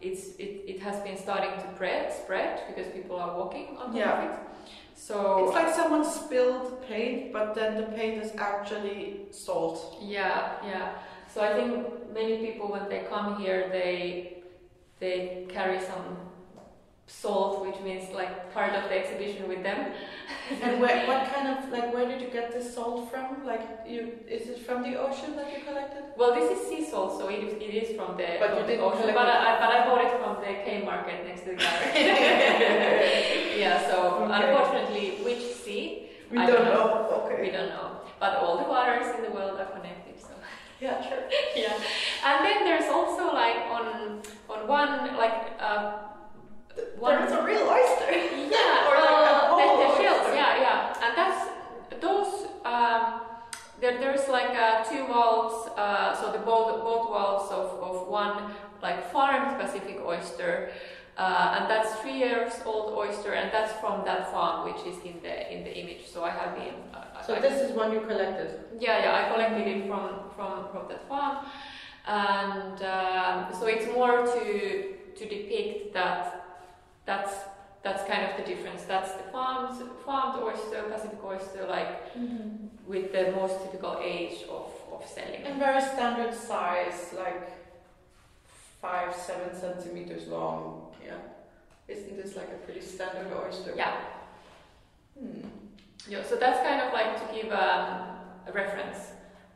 it's, 0.01 0.37
it, 0.39 0.63
it 0.69 0.79
has 0.81 1.01
been 1.01 1.17
starting 1.19 1.51
to 1.61 1.75
spread, 1.75 2.13
spread 2.13 2.63
because 2.69 2.87
people 2.93 3.17
are 3.19 3.37
walking 3.37 3.77
on 3.77 3.87
top 3.89 3.97
Yeah. 3.97 4.23
of 4.23 4.31
it. 4.31 4.39
So 4.95 5.45
It's 5.47 5.55
like 5.55 5.75
someone 5.75 6.05
spilled 6.05 6.81
paint, 6.87 7.33
but 7.33 7.57
then 7.57 7.77
the 7.77 7.89
paint 7.97 8.23
is 8.23 8.31
actually 8.39 9.23
salt. 9.33 9.99
yeah, 10.01 10.53
yeah. 10.65 10.93
So 11.35 11.41
I 11.41 11.55
think 11.55 12.13
many 12.15 12.37
people 12.47 12.71
when 12.71 12.89
they 12.89 13.01
come 13.11 13.37
here, 13.43 13.69
they 13.73 14.45
they 15.01 15.47
carry 15.49 15.81
some 15.81 16.07
salt, 17.11 17.67
which 17.67 17.79
means 17.81 18.05
like 18.15 18.53
part 18.55 18.73
of 18.75 18.85
the 18.89 18.97
exhibition 18.97 19.49
with 19.49 19.63
them. 19.63 19.93
And 20.63 20.81
where, 20.81 21.07
what 21.07 21.33
kind 21.33 21.47
of 21.47 21.71
like 21.71 21.95
where 21.95 22.07
did 22.09 22.21
you 22.21 22.29
get 22.29 22.51
this 22.53 22.75
salt 22.75 23.09
from? 23.11 23.47
Like 23.47 23.63
you, 23.87 24.19
is 24.27 24.49
it 24.49 24.59
from 24.67 24.83
the 24.83 24.97
ocean 24.99 25.37
that 25.37 25.47
you 25.57 25.63
collected? 25.65 26.03
Well, 26.17 26.35
this 26.35 26.49
is 26.59 26.67
sea 26.69 26.83
salt, 26.91 27.19
so 27.19 27.29
it 27.29 27.39
is, 27.45 27.53
it 27.55 27.73
is 27.83 27.97
from 27.97 28.17
the, 28.17 28.27
But 28.41 28.51
from 28.59 28.67
the 28.67 28.79
ocean. 28.79 29.15
But. 29.15 29.29
I, 29.29 29.59
but 29.63 29.71
I 29.77 29.87
bought 29.87 30.03
it 30.07 30.13
from 30.21 30.35
the 30.43 30.53
K 30.65 30.83
market 30.85 31.25
next 31.27 31.43
to 31.43 31.51
the 31.51 31.57
gallery. 31.57 31.93
yeah. 33.63 33.87
So 33.89 33.97
Okay. 34.25 34.33
unfortunately, 34.39 35.07
which 35.25 35.43
sea 35.63 36.09
We 36.31 36.39
I 36.39 36.47
don't 36.47 36.65
don't 36.65 36.75
know. 36.75 37.23
Okay. 37.27 37.43
we 37.43 37.51
don't 37.51 37.69
know. 37.77 38.01
But 38.19 38.33
all 38.43 38.59
the 38.59 38.69
waters 38.69 39.07
in 39.17 39.23
the 39.23 39.31
world 39.31 39.59
are 39.61 39.71
connected. 39.77 40.19
So 40.21 40.35
Yeah, 40.81 40.99
sure. 41.07 41.23
yeah. 41.55 41.77
And 42.27 42.39
then 42.47 42.59
there's 42.67 42.89
also 42.91 43.33
like 43.35 43.59
on 43.77 44.21
on 44.49 44.67
one 44.67 45.17
like 45.17 45.39
uh, 45.61 46.10
one 47.01 47.17
There's 47.19 47.33
a 47.33 47.43
real 47.43 47.65
oyster. 47.69 48.11
yeah, 48.13 48.89
Or 48.91 48.97
like 49.01 49.31
a 49.31 49.57
well, 49.57 49.77
the, 49.79 49.87
the 49.89 50.03
shells, 50.03 50.29
yeah, 50.35 50.61
yeah, 50.65 51.05
and 51.05 51.13
that's 51.17 51.41
um, 52.65 53.21
there, 53.81 53.99
there's 53.99 54.29
like 54.29 54.51
uh, 54.51 54.85
two 54.85 55.07
walls, 55.07 55.69
uh, 55.77 56.15
so 56.15 56.31
the 56.33 56.39
both 56.39 56.83
both 56.83 57.09
walls 57.11 57.51
of, 57.51 57.67
of 57.83 58.09
one 58.09 58.53
like 58.83 59.11
farmed 59.13 59.59
Pacific 59.61 59.99
oyster, 60.05 60.71
uh, 61.17 61.57
and 61.59 61.71
that's 61.71 61.95
three 62.01 62.19
years 62.19 62.53
old 62.67 62.93
oyster, 62.97 63.33
and 63.33 63.51
that's 63.53 63.73
from 63.81 64.05
that 64.05 64.31
farm 64.31 64.71
which 64.71 64.87
is 64.87 65.03
in 65.05 65.21
the 65.23 65.53
in 65.53 65.65
the 65.65 65.73
image. 65.77 66.07
So 66.07 66.25
I 66.25 66.31
have 66.31 66.55
been. 66.55 66.75
Uh, 66.95 67.05
So 67.27 67.35
I, 67.35 67.41
this 67.41 67.61
is 67.61 67.71
one 67.77 67.93
you 67.93 68.01
collected. 68.01 68.51
yeah, 68.79 68.99
yeah, 69.05 69.21
I 69.21 69.33
collected 69.33 69.67
it 69.69 69.87
from 69.89 70.31
from 70.37 70.69
from 70.73 70.89
that 70.89 71.03
farm, 71.09 71.37
and 72.07 72.79
um, 72.97 73.37
so 73.59 73.67
it's 73.67 73.87
more 73.99 74.25
to 74.35 74.45
to 75.19 75.23
depict 75.29 75.93
that 75.95 76.40
that's 77.11 77.35
that's 77.85 78.03
kind 78.13 78.23
of 78.29 78.33
the 78.39 78.45
difference. 78.53 78.83
That's 78.93 79.13
the 79.21 79.25
farmed 79.35 79.71
farmed 80.07 80.37
oyster, 80.49 80.81
Pacific 80.95 81.23
oyster, 81.33 81.63
like 81.77 81.91
with 82.93 83.07
the 83.17 83.25
most 83.41 83.55
typical 83.65 83.95
age 84.17 84.37
of 84.59 84.69
of 84.95 85.01
selling. 85.15 85.43
And 85.47 85.55
very 85.67 85.83
standard 85.95 86.35
size, 86.51 87.01
like 87.25 87.43
five, 88.85 89.11
seven 89.29 89.51
centimeters 89.65 90.25
long. 90.37 90.63
Yeah. 91.09 91.21
Isn't 91.95 92.17
this 92.23 92.33
like 92.41 92.51
a 92.59 92.61
pretty 92.65 92.81
standard 92.95 93.29
oyster? 93.43 93.73
Yeah, 93.83 93.95
Hmm. 95.19 95.41
yeah. 96.13 96.23
So 96.29 96.35
that's 96.43 96.61
kind 96.69 96.81
of 96.85 96.89
like 96.99 97.11
to 97.23 97.27
give 97.35 97.51
um, 97.53 97.91
a 98.49 98.53
reference 98.63 99.01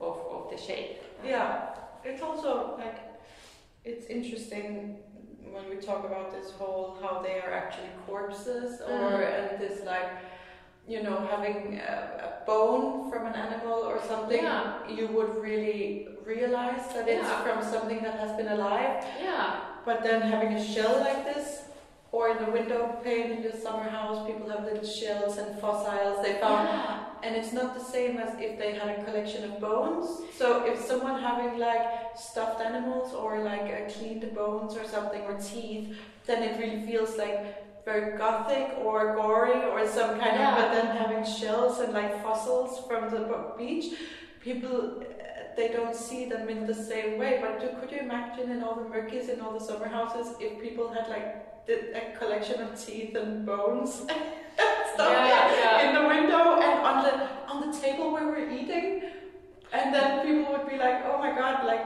of 0.01 0.15
of 0.35 0.43
the 0.51 0.59
shape. 0.67 0.97
Yeah, 1.33 1.49
it's 2.09 2.23
also 2.29 2.51
like 2.85 2.99
it's 3.91 4.07
interesting 4.19 4.99
when 5.55 5.65
we 5.71 5.77
talk 5.77 6.05
about 6.05 6.33
this 6.37 6.51
whole 6.59 6.99
how 7.03 7.23
they 7.23 7.37
are 7.45 7.53
actually 7.63 7.93
corpses 8.07 8.81
or 8.81 8.99
Mm. 9.21 9.35
and 9.39 9.61
this 9.63 9.77
like 9.93 10.11
you 10.93 11.01
know 11.07 11.17
having 11.33 11.59
a, 11.95 11.95
a 12.29 12.31
bone 12.47 13.11
from 13.11 13.23
an 13.31 13.35
animal 13.47 13.79
or 13.91 13.99
something 14.13 14.43
Yeah. 14.43 14.87
you 14.99 15.07
would 15.17 15.33
really 15.49 16.09
realize 16.33 16.85
that 16.95 17.05
it's 17.15 17.29
Yeah. 17.29 17.43
from 17.47 17.59
something 17.75 18.01
that 18.07 18.17
has 18.23 18.33
been 18.39 18.49
alive 18.59 18.93
Yeah, 19.29 19.47
but 19.89 19.97
then 20.07 20.21
having 20.35 20.53
a 20.61 20.63
shell 20.73 20.95
like 21.09 21.21
this 21.33 21.47
or 22.13 22.23
in 22.33 22.39
the 22.45 22.51
window 22.59 22.81
pane 23.05 23.29
in 23.35 23.41
your 23.47 23.57
summer 23.67 23.89
house 23.99 24.19
people 24.29 24.47
have 24.55 24.63
little 24.71 24.89
shells 25.01 25.35
and 25.43 25.51
fossils 25.63 26.17
they 26.25 26.35
found 26.45 26.69
yeah. 26.69 27.14
And 27.25 27.35
it's 27.37 27.53
not 27.53 27.75
the 27.79 27.85
same 27.85 28.19
as 28.19 28.39
if 28.39 28.59
they 28.59 28.73
had 28.75 28.89
a 28.99 29.05
collection 29.05 29.45
of 29.51 29.61
bones. 29.61 30.09
So 30.39 30.65
if 30.71 30.79
someone 30.81 31.21
having 31.21 31.59
like 31.59 31.85
stuffed 32.17 32.61
animals 32.61 33.15
or 33.15 33.39
like 33.51 33.63
uh, 33.63 33.91
cleaned 33.93 34.27
bones 34.35 34.77
or 34.77 34.85
something 34.87 35.23
or 35.23 35.39
teeth, 35.41 35.97
then 36.27 36.43
it 36.43 36.59
really 36.61 36.83
feels 36.87 37.17
like 37.17 37.85
very 37.85 38.17
gothic 38.19 38.67
or 38.79 39.15
gory 39.15 39.61
or 39.73 39.87
some 39.87 40.13
kind 40.21 40.37
Yeah. 40.37 40.51
of. 40.51 40.57
But 40.61 40.71
then 40.77 40.97
having 40.97 41.25
shells 41.25 41.81
and 41.81 41.93
like 41.93 42.23
fossils 42.23 42.73
from 42.89 43.11
the 43.11 43.23
beach, 43.59 43.87
people. 44.41 44.77
uh, 45.01 45.05
They 45.57 45.69
don't 45.79 45.95
see 46.09 46.23
them 46.33 46.49
in 46.55 46.61
the 46.67 46.75
same 46.93 47.11
way, 47.23 47.33
but 47.43 47.53
do, 47.61 47.67
could 47.79 47.91
you 47.95 48.01
imagine 48.09 48.47
in 48.55 48.61
all 48.65 48.75
the 48.81 48.87
murkies 48.95 49.27
in 49.33 49.39
all 49.43 49.53
the 49.59 49.65
summer 49.71 49.89
houses 49.99 50.27
if 50.47 50.53
people 50.67 50.87
had 50.97 51.07
like 51.17 51.27
a 52.01 52.05
collection 52.19 52.59
of 52.65 52.71
teeth 52.85 53.15
and 53.23 53.47
bones 53.47 53.93
stuff 54.95 55.11
Yeah, 55.11 55.55
yeah. 55.63 55.89
in 55.89 55.95
the 55.99 56.05
window 56.09 56.61
and 56.61 56.75
on 56.91 56.97
the 57.05 57.15
on 57.51 57.57
the 57.71 57.79
table 57.79 58.13
where 58.13 58.27
we're 58.27 58.51
eating, 58.51 59.03
and 59.73 59.95
then 59.95 60.25
people 60.27 60.53
would 60.53 60.69
be 60.69 60.77
like, 60.77 61.05
"Oh 61.07 61.19
my 61.19 61.31
god!" 61.39 61.65
Like 61.67 61.85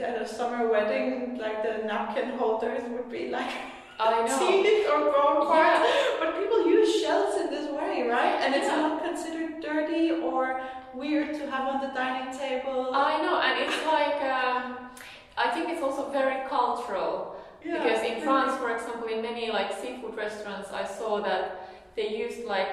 at 0.00 0.20
a 0.22 0.26
summer 0.28 0.68
wedding, 0.68 1.38
like 1.38 1.62
the 1.62 1.84
napkin 1.86 2.30
holders 2.38 2.82
would 2.90 3.10
be 3.10 3.28
like 3.30 3.50
I 3.98 4.26
know. 4.26 4.38
teeth 4.48 4.86
or 4.88 4.98
bone 5.10 5.46
parts. 5.46 5.80
Yeah. 5.88 6.16
But 6.20 6.38
people 6.38 6.66
use 6.68 7.00
shells 7.02 7.40
in 7.40 7.50
this 7.50 7.70
way, 7.70 8.06
right? 8.08 8.36
And 8.42 8.54
it's 8.54 8.68
not 8.68 9.02
considered 9.02 9.60
dirty 9.62 10.10
or 10.10 10.60
weird 10.94 11.34
to 11.38 11.50
have 11.50 11.66
on 11.74 11.80
the 11.80 11.88
dining 11.94 12.36
table. 12.36 12.90
I 12.92 13.22
know, 13.22 13.40
and 13.40 13.54
it's 13.64 13.80
like 13.86 14.20
um, 14.22 14.90
I 15.38 15.50
think 15.54 15.70
it's 15.70 15.82
also 15.82 16.10
very 16.10 16.46
cultural 16.48 17.36
Yeah. 17.64 17.82
because 17.82 18.02
in 18.02 18.20
France, 18.20 18.52
for 18.58 18.70
example, 18.76 19.08
in 19.08 19.22
many 19.22 19.50
like 19.50 19.72
seafood 19.80 20.14
restaurants, 20.16 20.68
I 20.72 20.84
saw 20.84 21.20
that 21.22 21.65
they 21.96 22.08
used 22.16 22.44
like, 22.44 22.68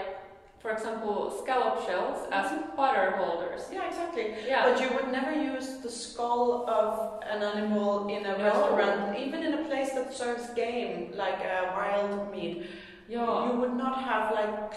for 0.60 0.72
example, 0.72 1.30
scallop 1.42 1.86
shells 1.86 2.28
as 2.32 2.52
butter 2.78 3.12
holders. 3.18 3.64
Yeah, 3.72 3.88
exactly. 3.88 4.34
Yeah. 4.48 4.70
But 4.70 4.82
you 4.82 4.90
would 4.96 5.12
never 5.12 5.34
use 5.34 5.78
the 5.80 5.90
skull 5.90 6.70
of 6.70 7.22
an 7.24 7.42
animal 7.44 8.08
in 8.08 8.26
a 8.26 8.38
No. 8.38 8.44
restaurant, 8.44 9.18
even 9.18 9.44
in 9.44 9.54
a 9.56 9.64
place 9.70 9.92
that 9.94 10.14
serves 10.14 10.50
game, 10.54 11.12
like 11.16 11.40
uh, 11.40 11.72
wild 11.76 12.32
meat. 12.32 12.66
yeah. 13.10 13.52
You 13.52 13.60
would 13.60 13.74
not 13.76 14.02
have 14.04 14.32
like 14.34 14.74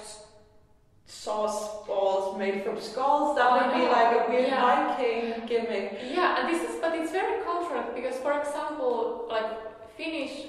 sauce 1.07 1.87
balls 1.87 2.37
made 2.39 2.65
from 2.65 2.81
skulls. 2.81 3.37
That 3.37 3.51
would 3.53 3.75
be 3.81 3.87
like 3.87 4.11
a 4.17 4.31
weird 4.31 4.49
Yeah. 4.49 4.63
Viking 4.97 5.47
gimmick. 5.47 6.01
Yeah, 6.13 6.39
and 6.41 6.49
this 6.53 6.69
is, 6.69 6.77
but 6.81 6.95
it's 6.97 7.13
very 7.13 7.43
cultural 7.45 7.85
because, 7.95 8.17
for 8.19 8.33
example, 8.41 9.27
like 9.29 9.51
Finnish 9.97 10.47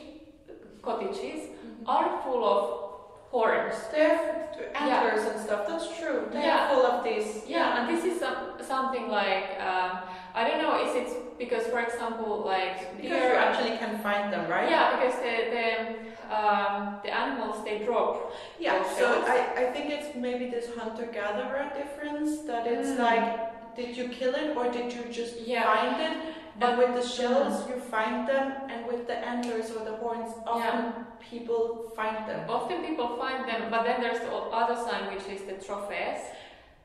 cottages 0.81 1.49
are 1.85 2.21
full 2.23 2.43
of 2.43 2.86
horns. 3.31 3.75
They 3.91 4.03
have 4.09 4.21
antlers 4.75 5.23
and 5.29 5.39
stuff. 5.39 5.67
That's 5.67 5.87
true. 5.99 6.29
They 6.31 6.41
Yeah. 6.41 6.57
are 6.57 6.69
full 6.73 6.85
of 6.85 7.03
these. 7.03 7.43
Yeah, 7.47 7.77
and 7.77 7.83
this 7.91 8.03
is 8.05 8.19
some, 8.19 8.37
something 8.61 9.09
like 9.09 9.47
um, 9.59 9.91
I 10.33 10.47
don't 10.47 10.61
know. 10.61 10.75
Is 10.85 10.93
it 11.01 11.37
because, 11.37 11.65
for 11.67 11.79
example, 11.79 12.43
like 12.45 12.77
Because 12.97 13.11
you 13.11 13.35
actually 13.45 13.77
can 13.77 13.99
find 13.99 14.31
them, 14.33 14.49
right? 14.49 14.69
Yeah, 14.69 14.95
because 14.95 15.15
the 15.25 15.35
the 15.55 15.67
um, 16.37 16.99
the 17.03 17.11
animals 17.23 17.63
they 17.63 17.77
drop. 17.85 18.33
Yeah, 18.59 18.83
so. 18.97 19.23
I, 19.25 19.37
I 19.63 19.65
think 19.73 19.85
it's 19.91 20.15
maybe 20.15 20.45
this 20.49 20.67
hunter 20.77 21.05
gatherer 21.19 21.65
difference 21.81 22.31
that 22.49 22.63
it's 22.67 22.89
Mm. 22.89 22.99
like, 23.09 23.75
did 23.75 23.95
you 23.97 24.05
kill 24.09 24.33
it 24.35 24.49
or 24.57 24.65
did 24.77 24.91
you 24.95 25.03
just 25.19 25.35
Yeah. 25.41 25.63
find 25.71 25.95
it? 26.07 26.17
But- 26.59 26.69
and 26.69 26.77
with 26.79 26.93
the 26.95 27.07
shells, 27.07 27.67
you 27.69 27.75
find 27.75 28.27
them, 28.27 28.51
and 28.69 28.87
with 28.87 29.05
the 29.07 29.13
antlers 29.15 29.69
or 29.75 29.85
the 29.85 29.95
horns, 29.97 30.33
often 30.45 31.05
people 31.19 31.91
find 31.95 32.27
them. 32.27 32.49
Often 32.49 32.83
people 32.85 33.15
find 33.17 33.47
them, 33.47 33.69
but 33.69 33.83
then 33.83 34.01
there's 34.01 34.19
the 34.21 34.33
other 34.33 34.75
sign 34.75 35.13
which 35.13 35.27
is 35.27 35.43
the 35.43 35.53
trophies. 35.65 36.21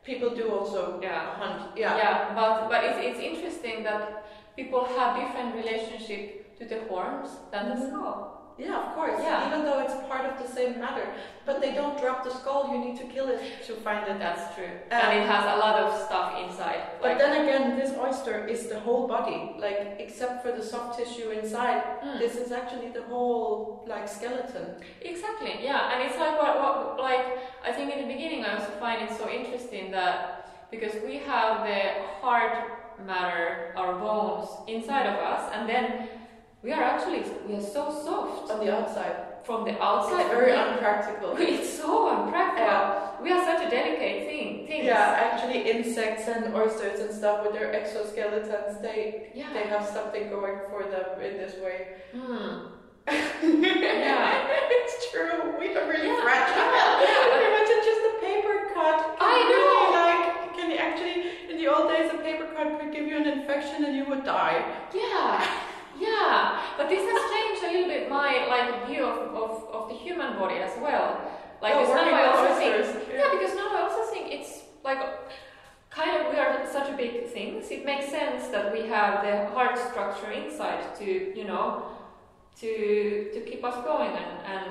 People 0.05 0.31
do 0.31 0.51
also 0.51 0.99
Yeah. 1.01 1.35
hunt. 1.41 1.77
Yeah. 1.77 1.97
Yeah, 1.97 2.35
but 2.35 2.69
but 2.69 2.85
it's 2.85 2.99
it's 2.99 3.21
interesting 3.21 3.83
that 3.85 4.25
people 4.57 4.85
have 4.99 5.17
different 5.17 5.55
relationship 5.55 6.57
to 6.59 6.65
the 6.65 6.81
horns 6.89 7.29
than 7.53 7.69
the 7.71 7.77
Mhm. 7.77 7.89
skull. 7.89 8.42
Yeah, 8.59 8.87
of 8.87 8.95
course. 8.95 9.19
Yeah. 9.19 9.49
Even 9.49 9.65
though 9.65 9.81
it's 9.81 9.95
part 10.09 10.25
of 10.27 10.35
the 10.41 10.49
same 10.53 10.79
matter, 10.79 11.07
but 11.47 11.61
they 11.61 11.73
don't 11.75 11.99
drop 11.99 12.23
the 12.25 12.31
skull. 12.31 12.71
You 12.73 12.79
need 12.79 12.99
to 12.99 13.05
kill 13.05 13.29
it 13.29 13.41
to 13.67 13.75
find 13.75 14.07
it. 14.09 14.19
That's 14.19 14.55
true, 14.55 14.73
Um, 14.91 15.01
and 15.03 15.19
it 15.21 15.27
has 15.27 15.45
a 15.55 15.59
lot 15.59 15.81
of 15.83 15.89
stuff 16.07 16.39
inside. 16.43 16.81
But 17.01 17.19
then 17.19 17.33
again, 17.43 17.77
this 17.77 17.93
oyster 17.99 18.47
is 18.47 18.69
the 18.69 18.79
whole 18.81 19.09
body, 19.09 19.57
like 19.59 19.97
except 19.99 20.43
for 20.45 20.53
the 20.53 20.63
soft 20.63 20.99
tissue 20.99 21.31
inside. 21.31 21.83
Mm. 22.05 22.19
This 22.19 22.37
is 22.37 22.53
actually 22.53 22.91
the 22.91 23.03
whole 23.03 23.85
like 23.87 24.09
skeleton. 24.09 24.67
Exactly, 25.01 25.55
yeah, 25.63 25.93
and 25.93 26.03
it's 26.09 26.19
like 26.19 26.39
what, 26.41 26.55
what 26.61 27.01
like 27.01 27.39
I 27.65 27.73
think 27.73 27.93
in 27.95 28.07
the 28.07 28.15
beginning 28.15 28.45
I 28.45 28.55
also 28.59 28.73
find 28.79 29.03
it 29.03 29.17
so 29.17 29.29
interesting 29.29 29.91
that 29.93 30.71
because 30.71 30.95
we 31.05 31.17
have 31.19 31.67
the 31.67 31.83
hard 32.21 32.53
matter, 33.07 33.73
our 33.77 33.95
bones 33.95 34.49
inside 34.69 35.07
of 35.07 35.17
us, 35.19 35.51
and 35.55 35.69
then 35.69 36.09
we 36.63 36.73
are 36.73 36.83
actually 36.83 37.23
we 37.49 37.55
are 37.57 37.61
so 37.61 37.83
soft 38.07 38.51
On 38.51 38.65
the 38.65 38.73
outside, 38.75 39.17
from 39.45 39.65
the 39.65 39.75
outside. 39.83 40.21
it's 40.27 40.31
very 40.31 40.53
unpractical. 40.57 41.37
It's 41.55 41.71
so 41.83 41.93
unpractical. 42.15 42.67
Yeah. 42.67 43.23
We 43.23 43.33
are 43.33 43.45
such 43.51 43.67
a 43.67 43.71
delicate 43.71 44.19
thing. 44.31 44.67
Things. 44.69 44.85
Yeah, 44.85 45.19
actually, 45.27 45.61
insects 45.71 46.29
and 46.29 46.55
oysters 46.55 47.01
and 47.01 47.11
stuff 47.21 47.45
with 47.45 47.53
their 47.55 47.69
exoskeletons, 47.79 48.81
they 48.83 49.31
Yeah. 49.35 49.51
they 49.57 49.65
have 49.75 49.85
something 49.97 50.25
going 50.37 50.59
for 50.71 50.83
them 50.93 51.07
in 51.27 51.33
this 51.43 51.55
way. 51.65 51.79
Hmm. 52.15 52.71
yeah, 53.11 54.47
it's 54.79 55.11
true. 55.11 55.55
We 55.59 55.67
are 55.77 55.87
really 55.93 56.07
Yeah. 56.15 56.23
fragile. 56.23 56.69
Yeah, 56.79 57.23
but- 57.33 57.43
Imagine 57.51 57.81
just 57.91 58.03
a 58.11 58.15
paper 58.27 58.57
cut. 58.75 58.99
can 59.19 59.29
I 59.33 59.35
really, 59.51 59.67
know. 59.67 59.83
Like, 60.09 60.25
can 60.57 60.67
you 60.71 60.79
actually? 60.89 61.17
In 61.51 61.57
the 61.61 61.67
old 61.73 61.87
days, 61.91 62.09
a 62.15 62.19
paper 62.29 62.47
cut 62.55 62.69
could 62.79 62.93
give 62.97 63.07
you 63.11 63.17
an 63.17 63.27
infection 63.37 63.85
and 63.85 63.95
you 63.99 64.05
would 64.11 64.25
die. 64.25 64.59
Yeah, 64.95 65.43
yeah, 66.07 66.61
but 66.77 66.87
this 66.93 67.03
has 67.11 67.21
changed 67.33 67.63
a 67.65 67.71
little 67.73 67.89
bit 67.95 68.03
my 68.11 68.31
like 68.55 68.69
view 68.89 69.05
of, 69.13 69.19
of, 69.43 69.51
of 69.77 69.83
the 69.91 69.95
human 70.05 70.31
body 70.41 70.57
as 70.69 70.75
well. 70.85 71.09
Like 71.65 71.75
Oh, 71.77 71.95
now 71.95 72.07
I 72.21 72.25
also 72.33 72.51
think, 72.61 72.75
yeah. 73.09 73.19
yeah. 73.21 73.29
because 73.35 73.55
now 73.61 73.69
I 73.77 73.81
also 73.87 74.03
think 74.13 74.25
it's 74.37 74.53
like 74.89 75.01
kind 75.91 76.13
of 76.19 76.33
we 76.33 76.39
are 76.43 76.53
such 76.77 76.89
a 76.93 76.97
big 77.03 77.13
things. 77.37 77.71
It 77.71 77.85
makes 77.85 78.07
sense 78.19 78.49
that 78.55 78.73
we 78.73 78.81
have 78.89 79.13
the 79.27 79.35
heart 79.55 79.79
structure 79.89 80.31
inside 80.33 80.83
to 81.01 81.07
you 81.39 81.45
know 81.51 81.67
to 82.61 82.71
to 83.35 83.41
keep 83.49 83.63
us 83.71 83.77
going 83.85 84.13
and 84.23 84.33
and 84.55 84.69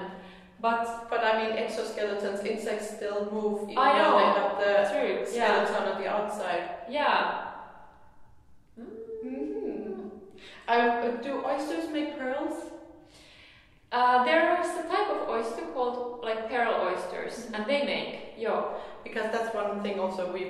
but 0.61 1.09
But 1.09 1.21
I 1.29 1.31
mean, 1.39 1.51
exoskeletons, 1.63 2.45
insects 2.45 2.87
still 2.97 3.19
move 3.31 3.57
even 3.69 3.77
I 3.81 3.91
though 3.97 4.17
they 4.19 4.29
have 4.39 4.53
the 4.63 4.73
true, 4.93 5.13
yeah, 5.35 5.65
skeleton 5.65 5.83
on 5.93 6.01
the 6.01 6.07
outside. 6.17 6.63
yeah. 6.97 7.47
Mm-hmm. 8.79 10.09
Uh, 10.71 11.11
do 11.21 11.43
oysters 11.45 11.89
make 11.89 12.17
pearls? 12.17 12.71
Uh, 13.91 14.23
there 14.23 14.57
is 14.61 14.67
a 14.69 14.83
type 14.87 15.09
of 15.09 15.27
oyster 15.27 15.63
called 15.73 16.21
like 16.23 16.49
pearl 16.49 16.87
oysters, 16.87 17.47
and 17.53 17.65
they 17.65 17.83
make 17.83 18.33
yo. 18.37 18.75
Because 19.03 19.31
that's 19.33 19.53
one 19.53 19.81
thing 19.83 19.99
also 19.99 20.31
we 20.31 20.43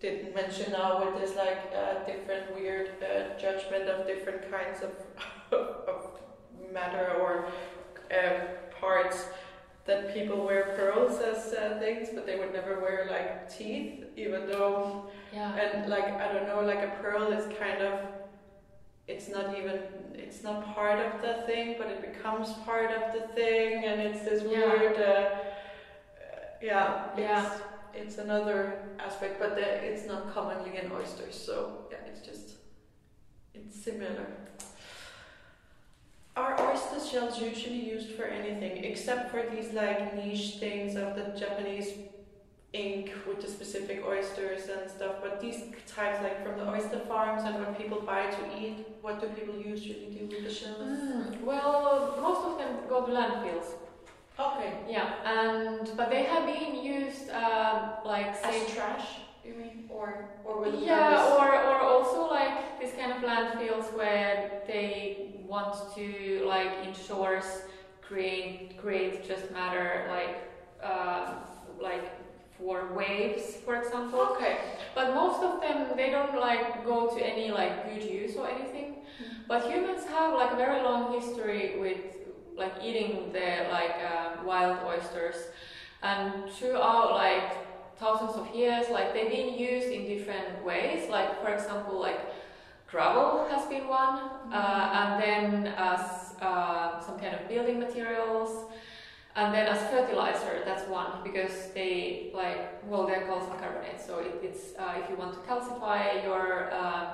didn't 0.00 0.32
mention 0.34 0.70
now 0.72 1.04
with 1.04 1.20
this 1.20 1.34
like 1.36 1.58
uh, 1.74 2.04
different 2.04 2.54
weird 2.54 2.90
uh, 3.02 3.36
judgment 3.36 3.88
of 3.88 4.06
different 4.06 4.48
kinds 4.50 4.78
of, 4.86 5.58
of 5.88 6.20
matter 6.72 7.14
or 7.20 7.48
uh, 8.14 8.40
parts 8.80 9.24
that 9.86 10.14
people 10.14 10.44
wear 10.46 10.74
pearls 10.76 11.18
as 11.20 11.52
uh, 11.54 11.78
things, 11.80 12.10
but 12.14 12.26
they 12.26 12.38
would 12.38 12.52
never 12.52 12.78
wear 12.78 13.08
like 13.10 13.50
teeth, 13.50 14.04
even 14.16 14.46
though 14.46 15.10
Yeah. 15.32 15.52
and 15.56 15.90
like 15.90 16.04
I 16.04 16.32
don't 16.32 16.46
know, 16.46 16.60
like 16.60 16.84
a 16.84 16.92
pearl 17.02 17.32
is 17.32 17.44
kind 17.58 17.82
of 17.82 18.17
it's 19.08 19.28
not 19.28 19.56
even 19.58 19.80
it's 20.14 20.42
not 20.42 20.74
part 20.74 20.98
of 21.00 21.22
the 21.22 21.34
thing, 21.46 21.76
but 21.78 21.88
it 21.88 22.00
becomes 22.12 22.52
part 22.64 22.90
of 22.90 23.12
the 23.14 23.26
thing, 23.34 23.84
and 23.84 24.00
it's 24.00 24.22
this 24.28 24.42
Yeah. 24.42 24.48
weird. 24.50 24.96
Uh, 24.98 25.10
uh, 25.10 25.38
yeah, 26.60 27.10
it's, 27.12 27.18
Yeah. 27.18 27.58
it's 27.94 28.18
another 28.18 28.56
aspect, 28.98 29.38
but 29.40 29.56
it's 29.58 30.06
not 30.06 30.32
commonly 30.34 30.76
in 30.76 30.92
oysters, 30.92 31.34
so 31.34 31.86
yeah, 31.90 32.04
it's 32.06 32.20
just 32.20 32.46
it's 33.54 33.74
similar. 33.84 34.26
Are 36.36 36.54
oyster 36.70 37.00
shells 37.04 37.40
usually 37.40 37.82
used 37.94 38.10
for 38.12 38.24
anything 38.24 38.84
except 38.84 39.30
for 39.32 39.42
these 39.52 39.72
like 39.72 40.14
niche 40.14 40.58
things 40.60 40.94
of 40.94 41.16
the 41.16 41.24
Japanese 41.36 41.88
ink 42.72 43.10
with 43.26 43.40
the 43.40 43.48
specific 43.50 44.04
oysters 44.06 44.68
and 44.68 44.90
stuff? 44.90 45.16
But 45.22 45.40
these 45.40 45.60
types, 45.86 46.22
like 46.22 46.42
from 46.44 46.58
the 46.58 46.68
oyster 46.68 47.00
farms 47.00 47.42
and 47.44 47.54
what 47.58 47.78
people 47.78 48.00
buy 48.00 48.26
to 48.26 48.60
eat, 48.60 48.86
what 49.00 49.20
do 49.20 49.28
people 49.28 49.56
usually 49.56 50.08
do 50.18 50.26
with 50.26 50.44
the 50.44 50.52
shells? 50.52 50.80
Mm, 50.82 51.40
well, 51.42 52.18
most 52.20 52.42
of 52.44 52.58
them 52.58 52.76
go 52.88 53.06
to 53.06 53.12
landfills. 53.12 53.72
Okay. 54.38 54.72
Yeah, 54.88 55.14
and 55.24 55.90
but 55.96 56.10
they 56.10 56.22
have 56.24 56.46
been 56.46 56.76
used 56.84 57.28
uh, 57.30 57.96
like 58.04 58.36
say 58.36 58.66
As 58.66 58.70
trash, 58.72 59.06
you 59.44 59.54
mean, 59.54 59.86
or 59.88 60.30
or 60.44 60.60
with 60.60 60.80
Yeah, 60.80 61.16
purpose? 61.16 61.32
or, 61.40 61.48
or 61.64 61.80
also 61.80 62.30
like 62.30 62.80
this 62.80 62.92
kind 62.94 63.12
of 63.12 63.18
landfills 63.22 63.92
where 63.96 64.62
they 64.68 65.34
want 65.44 65.74
to 65.96 66.44
like 66.46 66.86
in 66.86 66.94
shores 66.94 67.62
create 68.00 68.76
create 68.78 69.26
just 69.26 69.50
matter 69.50 70.06
like 70.08 70.36
uh, 70.82 71.34
like 71.80 72.17
for 72.58 72.92
waves, 72.94 73.56
for 73.64 73.76
example. 73.76 74.20
Okay. 74.32 74.58
But 74.94 75.14
most 75.14 75.42
of 75.42 75.60
them 75.60 75.96
they 75.96 76.10
don't 76.10 76.38
like 76.38 76.84
go 76.84 77.08
to 77.14 77.24
any 77.24 77.50
like 77.50 77.88
good 77.88 78.02
use 78.02 78.36
or 78.36 78.48
anything. 78.48 78.96
But 79.46 79.70
humans 79.70 80.04
have 80.06 80.34
like 80.34 80.52
a 80.52 80.56
very 80.56 80.82
long 80.82 81.18
history 81.18 81.78
with 81.80 81.98
like 82.56 82.74
eating 82.82 83.32
the 83.32 83.66
like 83.70 83.96
uh, 84.04 84.44
wild 84.44 84.78
oysters, 84.84 85.36
and 86.02 86.50
throughout 86.50 87.12
like 87.14 87.52
thousands 87.96 88.36
of 88.36 88.54
years, 88.54 88.90
like 88.90 89.14
they've 89.14 89.30
been 89.30 89.54
used 89.58 89.88
in 89.88 90.06
different 90.06 90.64
ways. 90.64 91.08
Like 91.08 91.40
for 91.42 91.50
example, 91.54 91.98
like 91.98 92.20
gravel 92.90 93.46
has 93.50 93.66
been 93.66 93.86
one, 93.86 94.18
uh, 94.52 94.90
and 95.00 95.22
then 95.22 95.72
as 95.76 96.34
uh, 96.42 97.00
some 97.00 97.18
kind 97.18 97.34
of 97.34 97.48
building 97.48 97.78
materials, 97.78 98.66
and 99.38 99.54
then 99.54 99.66
as 99.74 99.80
fertilizer. 99.92 100.54
That's 100.68 100.84
one 101.00 101.10
because 101.28 101.56
they 101.76 102.30
like 102.42 102.60
well 102.90 103.04
they're 103.08 103.26
calcium 103.32 103.56
carbonate. 103.62 104.00
So 104.08 104.12
it, 104.26 104.34
it's 104.48 104.62
uh, 104.82 105.00
if 105.00 105.04
you 105.10 105.16
want 105.22 105.32
to 105.36 105.40
calcify 105.50 106.02
your 106.28 106.44
uh, 106.80 107.04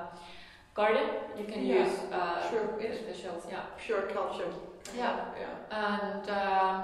garden, 0.74 1.06
you 1.38 1.44
can 1.52 1.60
Yeah, 1.66 1.84
use 1.84 1.96
uh, 2.12 2.50
sure, 2.50 2.64
it's- 2.84 3.04
the 3.10 3.14
shells. 3.22 3.44
Yeah. 3.54 3.62
Pure 3.84 4.02
calcium. 4.14 4.52
Yeah. 4.96 5.16
Yeah. 5.42 5.54
And 5.86 6.24
um, 6.42 6.74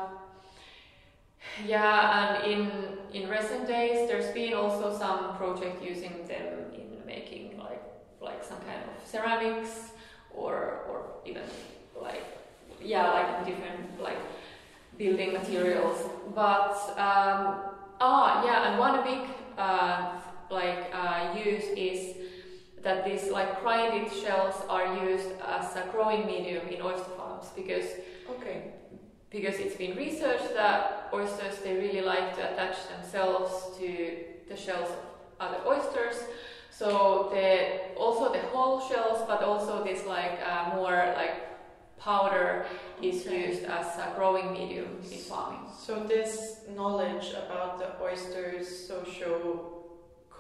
yeah, 1.66 2.18
and 2.18 2.53
in 2.53 2.61
in 3.12 3.28
recent 3.28 3.66
days, 3.66 4.09
there's 4.09 4.30
been 4.32 4.55
also 4.55 4.86
some 4.97 5.36
project 5.36 5.82
using 5.82 6.14
them 6.32 6.47
in 6.80 6.88
making 7.07 7.59
like 7.59 7.82
like 8.20 8.41
some 8.45 8.59
kind 8.68 8.82
of 8.88 8.95
ceramics 9.12 9.74
or 10.34 10.55
or 10.88 10.99
even 11.26 11.43
like 12.01 12.24
yeah 12.82 13.07
like 13.18 13.30
different 13.47 14.01
like 14.09 14.18
building 15.01 15.32
materials. 15.32 15.98
But 16.34 16.76
um, 17.09 17.40
ah 18.01 18.44
yeah, 18.44 18.68
and 18.68 18.78
one 18.78 19.03
big 19.03 19.22
uh, 19.57 20.20
like 20.51 20.92
uh, 20.92 21.34
use 21.44 21.64
is 21.88 22.16
that 22.82 23.05
these 23.05 23.30
like 23.30 23.61
grinded 23.62 24.12
shells 24.12 24.57
are 24.68 24.86
used 25.05 25.30
as 25.57 25.76
a 25.76 25.84
growing 25.92 26.26
medium 26.26 26.68
in 26.68 26.80
oyster 26.82 27.11
farms 27.16 27.46
because 27.57 27.88
Okay. 28.36 28.59
because 29.30 29.57
it's 29.62 29.76
been 29.76 29.94
researched 29.96 30.55
that 30.55 31.11
oysters 31.12 31.57
they 31.64 31.74
really 31.74 32.01
like 32.01 32.34
to 32.36 32.42
attach 32.53 32.76
themselves 32.92 33.53
to 33.78 33.88
the 34.48 34.57
shells 34.57 34.88
of 34.88 35.03
other 35.44 35.61
oysters 35.66 36.16
so 36.70 37.28
the 37.34 37.48
also 37.96 38.32
the 38.32 38.40
whole 38.53 38.80
shells 38.88 39.20
but 39.26 39.42
also 39.42 39.84
this 39.84 40.07
like 40.07 40.38
uh, 40.46 40.72
more 40.76 41.12
like 41.20 41.36
powder 42.01 42.66
is 43.03 43.26
used 43.26 43.64
as 43.64 43.86
a 43.98 44.12
growing 44.16 44.53
medium 44.53 45.01
in 45.11 45.18
farming 45.18 45.61
So 45.86 46.05
this 46.05 46.61
knowledge 46.74 47.28
about 47.44 47.78
the 47.78 48.03
oysters' 48.03 48.68
social 48.88 49.76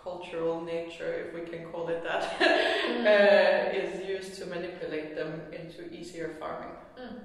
cultural 0.02 0.62
nature, 0.62 1.12
if 1.28 1.34
we 1.34 1.42
can 1.50 1.66
call 1.70 1.88
it 1.88 2.02
that, 2.02 2.22
uh, 2.40 3.76
is 3.78 4.08
used 4.08 4.34
to 4.40 4.46
manipulate 4.46 5.14
them 5.14 5.42
into 5.52 5.92
easier 5.92 6.30
farming. 6.40 6.74
Mm. 6.98 7.20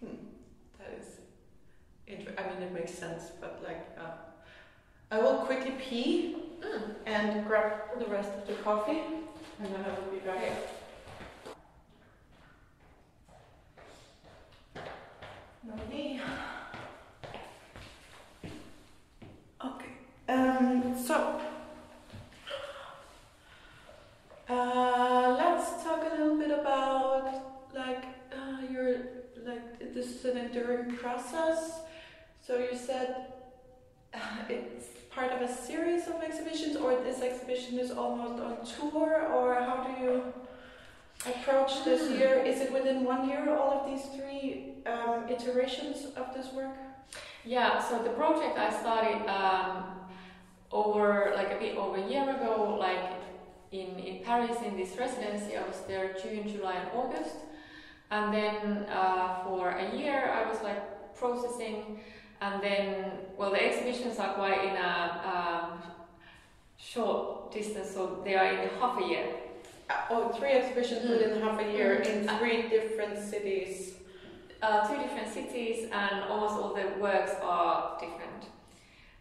Hmm. 0.00 0.16
That 0.78 0.98
is, 0.98 1.06
inter- 2.06 2.34
I 2.38 2.42
mean, 2.48 2.62
it 2.62 2.72
makes 2.72 2.94
sense, 2.94 3.24
but 3.40 3.60
like, 3.64 3.84
uh, 4.00 4.12
I 5.10 5.18
will 5.18 5.38
quickly 5.38 5.72
pee 5.72 6.36
Mm. 6.58 6.94
and 7.06 7.46
grab 7.46 7.72
the 8.00 8.06
rest 8.06 8.30
of 8.36 8.44
the 8.48 8.54
coffee, 8.64 9.00
and 9.60 9.68
then 9.72 9.84
I 9.84 9.88
will 10.00 10.10
be 10.10 10.18
back. 10.18 10.36
Okay. 10.38 10.52
Okay. 19.64 19.92
Um, 20.28 20.96
so, 20.96 21.40
uh, 24.48 25.36
let's 25.38 25.82
talk 25.82 26.04
a 26.06 26.16
little 26.16 26.38
bit 26.38 26.50
about 26.50 27.42
like 27.74 28.04
uh, 28.32 28.72
your 28.72 28.96
like 29.44 29.94
this 29.94 30.06
is 30.06 30.24
an 30.24 30.38
enduring 30.38 30.96
process. 30.96 31.80
So 32.46 32.58
you 32.58 32.76
said 32.76 33.26
uh, 34.14 34.18
it's 34.48 34.86
part 35.10 35.32
of 35.32 35.42
a 35.42 35.52
series 35.52 36.06
of 36.06 36.22
exhibitions, 36.22 36.76
or 36.76 36.96
this 37.02 37.20
exhibition 37.20 37.78
is 37.78 37.90
almost 37.90 38.42
on 38.42 38.64
tour, 38.64 39.26
or 39.32 39.54
how 39.56 39.84
do 39.84 40.02
you 40.02 40.22
approach 41.26 41.84
this 41.84 42.10
year? 42.10 42.42
Is 42.44 42.60
it 42.60 42.72
within 42.72 43.04
one 43.04 43.28
year 43.28 43.56
all 43.56 43.80
of 43.80 43.90
these 43.90 44.06
three 44.14 44.74
um, 44.86 45.28
iterations 45.28 46.06
of 46.16 46.34
this 46.34 46.52
work? 46.52 46.76
Yeah, 47.44 47.82
so 47.82 48.02
the 48.02 48.10
project 48.10 48.58
I 48.58 48.70
started 48.70 49.26
um, 49.28 49.84
over 50.70 51.32
like 51.34 51.52
a 51.52 51.58
bit 51.58 51.76
over 51.76 51.96
a 51.96 52.08
year 52.08 52.28
ago, 52.28 52.76
like 52.78 53.14
in, 53.72 53.98
in 53.98 54.22
Paris 54.22 54.56
in 54.64 54.76
this 54.76 54.96
residency. 54.98 55.56
I 55.56 55.66
was 55.66 55.80
there 55.86 56.14
June, 56.20 56.48
July, 56.48 56.74
and 56.74 56.90
August, 56.94 57.36
and 58.10 58.32
then 58.32 58.86
uh, 58.90 59.44
for 59.44 59.70
a 59.70 59.96
year 59.96 60.30
I 60.32 60.48
was 60.48 60.62
like 60.62 61.14
processing, 61.16 62.00
and 62.40 62.62
then 62.62 63.12
well 63.36 63.50
the 63.50 63.64
exhibitions 63.64 64.18
are 64.18 64.34
quite 64.34 64.64
in 64.64 64.76
a 64.76 65.72
um, 65.72 65.82
short 66.76 67.52
distance, 67.52 67.90
so 67.90 68.20
they 68.24 68.34
are 68.34 68.46
in 68.46 68.68
half 68.80 69.00
a 69.00 69.06
year. 69.06 69.26
Uh, 69.90 69.94
oh, 70.10 70.28
three 70.38 70.50
exhibitions 70.50 71.04
Mm. 71.06 71.10
within 71.10 71.40
half 71.42 71.58
a 71.60 71.64
year 71.72 71.90
Mm. 72.00 72.06
in 72.10 72.28
three 72.38 72.62
different 72.68 73.18
cities. 73.18 73.94
uh, 74.60 74.80
two 74.88 74.98
different 75.04 75.28
cities, 75.32 75.88
and 75.92 76.24
almost 76.28 76.54
all 76.60 76.74
the 76.74 76.86
works 77.00 77.30
are 77.42 77.96
different. 78.00 78.42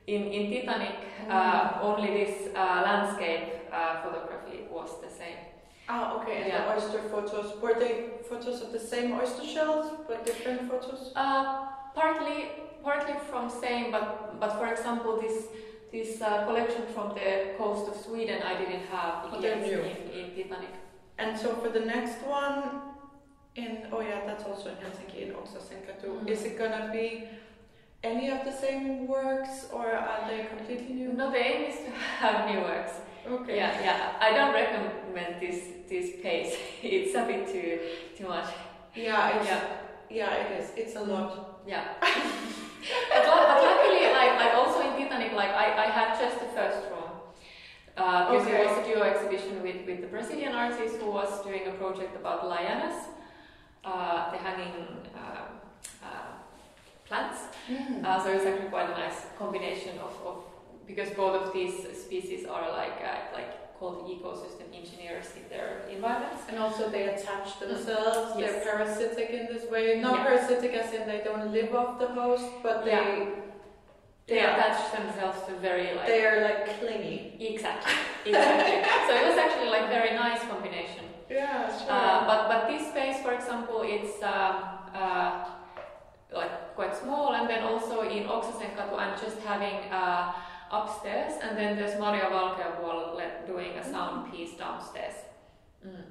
In, 0.08 0.22
in 0.38 0.44
Titanic, 0.52 0.96
uh, 1.30 1.78
only 1.84 2.10
this 2.26 2.36
uh, 2.56 2.82
landscape 2.88 3.44
uh, 3.72 4.02
photography 4.02 4.58
was 4.72 4.90
the 5.00 5.08
same. 5.22 5.38
Ah, 5.88 6.16
okay, 6.18 6.38
and 6.38 6.48
Yeah. 6.48 6.58
the 6.66 6.74
oyster 6.76 7.02
photos. 7.12 7.48
Were 7.62 7.76
they 7.84 7.94
photos 8.28 8.64
of 8.64 8.72
the 8.72 8.80
same 8.80 9.14
oyster 9.20 9.46
shells, 9.46 9.86
but 10.08 10.26
different 10.26 10.62
photos? 10.72 11.12
Uh, 11.16 11.68
partly, 11.94 12.38
partly 12.84 13.14
from 13.30 13.48
same, 13.48 13.92
but 13.92 14.06
but 14.40 14.52
for 14.60 14.68
example, 14.74 15.22
this 15.22 15.38
this 15.92 16.22
uh, 16.22 16.46
collection 16.46 16.84
from 16.94 17.10
the 17.16 17.54
coast 17.58 17.88
of 17.90 17.96
Sweden 17.96 18.42
I 18.44 18.58
didn't 18.58 18.86
have 18.88 19.26
Oh, 19.32 19.38
in, 19.40 19.64
in 19.64 20.36
Titanic. 20.36 20.74
And 21.18 21.38
so 21.38 21.56
for 21.56 21.70
the 21.70 21.80
next 21.80 22.22
one, 22.26 22.82
in 23.56 23.88
oh 23.92 24.02
yeah, 24.02 24.22
that's 24.26 24.44
also 24.44 24.70
in 24.70 24.76
Helsinki 24.76 25.28
in 25.28 25.34
Oksasenkatu. 25.34 26.22
Mm. 26.22 26.30
Is 26.30 26.44
it 26.44 26.58
gonna 26.58 26.90
be 26.94 27.28
any 28.04 28.30
of 28.30 28.46
the 28.46 28.52
same 28.52 29.08
works, 29.08 29.68
or 29.74 29.88
are 29.94 30.30
they 30.30 30.46
completely 30.46 30.94
new? 30.94 31.14
No, 31.14 31.32
the 31.32 31.38
aim 31.38 31.72
is 31.72 31.78
to 31.78 31.92
have 31.92 32.50
new 32.50 32.62
works. 32.62 32.94
Okay. 33.28 33.58
Yeah, 33.58 33.82
yeah. 33.82 34.14
I 34.22 34.32
don't 34.32 34.54
recommend 34.54 35.42
this 35.42 35.60
this 35.90 36.22
pace. 36.22 36.56
it's 36.84 37.16
a 37.16 37.26
bit 37.26 37.48
too 37.48 37.80
too 38.16 38.28
much. 38.28 38.50
Yeah. 38.96 39.38
It's, 39.40 39.48
Yeah. 39.50 39.62
yeah. 40.10 40.34
It 40.36 40.62
is. 40.62 40.72
It's 40.78 40.96
a 40.96 41.02
lot. 41.02 41.62
Yeah. 41.68 41.84
but, 42.02 43.24
but 43.26 43.62
luckily, 43.64 44.06
like 44.14 44.34
like 44.38 44.54
also 44.54 44.77
like 45.42 45.52
I, 45.64 45.66
I 45.86 45.88
had 46.00 46.10
just 46.24 46.38
the 46.46 46.50
first 46.60 46.82
one. 46.92 47.14
Uh, 47.98 48.30
because 48.30 48.48
Okay. 48.48 48.62
it 48.62 48.68
was 48.68 48.76
a 48.82 48.84
duo 48.88 49.02
exhibition 49.12 49.54
with, 49.64 49.80
with 49.88 50.00
the 50.02 50.08
Brazilian 50.16 50.54
artist 50.54 50.94
who 51.02 51.10
was 51.20 51.30
doing 51.48 51.64
a 51.68 51.72
project 51.82 52.16
about 52.22 52.40
lianas, 52.52 52.98
uh, 53.86 54.32
the 54.32 54.38
hanging 54.38 54.78
uh, 55.16 55.48
uh, 56.08 56.30
plants. 57.08 57.40
Mm. 57.72 58.06
Uh, 58.06 58.22
so 58.24 58.28
it's 58.34 58.46
actually 58.46 58.70
quite 58.70 58.90
a 58.96 58.98
nice 59.04 59.20
combination 59.40 59.98
of, 60.08 60.14
of 60.30 60.38
because 60.86 61.10
both 61.22 61.36
of 61.42 61.54
these 61.54 61.76
species 62.06 62.46
are 62.46 62.70
like 62.82 62.98
uh, 63.12 63.34
like 63.38 63.52
called 63.80 64.00
ecosystem 64.16 64.68
engineers 64.82 65.28
in 65.40 65.44
their 65.50 65.70
environments. 65.96 66.44
And 66.50 66.58
also 66.60 66.90
they 66.90 67.04
attach 67.16 67.60
themselves, 67.60 68.34
Yes. 68.38 68.40
they're 68.40 68.64
parasitic 68.70 69.30
in 69.30 69.44
this 69.54 69.70
way. 69.74 70.00
Not 70.02 70.16
Yeah. 70.16 70.24
parasitic 70.26 70.72
as 70.74 70.94
in 70.94 71.08
they 71.08 71.22
don't 71.24 71.52
live 71.52 71.74
off 71.76 72.00
the 72.00 72.08
host, 72.08 72.48
but 72.64 72.86
they 72.86 72.92
Yeah. 72.92 73.30
They 74.28 74.36
Yeah. 74.36 74.56
attach 74.56 74.92
themselves 74.92 75.40
to 75.48 75.54
very 75.56 75.96
like 75.96 76.06
they 76.08 76.26
are 76.26 76.42
like 76.44 76.80
clingy. 76.80 77.38
exactly 77.40 77.94
exactly. 78.26 78.76
so 79.08 79.12
it 79.16 79.26
was 79.30 79.38
actually 79.38 79.70
like 79.70 79.88
very 79.90 80.14
nice 80.16 80.42
combination. 80.52 81.06
Yeah, 81.30 81.68
sure. 81.78 81.92
Uh, 81.92 82.26
but 82.28 82.40
but 82.52 82.68
this 82.68 82.88
space, 82.92 83.22
for 83.24 83.34
example, 83.34 83.82
it's 83.84 84.22
um, 84.24 84.56
uh, 84.94 85.46
like 86.34 86.76
quite 86.76 86.96
small, 86.96 87.34
and 87.34 87.50
then 87.50 87.64
also 87.64 88.02
in 88.02 88.24
Oksasenkatu, 88.26 88.94
I'm 88.98 89.16
just 89.20 89.40
having 89.40 89.78
uh, 89.92 90.34
upstairs, 90.72 91.34
and 91.42 91.58
then 91.58 91.78
there's 91.78 91.98
Maria 92.00 92.26
Valkeavuol 92.26 93.18
doing 93.48 93.72
a 93.78 93.84
sound 93.84 94.32
piece 94.32 94.54
downstairs. 94.58 95.16
Mm. 95.86 96.04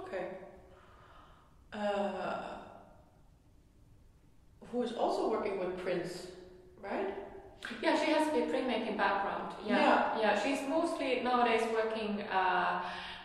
okay. 0.00 0.26
Uh, 1.72 2.58
who 4.72 4.82
is 4.82 4.92
also 4.92 5.30
working 5.30 5.58
with 5.58 5.76
prints, 5.78 6.28
right? 6.90 7.14
Yeah, 7.82 7.98
she 8.02 8.12
has 8.12 8.28
a 8.28 8.30
printmaking 8.30 8.96
background. 8.96 9.54
Yeah, 9.66 10.18
yeah. 10.20 10.40
She's 10.42 10.60
mostly 10.68 11.20
nowadays 11.24 11.62
working 11.72 12.22
uh, 12.22 12.82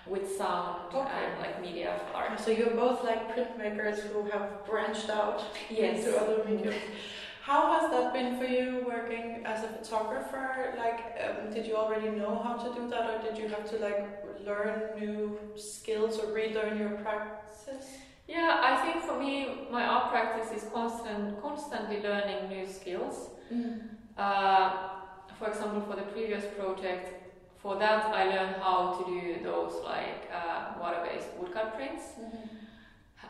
with 0.08 0.36
sound 0.36 0.94
Okay. 0.94 1.08
and 1.26 1.40
like 1.40 1.62
media 1.62 2.00
art. 2.14 2.40
So 2.40 2.50
you're 2.52 2.72
both 2.72 3.04
like 3.04 3.36
printmakers 3.36 4.00
who 4.12 4.24
have 4.32 4.66
branched 4.66 5.10
out 5.10 5.44
Yes. 5.70 6.06
into 6.06 6.18
other 6.20 6.44
mediums. 6.44 6.76
How 7.44 7.80
has 7.80 7.92
that 7.92 8.14
been 8.14 8.38
for 8.38 8.46
you 8.46 8.84
working 8.88 9.44
as 9.46 9.64
a 9.64 9.68
photographer? 9.68 10.74
Like, 10.78 11.00
um, 11.24 11.54
did 11.54 11.66
you 11.66 11.76
already 11.76 12.10
know 12.10 12.40
how 12.44 12.54
to 12.56 12.74
do 12.80 12.88
that, 12.90 13.10
or 13.10 13.18
did 13.28 13.38
you 13.38 13.48
have 13.50 13.70
to 13.72 13.78
like 13.78 14.24
learn 14.46 15.00
new 15.00 15.38
skills 15.56 16.20
or 16.20 16.32
relearn 16.34 16.78
your 16.78 16.92
practices? 17.04 17.86
Yeah, 18.32 18.60
I 18.64 18.74
think 18.82 19.04
for 19.04 19.20
me, 19.20 19.68
my 19.70 19.84
art 19.86 20.10
practice 20.12 20.50
is 20.58 20.70
constant, 20.72 21.42
constantly 21.42 22.02
learning 22.02 22.48
new 22.48 22.66
skills. 22.66 23.30
Uh, 24.18 24.70
for 25.38 25.50
example, 25.50 25.82
for 25.82 25.98
the 25.98 26.08
previous 26.14 26.46
project, 26.58 27.06
for 27.62 27.76
that 27.78 28.06
I 28.06 28.24
learned 28.34 28.56
how 28.62 28.94
to 28.98 29.04
do 29.12 29.44
those 29.44 29.74
like 29.84 30.30
uh, 30.34 30.80
water-based 30.80 31.28
woodcut 31.38 31.76
prints. 31.76 32.04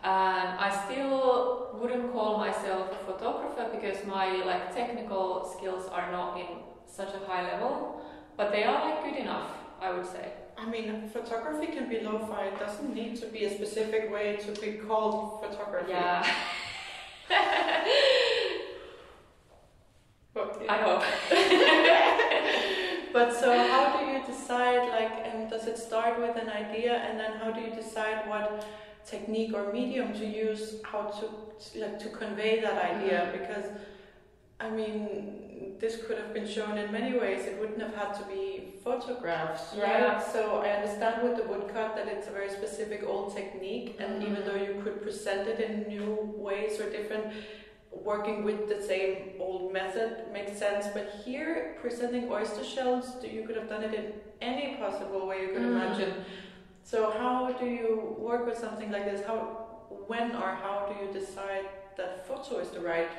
And 0.03 0.49
I 0.67 0.69
still 0.85 1.71
wouldn't 1.79 2.11
call 2.13 2.37
myself 2.37 2.91
a 2.91 3.05
photographer 3.11 3.69
because 3.73 4.05
my 4.05 4.27
like 4.45 4.73
technical 4.75 5.43
skills 5.53 5.87
are 5.91 6.11
not 6.11 6.39
in 6.39 6.47
such 6.85 7.09
a 7.15 7.25
high 7.25 7.43
level, 7.51 8.01
but 8.37 8.51
they 8.51 8.63
are 8.63 8.79
like 8.87 9.03
good 9.03 9.17
enough, 9.19 9.49
I 9.81 9.91
would 9.93 10.05
say. 10.05 10.40
I 10.61 10.69
mean, 10.69 11.09
photography 11.09 11.67
can 11.67 11.89
be 11.89 11.99
lo-fi. 12.01 12.45
It 12.47 12.59
doesn't 12.59 12.93
need 12.93 13.15
to 13.17 13.25
be 13.27 13.45
a 13.45 13.49
specific 13.49 14.11
way 14.11 14.37
to 14.37 14.51
be 14.61 14.73
called 14.73 15.41
photography. 15.41 15.91
Yeah, 15.91 16.23
But, 20.33 20.61
I 20.69 20.77
hope. 20.77 21.03
But 23.13 23.33
so, 23.33 23.51
how 23.67 23.99
do 23.99 24.05
you 24.05 24.21
decide? 24.25 24.87
Like, 24.89 25.25
and 25.25 25.49
does 25.49 25.67
it 25.67 25.77
start 25.77 26.17
with 26.19 26.37
an 26.37 26.49
idea, 26.49 26.93
and 26.95 27.19
then 27.19 27.33
how 27.33 27.51
do 27.51 27.59
you 27.59 27.69
decide 27.75 28.25
what 28.27 28.65
technique 29.05 29.53
or 29.53 29.73
medium 29.73 30.13
to 30.13 30.25
use? 30.25 30.75
How 30.83 31.03
to 31.19 31.25
like 31.79 31.99
to 31.99 32.09
convey 32.09 32.61
that 32.61 32.77
idea? 32.91 33.19
Mhm. 33.27 33.31
Because, 33.39 33.65
I 34.61 34.69
mean, 34.69 35.75
this 35.79 36.03
could 36.05 36.17
have 36.17 36.33
been 36.33 36.47
shown 36.47 36.77
in 36.77 36.91
many 36.91 37.17
ways. 37.17 37.45
It 37.45 37.59
wouldn't 37.59 37.81
have 37.81 37.95
had 37.95 38.13
to 38.19 38.23
be 38.25 38.73
photographs, 38.83 39.73
right? 39.75 40.01
Yeah. 40.01 40.19
So 40.19 40.61
I 40.61 40.69
understand 40.69 41.23
with 41.27 41.37
the 41.37 41.43
woodcut 41.51 41.95
that 41.95 42.07
it's 42.07 42.27
a 42.27 42.31
very 42.31 42.49
specific 42.49 43.03
old 43.05 43.35
technique, 43.35 43.95
and 43.99 44.21
Mhm. 44.21 44.27
even 44.27 44.45
though 44.45 44.61
you 44.67 44.73
could 44.83 45.01
present 45.01 45.47
it 45.47 45.59
in 45.59 45.87
new 45.87 46.13
ways 46.37 46.79
or 46.79 46.89
different 46.89 47.25
working 47.91 48.43
with 48.43 48.69
the 48.69 48.81
same 48.81 49.33
old 49.39 49.73
method 49.73 50.09
makes 50.31 50.53
sense, 50.57 50.87
but 50.93 51.05
here 51.25 51.75
presenting 51.81 52.31
oyster 52.31 52.63
shells, 52.63 53.05
you 53.23 53.43
could 53.45 53.55
have 53.55 53.67
done 53.69 53.83
it 53.83 53.93
in 53.93 54.13
any 54.41 54.75
possible 54.75 55.27
way 55.27 55.41
you 55.45 55.49
could 55.53 55.63
Mm. 55.63 55.75
imagine. 55.75 56.13
So 56.83 57.09
how 57.11 57.51
do 57.61 57.65
you 57.65 58.15
work 58.17 58.45
with 58.45 58.57
something 58.57 58.91
like 58.91 59.05
this? 59.11 59.21
How, 59.25 59.39
when 60.07 60.31
or 60.35 60.51
how 60.63 60.75
do 60.89 60.93
you 61.05 61.11
decide 61.11 61.65
that 61.97 62.25
photo 62.27 62.59
is 62.59 62.69
the 62.71 62.79
right 62.79 63.09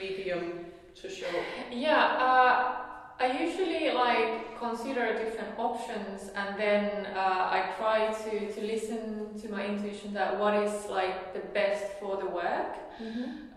medium 0.00 0.66
to 1.02 1.08
show? 1.08 1.26
Yeah, 1.70 2.16
uh, 2.18 2.88
I 3.20 3.42
usually 3.44 3.90
like 3.90 4.58
consider 4.58 5.12
different 5.12 5.58
options 5.58 6.30
and 6.34 6.58
then 6.58 7.06
uh, 7.06 7.18
I 7.50 7.74
try 7.76 8.12
to, 8.12 8.52
to 8.52 8.60
listen 8.60 9.38
to 9.40 9.48
my 9.48 9.66
intuition 9.66 10.14
that 10.14 10.38
what 10.38 10.54
is 10.54 10.86
like 10.88 11.34
the 11.34 11.40
best 11.40 11.84
for 12.00 12.16
the 12.16 12.26
work. 12.26 12.76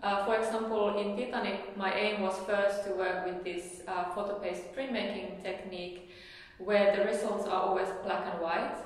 Uh, 0.02 0.24
for 0.24 0.36
example, 0.36 0.98
in 0.98 1.16
Titanic, 1.16 1.76
my 1.76 1.92
aim 1.94 2.22
was 2.22 2.36
first 2.46 2.84
to 2.84 2.90
work 2.94 3.26
with 3.26 3.44
this 3.44 3.82
uh, 3.88 4.04
photo-based 4.14 4.74
printmaking 4.74 5.42
technique 5.42 6.10
where 6.58 6.94
the 6.96 7.04
results 7.04 7.46
are 7.46 7.62
always 7.62 7.88
black 8.04 8.24
and 8.32 8.40
white. 8.40 8.76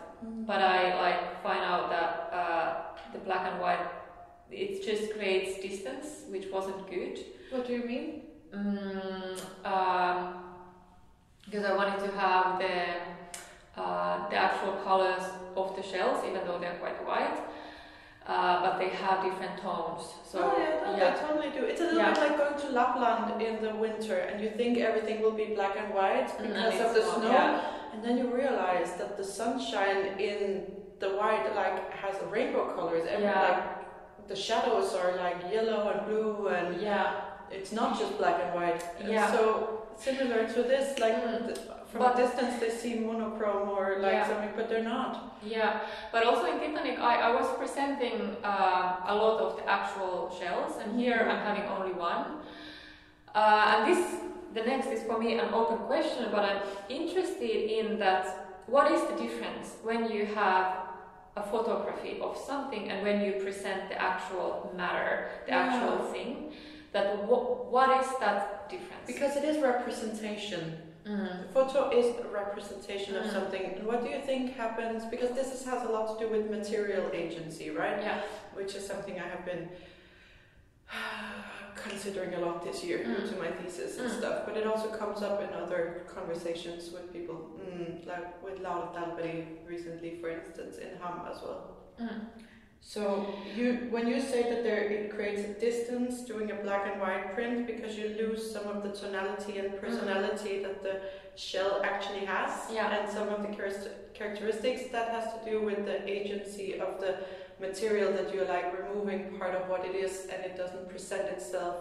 But 0.46 0.60
I 0.62 0.94
like 1.00 1.42
find 1.42 1.60
out 1.60 1.90
that 1.90 2.30
uh, 2.32 2.82
the 3.12 3.18
black 3.18 3.52
and 3.52 3.60
white 3.60 3.86
it 4.50 4.84
just 4.84 5.12
creates 5.12 5.60
distance, 5.60 6.22
which 6.28 6.46
wasn't 6.52 6.88
good. 6.88 7.18
What 7.50 7.66
do 7.66 7.72
you 7.72 7.84
mean? 7.84 8.22
Mm, 8.54 9.38
um, 9.64 10.34
because 11.44 11.64
I 11.64 11.74
wanted 11.76 12.00
to 12.06 12.10
have 12.18 12.58
the 12.58 13.80
uh, 13.80 14.28
the 14.30 14.36
actual 14.36 14.72
colors 14.84 15.22
of 15.56 15.76
the 15.76 15.82
shells, 15.82 16.24
even 16.24 16.40
though 16.46 16.58
they're 16.58 16.78
quite 16.78 17.04
white, 17.06 17.38
uh, 18.26 18.60
but 18.62 18.78
they 18.78 18.88
have 18.88 19.22
different 19.22 19.60
tones. 19.60 20.02
So 20.30 20.38
oh 20.42 20.58
yeah, 20.58 20.90
no, 20.90 20.96
yeah. 20.96 21.14
they 21.14 21.20
totally 21.20 21.50
do. 21.50 21.64
It's 21.66 21.80
a 21.80 21.84
little 21.84 21.98
Yeah. 22.00 22.14
bit 22.14 22.20
like 22.20 22.38
going 22.38 22.58
to 22.60 22.68
Lapland 22.70 23.40
in 23.42 23.62
the 23.62 23.74
winter 23.74 24.16
and 24.16 24.40
you 24.42 24.50
think 24.56 24.78
everything 24.78 25.20
will 25.20 25.32
be 25.42 25.46
black 25.54 25.76
and 25.76 25.92
white 25.94 26.28
Mm, 26.38 26.48
because 26.48 26.74
and 26.74 26.86
of 26.86 26.94
the 26.94 27.02
snow. 27.02 27.30
yeah. 27.30 27.60
And 27.92 28.02
then 28.04 28.16
you 28.18 28.34
realize 28.34 28.94
that 28.98 29.16
the 29.16 29.24
sunshine 29.24 30.18
in 30.18 30.72
the 30.98 31.10
white 31.10 31.54
like 31.54 31.92
has 31.92 32.14
rainbow 32.30 32.74
colors. 32.74 33.06
Every 33.08 33.24
Yeah. 33.24 33.40
like 33.48 34.28
the 34.28 34.34
shadows 34.36 34.94
are 34.94 35.12
like 35.16 35.52
yellow 35.52 35.90
and 35.92 36.06
blue 36.06 36.48
and 36.48 36.80
yeah, 36.80 37.12
it's 37.50 37.72
not 37.72 37.98
just 37.98 38.18
black 38.18 38.40
and 38.44 38.54
white. 38.54 38.82
Yeah. 39.04 39.30
So 39.32 39.82
similar 39.96 40.46
to 40.46 40.62
this, 40.62 40.98
like 40.98 41.14
Mm. 41.22 41.46
th- 41.46 41.58
from 41.90 42.00
But- 42.02 42.14
a 42.18 42.22
distance 42.22 42.60
they 42.60 42.70
seem 42.70 43.06
monochrome 43.06 43.68
or 43.68 43.96
like 44.00 44.12
Yeah. 44.12 44.26
something, 44.28 44.52
but 44.56 44.68
they're 44.68 44.82
not. 44.96 45.12
yeah. 45.42 45.80
But 46.12 46.24
also 46.26 46.44
in 46.52 46.58
Titanic, 46.58 46.98
I, 46.98 47.14
I 47.28 47.30
was 47.34 47.48
presenting 47.56 48.36
uh, 48.44 49.12
a 49.12 49.14
lot 49.14 49.40
of 49.40 49.56
the 49.58 49.64
actual 49.78 50.30
shells, 50.38 50.72
and 50.82 50.98
here 51.00 51.20
I'm 51.30 51.42
having 51.48 51.66
only 51.76 51.92
one. 51.92 52.24
Uh, 53.34 53.72
and 53.72 53.80
this, 53.90 54.02
the 54.54 54.62
next 54.62 54.86
is 54.88 55.02
for 55.04 55.18
me 55.18 55.38
an 55.38 55.52
open 55.54 55.78
question, 55.86 56.28
but 56.32 56.42
I'm 56.44 56.62
interested 56.88 57.70
in 57.78 57.98
that. 57.98 58.24
What 58.66 58.90
is 58.90 59.00
the 59.10 59.14
difference 59.14 59.76
when 59.84 60.10
you 60.10 60.26
have 60.26 60.66
a 61.36 61.42
photography 61.52 62.18
of 62.20 62.36
something 62.36 62.90
and 62.90 63.04
when 63.06 63.20
you 63.24 63.32
present 63.44 63.88
the 63.90 63.94
actual 64.02 64.72
matter, 64.74 65.28
the 65.46 65.52
Yeah. 65.52 65.62
actual 65.66 65.98
thing? 66.12 66.52
That 66.92 67.16
wh- 67.28 67.70
what 67.72 68.00
is 68.04 68.08
that 68.20 68.68
difference? 68.70 69.06
Because 69.06 69.36
it 69.36 69.44
is 69.44 69.62
representation. 69.62 70.78
Mm. 71.06 71.42
The 71.46 71.52
photo 71.52 71.90
is 71.90 72.06
a 72.24 72.28
representation 72.28 73.14
of 73.16 73.24
Mm. 73.24 73.32
something. 73.32 73.62
And 73.64 73.86
what 73.86 74.02
do 74.02 74.08
you 74.10 74.20
think 74.20 74.56
happens? 74.56 75.04
Because 75.04 75.30
this 75.30 75.52
is, 75.54 75.64
has 75.64 75.82
a 75.88 75.92
lot 75.92 76.18
to 76.18 76.24
do 76.26 76.30
with 76.32 76.50
material 76.50 77.10
agency, 77.12 77.70
right? 77.70 78.00
yeah, 78.02 78.22
Which 78.54 78.74
is 78.74 78.86
something 78.86 79.14
I 79.20 79.28
have 79.28 79.44
been 79.44 79.68
considering 81.76 82.34
a 82.34 82.40
lot 82.40 82.64
this 82.64 82.82
year 82.82 82.98
due 83.04 83.14
Mm. 83.22 83.28
to 83.30 83.36
my 83.36 83.50
thesis 83.58 83.98
and 83.98 84.08
Mm. 84.10 84.18
stuff. 84.18 84.36
But 84.46 84.56
it 84.56 84.66
also 84.66 84.88
comes 84.88 85.22
up 85.22 85.42
in 85.42 85.50
other 85.62 86.06
conversations 86.16 86.90
with 86.90 87.12
people, 87.12 87.36
mm, 87.60 88.06
like 88.06 88.42
with 88.42 88.60
Laura 88.60 88.88
Dalberi 88.94 89.58
recently, 89.68 90.18
for 90.20 90.28
instance, 90.30 90.78
in 90.78 90.90
HAM 91.00 91.20
as 91.30 91.42
well. 91.42 91.76
Mm. 92.86 92.92
So 92.92 93.34
you, 93.54 93.88
when 93.90 94.06
you 94.06 94.20
say 94.20 94.42
that 94.44 94.62
there 94.62 94.80
it 94.84 95.14
creates 95.14 95.42
a 95.42 95.54
distance 95.60 96.22
doing 96.22 96.50
a 96.50 96.54
black 96.54 96.86
and 96.90 97.00
white 97.00 97.34
print 97.34 97.66
because 97.66 97.96
you 97.98 98.08
lose 98.18 98.50
some 98.52 98.66
of 98.68 98.82
the 98.82 98.90
tonality 98.90 99.58
and 99.58 99.78
personality 99.80 100.62
that 100.62 100.82
the 100.82 101.00
shell 101.34 101.80
actually 101.84 102.24
has, 102.24 102.50
Yeah. 102.72 102.96
and 102.96 103.10
some 103.10 103.28
of 103.28 103.42
the 103.42 103.48
character- 103.56 103.90
characteristics 104.14 104.82
that 104.92 105.08
has 105.10 105.24
to 105.34 105.50
do 105.50 105.62
with 105.62 105.84
the 105.84 105.98
agency 106.08 106.80
of 106.80 107.00
the 107.00 107.16
material 107.60 108.12
that 108.12 108.32
you're 108.34 108.46
like 108.56 108.68
removing 108.78 109.38
part 109.38 109.54
of 109.54 109.68
what 109.68 109.84
it 109.84 109.94
is, 109.94 110.26
and 110.32 110.44
it 110.44 110.56
doesn't 110.56 110.88
present 110.88 111.28
itself 111.28 111.76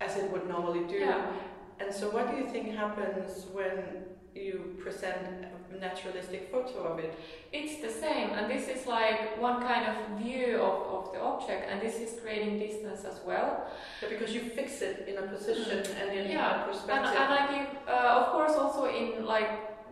as 0.00 0.16
it 0.16 0.30
would 0.30 0.46
normally 0.48 0.84
do. 0.86 0.98
yeah. 0.98 1.32
And 1.80 1.92
so, 1.94 2.10
what 2.10 2.30
do 2.30 2.36
you 2.36 2.46
think 2.48 2.74
happens 2.74 3.46
when 3.52 4.04
you 4.34 4.76
present 4.82 5.46
a 5.56 5.59
naturalistic 5.78 6.50
photo 6.50 6.78
of 6.92 6.98
it. 6.98 7.14
It's 7.52 7.80
the 7.82 7.90
same, 7.90 8.30
and 8.30 8.50
this 8.50 8.68
is 8.68 8.86
like 8.86 9.40
one 9.40 9.60
kind 9.62 9.86
of 9.86 10.18
view 10.18 10.56
of, 10.58 11.06
of 11.06 11.12
the 11.12 11.20
object, 11.20 11.68
and 11.70 11.80
this 11.80 11.96
is 12.00 12.20
creating 12.20 12.58
distance 12.58 13.04
as 13.04 13.20
well. 13.26 13.66
Because 14.08 14.34
you 14.34 14.40
fix 14.40 14.82
it 14.82 15.06
in 15.08 15.18
a 15.18 15.26
position 15.26 15.84
and 16.00 16.18
in 16.18 16.30
Yeah, 16.30 16.50
a 16.50 16.54
And, 16.64 16.70
perspective. 16.72 17.20
and 17.20 17.32
I 17.40 17.58
give, 17.58 17.68
uh, 17.88 18.20
of 18.20 18.32
course, 18.32 18.52
also 18.52 18.84
in 18.86 19.24
like 19.24 19.50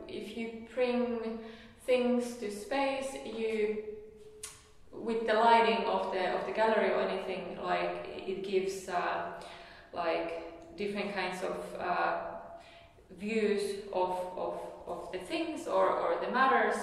if 0.09 0.37
you 0.37 0.67
bring 0.75 1.39
things 1.87 2.35
to 2.37 2.51
space, 2.51 3.09
you 3.25 3.85
with 4.93 5.27
the 5.27 5.35
lighting 5.35 5.85
of 5.87 6.13
the 6.13 6.25
of 6.37 6.45
the 6.47 6.53
gallery 6.53 6.91
or 6.91 7.01
anything 7.03 7.57
like 7.63 8.09
it 8.27 8.43
gives 8.43 8.89
uh, 8.89 9.33
like 9.93 10.77
different 10.77 11.15
kinds 11.15 11.43
of 11.43 11.57
uh, 11.81 12.17
views 13.19 13.63
of, 13.93 14.11
of, 14.37 14.61
of 15.09 15.21
the 15.21 15.27
things 15.27 15.67
or, 15.67 15.89
or 15.91 16.17
the 16.25 16.31
matters 16.31 16.77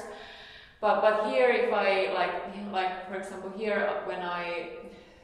but 0.82 1.02
but 1.02 1.30
here 1.30 1.50
if 1.50 1.72
I 1.74 2.14
like 2.14 2.34
like 2.72 3.08
for 3.08 3.16
example 3.16 3.52
here 3.56 3.90
when 4.06 4.20
I 4.22 4.70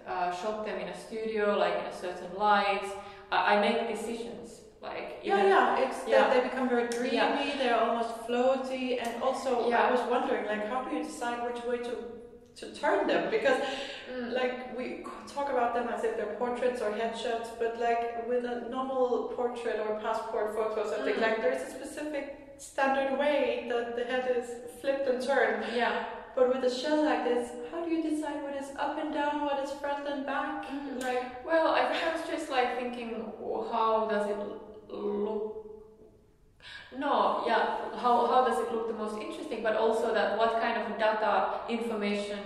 uh, 0.07 0.31
shot 0.31 0.65
them 0.65 0.79
in 0.79 0.87
a 0.87 0.97
studio 0.97 1.57
like 1.57 1.73
in 1.79 1.85
a 1.85 1.93
certain 1.95 2.35
light 2.37 2.85
I, 3.31 3.55
I 3.55 3.59
make 3.61 3.95
decisions 3.95 4.61
like 4.81 5.19
yeah, 5.23 5.37
even- 5.37 5.47
yeah, 5.49 5.79
it's 5.79 5.97
Yeah. 6.07 6.17
that 6.21 6.33
they 6.33 6.41
become 6.49 6.67
very 6.67 6.87
dreamy. 6.87 7.13
Yeah. 7.15 7.55
They're 7.59 7.79
almost 7.79 8.09
floaty, 8.27 8.97
and 8.99 9.21
also 9.21 9.69
Yeah. 9.69 9.83
I 9.87 9.91
was 9.91 10.01
wondering, 10.09 10.47
like, 10.47 10.67
how 10.69 10.81
do 10.83 10.95
you 10.95 11.03
decide 11.03 11.37
which 11.47 11.63
way 11.69 11.77
to 11.87 11.93
to 12.59 12.65
turn 12.81 13.05
them? 13.05 13.29
Because 13.29 13.59
Mm. 14.11 14.33
like 14.39 14.75
we 14.77 15.05
talk 15.35 15.47
about 15.55 15.75
them 15.75 15.87
as 15.95 16.03
if 16.03 16.17
they're 16.17 16.35
portraits 16.43 16.81
or 16.81 16.89
headshots, 17.01 17.49
but 17.59 17.79
like 17.79 18.27
with 18.27 18.43
a 18.43 18.67
normal 18.75 19.31
portrait 19.37 19.77
or 19.85 19.99
passport 20.05 20.47
photo 20.55 20.81
or 20.81 20.87
something, 20.93 21.13
Mm. 21.17 21.21
like 21.27 21.37
there's 21.43 21.61
a 21.61 21.71
specific 21.77 22.25
standard 22.61 23.17
way 23.17 23.65
that 23.69 23.95
the 23.95 24.03
head 24.03 24.25
is 24.37 24.47
flipped 24.79 25.07
and 25.07 25.21
turned. 25.21 25.65
yeah 25.75 26.05
But 26.35 26.47
with 26.53 26.63
a 26.63 26.73
shell 26.73 27.03
like 27.03 27.23
this, 27.25 27.49
how 27.69 27.83
do 27.83 27.89
you 27.91 28.01
decide 28.09 28.41
what 28.43 28.55
is 28.55 28.69
up 28.77 28.97
and 28.97 29.13
down, 29.13 29.41
what 29.41 29.61
is 29.63 29.71
front 29.71 30.07
and 30.07 30.25
back? 30.25 30.65
Mm. 30.69 31.03
Like, 31.03 31.45
Well, 31.45 31.67
I 31.67 31.83
was 32.13 32.21
just 32.29 32.49
like 32.49 32.79
thinking, 32.79 33.09
how 33.71 34.07
does 34.09 34.29
it 34.29 34.37
look? 34.89 35.57
No, 36.97 37.43
yeah, 37.47 37.63
how, 38.03 38.27
how 38.27 38.45
does 38.47 38.59
it 38.59 38.71
look 38.73 38.87
the 38.87 38.93
most 38.93 39.17
interesting, 39.17 39.63
but 39.63 39.75
also 39.75 40.13
that 40.13 40.37
what 40.37 40.61
kind 40.61 40.77
of 40.81 40.97
data, 40.99 41.61
information, 41.67 42.39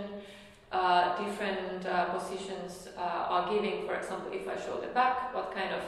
uh, 0.72 1.24
different 1.24 1.86
uh, 1.86 2.06
positions 2.16 2.90
uh, 2.98 3.34
are 3.34 3.54
giving. 3.54 3.86
For 3.86 3.96
example, 3.96 4.32
if 4.32 4.48
I 4.48 4.56
show 4.56 4.80
the 4.80 4.88
back, 4.88 5.34
what 5.34 5.54
kind 5.54 5.74
of 5.74 5.82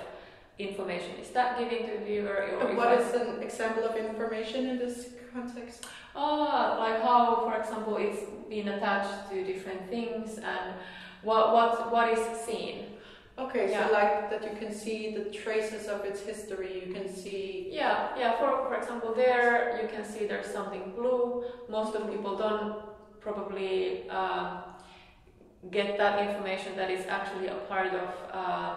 information 0.60 1.12
is 1.22 1.30
that 1.32 1.58
giving 1.60 1.86
to 1.88 1.97
the 1.99 2.05
viewer? 2.05 2.49
Or 2.60 2.76
what 2.76 2.99
is 2.99 3.14
an 3.14 3.41
example 3.43 3.84
of 3.84 3.95
information 3.95 4.68
in 4.68 4.78
this 4.80 5.10
context? 5.34 5.86
Ah, 6.16 6.78
like 6.80 7.01
how, 7.01 7.41
for 7.45 7.55
example, 7.60 7.97
it's 7.97 8.22
been 8.49 8.68
attached 8.70 9.30
to 9.30 9.43
different 9.43 9.88
things 9.89 10.38
and 10.39 10.74
what 11.22 11.53
what 11.53 11.91
what 11.91 12.10
is 12.18 12.24
seen. 12.41 12.86
Okay, 13.38 13.70
Yeah. 13.70 13.88
so 13.88 13.93
like 13.93 14.32
that 14.32 14.41
you 14.43 14.58
can 14.58 14.74
see 14.74 15.14
the 15.16 15.26
traces 15.30 15.88
of 15.88 16.03
its 16.05 16.22
history, 16.22 16.84
you 16.86 16.91
can 16.91 17.08
see. 17.08 17.70
Yeah, 17.72 18.18
yeah. 18.18 18.32
For 18.39 18.66
for 18.66 18.74
example, 18.76 19.14
there 19.14 19.80
you 19.82 19.88
can 19.88 20.03
see 20.03 20.26
there's 20.26 20.47
something 20.51 20.93
blue. 20.97 21.43
Most 21.70 21.93
of 21.95 22.10
people 22.10 22.36
don't 22.36 22.82
probably 23.22 24.10
uh, 24.10 24.62
get 25.70 25.97
that 25.99 26.16
information 26.28 26.76
that 26.78 26.89
is 26.89 27.05
actually 27.05 27.47
a 27.47 27.60
part 27.70 27.93
of 27.93 28.10
uh, 28.34 28.76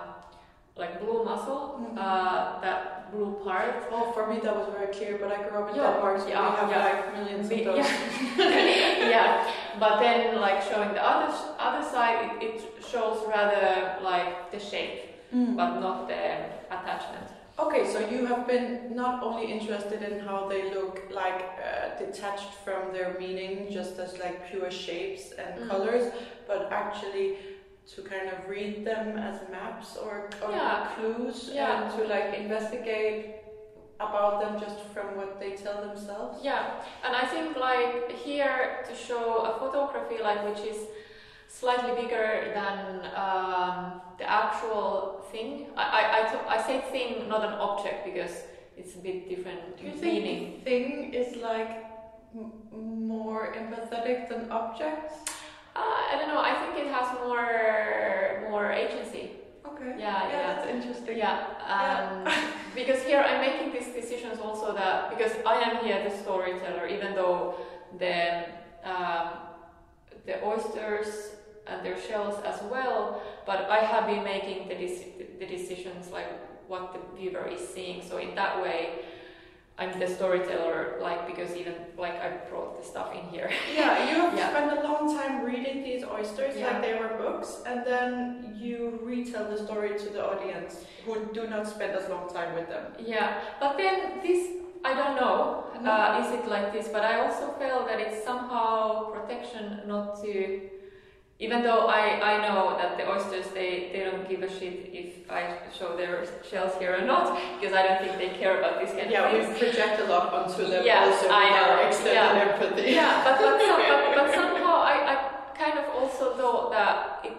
like 0.77 1.01
blue 1.01 1.25
mussel. 1.25 1.79
Mhm. 1.81 1.99
Uh, 1.99 2.61
that 2.61 3.11
blue 3.13 3.41
part. 3.45 3.75
Oh, 3.93 4.13
for 4.13 4.27
me 4.27 4.39
that 4.41 4.55
was 4.57 4.69
very 4.79 4.93
clear, 4.93 5.19
but 5.21 5.31
I 5.33 5.43
grew 5.49 5.59
up 5.63 5.71
in 5.71 5.77
Yeah, 5.77 5.93
Denmark, 5.93 6.21
so 6.21 6.29
yeah, 6.29 6.51
we 6.51 6.57
have 6.61 6.71
yeah. 6.71 6.85
like 6.89 7.01
millions 7.17 7.51
of 7.51 7.65
those. 7.65 7.77
yeah. 7.77 9.11
yeah, 9.15 9.45
but 9.81 9.99
then 10.01 10.41
like 10.41 10.63
showing 10.63 10.93
the 10.95 11.03
other 11.13 11.29
other 11.59 11.85
side, 11.95 12.19
it, 12.41 12.43
it 12.49 12.85
shows 12.93 13.19
rather 13.29 13.67
like 14.11 14.51
the 14.53 14.59
shape, 14.71 14.97
Mm. 15.35 15.55
but 15.57 15.71
not 15.81 16.09
the 16.09 16.23
attachment. 16.77 17.27
Okay, 17.59 17.85
so 17.93 17.99
you 18.13 18.27
have 18.27 18.47
been 18.47 18.95
not 18.97 19.23
only 19.23 19.47
interested 19.53 20.03
in 20.03 20.19
how 20.29 20.49
they 20.49 20.63
look 20.75 20.97
like 21.23 21.41
uh, 21.45 21.99
detached 22.05 22.53
from 22.65 22.81
their 22.93 23.11
meaning, 23.21 23.53
just 23.71 23.99
as 23.99 24.19
like 24.25 24.37
pure 24.51 24.71
shapes 24.71 25.25
and 25.43 25.53
Mm. 25.61 25.69
colors, 25.71 26.05
but 26.49 26.61
actually 26.73 27.27
to 27.95 28.03
kind 28.03 28.29
of 28.29 28.49
read 28.49 28.85
them 28.85 29.19
as 29.19 29.41
maps 29.51 29.97
or, 29.97 30.31
or 30.43 30.51
Yeah. 30.51 30.87
clues 30.95 31.51
Yeah. 31.53 31.83
and 31.83 31.85
to 31.97 32.07
like 32.15 32.35
investigate 32.39 33.37
about 33.99 34.41
them 34.41 34.59
just 34.61 34.79
from 34.95 35.17
what 35.17 35.39
they 35.41 35.51
tell 35.57 35.79
themselves. 35.89 36.43
Yeah, 36.43 36.65
and 37.05 37.15
I 37.15 37.27
think 37.27 37.57
like 37.57 38.11
here 38.13 38.83
to 38.89 38.95
show 38.95 39.25
a 39.51 39.59
photography 39.59 40.23
like 40.23 40.41
which 40.49 40.65
is 40.73 40.79
slightly 41.49 41.93
bigger 42.01 42.53
than 42.55 43.05
um, 43.25 44.01
the 44.19 44.25
actual 44.31 45.23
thing. 45.33 45.67
I 45.77 45.85
I, 46.19 46.57
I, 46.57 46.63
say 46.67 46.81
thing, 46.93 47.29
not 47.29 47.43
an 47.45 47.55
object, 47.55 48.05
because 48.05 48.35
it's 48.77 48.95
a 48.95 48.99
bit 48.99 49.29
different 49.29 49.77
Do 49.77 49.85
you 49.85 49.93
think 49.93 50.15
meaning. 50.25 50.61
thing 50.65 51.13
is 51.13 51.37
like 51.37 51.85
m- 52.35 52.53
more 52.73 53.53
empathetic 53.61 54.29
than 54.31 54.51
objects? 54.51 55.15
Uh, 55.81 56.13
I 56.13 56.15
don't 56.19 56.29
know. 56.33 56.43
I 56.51 56.55
think 56.61 56.73
it 56.85 56.89
has 56.97 57.07
more 57.27 57.47
more 58.51 58.67
agency. 58.85 59.25
Okay. 59.71 59.93
Yeah, 59.99 60.07
Yeah, 60.07 60.33
yeah. 60.33 60.43
that's 60.49 60.67
interesting. 60.75 61.17
Yeah, 61.25 61.37
um, 61.77 62.29
because 62.81 63.01
here 63.09 63.21
I'm 63.29 63.41
making 63.49 63.69
these 63.77 63.89
decisions 64.01 64.37
also 64.47 64.67
that 64.81 64.97
because 65.13 65.33
I 65.47 65.57
am 65.69 65.75
here 65.85 65.99
the 66.09 66.15
storyteller, 66.25 66.87
even 66.97 67.15
though 67.15 67.55
the 67.99 68.19
um, 68.93 69.27
the 70.27 70.37
oysters 70.45 71.09
and 71.67 71.85
their 71.87 71.99
shells 72.09 72.37
as 72.45 72.59
well, 72.73 73.23
but 73.47 73.59
I 73.71 73.81
have 73.93 74.05
been 74.07 74.25
making 74.25 74.69
the 74.69 74.75
deci- 74.75 75.39
the 75.41 75.47
decisions 75.57 76.11
like 76.13 76.29
what 76.69 76.93
the 76.95 77.01
viewer 77.17 77.47
is 77.57 77.63
seeing. 77.75 78.03
So 78.09 78.19
in 78.19 78.35
that 78.35 78.61
way, 78.63 78.81
I'm 79.79 79.99
the 79.99 80.07
storyteller, 80.07 80.99
like 81.01 81.27
because 81.27 81.57
even 81.57 81.75
like 81.97 82.17
I 82.21 82.29
brought 82.51 82.73
the 82.81 82.85
stuff 82.87 83.09
in 83.15 83.25
here. 83.35 83.51
Yeah, 83.75 83.93
you 84.09 84.15
have 84.21 84.35
Yeah. 84.37 84.53
Books, 87.31 87.63
and 87.67 87.85
then 87.87 88.57
you 88.59 88.99
retell 89.03 89.47
the 89.51 89.59
story 89.67 89.99
to 89.99 90.09
the 90.11 90.23
audience 90.25 90.85
who 91.05 91.13
do 91.33 91.47
not 91.49 91.67
spend 91.67 91.93
as 92.01 92.09
long 92.09 92.29
time 92.33 92.55
with 92.55 92.69
them. 92.69 92.85
Yeah, 92.99 93.41
but 93.61 93.77
then 93.79 93.97
this, 94.23 94.49
I 94.85 94.95
don't 94.95 95.17
know, 95.17 95.65
No. 95.83 95.91
uh, 95.91 96.23
is 96.23 96.29
it 96.39 96.45
like 96.49 96.73
this? 96.73 96.89
But 96.89 97.03
I 97.05 97.15
also 97.25 97.53
feel 97.61 97.87
that 97.89 97.99
it's 98.01 98.25
somehow 98.25 99.11
protection 99.15 99.81
not 99.87 100.23
to, 100.23 100.61
even 101.47 101.63
though 101.63 101.87
I, 101.89 102.03
I 102.33 102.35
know 102.47 102.77
that 102.81 102.99
the 102.99 103.05
oysters, 103.11 103.47
they, 103.59 103.71
they 103.93 104.03
don't 104.09 104.29
give 104.29 104.43
a 104.43 104.51
shit 104.59 104.77
if 104.93 105.31
I 105.31 105.43
show 105.79 105.97
their 105.97 106.27
shells 106.51 106.73
here 106.79 106.93
or 107.01 107.05
not, 107.13 107.27
because 107.59 107.75
I 107.75 107.83
don't 107.87 108.01
think 108.05 108.19
they 108.19 108.31
care 108.39 108.59
about 108.61 108.75
this 108.81 108.91
kind 108.93 109.11
Yeah, 109.11 109.25
of 109.29 109.49
we 109.49 109.59
project 109.59 110.01
a 110.03 110.07
lot 110.13 110.27
onto 110.35 110.63
them 110.73 110.85
Yeah, 110.85 111.05
also 111.07 111.29
I 111.31 111.47
know, 111.57 111.87
extended 111.89 112.15
yeah. 112.15 112.45
empathy. 112.47 112.91
Yeah, 112.93 113.25
but, 113.25 113.35
but, 113.41 113.57
some, 113.69 113.81
but, 113.91 114.01
but 114.17 114.29
I 114.37 114.60
kind 115.61 115.79
of 115.79 115.87
also 115.95 116.37
thought 116.37 116.71
that 116.73 117.21
it, 117.25 117.33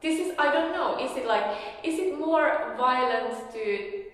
this 0.00 0.16
is, 0.20 0.34
I 0.38 0.52
don't 0.52 0.72
know, 0.72 0.98
is 0.98 1.16
it 1.16 1.26
like, 1.26 1.44
is 1.84 1.98
it 1.98 2.18
more 2.18 2.74
violent 2.76 3.34
to, 3.52 4.04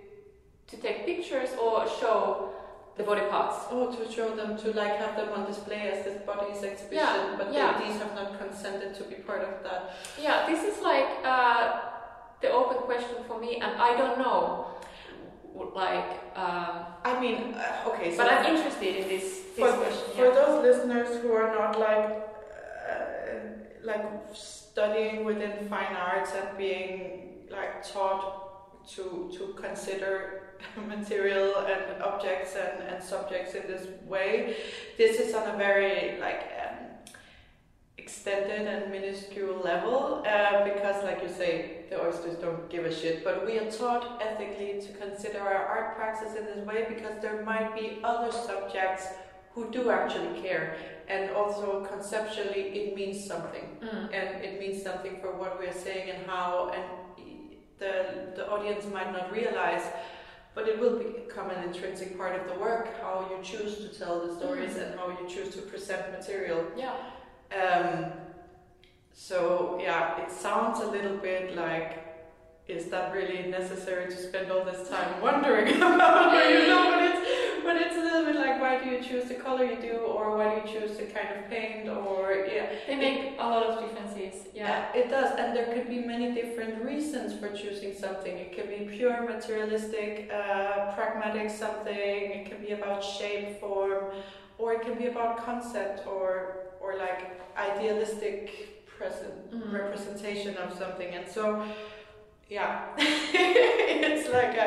to 0.69 0.77
take 0.77 1.07
pictures 1.07 1.51
or 1.61 1.87
show 2.01 2.51
the 2.97 3.05
body 3.05 3.23
parts? 3.31 3.57
Oh, 3.71 3.91
to 3.97 4.13
show 4.13 4.35
them, 4.35 4.57
to 4.59 4.73
like 4.73 4.97
have 4.97 5.17
them 5.17 5.29
on 5.37 5.47
display 5.47 5.91
as 5.93 6.05
this 6.05 6.19
bodies 6.27 6.63
exhibition, 6.63 6.99
Yeah, 6.99 7.35
but 7.39 7.53
yeah. 7.53 7.79
They, 7.79 7.87
these 7.87 7.99
have 8.03 8.15
not 8.15 8.39
consented 8.39 8.95
to 8.99 9.05
be 9.05 9.17
part 9.17 9.43
of 9.43 9.63
that. 9.63 9.97
Yeah, 10.21 10.47
this 10.51 10.63
is 10.71 10.83
like 10.83 11.09
uh, 11.25 11.81
the 12.41 12.51
open 12.51 12.79
question 12.91 13.17
for 13.29 13.39
me, 13.39 13.57
and 13.57 13.73
I 13.81 13.97
don't 13.97 14.19
know. 14.19 14.67
Like, 15.75 16.13
um, 16.35 16.87
I 17.05 17.19
mean, 17.21 17.55
uh, 17.55 17.89
okay, 17.91 18.11
so 18.11 18.19
but 18.19 18.33
I'm 18.33 18.55
interested 18.55 18.97
in 18.97 19.09
this, 19.09 19.41
for, 19.57 19.67
this 19.67 19.77
question. 19.77 20.17
for 20.17 20.25
Yeah. 20.25 20.35
those 20.41 20.63
listeners 20.65 21.23
who 21.23 21.33
are 21.33 21.53
not 21.55 21.79
like 21.79 22.32
like 23.85 24.05
studying 24.33 25.25
within 25.25 25.69
fine 25.69 25.95
arts 25.95 26.33
and 26.35 26.57
being 26.57 27.47
like 27.51 27.87
taught 27.87 28.87
to 28.89 29.31
to 29.37 29.55
consider 29.55 30.43
material 30.89 31.57
and 31.57 32.03
objects 32.03 32.55
and, 32.57 32.83
and 32.89 33.03
subjects 33.03 33.55
in 33.55 33.67
this 33.67 33.87
way. 34.07 34.57
This 34.97 35.21
is 35.21 35.35
on 35.35 35.55
a 35.55 35.57
very 35.57 36.19
like 36.21 36.51
um, 36.63 36.87
extended 37.99 38.67
and 38.67 38.91
minuscule 38.91 39.61
level 39.63 40.25
uh, 40.27 40.65
because 40.65 41.03
like 41.05 41.23
you 41.23 41.29
say 41.29 41.85
the 41.91 42.01
oysters 42.01 42.37
don't 42.37 42.69
give 42.71 42.85
a 42.85 42.95
shit. 42.95 43.25
But 43.25 43.47
we 43.47 43.59
are 43.59 43.71
taught 43.71 44.23
ethically 44.23 44.81
to 44.81 44.93
consider 44.95 45.41
our 45.41 45.67
art 45.67 45.97
practice 45.97 46.35
in 46.37 46.45
this 46.45 46.67
way 46.67 46.87
because 46.89 47.21
there 47.21 47.43
might 47.43 47.75
be 47.75 47.99
other 48.03 48.33
subjects 48.33 49.07
who 49.55 49.71
do 49.71 49.91
actually 49.91 50.41
care 50.41 50.77
and 51.09 51.31
also 51.31 51.85
conceptually 51.93 52.63
it 52.81 52.95
means 52.95 53.19
something 53.33 53.67
Mm. 53.83 54.05
and 54.19 54.29
it 54.47 54.55
means 54.61 54.83
something 54.83 55.15
for 55.21 55.31
what 55.41 55.59
we're 55.59 55.79
saying 55.87 56.07
and 56.11 56.21
how 56.27 56.71
and 56.77 56.85
the 57.83 57.93
the 58.37 58.45
audience 58.55 58.85
might 58.97 59.11
not 59.13 59.27
realize 59.33 59.85
but 60.55 60.69
it 60.69 60.79
will 60.79 60.97
become 60.99 61.49
an 61.51 61.61
intrinsic 61.69 62.11
part 62.21 62.35
of 62.41 62.45
the 62.51 62.57
work 62.67 62.85
how 63.03 63.15
you 63.31 63.39
choose 63.43 63.73
to 63.85 63.89
tell 64.01 64.17
the 64.27 64.31
stories 64.39 64.75
Mm. 64.75 64.83
and 64.85 64.91
how 65.01 65.07
you 65.19 65.25
choose 65.35 65.51
to 65.57 65.61
present 65.73 66.03
material. 66.19 66.61
Yeah. 66.85 66.95
Um, 67.63 68.13
so 69.13 69.79
yeah, 69.83 70.23
it 70.23 70.31
sounds 70.31 70.81
a 70.81 70.87
little 70.87 71.17
bit 71.19 71.55
like, 71.57 71.91
is 72.69 72.87
that 72.87 73.13
really 73.13 73.51
necessary 73.51 74.07
to 74.11 74.17
spend 74.29 74.51
all 74.53 74.65
this 74.65 74.89
time 74.89 75.21
wondering 75.29 75.77
about 75.95 76.35
it? 76.35 76.51
You 76.63 76.67
know, 76.69 76.83
but 76.93 77.03
it's 77.11 77.23
but 77.65 77.77
it's 77.77 77.97
a 77.97 78.01
little 78.01 78.25
bit 78.25 78.37
like, 78.37 78.61
why 78.61 78.79
do 78.83 78.89
you 78.91 79.03
choose 79.03 79.25
the 79.29 79.35
color 79.35 79.65
you 79.65 79.81
do, 79.81 79.97
or 79.99 80.37
why 80.37 80.47
do 80.61 80.69
you 80.69 80.81
choose 80.81 80.97
the 80.97 81.05
kind 81.05 81.29
of 81.37 81.49
paint, 81.51 81.89
or 81.89 82.47
yeah, 82.53 82.67
They 82.87 82.97
make 82.97 83.35
a 83.39 83.47
lot 83.49 83.63
of 83.65 83.81
differences. 83.83 84.35
Yeah. 84.55 84.93
it 84.95 85.09
does, 85.11 85.31
and 85.39 85.57
there 85.57 85.73
could 85.75 85.89
be 85.89 86.01
many 86.01 86.33
different 86.35 86.83
reasons 86.85 87.33
for 87.39 87.49
choosing 87.49 87.95
something. 87.95 88.37
It 88.37 88.53
can 88.57 88.67
be 88.69 88.97
pure 88.97 89.23
materialistic, 89.23 90.31
uh, 90.33 90.93
pragmatic 90.95 91.51
something. 91.51 91.95
It 92.39 92.51
can 92.51 92.61
be 92.61 92.73
about 92.73 93.03
shape, 93.03 93.59
form, 93.61 94.05
or 94.59 94.75
it 94.75 94.83
can 94.83 94.95
be 94.99 95.07
about 95.07 95.45
concept, 95.45 96.07
or 96.07 96.57
or 96.81 96.97
like 96.99 97.23
idealistic 97.57 98.85
present 98.99 99.51
Mhm. 99.53 99.73
representation 99.73 100.57
of 100.57 100.77
something. 100.77 101.15
And 101.15 101.29
so, 101.29 101.65
yeah, 102.53 102.85
it's 102.99 104.29
like 104.29 104.59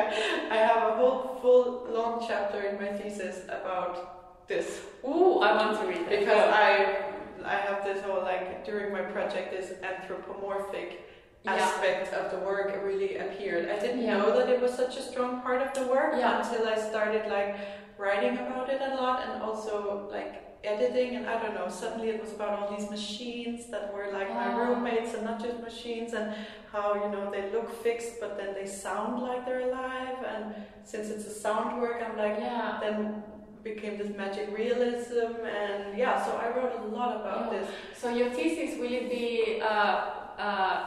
I 0.50 0.56
have 0.56 0.82
a 0.90 0.96
whole 0.96 1.38
full 1.40 1.86
long 1.90 2.24
chapter 2.26 2.60
in 2.62 2.74
my 2.82 2.90
thesis 2.98 3.44
about 3.44 4.48
this 4.48 4.80
Ooh, 5.04 5.38
I 5.38 5.54
want 5.54 5.80
to 5.80 5.86
read 5.86 6.04
that. 6.08 6.18
because 6.20 6.44
I 6.66 7.02
I 7.44 7.56
have 7.66 7.84
this 7.84 8.02
whole 8.04 8.22
like 8.22 8.64
during 8.64 8.92
my 8.92 9.02
project 9.02 9.52
this 9.52 9.72
anthropomorphic 9.82 11.02
yeah. 11.44 11.54
aspect 11.54 12.12
of 12.12 12.32
the 12.32 12.38
work 12.44 12.68
really 12.84 13.18
appeared. 13.18 13.68
I 13.68 13.78
didn't 13.78 14.02
Yeah. 14.02 14.16
know 14.18 14.36
that 14.38 14.48
it 14.48 14.60
was 14.60 14.72
such 14.74 14.96
a 14.96 15.02
strong 15.02 15.40
part 15.42 15.62
of 15.62 15.72
the 15.74 15.86
work 15.86 16.14
Yeah. 16.18 16.42
until 16.42 16.66
I 16.66 16.76
started 16.76 17.30
like 17.30 17.56
writing 17.98 18.34
about 18.38 18.68
it 18.68 18.80
a 18.82 18.94
lot 18.96 19.16
and 19.28 19.42
also 19.42 20.08
like 20.10 20.32
editing 20.64 21.16
and 21.16 21.26
I 21.26 21.40
don't 21.42 21.54
know 21.54 21.68
suddenly 21.68 22.08
it 22.10 22.20
was 22.20 22.32
about 22.32 22.58
all 22.58 22.76
these 22.76 22.90
machines 22.90 23.66
that 23.70 23.92
were 23.94 24.08
like 24.12 24.28
my 24.34 24.52
Oh. 24.52 24.58
roommates 24.58 25.14
and 25.14 25.24
not 25.24 25.40
just 25.40 25.60
machines 25.60 26.12
and 26.12 26.34
how 26.72 26.94
you 26.94 27.08
know 27.12 27.30
they 27.30 27.50
look 27.52 27.68
fixed 27.82 28.20
but 28.20 28.36
then 28.36 28.54
they 28.54 28.66
sound 28.66 29.22
like 29.22 29.44
they're 29.46 29.68
alive 29.70 30.18
and 30.32 30.54
since 30.84 31.08
it's 31.10 31.26
a 31.26 31.30
sound 31.44 31.80
work 31.80 32.02
I'm 32.04 32.16
like 32.16 32.38
Yeah. 32.38 32.78
then 32.80 33.22
became 33.62 33.98
this 33.98 34.16
magic 34.16 34.56
realism 34.56 35.44
and 35.44 35.98
yeah 35.98 36.24
so 36.24 36.30
i 36.36 36.46
wrote 36.56 36.74
a 36.80 36.84
lot 36.96 37.16
about 37.20 37.52
Yeah. 37.52 37.58
this 37.60 37.68
So 38.00 38.08
your 38.10 38.30
thesis 38.30 38.78
will 38.78 38.92
it 38.92 39.08
be 39.10 39.60
uh, 39.60 39.94
uh, 40.38 40.86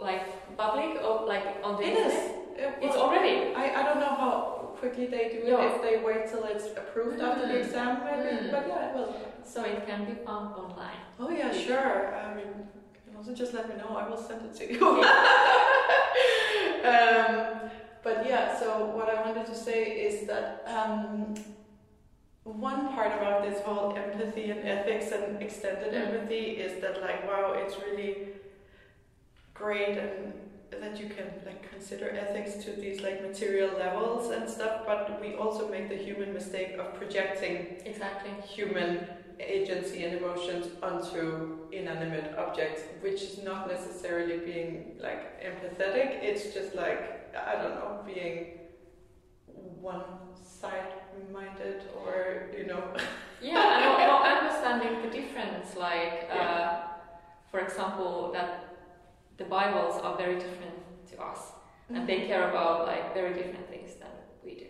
like 0.00 0.56
public 0.56 1.02
or 1.02 1.26
like 1.26 1.46
on 1.62 1.76
the 1.76 1.82
it 1.82 1.88
internet? 1.96 2.12
is 2.12 2.30
It 2.60 2.74
It's 2.82 2.96
already. 2.96 3.54
I, 3.54 3.64
I 3.80 3.82
don't 3.86 4.00
know 4.00 4.14
how 4.22 4.49
quickly 4.80 5.06
they 5.06 5.24
do 5.34 5.38
it 5.44 5.48
Yeah. 5.52 5.68
if 5.70 5.82
they 5.82 5.94
wait 6.08 6.22
till 6.30 6.44
it's 6.52 6.66
approved 6.82 7.20
after 7.20 7.46
the 7.46 7.54
Mm. 7.54 7.62
exam 7.64 7.90
maybe 8.06 8.30
Mm. 8.36 8.50
but 8.54 8.64
yeah 8.68 8.88
it 8.88 8.92
will 8.96 9.12
So 9.52 9.58
it 9.64 9.80
can 9.88 10.00
be 10.10 10.14
found 10.26 10.48
online. 10.62 11.00
oh 11.20 11.30
yeah 11.40 11.50
sure 11.66 11.92
i 12.24 12.34
mean 12.36 12.50
you 12.94 13.00
can 13.04 13.14
also 13.18 13.32
just 13.42 13.52
let 13.58 13.64
me 13.70 13.74
know 13.82 13.90
i 14.02 14.04
will 14.08 14.22
send 14.28 14.40
it 14.48 14.54
to 14.60 14.64
you 14.72 14.80
um, 16.92 17.70
but 18.06 18.16
yeah 18.30 18.44
so 18.60 18.66
what 18.96 19.08
i 19.14 19.16
wanted 19.26 19.46
to 19.52 19.54
say 19.54 19.80
is 20.08 20.26
that 20.30 20.48
um, 20.76 21.34
one 22.44 22.80
part 22.94 23.12
about 23.18 23.38
this 23.46 23.58
whole 23.66 23.88
empathy 24.04 24.46
and 24.50 24.60
ethics 24.76 25.08
and 25.16 25.42
extended 25.46 25.92
Mm. 25.92 26.02
empathy 26.06 26.44
is 26.66 26.72
that 26.82 26.94
like 27.06 27.20
wow 27.28 27.46
it's 27.60 27.76
really 27.86 28.12
great 29.54 29.96
and 29.98 30.32
that 30.80 30.98
you 31.00 31.08
can 31.08 31.26
like 31.44 31.68
consider 31.70 32.10
ethics 32.10 32.62
to 32.64 32.70
these 32.72 33.00
like 33.00 33.22
material 33.22 33.70
levels 33.78 34.30
and 34.30 34.48
stuff 34.48 34.82
but 34.86 35.20
we 35.20 35.34
also 35.34 35.68
make 35.68 35.88
the 35.88 35.96
human 35.96 36.32
mistake 36.32 36.76
of 36.78 36.94
projecting 36.94 37.76
Exactly. 37.84 38.30
human 38.46 39.06
agency 39.40 40.04
and 40.04 40.16
emotions 40.18 40.66
onto 40.82 41.58
inanimate 41.72 42.34
objects 42.38 42.82
which 43.00 43.22
is 43.22 43.42
not 43.42 43.68
necessarily 43.68 44.38
being 44.38 44.96
like 45.00 45.42
empathetic 45.42 46.22
it's 46.22 46.52
just 46.54 46.74
like 46.74 47.34
i 47.46 47.54
don't 47.54 47.74
know 47.76 48.02
being 48.06 48.58
one 49.80 50.02
side 50.44 50.92
minded 51.32 51.82
or 52.04 52.50
you 52.56 52.66
know 52.66 52.82
Yeah, 53.42 54.02
and 54.02 54.38
understanding 54.38 55.00
the 55.00 55.08
difference, 55.08 55.74
like, 55.74 56.28
uh, 56.30 56.34
Yeah. 56.34 56.82
for 57.50 57.60
example, 57.60 58.30
that 58.34 58.69
the 59.40 59.46
bivalves 59.56 59.98
are 60.04 60.14
very 60.22 60.36
different 60.44 60.76
to 61.10 61.14
us, 61.30 61.40
and 61.94 62.02
they 62.08 62.20
care 62.30 62.44
about 62.50 62.76
like 62.92 63.04
very 63.20 63.32
different 63.40 63.66
things 63.72 63.90
than 64.00 64.12
we 64.44 64.52
do. 64.62 64.68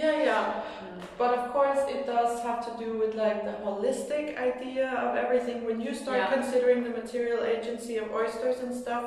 yeah 0.00 0.14
yeah 0.28 0.44
Mm. 0.82 1.00
But 1.22 1.30
of 1.40 1.44
course, 1.56 1.80
it 1.94 2.02
does 2.14 2.32
have 2.46 2.60
to 2.68 2.72
do 2.84 2.90
with 3.02 3.12
like 3.24 3.38
the 3.50 3.56
holistic 3.66 4.26
idea 4.50 4.88
of 5.04 5.10
everything. 5.24 5.58
When 5.68 5.78
you 5.86 5.92
start 6.02 6.18
Yeah. 6.20 6.32
considering 6.38 6.78
the 6.88 6.94
material 7.02 7.40
agency 7.54 7.94
of 8.02 8.06
oysters 8.20 8.58
and 8.64 8.72
stuff, 8.84 9.04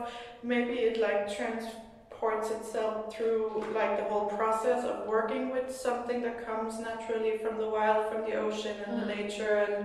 maybe 0.53 0.75
it 0.89 0.95
like 1.07 1.21
transports 1.37 2.47
itself 2.57 2.95
through 3.13 3.43
like 3.79 3.93
the 4.01 4.05
whole 4.11 4.27
process 4.39 4.79
of 4.91 4.95
working 5.15 5.43
with 5.55 5.67
something 5.87 6.19
that 6.27 6.37
comes 6.49 6.71
naturally 6.89 7.33
from 7.43 7.53
the 7.63 7.69
wild, 7.77 8.01
from 8.11 8.21
the 8.27 8.35
ocean 8.45 8.75
and 8.85 8.93
the 9.01 9.05
Mm. 9.07 9.15
nature 9.21 9.55
and 9.67 9.75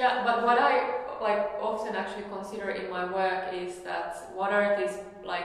Yeah, 0.00 0.14
but 0.26 0.36
what 0.48 0.58
I 0.72 0.72
like 1.20 1.50
often 1.60 1.94
actually 1.96 2.24
consider 2.32 2.70
in 2.70 2.90
my 2.90 3.04
work 3.10 3.52
is 3.52 3.78
that 3.80 4.30
what 4.34 4.52
are 4.52 4.76
these 4.78 4.98
like 5.24 5.44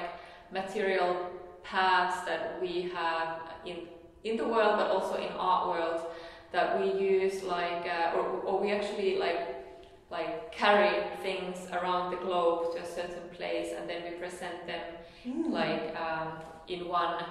material 0.51 1.29
paths 1.63 2.25
that 2.25 2.59
we 2.61 2.91
have 2.93 3.39
in 3.65 3.87
in 4.23 4.37
the 4.37 4.47
world, 4.47 4.77
but 4.77 4.87
also 4.91 5.15
in 5.15 5.31
art 5.37 5.67
world 5.69 6.01
that 6.51 6.79
we 6.79 6.91
use 6.93 7.41
like 7.43 7.85
uh, 7.87 8.15
or, 8.17 8.23
or 8.45 8.59
we 8.61 8.71
actually 8.71 9.17
like 9.17 9.47
like 10.11 10.51
carry 10.51 11.03
things 11.23 11.67
around 11.71 12.11
the 12.11 12.17
globe 12.17 12.73
to 12.75 12.81
a 12.81 12.85
certain 12.85 13.29
place 13.33 13.69
and 13.77 13.89
then 13.89 14.03
we 14.03 14.11
present 14.17 14.67
them 14.67 14.81
like 15.51 15.95
um, 15.95 16.33
in 16.67 16.87
one 16.87 17.23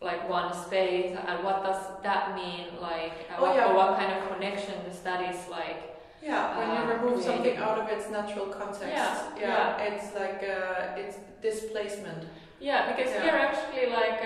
like 0.00 0.28
one 0.28 0.52
space. 0.54 1.16
And 1.26 1.44
what 1.44 1.62
does 1.64 1.82
that 2.02 2.34
mean? 2.34 2.66
Like 2.80 3.12
uh, 3.30 3.36
Oh, 3.38 3.42
what, 3.42 3.56
yeah. 3.56 3.70
or 3.70 3.74
what 3.74 3.96
kind 3.98 4.12
of 4.12 4.28
connection 4.32 4.74
does 4.88 5.00
that 5.00 5.34
is 5.34 5.48
like 5.48 5.97
yeah, 6.28 6.44
when 6.58 6.68
you 6.76 6.82
Uh, 6.84 6.94
remove 6.94 7.18
something 7.30 7.56
out 7.66 7.78
of 7.82 7.86
its 7.94 8.06
natural 8.18 8.46
context, 8.60 8.82
Yeah, 8.86 9.40
yeah, 9.44 9.86
it's 9.88 10.08
like 10.22 10.40
uh, 10.56 11.00
it's 11.00 11.16
displacement. 11.48 12.22
yeah 12.68 12.80
because 12.90 13.10
here 13.22 13.36
actually 13.46 13.84
like 14.00 14.20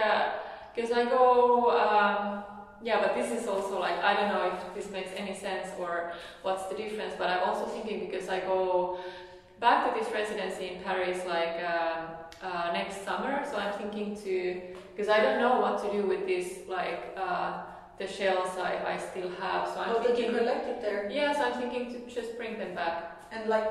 because 0.75 0.91
i 1.01 1.03
go 1.19 1.27
um, 1.83 2.21
yeah 2.89 2.99
but 3.03 3.11
this 3.19 3.29
is 3.39 3.45
also 3.53 3.75
like 3.87 3.99
i 4.09 4.13
don't 4.17 4.31
know 4.35 4.45
if 4.53 4.59
this 4.77 4.89
makes 4.97 5.11
any 5.23 5.35
sense 5.47 5.69
or 5.83 5.93
what's 6.45 6.65
the 6.71 6.77
difference 6.83 7.13
but 7.21 7.27
i'm 7.33 7.43
also 7.49 7.65
thinking 7.75 7.99
because 8.07 8.27
i 8.37 8.39
go 8.53 8.61
back 9.65 9.79
to 9.85 9.91
this 9.99 10.09
residency 10.21 10.65
in 10.73 10.77
paris 10.87 11.19
like 11.37 11.57
um, 11.73 11.99
uh, 12.49 12.67
next 12.79 12.97
summer 13.09 13.35
so 13.49 13.55
i'm 13.63 13.75
thinking 13.81 14.09
to 14.25 14.35
because 14.93 15.09
i 15.17 15.19
don't 15.25 15.41
know 15.45 15.55
what 15.65 15.75
to 15.85 15.89
do 15.97 16.01
with 16.13 16.23
this 16.33 16.47
like 16.79 17.03
uh, 17.25 17.53
the 17.99 18.07
shells 18.07 18.57
I, 18.59 18.95
I 18.95 18.97
still 18.99 19.31
have 19.41 19.69
so 19.69 19.81
i'm 19.81 19.91
Oh, 19.97 20.03
that 20.03 20.11
you 20.11 20.15
thinking 20.17 20.39
collected 20.39 20.83
there. 20.83 21.09
yeah 21.11 21.33
so 21.33 21.43
i'm 21.45 21.61
thinking 21.61 21.93
to 21.93 22.15
just 22.15 22.37
bring 22.39 22.59
them 22.59 22.75
back 22.75 22.97
and 23.33 23.49
like 23.49 23.69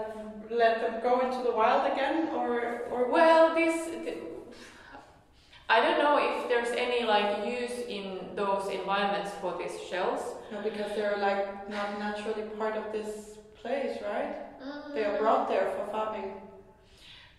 let 0.49 0.81
them 0.81 1.01
go 1.01 1.19
into 1.25 1.43
the 1.43 1.51
wild 1.51 1.91
again 1.91 2.29
or 2.35 2.81
or 2.91 3.09
Well, 3.11 3.55
this. 3.55 3.85
th- 3.87 4.17
I 5.69 5.79
don't 5.79 5.99
know 5.99 6.17
if 6.19 6.49
there's 6.49 6.71
any 6.85 7.05
like 7.05 7.45
use 7.45 7.79
in 7.87 8.35
those 8.35 8.67
environments 8.69 9.31
for 9.41 9.57
these 9.57 9.79
shells. 9.89 10.21
no 10.51 10.61
because 10.61 10.89
they're 10.95 11.17
like 11.17 11.69
not 11.69 11.97
naturally 11.99 12.43
part 12.59 12.75
of 12.75 12.91
this 12.91 13.37
place 13.61 13.97
right 14.11 14.33
they 14.93 15.03
are 15.05 15.15
mm. 15.17 15.19
brought 15.23 15.47
there 15.47 15.67
for 15.75 15.85
farming 15.91 16.33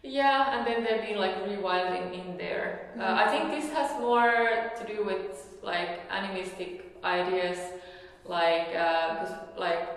Yeah, 0.02 0.58
and 0.58 0.66
then 0.66 0.82
they've 0.82 1.08
been 1.08 1.18
like 1.18 1.44
rewilding 1.44 2.12
in 2.12 2.36
there. 2.36 2.90
Uh, 2.98 3.14
I 3.24 3.28
think 3.30 3.50
this 3.50 3.72
has 3.72 4.00
more 4.00 4.72
to 4.76 4.86
do 4.86 5.04
with 5.04 5.46
like 5.62 6.00
animistic 6.10 6.96
ideas, 7.04 7.58
like 8.24 8.70
because 8.70 9.32
like 9.56 9.88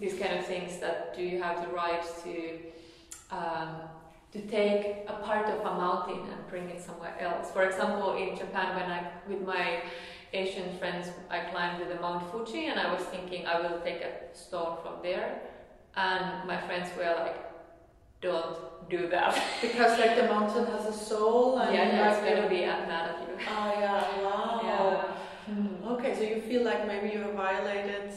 these 0.00 0.18
kind 0.18 0.36
of 0.36 0.44
things 0.44 0.78
that 0.78 1.14
do 1.16 1.22
you 1.22 1.40
have 1.40 1.62
the 1.62 1.72
right 1.72 2.02
to 2.24 2.58
um, 3.30 3.82
to 4.32 4.40
take 4.42 5.06
a 5.06 5.14
part 5.22 5.46
of 5.46 5.60
a 5.60 5.74
mountain 5.78 6.28
and 6.28 6.46
bring 6.50 6.68
it 6.68 6.82
somewhere 6.82 7.16
else. 7.20 7.52
For 7.52 7.62
example, 7.64 8.16
in 8.16 8.36
Japan, 8.36 8.74
when 8.74 8.90
I 8.90 9.10
with 9.28 9.42
my 9.46 9.82
Asian 10.32 10.76
friends, 10.78 11.06
I 11.30 11.38
climbed 11.52 11.80
the 11.88 12.00
Mount 12.00 12.32
Fuji, 12.32 12.66
and 12.66 12.80
I 12.80 12.92
was 12.92 13.02
thinking 13.04 13.46
I 13.46 13.60
will 13.60 13.78
take 13.78 14.00
a 14.02 14.36
stone 14.36 14.76
from 14.82 14.94
there, 15.04 15.40
and 15.94 16.48
my 16.48 16.60
friends 16.60 16.90
were 16.98 17.14
like, 17.20 17.45
"Don't 18.20 18.88
do 18.88 19.08
that." 19.08 19.34
because 19.60 19.98
like 19.98 20.16
the 20.16 20.24
mountain 20.24 20.66
has 20.66 20.86
a 20.86 20.92
soul 20.92 21.58
and 21.58 21.74
yeah, 21.74 21.84
yeah, 21.88 22.10
it's 22.12 22.20
gonna 22.28 22.48
be 22.48 22.60
mad 22.66 23.10
at 23.10 23.18
you. 23.28 23.34
oh 23.48 23.72
yeah 23.80 24.22
wow 24.24 24.60
Yeah. 24.68 25.92
okay 25.94 26.14
so 26.14 26.22
you 26.22 26.40
feel 26.40 26.62
like 26.64 26.86
maybe 26.86 27.08
you 27.14 27.20
have 27.22 27.34
violated 27.34 28.12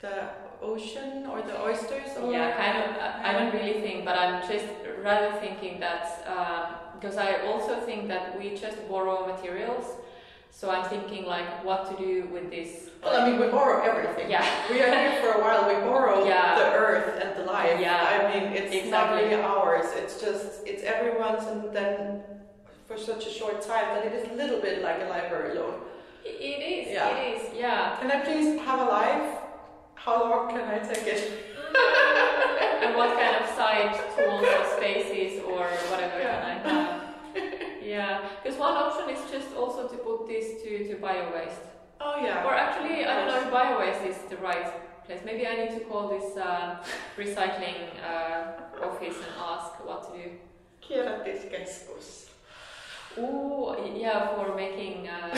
the 0.00 0.14
ocean 0.62 1.26
or 1.26 1.42
the 1.42 1.56
oysters 1.62 2.10
or 2.18 2.32
Yeah, 2.32 2.52
kind 2.62 2.76
of. 2.84 2.90
I- 3.06 3.20
I 3.28 3.32
don't 3.38 3.52
really 3.58 3.80
think, 3.80 4.04
but 4.04 4.16
I'm 4.18 4.36
just 4.52 4.66
rather 5.02 5.30
thinking 5.40 5.80
that 5.80 6.04
um, 6.34 6.64
because 6.94 7.16
I 7.16 7.30
also 7.50 7.80
think 7.88 8.08
that 8.08 8.38
we 8.38 8.54
just 8.64 8.78
borrow 8.88 9.26
materials. 9.26 9.86
So 10.50 10.70
I'm 10.70 10.88
thinking 10.90 11.24
like 11.26 11.64
what 11.64 11.90
to 11.90 11.96
do 12.04 12.28
with 12.32 12.50
this. 12.50 12.90
Well, 13.02 13.18
I 13.20 13.30
mean, 13.30 13.40
we 13.40 13.46
borrow 13.48 13.82
everything. 13.82 14.30
Yeah. 14.30 14.44
We 14.70 14.82
are 14.82 14.90
here 14.90 15.20
for 15.22 15.38
a 15.38 15.40
while. 15.40 15.66
We 15.66 15.74
borrow 15.88 16.24
Yeah. 16.26 16.56
the 16.58 16.72
earth 16.72 17.22
and 17.22 17.38
the 17.40 17.50
life. 17.50 17.80
Yeah. 17.80 17.96
I 17.96 18.34
mean, 18.38 18.52
it's 18.52 18.74
Exactly. 18.74 18.90
not 18.90 19.14
really 19.14 19.34
ours. 19.42 19.86
It's 19.96 20.20
just, 20.20 20.66
it's 20.66 20.82
everyone's, 20.82 21.46
and 21.46 21.74
then 21.74 22.22
for 22.86 22.98
such 22.98 23.26
a 23.26 23.30
short 23.30 23.62
time 23.62 23.86
that 23.94 24.04
it 24.04 24.12
is 24.12 24.28
a 24.30 24.34
little 24.34 24.60
bit 24.60 24.82
like 24.82 25.00
a 25.00 25.06
library 25.06 25.54
loan. 25.54 25.80
It 26.24 26.60
is. 26.60 26.92
Yeah. 26.92 27.16
It 27.16 27.36
is. 27.40 27.42
Yeah. 27.56 27.96
Can 28.00 28.10
I 28.10 28.20
please 28.20 28.60
have 28.60 28.80
a 28.80 28.84
life? 28.84 29.38
How 29.94 30.28
long 30.30 30.50
can 30.50 30.60
I 30.60 30.78
take 30.80 31.06
it? 31.06 31.32
and 32.82 32.96
what 32.96 33.16
kind 33.18 33.36
of 33.42 33.48
side 33.54 33.94
tools 34.16 34.42
or 34.44 34.76
spaces 34.76 35.40
or 35.44 35.64
whatever 35.90 36.18
Yeah. 36.20 36.40
can 36.40 36.66
I 36.66 36.68
have? 36.68 36.89
Yeah, 37.90 38.22
because 38.40 38.56
one 38.56 38.76
option 38.76 39.10
is 39.10 39.18
just 39.32 39.52
also 39.56 39.88
to 39.88 39.96
put 39.96 40.28
this 40.28 40.62
to, 40.62 40.88
to 40.88 40.94
bio 41.00 41.32
waste. 41.34 41.66
Oh 42.00 42.22
yeah. 42.22 42.44
Or 42.44 42.54
actually, 42.54 43.04
I 43.04 43.16
don't 43.16 43.26
know 43.26 43.40
if 43.44 43.50
bio 43.50 43.80
waste 43.80 44.04
is 44.06 44.16
the 44.30 44.36
right 44.36 44.70
place. 45.04 45.22
Maybe 45.24 45.44
I 45.44 45.56
need 45.56 45.72
to 45.76 45.80
call 45.86 46.08
this 46.08 46.36
uh, 46.36 46.76
recycling 47.18 47.90
uh, 47.98 48.86
office 48.86 49.16
and 49.16 49.34
ask 49.36 49.84
what 49.84 50.06
to 50.06 50.12
do. 50.22 50.30
Kierrätyskeskus. 50.84 52.28
Ooh, 53.18 53.74
yeah, 53.96 54.36
for 54.36 54.54
making 54.54 55.08
uh, 55.08 55.36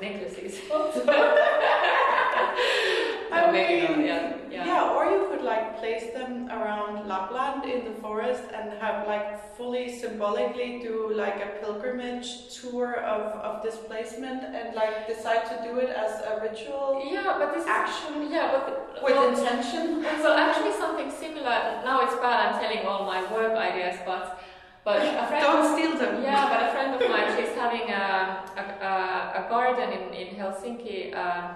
necklaces. 0.00 0.60
I 3.32 3.46
No, 3.46 3.52
maybe 3.52 3.86
not, 3.86 3.96
mean, 3.96 4.06
yeah, 4.06 4.36
yeah. 4.50 4.66
yeah, 4.66 4.90
or 4.94 5.04
you 5.12 5.28
could 5.30 5.42
like 5.42 5.78
place 5.78 6.12
them 6.12 6.48
around 6.50 7.06
Lapland 7.08 7.64
in 7.64 7.84
the 7.84 7.94
forest 8.00 8.42
and 8.54 8.72
have 8.80 9.06
like 9.06 9.28
fully 9.56 9.86
symbolically 10.02 10.80
do 10.82 11.12
like 11.14 11.36
a 11.36 11.50
pilgrimage 11.60 12.28
tour 12.56 12.96
of, 12.96 13.22
of 13.46 13.62
displacement 13.62 14.42
and 14.44 14.74
like 14.74 15.06
decide 15.06 15.44
to 15.52 15.56
do 15.68 15.78
it 15.78 15.90
as 15.90 16.12
a 16.30 16.40
ritual 16.42 17.02
Yeah, 17.04 17.36
but 17.38 17.54
this 17.54 17.62
is 17.62 17.68
action 17.68 18.30
yeah, 18.30 18.50
but 18.52 19.02
with 19.02 19.14
well, 19.14 19.28
intention. 19.30 20.02
Well, 20.22 20.36
actually, 20.36 20.72
something 20.72 21.10
similar. 21.10 21.56
Now 21.84 22.00
it's 22.04 22.16
bad. 22.16 22.36
I'm 22.54 22.60
telling 22.60 22.84
all 22.86 23.04
my 23.06 23.20
work 23.32 23.52
ideas, 23.56 23.98
but 24.04 24.40
but 24.84 24.96
a 24.96 25.26
friend. 25.28 25.42
Don't 25.42 25.66
steal 25.74 25.96
them. 25.98 26.22
yeah, 26.22 26.48
but 26.48 26.68
a 26.68 26.72
friend 26.72 26.90
of 26.94 27.00
mine, 27.10 27.28
she's 27.36 27.54
having 27.54 27.86
a 27.90 28.44
a, 28.60 28.64
a, 28.90 28.92
a 29.40 29.48
garden 29.48 29.88
in 29.92 30.04
in 30.14 30.28
Helsinki, 30.36 31.14
uh, 31.14 31.54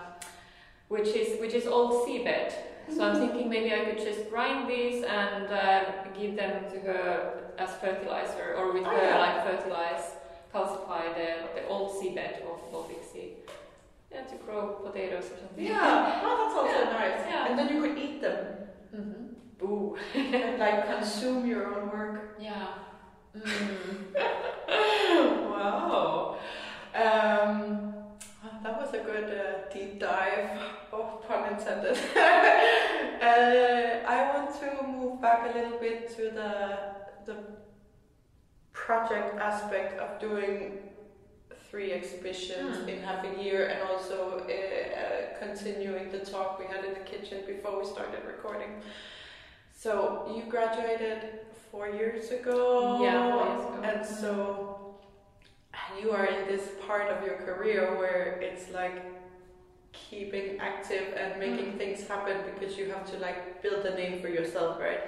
which 0.89 1.09
is 1.09 1.41
which 1.41 1.55
is 1.55 1.67
all 1.67 2.07
seabed. 2.07 2.53
So 2.95 3.03
I'm 3.03 3.17
thinking 3.17 3.49
maybe 3.49 3.73
I 3.73 3.85
could 3.87 3.99
just 3.99 4.29
grind 4.31 4.69
these 4.69 5.05
and 5.05 5.47
uh, 5.47 5.85
give 6.19 6.37
them 6.37 6.65
to 6.73 6.81
her 6.81 7.41
as 7.59 7.71
fertilizer, 7.81 8.55
or 8.59 8.73
with 8.73 8.83
Oh, 8.85 8.91
her 8.91 9.05
yeah. 9.05 9.19
like 9.19 9.45
fertilize, 9.47 10.05
calcify 10.53 11.15
the 11.15 11.61
the 11.61 11.67
old 11.69 11.93
seabed 11.97 12.43
of 12.43 12.61
Baltic 12.73 13.03
Sea. 13.11 13.33
Yeah, 14.13 14.23
to 14.23 14.37
grow 14.45 14.67
potatoes 14.85 15.25
or 15.33 15.39
something. 15.39 15.65
Yeah, 15.65 16.21
oh, 16.25 16.37
that's 16.41 16.55
also 16.55 16.85
nice. 16.93 17.21
Yeah. 17.29 17.47
And 17.49 17.59
then 17.59 17.69
you 17.75 17.81
could 17.83 17.99
eat 17.99 18.21
them 18.21 18.47
Mm-hmm. 18.95 19.67
Ooh. 19.67 19.97
and 20.15 20.59
like 20.61 20.87
consume 20.87 21.47
your 21.47 21.67
own 21.75 21.89
work. 21.91 22.37
Yeah. 22.41 22.69
Mm. 23.35 25.51
wow. 25.51 26.37
Um, 26.95 27.94
that 28.65 28.81
was 28.81 28.93
a 28.95 28.99
good 28.99 29.25
uh, 29.31 29.73
deep 29.73 30.01
dive, 30.01 30.49
oh, 30.93 31.21
pun 31.29 31.53
intended. 31.53 31.97
uh, 32.17 34.09
I 34.09 34.31
want 34.35 34.51
to 34.61 34.87
move 34.87 35.21
back 35.21 35.55
a 35.55 35.59
little 35.59 35.79
bit 35.79 36.11
to 36.17 36.23
the 36.31 36.53
the 37.27 37.37
project 38.73 39.39
aspect 39.39 39.99
of 40.01 40.19
doing 40.21 40.79
three 41.71 41.93
exhibitions 41.93 42.77
Mm. 42.79 42.89
in 42.89 43.03
half 43.03 43.25
a 43.25 43.43
year 43.43 43.67
and 43.67 43.81
also 43.91 44.17
uh, 44.39 44.53
uh, 44.53 45.39
continuing 45.39 46.11
the 46.11 46.19
talk 46.33 46.59
we 46.59 46.67
had 46.67 46.85
in 46.85 46.95
the 46.95 47.01
kitchen 47.13 47.39
before 47.47 47.79
we 47.81 47.85
started 47.85 48.21
recording. 48.27 48.83
So 49.77 50.33
you 50.35 50.43
graduated 50.51 51.19
four 51.71 51.89
years 51.89 52.31
ago. 52.31 53.03
Yeah, 53.03 53.31
four 53.33 53.47
years 53.49 53.65
ago. 53.69 53.83
And 53.91 54.07
so 54.07 54.84
you 56.01 56.11
are 56.13 56.27
in 56.27 56.47
this 56.47 56.69
part 56.87 57.11
of 57.11 57.25
your 57.27 57.37
career 57.37 57.97
where 57.99 58.39
it's 58.43 58.71
like 58.73 59.05
keeping 59.93 60.59
active 60.61 61.15
and 61.17 61.39
making 61.39 61.73
Mm. 61.75 61.79
things 61.79 62.07
happen 62.07 62.37
because 62.51 62.77
you 62.79 62.91
have 62.91 63.05
to 63.13 63.17
like 63.19 63.63
build 63.63 63.85
a 63.87 63.95
name 63.95 64.21
for 64.21 64.29
yourself, 64.29 64.81
right? 64.81 65.01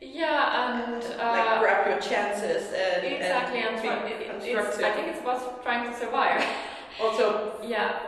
Yeah, 0.00 0.40
and 0.62 1.04
uh, 1.20 1.32
like 1.36 1.60
grab 1.60 1.86
your 1.86 1.98
chances 2.00 2.72
and 2.72 3.04
exactly. 3.04 3.60
and 3.60 3.76
And 3.76 4.42
be 4.42 4.48
it's. 4.50 4.78
I 4.78 4.92
think 4.92 5.08
it's 5.08 5.20
about 5.20 5.62
trying 5.62 5.90
to 5.90 5.96
survive. 5.98 6.42
also 7.00 7.60
yeah. 7.62 7.98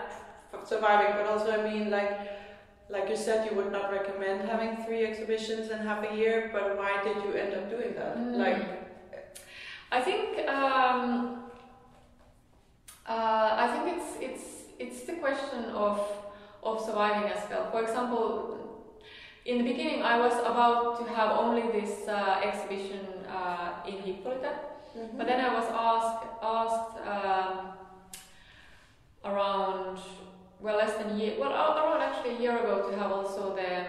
surviving, 0.64 1.12
but 1.16 1.26
also 1.26 1.50
I 1.52 1.70
mean 1.70 1.90
like 1.90 2.12
like 2.88 3.08
you 3.08 3.16
said, 3.16 3.48
you 3.50 3.56
would 3.56 3.72
not 3.72 3.90
recommend 3.92 4.48
having 4.48 4.76
three 4.84 5.04
exhibitions 5.04 5.70
in 5.70 5.78
half 5.78 6.04
a 6.10 6.14
year, 6.14 6.50
but 6.52 6.76
why 6.78 7.02
did 7.02 7.16
you 7.24 7.32
end 7.34 7.54
up 7.54 7.68
doing 7.70 7.94
that? 7.94 8.16
Mm. 8.16 8.36
Like 8.36 8.58
I 9.90 10.00
think 10.00 10.48
um, 10.48 11.41
uh, 13.06 13.56
I 13.58 13.66
think 13.72 13.96
it's 13.96 14.16
it's 14.20 14.44
it's 14.78 15.02
the 15.06 15.14
question 15.14 15.64
of 15.74 16.00
of 16.62 16.80
surviving 16.80 17.30
as 17.30 17.48
well. 17.50 17.70
For 17.70 17.82
example, 17.82 18.58
in 19.44 19.58
the 19.58 19.64
beginning, 19.64 20.02
I 20.02 20.18
was 20.18 20.34
about 20.38 20.98
to 21.00 21.12
have 21.12 21.32
only 21.32 21.62
this 21.72 22.06
uh, 22.06 22.40
exhibition 22.44 23.06
uh, 23.28 23.88
in 23.88 23.98
Hippolyte, 24.02 24.54
but 25.16 25.26
then 25.26 25.40
I 25.40 25.52
was 25.54 25.66
asked 25.70 26.26
asked 26.42 26.96
um, 27.06 27.72
around 29.24 29.98
well 30.60 30.76
less 30.76 30.94
than 30.96 31.10
a 31.10 31.16
year 31.18 31.34
well 31.40 31.52
around 31.52 32.02
actually 32.02 32.36
a 32.36 32.40
year 32.40 32.56
ago 32.58 32.88
to 32.88 32.96
have 32.96 33.10
also 33.10 33.54
the 33.56 33.86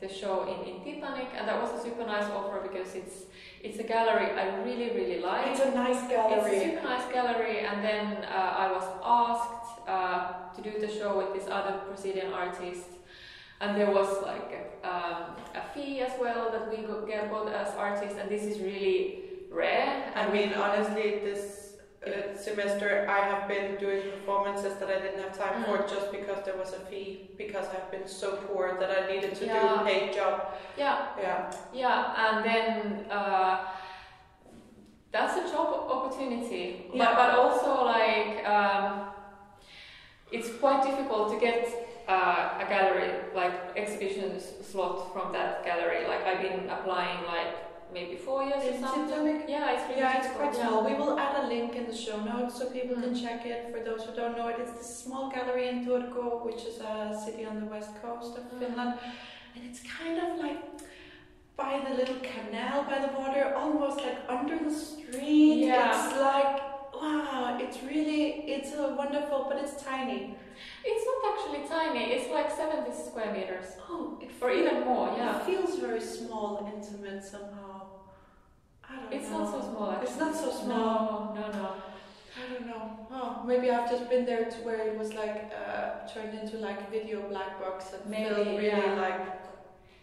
the 0.00 0.08
show 0.12 0.44
in, 0.44 0.68
in 0.68 0.80
Titanik, 0.80 1.28
and 1.36 1.48
that 1.48 1.60
was 1.60 1.78
a 1.78 1.82
super 1.82 2.04
nice 2.04 2.30
offer 2.30 2.60
because 2.60 2.94
it's 2.94 3.24
it's 3.62 3.78
a 3.78 3.82
gallery 3.82 4.30
I 4.30 4.56
really 4.64 4.90
really 4.90 5.20
like. 5.20 5.46
it's 5.48 5.60
a 5.60 5.70
nice 5.74 6.02
gallery. 6.08 6.56
It's 6.56 6.64
a 6.64 6.68
super 6.70 6.82
nice 6.82 7.12
gallery, 7.12 7.58
and 7.60 7.82
then 7.84 8.24
uh, 8.24 8.62
I 8.64 8.72
was 8.72 8.86
asked 9.04 9.88
uh, 9.88 10.32
to 10.54 10.60
do 10.62 10.78
the 10.80 10.88
show 10.88 11.16
with 11.16 11.34
this 11.34 11.48
other 11.50 11.80
Brazilian 11.86 12.32
artist, 12.32 12.88
and 13.60 13.76
there 13.76 13.90
was 13.90 14.22
like 14.22 14.80
um, 14.84 15.36
a 15.54 15.62
fee 15.74 16.00
as 16.00 16.12
well 16.20 16.50
that 16.52 16.70
we 16.70 16.84
got, 16.86 17.06
get 17.06 17.30
got 17.30 17.52
as 17.52 17.74
artists, 17.76 18.18
and 18.20 18.30
this 18.30 18.42
is 18.44 18.60
really 18.60 19.20
rare. 19.50 20.12
I 20.14 20.20
And 20.20 20.32
mean, 20.32 20.52
honestly, 20.54 21.20
this 21.24 21.65
uh, 22.06 22.36
semester 22.36 23.06
I 23.08 23.20
have 23.30 23.48
been 23.48 23.76
doing 23.76 24.02
performances 24.12 24.74
that 24.78 24.88
I 24.88 24.98
didn't 25.00 25.20
have 25.22 25.36
time 25.36 25.64
for 25.64 25.78
Mm. 25.78 25.88
just 25.94 26.10
because 26.12 26.44
there 26.44 26.56
was 26.56 26.72
a 26.72 26.80
fee 26.88 27.30
because 27.36 27.66
I've 27.74 27.90
been 27.90 28.06
so 28.06 28.36
poor 28.46 28.76
that 28.80 28.90
I 28.90 29.12
needed 29.12 29.34
to 29.36 29.44
do 29.46 29.52
a 29.78 29.82
paid 29.84 30.12
job. 30.14 30.34
yeah, 30.78 31.06
Yeah. 31.20 31.50
yeah, 31.72 32.24
and 32.24 32.44
then 32.44 33.06
uh, 33.10 33.66
that's 35.12 35.36
a 35.36 35.50
job 35.52 35.68
opportunity, 35.90 36.90
Yeah. 36.92 37.04
but 37.04 37.16
but 37.16 37.30
also 37.38 37.84
like 37.84 38.44
um, 38.46 39.08
it's 40.32 40.50
quite 40.60 40.82
difficult 40.84 41.32
to 41.32 41.38
get 41.40 41.60
uh, 42.08 42.62
a 42.62 42.66
gallery 42.68 43.10
like 43.34 43.54
exhibition 43.76 44.38
slot 44.62 45.12
from 45.12 45.32
that 45.32 45.64
gallery. 45.64 46.06
Like 46.06 46.22
I've 46.26 46.42
been 46.42 46.68
applying 46.70 47.24
like 47.26 47.52
maybe 47.96 48.16
four 48.28 48.40
years 48.48 48.62
or 48.70 48.74
something. 48.86 49.26
Yeah, 49.54 49.72
it's 49.74 49.84
really 49.88 50.02
Yeah, 50.02 50.18
it's 50.18 50.30
quite 50.38 50.54
yeah. 50.54 50.62
small. 50.68 50.80
We 50.90 50.94
will 51.00 51.14
add 51.24 51.34
a 51.42 51.44
link 51.54 51.70
in 51.80 51.84
the 51.92 51.96
show 52.04 52.18
notes 52.30 52.52
so 52.58 52.62
people 52.78 52.96
can 53.04 53.12
Mm. 53.14 53.22
check 53.24 53.40
it. 53.52 53.60
For 53.72 53.80
those 53.88 54.00
who 54.06 54.12
don't 54.20 54.36
know 54.38 54.48
it, 54.52 54.58
it's 54.62 54.74
this 54.80 54.90
small 55.04 55.24
gallery 55.36 55.66
in 55.72 55.78
Turku, 55.86 56.24
which 56.48 56.62
is 56.70 56.76
a 56.92 56.94
city 57.24 57.44
on 57.50 57.56
the 57.62 57.68
west 57.74 57.92
coast 58.02 58.32
of 58.40 58.44
Mm. 58.50 58.58
Finland, 58.60 58.92
and 59.54 59.60
it's 59.68 59.80
kind 59.98 60.16
of 60.24 60.30
like 60.44 60.60
by 61.62 61.72
the 61.86 61.92
little 62.00 62.20
canal 62.32 62.76
by 62.92 62.98
the 63.06 63.12
water, 63.20 63.44
almost 63.62 63.98
like 64.06 64.18
under 64.36 64.56
the 64.68 64.74
street. 64.86 65.58
Yeah. 65.68 65.88
It's 65.90 66.08
like 66.30 66.56
wow, 67.00 67.58
it's 67.64 67.78
really 67.92 68.22
it's 68.54 68.70
a 68.82 68.84
wonderful, 69.02 69.40
but 69.48 69.56
it's 69.62 69.76
tiny. 69.92 70.20
It's 70.90 71.04
not 71.10 71.18
actually 71.30 71.62
tiny. 71.76 72.02
It's 72.14 72.28
like 72.38 72.50
70 72.62 72.90
square 73.06 73.30
meters, 73.36 73.68
Oh, 73.90 74.04
it 74.24 74.30
or 74.42 74.50
even 74.60 74.76
more. 74.90 75.08
Yeah, 75.16 75.32
It 75.36 75.42
feels 75.48 75.72
very 75.86 76.04
small, 76.16 76.50
intimate 76.74 77.22
somehow. 77.34 77.65
It's 79.12 79.30
know. 79.30 79.38
not 79.38 79.50
so 79.52 79.60
small. 79.70 79.90
Actually. 79.90 80.06
It's 80.08 80.18
not 80.18 80.34
so 80.34 80.50
small. 80.50 81.32
No, 81.34 81.40
no, 81.40 81.52
no. 81.52 81.68
I 82.36 82.52
don't 82.52 82.66
know. 82.66 83.06
Oh, 83.10 83.42
maybe 83.46 83.70
I've 83.70 83.88
just 83.90 84.08
been 84.10 84.24
there 84.26 84.44
to 84.44 84.56
where 84.58 84.86
it 84.88 84.98
was 84.98 85.14
like 85.14 85.50
uh, 85.56 86.06
turned 86.12 86.38
into 86.38 86.58
like 86.58 86.90
video 86.90 87.22
black 87.28 87.58
box 87.60 87.92
and 87.94 88.10
Maybe, 88.10 88.28
felt 88.34 88.46
really 88.46 88.66
yeah. 88.66 88.94
like. 89.00 89.20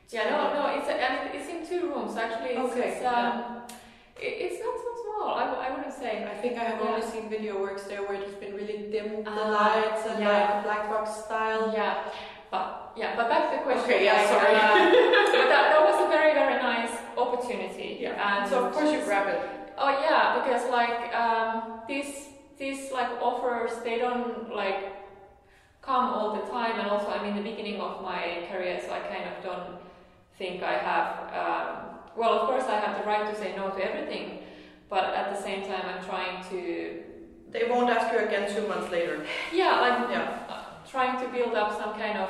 Yeah, 0.09 0.29
no, 0.29 0.53
no. 0.53 0.65
It's 0.77 0.87
a, 0.89 0.93
and 0.93 1.33
it's 1.35 1.47
in 1.49 1.65
two 1.67 1.87
rooms. 1.89 2.15
Actually, 2.17 2.51
it's, 2.57 2.71
Okay, 2.73 2.89
it's 2.97 3.05
um, 3.05 3.61
it, 4.19 4.33
it's 4.45 4.59
not 4.63 4.75
so 4.77 4.89
small. 5.03 5.35
I, 5.35 5.45
w- 5.45 5.61
I 5.65 5.69
wouldn't 5.75 5.93
say. 5.93 6.25
I 6.25 6.35
think 6.41 6.57
I 6.57 6.63
have 6.65 6.79
Yeah. 6.81 6.89
only 6.93 7.05
seen 7.05 7.29
video 7.29 7.59
works 7.61 7.83
there 7.83 8.01
where 8.03 8.15
it's 8.21 8.35
been 8.35 8.53
really 8.55 8.89
dim 8.91 9.23
the 9.23 9.29
Ah, 9.31 9.49
lights 9.59 10.05
and 10.07 10.19
yeah. 10.19 10.29
like 10.29 10.63
black 10.63 10.89
box 10.89 11.11
style. 11.25 11.71
Yeah, 11.73 12.03
but 12.51 12.93
yeah, 12.97 13.15
but 13.15 13.29
back 13.29 13.51
to 13.51 13.57
the 13.57 13.63
question. 13.63 13.85
Okay, 13.85 14.05
yeah, 14.05 14.17
like, 14.17 14.27
sorry. 14.27 14.55
uh, 14.55 14.91
but 15.37 15.47
that, 15.53 15.63
that 15.73 15.81
was 15.89 15.97
a 16.05 16.09
very 16.09 16.33
very 16.33 16.57
nice 16.61 16.93
opportunity. 17.17 18.05
And 18.05 18.49
So 18.49 18.65
of 18.65 18.73
course 18.73 18.91
you 18.91 19.01
grab 19.03 19.27
it. 19.27 19.41
Oh 19.77 19.89
yeah, 19.89 20.39
because 20.43 20.69
like 20.69 21.13
um, 21.15 21.81
these 21.87 22.29
these 22.57 22.91
like 22.91 23.09
offers 23.21 23.71
they 23.83 23.97
don't 23.97 24.53
like 24.53 24.81
come 25.81 26.05
all 26.13 26.35
the 26.35 26.45
time, 26.51 26.79
and 26.79 26.87
also 26.89 27.07
I'm 27.09 27.25
in 27.25 27.35
the 27.35 27.41
beginning 27.49 27.79
of 27.81 28.01
my 28.03 28.45
career, 28.51 28.79
so 28.85 28.93
I 28.93 28.99
kind 28.99 29.25
of 29.31 29.43
don't 29.43 29.77
think 30.37 30.63
I 30.63 30.77
have. 30.77 31.07
Um, 31.41 31.99
well, 32.15 32.33
of 32.39 32.47
course 32.47 32.65
I 32.65 32.79
have 32.79 32.97
the 32.99 33.05
right 33.09 33.25
to 33.33 33.35
say 33.39 33.55
no 33.55 33.69
to 33.71 33.83
everything, 33.83 34.39
but 34.89 35.05
at 35.15 35.35
the 35.35 35.41
same 35.41 35.63
time 35.63 35.83
I'm 35.91 36.03
trying 36.05 36.43
to 36.51 36.59
They 37.53 37.69
won't 37.69 37.89
ask 37.89 38.11
you 38.13 38.19
again 38.27 38.45
two 38.55 38.67
months 38.67 38.89
later. 38.91 39.15
yeah 39.53 39.73
like 39.85 40.09
Yeah. 40.09 40.37
uh, 40.49 40.63
trying 40.89 41.15
to 41.23 41.27
build 41.35 41.53
up 41.61 41.69
some 41.81 41.93
kind 42.03 42.17
of 42.25 42.29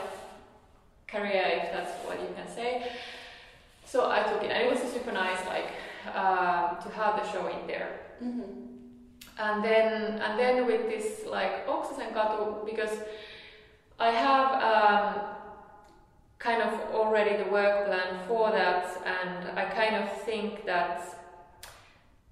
career 1.08 1.44
if 1.60 1.66
that's 1.74 1.94
what 2.06 2.20
you 2.24 2.30
can 2.36 2.48
say. 2.48 2.70
So 3.86 4.10
I 4.10 4.20
took 4.24 4.42
it, 4.44 4.52
and 4.52 4.60
it 4.66 4.70
was 4.72 4.80
super 4.92 5.12
nice 5.12 5.42
um, 6.14 6.78
to 6.84 6.90
have 6.96 7.16
the 7.22 7.32
show 7.32 7.48
in 7.48 7.68
there. 7.68 8.00
Mm-hmm. 8.24 8.64
and 9.38 9.64
then 9.64 10.22
and 10.22 10.40
then 10.40 10.66
with 10.66 10.88
this 10.88 11.26
like 11.28 11.68
Oksasenkatu 11.68 12.66
because 12.66 13.00
I 14.00 14.12
have 14.12 14.50
um, 14.72 15.22
kind 16.40 16.62
of 16.62 16.74
already 16.94 17.44
the 17.44 17.50
work 17.50 17.88
plan 17.88 18.20
for 18.28 18.52
that 18.52 18.86
and 19.06 19.60
I 19.60 19.66
kind 19.66 19.96
of 19.96 20.22
think 20.22 20.66
that 20.66 21.02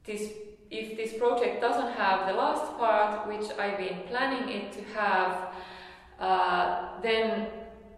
this 0.06 0.32
if 0.70 0.96
this 0.96 1.14
project 1.18 1.60
doesn't 1.60 1.94
have 1.94 2.28
the 2.28 2.34
last 2.34 2.78
part 2.78 3.28
which 3.28 3.50
I've 3.58 3.78
been 3.78 4.02
planning 4.08 4.50
it 4.50 4.72
to 4.74 4.84
have 4.94 5.54
uh, 6.20 7.02
then 7.02 7.48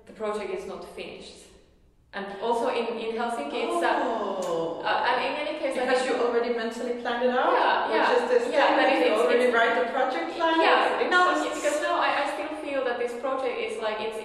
the 0.06 0.14
project 0.14 0.50
is 0.54 0.66
not 0.66 0.84
finished 0.96 1.44
and 2.16 2.26
also 2.42 2.70
in, 2.70 2.86
in 2.98 3.16
Helsinki 3.18 3.60
it's 3.66 3.84
uh, 3.84 4.00
oh. 4.04 4.82
uh, 4.86 5.08
and 5.10 5.18
in 5.28 5.34
any 5.48 5.58
case 5.60 5.78
I 5.78 5.86
because 5.86 6.06
you 6.06 6.14
already 6.16 6.54
mentally 6.54 6.94
planned 7.02 7.24
it 7.26 7.32
out, 7.32 7.54
Yeah, 7.54 7.96
yeah. 7.96 8.16
is 8.24 8.30
this 8.30 8.54
Yeah, 8.54 8.76
that 8.78 8.92
you 8.94 9.00
it's- 9.06 9.20
already 9.20 9.46
it's- 9.46 9.54
write 9.54 9.76
the 9.84 9.92
project 9.92 10.36
plan. 10.36 10.62
Yeah, 10.62 11.02
it 11.02 11.10
no, 11.10 11.22
because 11.56 11.82
now 11.82 11.96
I, 12.00 12.10
I 12.24 12.34
still 12.34 12.54
feel 12.64 12.86
that 12.86 13.00
this 13.00 13.14
project 13.20 13.58
is 13.58 13.82
like 13.82 13.98
it's 14.00 14.20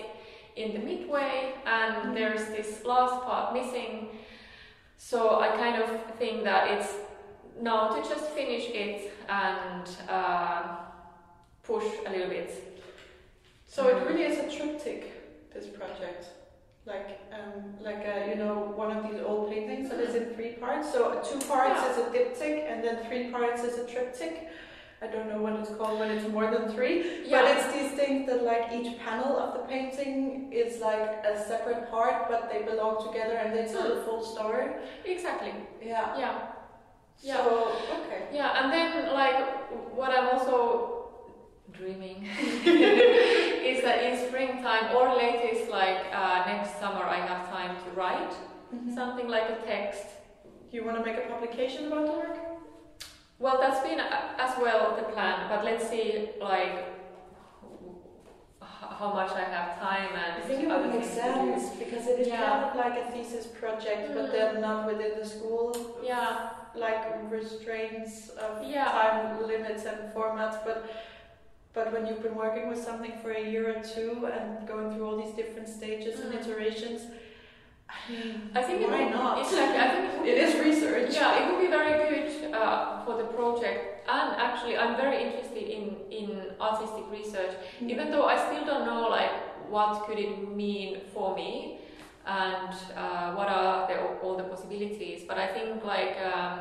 in 0.56 0.72
the 0.74 0.80
midway 0.80 1.54
and 1.66 2.16
there's 2.16 2.46
this 2.56 2.84
last 2.84 3.22
part 3.24 3.54
missing. 3.54 4.08
So 4.96 5.40
I 5.40 5.48
kind 5.56 5.80
of 5.82 5.88
think 6.18 6.44
that 6.44 6.70
it's 6.72 6.92
now 7.60 7.88
to 7.94 8.08
just 8.08 8.26
finish 8.30 8.64
it 8.68 9.12
and 9.28 9.88
uh, 10.08 10.76
push 11.62 11.84
a 12.06 12.10
little 12.10 12.28
bit. 12.28 12.50
So 13.66 13.88
it 13.88 13.96
really 14.06 14.22
is 14.24 14.38
a 14.38 14.56
triptych, 14.56 15.04
this 15.54 15.66
project. 15.66 16.26
Like, 16.88 17.20
um, 17.36 17.74
like 17.80 18.02
a, 18.14 18.30
you 18.30 18.36
know, 18.36 18.72
one 18.74 18.96
of 18.96 19.00
these 19.06 19.20
old 19.24 19.50
paintings 19.50 19.90
that 19.90 20.00
is 20.00 20.14
in 20.14 20.22
mm-hmm. 20.22 20.34
three 20.34 20.52
parts. 20.52 20.90
So 20.90 21.10
uh, 21.10 21.22
two 21.22 21.38
parts 21.46 21.80
Yeah. 21.82 21.90
is 21.90 21.98
a 21.98 22.06
diptych, 22.14 22.58
and 22.70 22.82
then 22.82 23.04
three 23.06 23.30
parts 23.30 23.62
is 23.62 23.78
a 23.78 23.86
triptych. 23.86 24.48
I 25.00 25.06
don't 25.06 25.28
know 25.28 25.40
what 25.40 25.52
it's 25.60 25.70
called 25.70 26.00
when 26.00 26.10
it's 26.10 26.26
more 26.28 26.50
than 26.50 26.72
three, 26.72 26.96
but 27.30 27.44
it's 27.44 27.72
these 27.72 27.92
things 27.92 28.26
that 28.26 28.42
like 28.42 28.72
each 28.72 28.98
panel 28.98 29.38
of 29.38 29.52
the 29.52 29.60
painting 29.60 30.52
is 30.52 30.80
like 30.80 31.24
a 31.24 31.38
separate 31.50 31.88
part, 31.88 32.28
but 32.28 32.50
they 32.50 32.62
belong 32.62 33.06
together 33.06 33.34
and 33.34 33.56
they 33.56 33.72
tell 33.72 33.92
a 33.92 33.96
mm. 33.96 34.04
full 34.04 34.24
story. 34.24 34.72
exactly. 35.04 35.52
Yeah. 35.80 36.18
Yeah. 36.18 36.38
Yeah. 37.20 37.36
So 37.36 37.72
okay. 38.00 38.22
Yeah, 38.32 38.62
and 38.62 38.72
then 38.72 39.12
like 39.12 39.70
what 39.94 40.10
I'm 40.10 40.36
also 40.36 40.97
dreaming 41.78 42.26
is 43.70 43.82
that 43.82 44.02
in 44.02 44.14
springtime 44.28 44.94
or 44.96 45.14
latest 45.16 45.70
like 45.70 46.00
uh, 46.12 46.42
next 46.46 46.78
summer 46.80 47.04
I 47.04 47.20
have 47.30 47.48
time 47.50 47.76
to 47.84 47.90
write 48.00 48.34
Mhm. 48.74 48.94
something 48.94 49.28
like 49.28 49.48
a 49.48 49.56
text. 49.64 50.04
You 50.72 50.84
want 50.84 50.98
to 50.98 51.02
make 51.08 51.16
a 51.16 51.26
publication 51.34 51.86
about 51.86 52.04
the 52.06 52.12
work? 52.12 52.36
Well, 53.38 53.56
that's 53.62 53.80
been 53.80 53.98
uh, 53.98 54.44
as 54.46 54.52
well 54.64 54.94
the 54.94 55.04
plan, 55.14 55.48
but 55.48 55.64
let's 55.64 55.88
see 55.88 56.28
like 56.38 56.76
how 59.00 59.10
much 59.14 59.30
I 59.30 59.44
have 59.56 59.78
time 59.80 60.10
and 60.22 60.32
I 60.42 60.46
think 60.46 60.64
it 60.64 60.68
would 60.68 60.90
make 60.90 61.00
things 61.02 61.14
to 61.14 61.22
do. 61.22 61.60
sense 61.60 61.64
because 61.82 62.04
it 62.08 62.18
is 62.20 62.28
Yeah. 62.28 62.44
kind 62.44 62.64
of 62.66 62.76
like 62.84 62.96
a 63.04 63.04
thesis 63.12 63.46
project, 63.60 64.02
but 64.14 64.26
Mm. 64.26 64.32
then 64.36 64.60
not 64.60 64.86
within 64.90 65.12
the 65.20 65.26
school. 65.34 65.68
Yeah, 66.02 66.50
Like 66.74 67.02
restraints 67.30 68.14
of 68.46 68.62
Yeah. 68.62 68.84
time 69.00 69.46
limits 69.52 69.84
and 69.90 69.98
formats, 70.14 70.58
but 70.66 70.78
but 71.78 71.92
when 71.92 72.06
you've 72.06 72.22
been 72.22 72.34
working 72.34 72.68
with 72.68 72.82
something 72.82 73.12
for 73.22 73.30
a 73.30 73.44
year 73.52 73.64
or 73.74 73.80
two 73.94 74.28
and 74.34 74.66
going 74.66 74.90
through 74.92 75.06
all 75.08 75.16
these 75.22 75.34
different 75.40 75.68
stages 75.68 76.14
and 76.20 76.28
Mm. 76.32 76.40
iterations, 76.40 77.00
I 77.88 77.98
mean, 78.10 78.50
I 78.58 78.62
think 78.66 78.82
it 78.82 78.88
why 78.90 79.04
would, 79.04 79.14
not? 79.14 79.38
Exactly, 79.44 79.78
I 79.84 79.88
think 79.92 80.04
it 80.12 80.18
would 80.18 80.28
It 80.28 80.38
is 80.44 80.52
research. 80.68 81.10
Yeah, 81.18 81.38
it 81.38 81.44
would 81.48 81.60
be 81.66 81.70
very 81.80 81.94
good 82.04 82.26
uh, 82.60 83.04
for 83.04 83.14
the 83.20 83.28
project, 83.38 83.80
and 84.16 84.28
actually, 84.46 84.74
I'm 84.82 84.94
very 85.04 85.18
interested 85.26 85.64
in 85.76 85.84
in 86.20 86.28
artistic 86.68 87.04
research. 87.18 87.54
Mm. 87.80 87.90
Even 87.92 88.06
though 88.12 88.26
I 88.34 88.36
still 88.46 88.64
don't 88.70 88.84
know 88.90 89.02
like 89.18 89.34
what 89.74 89.90
could 90.06 90.18
it 90.26 90.32
mean 90.62 90.90
for 91.14 91.28
me, 91.40 91.50
and 92.26 92.72
uh, 93.02 93.28
what 93.38 93.48
are 93.58 93.74
the, 93.88 93.96
all 94.22 94.36
the 94.42 94.48
possibilities. 94.54 95.20
But 95.28 95.36
I 95.44 95.46
think 95.54 95.84
like 95.94 96.14
um, 96.32 96.52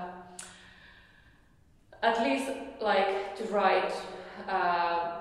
at 2.09 2.17
least 2.27 2.47
like 2.91 3.35
to 3.37 3.43
write 3.55 3.93
uh, 4.47 5.19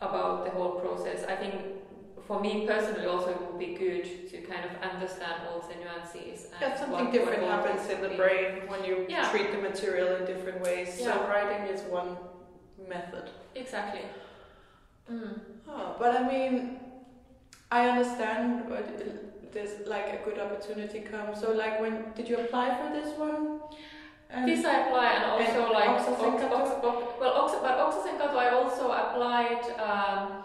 about 0.00 0.44
the 0.44 0.50
whole 0.50 0.72
process. 0.80 1.24
I 1.28 1.36
think 1.36 1.54
for 2.26 2.40
me 2.40 2.66
personally 2.66 3.06
also 3.06 3.30
it 3.30 3.40
would 3.40 3.58
be 3.58 3.74
good 3.74 4.04
to 4.30 4.36
kind 4.42 4.64
of 4.64 4.70
understand 4.90 5.42
all 5.48 5.60
the 5.60 5.74
nuances. 5.74 6.46
And 6.52 6.60
Yeah, 6.60 6.74
something 6.76 7.04
what- 7.04 7.12
different 7.12 7.42
what 7.42 7.50
happens 7.50 7.88
in 7.90 8.00
the 8.00 8.08
be. 8.10 8.16
brain 8.16 8.66
when 8.68 8.84
you 8.84 9.06
Yeah. 9.08 9.28
treat 9.30 9.50
the 9.52 9.58
material 9.58 10.16
in 10.16 10.24
different 10.24 10.60
ways. 10.62 10.88
So 11.04 11.10
writing 11.28 11.66
is 11.74 11.82
one 11.82 12.16
method. 12.88 13.30
Exactly. 13.54 14.02
Mm. 15.10 15.38
Oh, 15.68 15.96
but 15.98 16.16
I 16.16 16.22
mean, 16.32 16.80
I 17.70 17.88
understand 17.90 18.64
there's 19.52 19.86
like 19.86 20.08
a 20.12 20.24
good 20.24 20.38
opportunity 20.38 21.00
comes. 21.00 21.40
So 21.40 21.52
like 21.52 21.80
when 21.80 22.12
did 22.16 22.28
you 22.28 22.36
apply 22.38 22.68
for 22.80 22.88
this 22.92 23.16
one? 23.18 23.60
And 24.30 24.48
This 24.48 24.64
I 24.64 24.86
apply 24.86 25.06
and 25.14 25.24
also 25.24 25.62
and 25.64 25.72
like 25.72 25.88
Oksasenkatu? 26.00 26.50
Ox, 26.52 26.70
Ox, 26.70 26.84
Ox, 26.84 27.14
well 27.20 27.34
Ox, 27.42 27.52
but 27.62 27.74
Oksasenkatu 27.84 28.36
I 28.36 28.48
also 28.50 28.90
applied 28.90 29.62
um, 29.78 30.44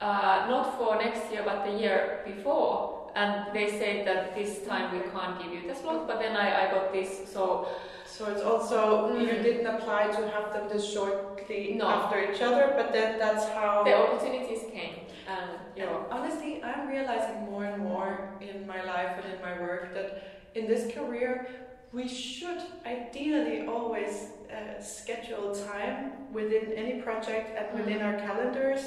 uh, 0.00 0.46
not 0.48 0.78
for 0.78 0.96
next 0.96 1.30
year 1.32 1.42
but 1.44 1.64
the 1.66 1.72
year 1.72 2.20
before 2.24 3.10
and 3.16 3.52
they 3.52 3.68
said 3.68 4.06
that 4.06 4.34
this 4.36 4.64
time 4.66 4.92
we 4.94 5.00
can't 5.10 5.36
give 5.42 5.52
you 5.52 5.66
the 5.68 5.74
slot 5.74 6.06
but 6.06 6.20
then 6.20 6.36
I, 6.36 6.68
I 6.68 6.70
got 6.70 6.92
this 6.92 7.28
so 7.32 7.66
so 8.06 8.30
it's 8.30 8.42
also 8.42 8.78
you 9.18 9.26
Mm. 9.28 9.42
didn't 9.42 9.66
apply 9.66 10.08
to 10.18 10.22
have 10.34 10.52
them 10.52 10.68
this 10.68 10.84
shortly 10.92 11.74
No. 11.76 11.86
after 11.88 12.16
each 12.30 12.40
other, 12.42 12.74
but 12.76 12.92
then 12.92 13.18
that's 13.18 13.48
how. 13.48 13.82
the 13.84 13.94
opportunities 13.96 14.62
came 14.72 14.96
and 15.28 15.50
you 15.76 15.84
know 15.86 16.04
honestly, 16.10 16.62
I'm 16.62 16.86
realizing 16.88 17.38
more 17.50 17.64
and 17.64 17.78
more 17.82 18.12
in 18.40 18.66
my 18.66 18.82
life 18.82 19.12
and 19.22 19.26
in 19.34 19.40
my 19.40 19.54
work 19.60 19.94
that 19.94 20.08
in 20.54 20.66
this 20.66 20.92
career, 20.94 21.46
we 21.92 22.06
should 22.08 22.62
ideally 22.86 23.66
always 23.66 24.28
uh, 24.50 24.80
schedule 24.82 25.54
time 25.54 26.12
within 26.32 26.72
any 26.72 27.00
project 27.02 27.56
and 27.58 27.66
within 27.78 27.98
Mm. 27.98 28.06
our 28.06 28.16
calendars. 28.26 28.82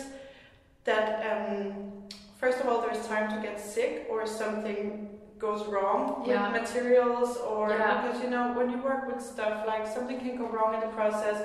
That 0.85 1.09
um, 1.31 2.03
first 2.37 2.59
of 2.61 2.67
all, 2.67 2.81
there's 2.81 3.05
time 3.07 3.29
to 3.35 3.41
get 3.47 3.59
sick 3.59 4.07
or 4.09 4.25
something 4.25 5.09
goes 5.39 5.65
wrong 5.67 6.23
Yeah. 6.25 6.51
with 6.51 6.61
materials, 6.61 7.35
or 7.37 7.69
Yeah. 7.71 8.01
because 8.01 8.21
you 8.23 8.29
know 8.29 8.53
when 8.57 8.69
you 8.69 8.77
work 8.77 9.03
with 9.09 9.21
stuff 9.21 9.65
like 9.67 9.85
something 9.87 10.17
can 10.19 10.35
go 10.37 10.47
wrong 10.47 10.73
in 10.75 10.79
the 10.87 10.93
process 11.01 11.37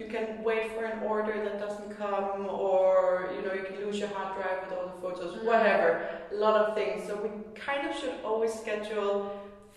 you 0.00 0.06
can 0.14 0.42
wait 0.42 0.72
for 0.74 0.84
an 0.84 0.98
order 1.12 1.34
that 1.44 1.56
doesn't 1.58 1.90
come 1.96 2.48
or 2.50 3.30
you 3.34 3.40
know 3.46 3.52
you 3.58 3.62
can 3.68 3.76
lose 3.84 3.98
your 4.00 4.08
hard 4.16 4.30
drive 4.36 4.58
with 4.62 4.72
all 4.76 4.86
the 4.92 4.98
photos 5.02 5.32
Mm. 5.38 5.44
whatever 5.50 5.90
a 6.32 6.34
lot 6.34 6.54
of 6.62 6.74
things 6.74 7.06
so 7.06 7.12
we 7.24 7.30
kind 7.68 7.82
of 7.88 7.92
should 7.96 8.14
always 8.24 8.52
schedule 8.62 9.14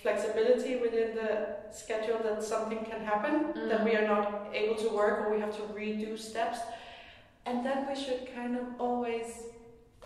flexibility 0.01 0.77
within 0.77 1.15
the 1.15 1.29
schedule 1.71 2.19
that 2.23 2.41
something 2.43 2.85
can 2.85 3.01
happen 3.01 3.33
that 3.69 3.81
Mm. 3.81 3.85
we 3.85 3.95
are 3.95 4.07
not 4.07 4.25
able 4.53 4.75
to 4.75 4.89
work 4.89 5.15
or 5.21 5.29
we 5.35 5.39
have 5.41 5.55
to 5.57 5.63
redo 5.73 6.17
steps 6.17 6.59
and 7.45 7.65
then 7.65 7.85
we 7.89 7.95
should 7.95 8.21
kind 8.33 8.57
of 8.57 8.65
always 8.79 9.27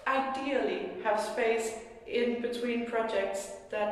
ideally 0.08 0.82
have 1.04 1.20
space 1.20 1.76
in 2.08 2.42
between 2.42 2.86
projects 2.86 3.42
that 3.72 3.90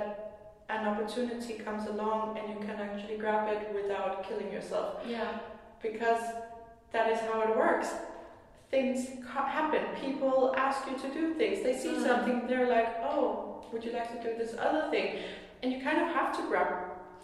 an 0.69 0.87
opportunity 0.87 1.53
comes 1.53 1.87
along 1.87 2.37
and 2.37 2.45
you 2.53 2.59
can 2.67 2.77
actually 2.87 3.17
grab 3.17 3.47
it 3.55 3.61
without 3.73 4.27
killing 4.27 4.51
yourself 4.51 5.01
yeah 5.07 5.39
because 5.81 6.21
that 6.91 7.09
is 7.09 7.19
how 7.21 7.41
it 7.41 7.55
works. 7.55 7.89
Things 8.69 9.07
ca- 9.25 9.45
happen. 9.47 9.81
People 9.99 10.53
ask 10.57 10.85
you 10.89 10.97
to 10.97 11.07
do 11.19 11.33
things. 11.35 11.63
They 11.63 11.75
see 11.75 11.93
Mm. 11.95 12.03
something, 12.07 12.47
they're 12.47 12.67
like, 12.67 12.89
"Oh, 13.01 13.63
would 13.71 13.83
you 13.85 13.91
like 13.93 14.09
to 14.15 14.19
do 14.27 14.37
this 14.37 14.53
other 14.59 14.83
thing?" 14.91 15.07
And 15.63 15.71
you 15.71 15.81
kind 15.81 15.99
of 16.01 16.07
have 16.15 16.35
to 16.37 16.43
grab 16.47 16.69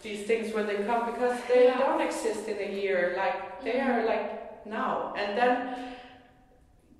these 0.02 0.26
things 0.26 0.54
when 0.54 0.66
they 0.66 0.76
come 0.84 1.10
because 1.12 1.38
they 1.48 1.64
Yeah. 1.64 1.78
don't 1.78 2.00
exist 2.00 2.48
in 2.48 2.58
a 2.58 2.70
year. 2.72 3.14
Like 3.16 3.62
they 3.64 3.72
Mhm. 3.80 3.88
are 3.88 4.04
like 4.06 4.64
now, 4.66 5.12
and 5.16 5.36
then 5.36 5.74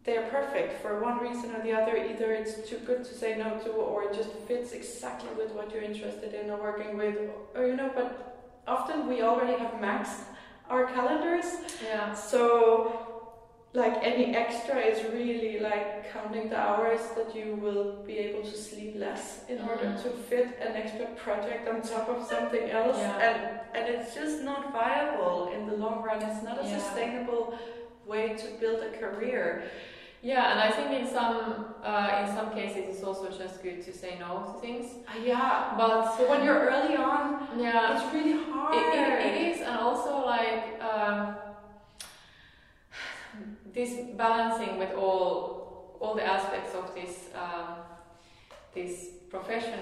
they 0.05 0.17
are 0.17 0.27
perfect 0.31 0.81
for 0.83 0.99
one 1.01 1.19
reason 1.21 1.55
or 1.55 1.61
the 1.63 1.73
other. 1.73 1.97
Either 1.97 2.33
it's 2.33 2.69
too 2.69 2.79
good 2.79 3.05
to 3.05 3.15
say 3.15 3.37
no 3.37 3.59
to, 3.65 3.71
or 3.71 4.05
it 4.05 4.13
just 4.15 4.33
fits 4.49 4.73
exactly 4.73 5.31
with 5.37 5.53
what 5.53 5.71
you're 5.73 5.83
interested 5.83 6.35
in 6.35 6.51
or 6.51 6.57
working 6.57 6.97
with, 6.97 7.17
or 7.55 7.67
you 7.67 7.77
know. 7.77 7.91
But 7.95 8.09
often 8.67 9.07
we 9.07 9.23
already 9.23 9.55
have 9.63 9.75
maxed 9.81 10.23
our 10.69 10.85
calendars, 10.87 11.59
Yeah. 11.85 12.13
so 12.15 13.08
like 13.75 13.97
any 14.03 14.35
extra 14.35 14.77
is 14.79 15.03
really 15.13 15.61
like 15.61 16.11
counting 16.13 16.49
the 16.49 16.57
hours 16.59 17.01
that 17.17 17.35
you 17.37 17.55
will 17.57 18.03
be 18.07 18.17
able 18.19 18.43
to 18.43 18.57
sleep 18.57 18.95
less 18.97 19.45
in 19.49 19.59
order 19.61 19.85
Mm. 19.85 20.03
to 20.03 20.09
fit 20.29 20.47
an 20.67 20.73
extra 20.83 21.07
project 21.25 21.69
on 21.69 21.83
top 21.83 22.09
of 22.09 22.27
something 22.27 22.71
else 22.71 22.99
Yeah. 22.99 23.27
and 23.27 23.39
and 23.77 23.85
it's 23.95 24.15
just 24.15 24.43
not 24.43 24.73
viable 24.73 25.51
in 25.55 25.67
the 25.71 25.77
long 25.77 26.03
run 26.03 26.19
it's 26.23 26.43
not 26.43 26.57
a 26.59 26.67
Yeah. 26.67 26.79
sustainable 26.79 27.45
way 28.07 28.25
to 28.43 28.47
build 28.61 28.81
a 28.83 28.91
career 29.03 29.63
Yeah, 30.21 30.51
and 30.51 30.59
I 30.69 30.71
think 30.77 30.91
in 31.01 31.07
some 31.19 31.37
uh, 31.91 32.21
in 32.23 32.27
some 32.37 32.49
cases 32.61 32.83
it's 32.91 33.05
also 33.09 33.27
just 33.43 33.63
good 33.63 33.79
to 33.89 33.93
say 33.93 34.11
no 34.25 34.31
to 34.49 34.53
things. 34.65 34.87
Uh, 35.07 35.21
yeah 35.31 35.75
But 35.79 35.91
but 36.19 36.29
when 36.31 36.41
you're 36.45 36.65
early 36.75 36.97
on 36.97 37.25
yeah, 37.65 37.93
it's 37.93 38.07
really 38.17 38.37
hard 38.51 38.75
It, 38.79 38.87
it, 39.01 39.09
it 39.29 39.35
is, 39.49 39.57
and 39.69 39.77
also 39.89 40.13
like 40.35 40.65
um, 40.91 41.19
this 43.79 43.93
balancing 44.17 44.77
with 44.83 44.93
all 45.03 45.97
all 46.01 46.15
the 46.21 46.27
aspects 46.37 46.75
of 46.81 46.85
this 46.99 47.15
um, 47.43 47.69
this 48.75 48.93
profession, 49.31 49.81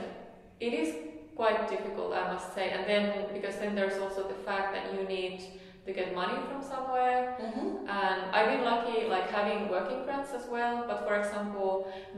it 0.61 0.73
is 0.83 0.89
quite 1.35 1.69
difficult, 1.75 2.13
I 2.13 2.33
must 2.33 2.55
say. 2.55 2.67
And 2.71 2.83
then 2.91 3.05
because 3.37 3.57
then 3.63 3.75
there's 3.75 3.99
also 4.05 4.23
the 4.35 4.41
fact 4.49 4.69
that 4.75 4.85
you 4.95 5.03
need 5.17 5.39
to 5.87 5.93
get 5.93 6.15
money 6.15 6.39
from 6.49 6.61
somewhere, 6.73 7.21
Mhm. 7.45 7.89
and 8.01 8.19
I've 8.37 8.49
been 8.55 8.65
lucky, 8.73 8.99
like 9.17 9.29
having 9.39 9.61
working 9.77 10.01
grants 10.07 10.33
as 10.39 10.47
well. 10.55 10.75
But 10.91 10.99
for 11.07 11.15
example, 11.23 11.71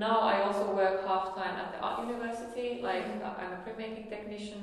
now 0.06 0.16
I 0.32 0.34
also 0.46 0.64
work 0.82 0.96
half 1.10 1.26
time 1.40 1.54
at 1.62 1.68
the 1.72 1.78
art 1.86 1.98
university. 2.08 2.68
Like 2.88 3.04
I'm 3.42 3.52
a 3.58 3.60
printmaking 3.64 4.06
technician, 4.14 4.62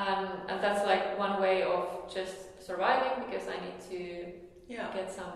um, 0.00 0.24
and 0.48 0.56
that's 0.64 0.82
like 0.92 1.04
one 1.24 1.34
way 1.44 1.56
of 1.74 1.82
just 2.16 2.36
surviving 2.68 3.14
because 3.24 3.44
I 3.54 3.56
need 3.66 3.78
to 3.92 4.00
yeah 4.74 4.86
get 4.98 5.08
some 5.20 5.34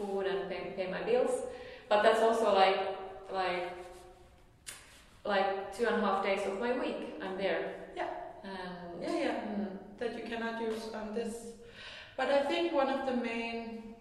food 0.00 0.26
and 0.26 0.48
pay, 0.48 0.72
pay 0.76 0.90
my 0.90 1.02
bills. 1.02 1.30
But 1.88 2.02
that's 2.02 2.22
also 2.22 2.54
like 2.54 2.80
like 3.32 3.68
like 5.24 5.76
two 5.76 5.86
and 5.86 5.96
a 5.96 6.00
half 6.00 6.24
days 6.24 6.46
of 6.46 6.58
my 6.60 6.72
week. 6.78 6.96
I'm 7.22 7.36
there. 7.36 7.74
Yeah. 7.96 8.08
And 8.44 9.02
yeah 9.02 9.18
yeah 9.18 9.40
mm, 9.44 9.68
that 9.98 10.16
you 10.16 10.24
cannot 10.24 10.60
use 10.62 10.88
on 10.94 11.14
this. 11.14 11.34
But 12.16 12.30
I 12.30 12.42
think 12.44 12.72
one 12.72 12.88
of 12.88 13.06
the 13.06 13.16
main 13.16 13.94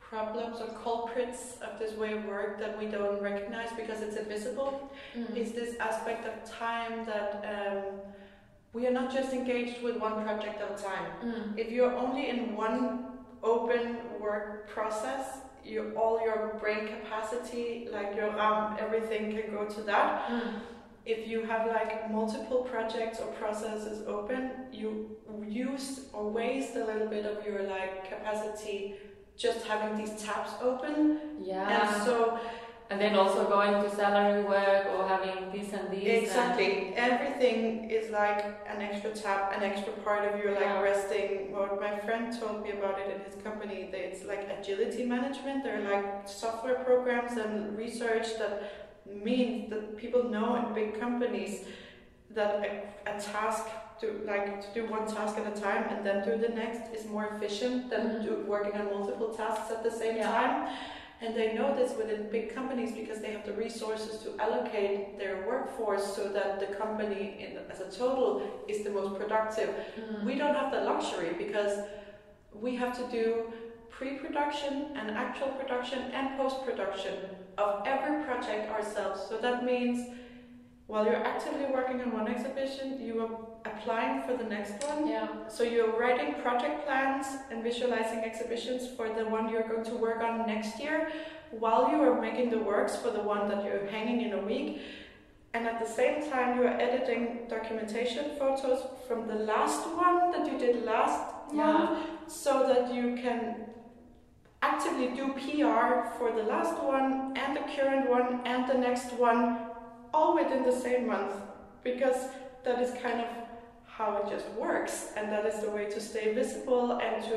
problems 0.00 0.60
or 0.60 0.66
culprits 0.82 1.56
of 1.62 1.78
this 1.78 1.92
way 1.96 2.12
of 2.14 2.24
work 2.24 2.58
that 2.58 2.76
we 2.78 2.86
don't 2.86 3.22
recognize 3.22 3.68
because 3.76 4.00
it's 4.02 4.16
invisible 4.16 4.90
mm, 5.16 5.36
is 5.36 5.52
this 5.52 5.76
aspect 5.78 6.26
of 6.26 6.50
time 6.50 7.04
that 7.06 7.44
um, 7.54 8.00
we 8.72 8.86
are 8.88 8.90
not 8.90 9.12
just 9.12 9.32
engaged 9.32 9.82
with 9.82 9.96
one 9.98 10.24
project 10.24 10.60
at 10.60 10.78
a 10.78 10.82
time. 10.82 11.06
mm, 11.24 11.56
If 11.58 11.70
you're 11.70 11.94
only 11.94 12.28
in 12.28 12.56
one 12.56 13.09
open 13.42 13.98
work 14.20 14.68
process, 14.68 15.38
you, 15.64 15.92
all 15.96 16.20
your 16.24 16.58
brain 16.60 16.88
capacity, 16.88 17.88
like 17.92 18.14
your 18.14 18.30
RAM, 18.34 18.76
everything 18.78 19.32
can 19.32 19.52
go 19.52 19.64
to 19.66 19.82
that 19.82 20.28
mm. 20.28 20.60
if 21.04 21.28
you 21.28 21.44
have 21.44 21.66
like 21.66 22.10
multiple 22.10 22.62
projects 22.62 23.20
or 23.20 23.26
processes 23.32 24.06
open, 24.06 24.50
you 24.72 25.16
use 25.46 26.06
or 26.12 26.30
waste 26.30 26.76
a 26.76 26.84
little 26.84 27.08
bit 27.08 27.24
of 27.24 27.44
your 27.46 27.62
like 27.64 28.08
capacity 28.08 28.94
just 29.36 29.66
having 29.66 29.96
these 29.96 30.22
tabs 30.22 30.50
open. 30.60 31.18
Yeah. 31.42 31.94
And 31.94 32.04
so 32.04 32.38
And 32.90 33.00
then 33.00 33.14
also 33.14 33.48
going 33.48 33.74
to 33.84 33.88
salary 33.94 34.42
work 34.42 34.86
or 34.92 35.06
having 35.06 35.52
this 35.52 35.72
and 35.72 35.92
this. 35.92 36.24
exactly 36.24 36.92
everything 36.96 37.88
is 37.88 38.10
like 38.10 38.44
an 38.68 38.82
extra 38.82 39.12
tap, 39.12 39.52
an 39.56 39.62
extra 39.62 39.92
part 40.04 40.24
of 40.28 40.40
your 40.40 40.52
like 40.60 40.64
Yeah. 40.64 40.82
resting. 40.82 41.52
What 41.52 41.80
my 41.80 41.96
friend 42.00 42.24
told 42.40 42.64
me 42.64 42.70
about 42.72 42.98
it 42.98 43.08
in 43.14 43.20
his 43.28 43.36
company, 43.46 43.88
that 43.92 44.00
it's 44.08 44.24
like 44.24 44.42
agility 44.58 45.04
management. 45.04 45.62
There 45.62 45.76
are 45.78 45.86
like 45.94 46.28
software 46.28 46.78
programs 46.88 47.36
and 47.42 47.78
research 47.78 48.26
that 48.40 48.54
means 49.06 49.70
that 49.70 49.96
people 49.96 50.24
know 50.24 50.48
in 50.56 50.74
big 50.74 50.98
companies 50.98 51.64
that 52.30 52.52
a, 52.66 52.70
a 53.12 53.20
task 53.20 53.66
to 54.00 54.06
like 54.26 54.60
to 54.64 54.68
do 54.74 54.82
one 54.90 55.06
task 55.06 55.38
at 55.38 55.46
a 55.56 55.60
time 55.68 55.84
and 55.92 56.04
then 56.06 56.24
do 56.24 56.36
the 56.46 56.52
next 56.62 56.82
is 56.96 57.06
more 57.14 57.26
efficient 57.34 57.88
than 57.90 58.02
Mhm. 58.08 58.22
do, 58.24 58.32
working 58.54 58.74
on 58.80 58.86
multiple 58.96 59.30
tasks 59.42 59.70
at 59.76 59.82
the 59.88 59.90
same 60.02 60.16
Yeah. 60.16 60.32
time. 60.32 60.56
And 61.22 61.36
they 61.36 61.52
know 61.52 61.74
this 61.76 61.96
within 61.98 62.30
big 62.30 62.54
companies 62.54 62.92
because 62.92 63.20
they 63.20 63.30
have 63.32 63.44
the 63.44 63.52
resources 63.52 64.22
to 64.22 64.40
allocate 64.40 65.18
their 65.18 65.46
workforce 65.46 66.16
so 66.16 66.28
that 66.28 66.60
the 66.60 66.74
company 66.74 67.36
in, 67.38 67.58
as 67.70 67.80
a 67.80 67.90
total 67.90 68.42
is 68.68 68.84
the 68.84 68.90
most 68.90 69.18
productive. 69.18 69.68
Mm. 69.98 70.24
We 70.24 70.36
don't 70.36 70.54
have 70.54 70.72
that 70.72 70.86
luxury 70.86 71.34
because 71.36 71.80
we 72.54 72.74
have 72.76 72.96
to 72.96 73.04
do 73.10 73.52
pre-production 73.90 74.86
and 74.96 75.10
actual 75.10 75.48
production 75.48 75.98
and 76.12 76.38
post-production 76.38 77.14
of 77.58 77.86
every 77.86 78.24
project 78.24 78.70
ourselves. 78.70 79.20
So 79.28 79.36
that 79.38 79.62
means 79.62 80.08
while 80.86 81.04
you're 81.04 81.24
actively 81.24 81.66
working 81.66 82.00
on 82.00 82.12
one 82.12 82.28
exhibition, 82.28 82.98
you 82.98 83.20
are 83.20 83.30
applying 83.64 84.22
for 84.22 84.36
the 84.36 84.44
next 84.44 84.82
one. 84.84 85.08
Yeah. 85.08 85.28
So 85.48 85.62
you're 85.62 85.98
writing 85.98 86.34
project 86.42 86.86
plans 86.86 87.26
and 87.50 87.62
visualizing 87.62 88.20
exhibitions 88.20 88.88
for 88.96 89.08
the 89.08 89.24
one 89.24 89.48
you're 89.48 89.68
going 89.68 89.84
to 89.84 89.94
work 89.94 90.22
on 90.22 90.46
next 90.46 90.80
year, 90.80 91.10
while 91.50 91.90
you 91.90 92.00
are 92.02 92.20
making 92.20 92.50
the 92.50 92.58
works 92.58 92.96
for 92.96 93.10
the 93.10 93.22
one 93.22 93.48
that 93.48 93.64
you're 93.64 93.86
hanging 93.86 94.22
in 94.22 94.32
a 94.32 94.40
week. 94.40 94.80
And 95.52 95.66
at 95.66 95.80
the 95.80 95.90
same 95.92 96.30
time, 96.30 96.56
you 96.56 96.62
are 96.62 96.80
editing 96.80 97.46
documentation 97.48 98.36
photos 98.38 98.86
from 99.08 99.26
the 99.26 99.34
last 99.34 99.84
one 99.96 100.30
that 100.30 100.46
you 100.50 100.56
did 100.58 100.84
last 100.84 101.52
month, 101.52 102.06
so 102.28 102.66
that 102.68 102.94
you 102.94 103.16
can 103.16 103.66
actively 104.62 105.08
do 105.08 105.32
PR 105.32 106.06
for 106.16 106.30
the 106.36 106.44
last 106.44 106.80
one 106.82 107.36
and 107.36 107.56
the 107.56 107.62
current 107.74 108.08
one 108.08 108.40
and 108.44 108.68
the 108.68 108.74
next 108.74 109.12
one, 109.14 109.58
all 110.14 110.36
within 110.36 110.62
the 110.62 110.70
same 110.72 111.08
month, 111.08 111.32
because 111.82 112.28
that 112.62 112.78
is 112.80 112.90
kind 113.02 113.20
of 113.20 113.26
how 114.00 114.16
it 114.16 114.30
just 114.34 114.48
works, 114.66 115.12
and 115.16 115.30
that 115.30 115.44
is 115.44 115.60
the 115.64 115.70
way 115.70 115.84
to 115.90 116.00
stay 116.00 116.32
visible 116.32 116.98
and 117.06 117.22
to 117.28 117.34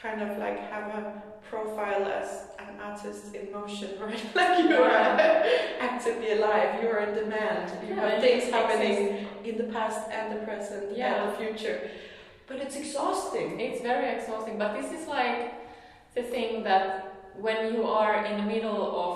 kind 0.00 0.22
of 0.22 0.38
like 0.38 0.58
have 0.70 0.86
a 1.00 1.22
profile 1.50 2.04
as 2.20 2.28
an 2.60 2.78
artist 2.80 3.34
in 3.34 3.50
motion, 3.52 3.90
right? 4.00 4.24
like 4.36 4.58
you 4.68 4.76
are 4.76 4.92
actively 5.90 6.30
alive, 6.38 6.80
you 6.82 6.88
are 6.88 7.00
in 7.08 7.14
demand, 7.22 7.64
you 7.88 7.94
Yeah, 7.96 8.10
have 8.10 8.20
things 8.20 8.44
happening 8.58 9.26
in 9.44 9.54
the 9.58 9.68
past 9.76 10.08
and 10.10 10.24
the 10.34 10.40
present 10.46 10.96
Yeah. 10.96 11.14
and 11.14 11.32
the 11.32 11.36
future. 11.42 11.90
But 12.46 12.58
it's 12.58 12.76
exhausting. 12.76 13.58
It's 13.58 13.80
very 13.82 14.06
exhausting, 14.16 14.56
but 14.62 14.70
this 14.80 14.92
is 14.98 15.08
like 15.08 15.40
the 16.14 16.22
thing 16.22 16.62
that 16.62 16.84
when 17.46 17.74
you 17.74 17.82
are 18.02 18.24
in 18.24 18.34
the 18.40 18.46
middle 18.54 18.80
of 19.06 19.14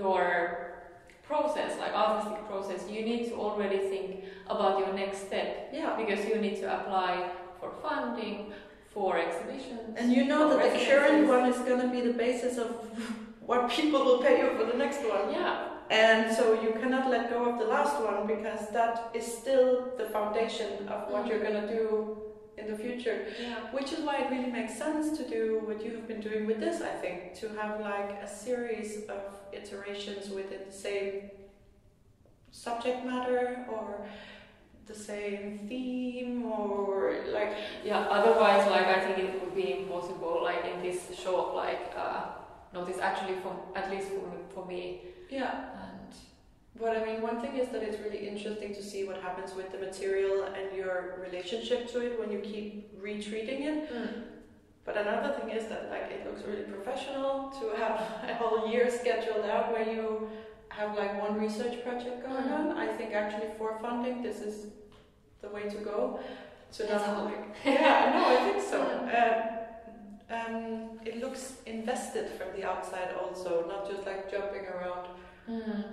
your 0.00 0.74
process, 1.22 1.70
like 1.78 1.92
artistic 1.94 2.46
process, 2.50 2.80
you 2.94 3.02
need 3.10 3.22
to 3.30 3.34
already 3.46 3.78
think 3.92 4.24
about 4.48 4.78
your 4.78 4.92
next 4.92 5.26
step 5.26 5.70
Yeah. 5.72 5.96
because 5.96 6.24
you 6.26 6.36
need 6.36 6.56
to 6.62 6.66
apply 6.80 7.30
for 7.60 7.70
funding, 7.82 8.52
for 8.94 9.18
exhibitions. 9.18 9.96
And 9.96 10.12
you 10.12 10.24
know 10.24 10.48
that 10.50 10.72
the 10.72 10.84
current 10.84 11.26
one 11.28 11.44
is 11.46 11.58
going 11.58 11.80
to 11.80 11.88
be 11.88 12.00
the 12.00 12.12
basis 12.14 12.58
of 12.58 12.68
what 13.40 13.70
people 13.70 14.04
will 14.04 14.18
pay 14.22 14.38
you 14.42 14.50
for 14.58 14.64
the 14.64 14.76
next 14.76 14.98
one. 15.02 15.32
Yeah, 15.32 15.68
And 15.90 16.34
so 16.34 16.60
you 16.62 16.72
cannot 16.80 17.08
let 17.10 17.30
go 17.30 17.44
of 17.50 17.58
the 17.58 17.64
last 17.66 18.02
one 18.02 18.26
because 18.26 18.68
that 18.72 19.10
is 19.14 19.24
still 19.40 19.92
the 19.96 20.06
foundation 20.16 20.88
of 20.88 21.10
what 21.12 21.24
Mhm. 21.24 21.28
you're 21.28 21.44
going 21.48 21.60
to 21.66 21.68
do 21.78 22.22
in 22.58 22.66
the 22.72 22.76
future. 22.84 23.18
yeah, 23.40 23.70
Which 23.76 23.92
is 23.92 24.00
why 24.00 24.14
it 24.22 24.30
really 24.30 24.50
makes 24.58 24.74
sense 24.84 25.16
to 25.18 25.22
do 25.28 25.60
what 25.66 25.78
you 25.84 25.90
have 25.96 26.06
been 26.08 26.20
doing 26.28 26.46
with 26.46 26.58
this, 26.58 26.80
I 26.80 26.94
think, 27.02 27.34
to 27.40 27.46
have 27.60 27.72
like 27.80 28.10
a 28.22 28.26
series 28.44 28.90
of 29.16 29.20
iterations 29.52 30.24
within 30.30 30.62
the 30.66 30.72
same 30.88 31.30
subject 32.50 33.04
matter 33.04 33.64
or 33.70 34.06
the 34.86 34.94
same 34.94 35.66
theme 35.68 36.44
or 36.46 37.16
like 37.32 37.52
yeah. 37.84 38.00
Otherwise, 38.18 38.68
like 38.70 38.86
I 38.86 39.00
think 39.04 39.18
it 39.18 39.40
would 39.42 39.54
be 39.54 39.80
impossible, 39.80 40.40
like 40.42 40.64
in 40.64 40.82
this 40.82 41.00
short, 41.18 41.54
like 41.54 41.92
uh, 41.96 42.26
notice 42.72 42.98
actually 42.98 43.34
from 43.42 43.56
at 43.74 43.90
least 43.90 44.08
for 44.08 44.26
me, 44.32 44.38
for 44.54 44.64
me. 44.66 45.00
yeah 45.28 45.52
And 45.82 46.12
But 46.78 46.96
I 46.98 47.04
mean, 47.06 47.22
one 47.22 47.40
thing 47.40 47.56
is 47.56 47.68
that 47.72 47.82
it's 47.82 47.98
really 48.04 48.28
interesting 48.28 48.74
to 48.74 48.82
see 48.82 49.04
what 49.08 49.18
happens 49.22 49.54
with 49.54 49.72
the 49.72 49.78
material 49.78 50.44
and 50.44 50.76
your 50.76 51.18
relationship 51.26 51.90
to 51.92 51.96
it 52.06 52.12
when 52.20 52.30
you 52.30 52.40
keep 52.40 52.90
retreating 53.00 53.62
it. 53.62 53.90
But 54.84 54.96
another 54.96 55.30
thing 55.36 55.50
is 55.58 55.64
that 55.66 55.90
like 55.90 56.06
it 56.16 56.20
looks 56.26 56.42
really 56.46 56.62
professional 56.76 57.50
to 57.58 57.64
have 57.82 57.94
a 58.32 58.34
whole 58.34 58.70
year 58.70 58.88
scheduled 58.90 59.44
out 59.46 59.72
where 59.72 59.86
you 59.94 60.28
have 60.76 60.96
like 60.96 61.20
one 61.20 61.38
research 61.40 61.82
project 61.84 62.22
going 62.26 62.44
Mm. 62.44 62.58
on. 62.58 62.64
I 62.78 62.86
think 62.96 63.14
actually 63.14 63.50
for 63.58 63.78
funding, 63.80 64.22
this 64.22 64.40
is 64.40 64.56
the 65.42 65.48
way 65.48 65.64
to 65.74 65.78
go. 65.78 66.20
It's 66.68 66.80
not 66.80 67.24
like 67.24 67.44
yeah, 67.64 68.12
no, 68.14 68.22
I 68.34 68.36
think 68.46 68.60
so. 68.72 68.78
Um, 69.20 69.38
um, 70.36 71.00
it 71.04 71.20
looks 71.22 71.44
invested 71.66 72.26
from 72.36 72.48
the 72.56 72.64
outside 72.68 73.10
also, 73.20 73.64
not 73.66 73.88
just 73.90 74.04
like 74.06 74.30
jumping 74.30 74.66
around. 74.74 75.06
Mm. 75.48 75.84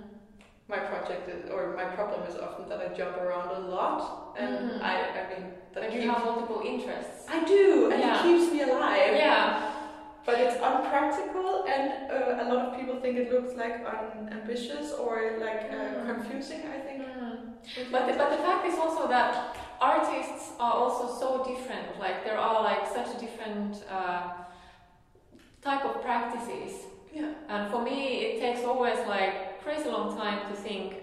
my 0.66 0.78
project 0.78 1.28
is, 1.28 1.50
or 1.50 1.74
my 1.76 1.84
problem 1.84 2.20
is 2.28 2.34
often 2.36 2.66
that 2.70 2.80
I 2.80 2.88
jump 3.00 3.16
around 3.18 3.48
a 3.54 3.60
lot, 3.76 4.34
and 4.40 4.52
Mhm. 4.70 4.82
I, 4.82 4.94
I 5.20 5.22
mean, 5.30 5.44
that 5.74 5.82
But 5.84 5.92
you 5.92 6.10
have 6.10 6.24
multiple 6.24 6.62
interests. 6.64 7.26
I 7.28 7.44
do, 7.44 7.90
and 7.92 8.00
Yeah. 8.00 8.18
it 8.18 8.22
keeps 8.24 8.46
me 8.50 8.60
alive. 8.62 9.12
Yeah. 9.14 9.70
But 10.26 10.40
it's 10.40 10.56
unpractical, 10.56 11.64
and 11.68 12.10
uh, 12.10 12.42
a 12.42 12.44
lot 12.52 12.66
of 12.66 12.78
people 12.78 12.96
think 13.00 13.18
it 13.18 13.30
looks 13.30 13.54
like 13.56 13.84
unambitious 13.86 14.92
or 14.92 15.36
like 15.40 15.70
uh, 15.70 15.74
Mm. 15.74 16.06
confusing. 16.06 16.62
I 16.76 16.78
think. 16.86 17.02
But 17.92 18.06
the, 18.06 18.12
but 18.14 18.30
the 18.30 18.42
fact 18.42 18.66
is 18.66 18.78
also 18.78 19.08
that 19.08 19.56
artists 19.80 20.52
are 20.58 20.72
also 20.72 21.04
so 21.20 21.44
different. 21.44 21.98
Like 21.98 22.24
there 22.24 22.38
are 22.38 22.62
like 22.62 22.86
such 22.86 23.08
a 23.16 23.18
different 23.20 23.84
uh, 23.90 24.22
type 25.62 25.84
of 25.84 26.02
practices. 26.02 26.72
yeah. 27.12 27.32
And 27.48 27.70
for 27.70 27.82
me, 27.82 27.98
it 28.26 28.40
takes 28.40 28.64
always 28.64 28.98
like 29.06 29.62
crazy 29.62 29.88
long 29.90 30.16
time 30.16 30.40
to 30.50 30.54
think 30.56 30.94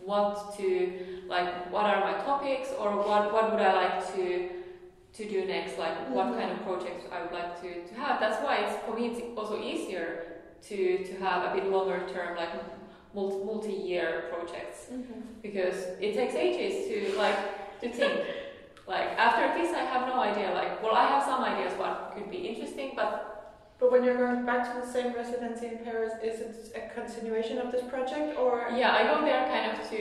what 0.00 0.56
to 0.56 0.66
like. 1.28 1.70
What 1.72 1.84
are 1.86 2.00
my 2.00 2.14
topics, 2.24 2.68
or 2.78 2.88
what 2.96 3.32
what 3.32 3.50
would 3.52 3.60
I 3.60 3.72
like 3.84 4.14
to 4.14 4.48
to 5.14 5.28
do 5.28 5.44
next? 5.44 5.78
Like 5.78 5.96
what 6.10 6.26
Mhm. 6.26 6.38
kind 6.38 6.50
of 6.52 6.62
projects 6.64 7.04
I 7.12 7.22
would 7.22 7.32
like 7.32 7.60
to, 7.62 7.68
to 7.88 7.94
have. 7.94 8.20
That's 8.20 8.42
why 8.44 8.54
it's 8.64 8.76
for 8.84 8.94
me 8.94 9.08
it's 9.08 9.20
also 9.38 9.60
easier 9.60 10.06
to 10.68 11.04
to 11.08 11.12
have 11.24 11.40
a 11.50 11.54
bit 11.56 11.66
longer 11.70 11.98
term 12.14 12.36
like 12.36 12.50
multi 13.14 13.44
multi 13.44 13.72
year 13.72 14.24
projects 14.32 14.88
because 15.42 15.78
it 16.00 16.14
takes 16.14 16.34
ages 16.34 16.74
to 16.88 17.18
like 17.18 17.38
to 17.80 17.88
think. 17.88 18.14
like 18.86 19.08
after 19.26 19.44
this, 19.58 19.72
I 19.74 19.84
have 19.92 20.06
no 20.06 20.18
idea. 20.20 20.50
Like, 20.52 20.82
well, 20.82 20.94
I 20.94 21.06
have 21.06 21.22
some 21.24 21.42
ideas 21.44 21.72
what 21.78 22.12
could 22.14 22.30
be 22.30 22.38
interesting, 22.50 22.92
but 22.96 23.26
But 23.80 23.90
when 23.92 24.04
you're 24.04 24.20
going 24.26 24.44
back 24.44 24.62
to 24.68 24.72
the 24.80 24.86
same 24.96 25.10
residency 25.22 25.66
in 25.72 25.78
Paris, 25.88 26.12
is 26.22 26.36
it 26.46 26.52
a 26.80 26.82
continuation 26.98 27.56
of 27.62 27.72
this 27.72 27.82
project 27.94 28.28
or? 28.42 28.52
yeah, 28.80 28.92
I 28.98 29.00
go 29.12 29.16
there 29.28 29.42
kind 29.54 29.64
of 29.72 29.76
to 29.90 30.00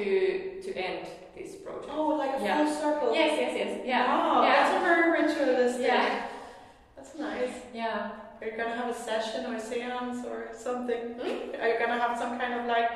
to 0.66 0.70
end 0.88 1.06
this 1.40 1.56
project. 1.56 1.92
Oh, 1.92 2.08
like 2.22 2.40
a 2.40 2.44
Yeah. 2.44 2.58
full 2.66 2.74
circle. 2.82 3.14
Yes, 3.14 3.32
yes, 3.40 3.54
yes. 3.56 3.82
Yeah, 3.86 4.08
Wow, 4.08 4.44
Yeah. 4.44 4.56
that's 4.56 4.76
a 4.78 4.80
very 4.80 5.12
ritualistic. 5.22 5.88
yeah, 5.88 6.26
That's 6.96 7.16
nice. 7.18 7.54
yeah. 7.74 8.10
Are 8.42 8.46
you 8.48 8.56
gonna 8.58 8.76
have 8.76 8.90
a 8.90 8.94
session 8.94 9.46
or 9.48 9.56
a 9.56 9.60
seance 9.60 10.26
or 10.26 10.48
something? 10.54 11.04
Hmm? 11.20 11.62
Are 11.62 11.68
you 11.68 11.78
gonna 11.80 12.00
have 12.00 12.18
some 12.18 12.40
kind 12.40 12.54
of 12.60 12.66
like 12.68 12.90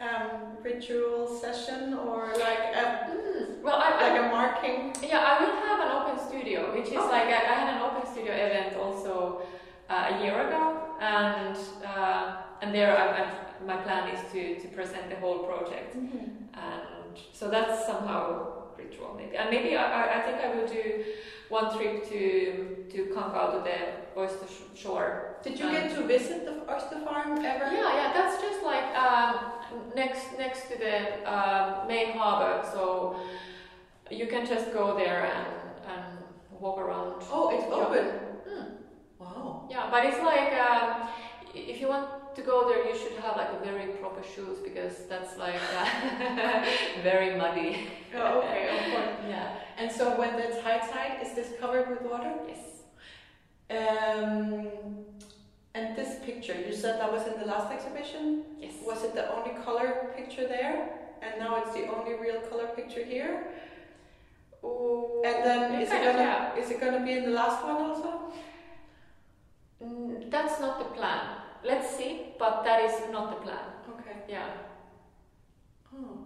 um, 0.00 0.56
ritual 0.62 1.26
session 1.26 1.92
or 1.94 2.32
like 2.38 2.74
a, 2.74 2.84
Mm. 3.10 3.62
Well, 3.62 3.76
I, 3.76 3.90
I 3.92 4.08
like 4.08 4.18
a 4.24 4.28
marking? 4.28 4.94
Yeah, 5.02 5.20
I 5.30 5.44
will 5.44 5.56
have 5.68 5.80
an 5.86 5.90
open 5.98 6.16
studio, 6.28 6.72
which 6.74 6.86
is 6.88 6.96
Okay. 6.96 7.12
like 7.16 7.28
I, 7.28 7.40
I 7.52 7.54
had 7.60 7.68
an 7.76 7.82
open 7.82 8.10
studio 8.10 8.32
event 8.32 8.76
also 8.76 9.42
uh, 9.90 10.12
a 10.12 10.22
year 10.24 10.36
ago, 10.48 10.62
and 11.00 11.56
uh, 11.84 12.36
and 12.62 12.74
there 12.74 12.96
I, 12.96 13.04
I, 13.20 13.26
my 13.66 13.76
plan 13.82 14.08
is 14.14 14.20
to, 14.32 14.58
to 14.62 14.68
present 14.68 15.10
the 15.10 15.16
whole 15.16 15.40
project, 15.40 15.94
and 15.94 16.82
so 17.32 17.48
that's 17.50 17.86
somehow 17.86 18.46
ritual 18.78 19.14
maybe, 19.16 19.36
and 19.36 19.50
maybe 19.50 19.76
I, 19.76 20.18
I- 20.18 20.22
think 20.22 20.38
I 20.44 20.54
will 20.54 20.66
do 20.68 21.04
one 21.48 21.66
trip 21.76 22.08
to 22.10 22.86
to 22.92 22.98
Cancale 23.14 23.50
to 23.54 23.60
the 23.68 24.20
oyster 24.20 24.46
sh- 24.46 24.78
shore. 24.82 25.36
Did 25.42 25.58
you 25.58 25.66
Um, 25.66 25.72
get 25.72 25.90
to 25.96 26.02
visit 26.02 26.44
the 26.44 26.54
oyster 26.72 26.98
farm 27.06 27.38
ever? 27.44 27.66
Yeah, 27.72 27.90
yeah, 27.98 28.12
that's 28.12 28.40
just 28.42 28.62
like 28.62 28.86
um, 28.96 29.34
next 29.96 30.38
next 30.38 30.68
to 30.70 30.74
the 30.78 30.96
um, 31.34 31.86
main 31.88 32.08
harbor, 32.18 32.62
so 32.72 33.16
you 34.10 34.26
can 34.26 34.44
just 34.46 34.72
go 34.72 34.96
there 34.96 35.22
and 35.34 35.46
and 35.92 36.04
walk 36.60 36.78
around. 36.78 37.14
Oh, 37.32 37.50
it's 37.54 37.64
open. 37.72 38.06
Mm. 38.48 38.66
Wow. 39.18 39.66
Yeah, 39.70 39.88
but 39.90 40.04
it's 40.08 40.22
like 40.32 40.52
um, 40.68 41.08
if 41.54 41.80
you 41.80 41.88
want 41.88 42.06
to 42.36 42.42
go 42.42 42.68
there, 42.68 42.86
you 42.86 42.96
should 42.98 43.16
have 43.22 43.36
like 43.36 43.50
a 43.52 43.64
very 43.64 43.92
proper 43.94 44.22
shoes 44.22 44.58
because 44.62 45.06
that's 45.08 45.36
like 45.36 45.60
uh, 45.78 46.64
very 47.02 47.36
muddy. 47.36 47.88
Oh, 48.14 48.38
okay, 48.40 48.68
of 48.68 48.92
course. 48.92 49.16
Yeah. 49.28 49.54
And 49.78 49.90
so 49.90 50.18
when 50.18 50.34
it's 50.38 50.60
high 50.62 50.78
tide, 50.78 51.18
is 51.22 51.34
this 51.34 51.48
covered 51.60 51.88
with 51.90 52.02
water? 52.02 52.32
Yes. 52.48 52.58
Um, 53.70 54.68
and 55.74 55.96
this 55.96 56.18
picture, 56.24 56.54
you 56.54 56.74
said 56.74 57.00
that 57.00 57.10
was 57.12 57.26
in 57.26 57.38
the 57.38 57.46
last 57.46 57.72
exhibition. 57.72 58.42
Yes. 58.58 58.74
Was 58.84 59.04
it 59.04 59.14
the 59.14 59.32
only 59.34 59.54
color 59.64 60.12
picture 60.16 60.46
there? 60.46 60.90
And 61.22 61.38
now 61.38 61.62
it's 61.62 61.72
the 61.72 61.86
only 61.86 62.14
real 62.14 62.40
color 62.40 62.66
picture 62.74 63.04
here? 63.04 63.46
Ooh, 64.64 65.22
And 65.24 65.44
then 65.44 65.80
is 65.80 65.88
it 65.90 66.02
gonna 66.04 66.18
yeah. 66.18 66.56
is 66.56 66.70
it 66.70 66.80
gonna 66.80 67.02
be 67.04 67.12
in 67.12 67.24
the 67.24 67.30
last 67.30 67.64
one 67.64 67.76
also? 67.76 68.32
Mm, 69.82 70.30
that's 70.30 70.60
not 70.60 70.78
the 70.78 70.84
plan. 70.96 71.20
Let's 71.64 71.94
see, 71.96 72.32
but 72.38 72.64
that 72.64 72.80
is 72.84 72.94
not 73.10 73.30
the 73.30 73.36
plan. 73.44 73.64
Okay. 73.98 74.16
Yeah. 74.28 74.48
Oh. 75.94 76.18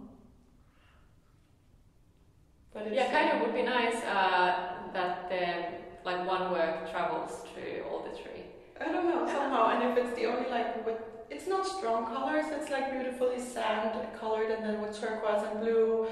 But 2.73 2.87
it's 2.87 2.95
Yeah, 2.95 3.11
kind 3.11 3.31
of 3.31 3.41
would 3.47 3.53
be 3.55 3.63
nice 3.63 3.95
uh, 4.03 4.91
that 4.93 5.29
the, 5.29 6.09
like 6.09 6.25
one 6.27 6.51
work 6.51 6.89
travels 6.91 7.43
through 7.53 7.83
all 7.89 8.03
the 8.03 8.11
three. 8.15 8.43
I 8.79 8.91
don't 8.91 9.07
know 9.09 9.25
somehow, 9.27 9.69
and 9.69 9.83
if 9.97 10.05
it's 10.05 10.15
the 10.17 10.25
only 10.25 10.49
like 10.49 10.85
with 10.85 10.97
it's 11.29 11.47
not 11.47 11.65
strong 11.65 12.05
colors, 12.05 12.45
it's 12.51 12.69
like 12.69 12.91
beautifully 12.91 13.39
sand 13.39 13.97
colored 14.19 14.51
and 14.51 14.63
then 14.63 14.81
with 14.81 14.99
turquoise 14.99 15.43
and 15.49 15.59
blue, 15.61 16.07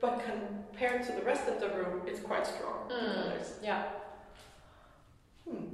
but 0.00 0.22
compared 0.24 1.02
to 1.06 1.12
the 1.12 1.22
rest 1.22 1.48
of 1.48 1.58
the 1.60 1.68
room, 1.70 2.02
it's 2.06 2.20
quite 2.20 2.46
strong 2.46 2.88
Mm. 2.88 3.14
colors. 3.14 3.54
Yeah. 3.62 3.82
Hmm. 5.48 5.64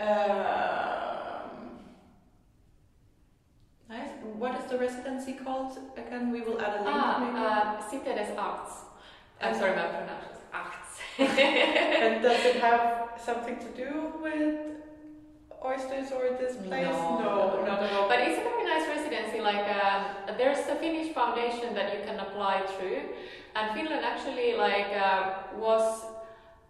Um, 0.00 1.19
nice. 3.90 4.12
What 4.38 4.54
is 4.60 4.64
the 4.70 4.78
residency 4.78 5.32
called 5.32 5.78
again? 5.96 6.30
We 6.32 6.40
will 6.40 6.60
add 6.60 6.80
a 6.80 6.82
link 6.84 6.96
maybe. 7.24 7.38
Ah, 7.38 7.76
uh, 7.76 7.90
Cité 7.90 8.14
des 8.14 8.32
Arts. 8.38 8.72
I'm 9.42 9.54
sorry, 9.54 9.74
my 9.76 9.86
pronunciation 9.88 10.30
Arts. 10.52 10.90
and 11.18 12.22
does 12.22 12.44
it 12.44 12.56
have 12.56 13.10
something 13.22 13.56
to 13.58 13.68
do 13.84 14.12
with 14.22 14.56
oysters 15.64 16.10
or 16.12 16.22
this 16.38 16.56
place? 16.56 16.86
No, 16.86 17.18
no, 17.20 17.64
not 17.64 17.82
at 17.82 17.92
all. 17.92 18.08
But 18.08 18.20
it's 18.20 18.38
a 18.38 18.42
very 18.42 18.64
nice 18.64 18.86
residency. 18.88 19.40
Like 19.40 19.66
um, 19.82 20.36
there's 20.38 20.66
a 20.68 20.76
Finnish 20.76 21.12
foundation 21.12 21.74
that 21.74 21.94
you 21.94 22.00
can 22.04 22.18
apply 22.18 22.62
through, 22.72 23.00
and 23.56 23.64
Finland 23.74 24.04
actually 24.04 24.56
like 24.56 24.90
uh, 24.96 25.56
was 25.56 26.04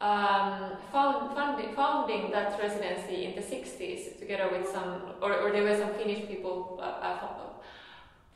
um, 0.00 0.72
found, 0.90 1.34
founding, 1.34 1.74
founding 1.74 2.30
that 2.30 2.58
residency 2.58 3.26
in 3.26 3.34
the 3.34 3.42
60s 3.42 4.18
together 4.18 4.48
with 4.50 4.66
some, 4.68 5.02
or, 5.20 5.34
or 5.34 5.52
there 5.52 5.62
were 5.62 5.76
some 5.76 5.92
Finnish 5.94 6.26
people 6.26 6.78
uh, 6.80 6.84
uh, 6.84 7.18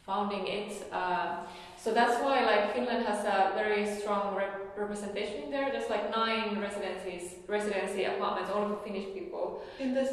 founding 0.05 0.47
it. 0.47 0.73
Uh, 0.93 1.39
so 1.77 1.93
that's 1.93 2.23
why 2.23 2.45
like 2.45 2.75
Finland 2.75 3.07
has 3.07 3.25
a 3.25 3.53
very 3.55 3.87
strong 3.87 4.35
rep- 4.35 4.77
representation 4.77 5.51
there. 5.51 5.71
There's 5.73 5.89
like 5.89 6.11
nine 6.15 6.61
residencies, 6.61 7.37
residency 7.49 8.05
apartments, 8.05 8.51
all 8.51 8.69
for 8.69 8.77
Finnish 8.85 9.13
people. 9.15 9.63
in 9.81 9.95
this 9.95 10.11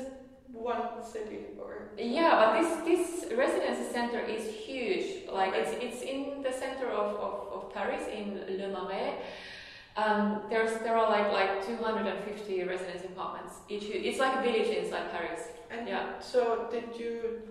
one 0.54 1.02
city 1.02 1.40
or 1.60 1.90
Yeah, 1.98 2.32
but 2.40 2.60
this 2.60 2.72
this 2.90 3.32
residency 3.38 3.92
center 3.92 4.20
is 4.20 4.44
huge. 4.48 5.30
Like 5.32 5.54
it's 5.56 5.72
it's 5.80 6.02
in 6.02 6.42
the 6.44 6.52
center 6.52 6.88
of, 6.90 7.16
of, 7.16 7.34
of 7.54 7.74
Paris 7.74 8.08
in 8.08 8.40
Le 8.60 8.68
Marais. 8.70 9.16
Um, 9.98 10.42
there's 10.50 10.80
there 10.82 10.98
are 10.98 11.10
like 11.10 11.32
like 11.34 11.66
250 11.66 12.64
residence 12.64 13.04
apartments. 13.06 13.56
Each 13.70 13.84
it's 13.84 14.20
like 14.20 14.38
a 14.40 14.42
village 14.42 14.70
inside 14.70 15.12
Paris. 15.12 15.42
and 15.70 15.88
Yeah. 15.88 16.20
so 16.20 16.68
did 16.72 16.96
you 16.98 17.42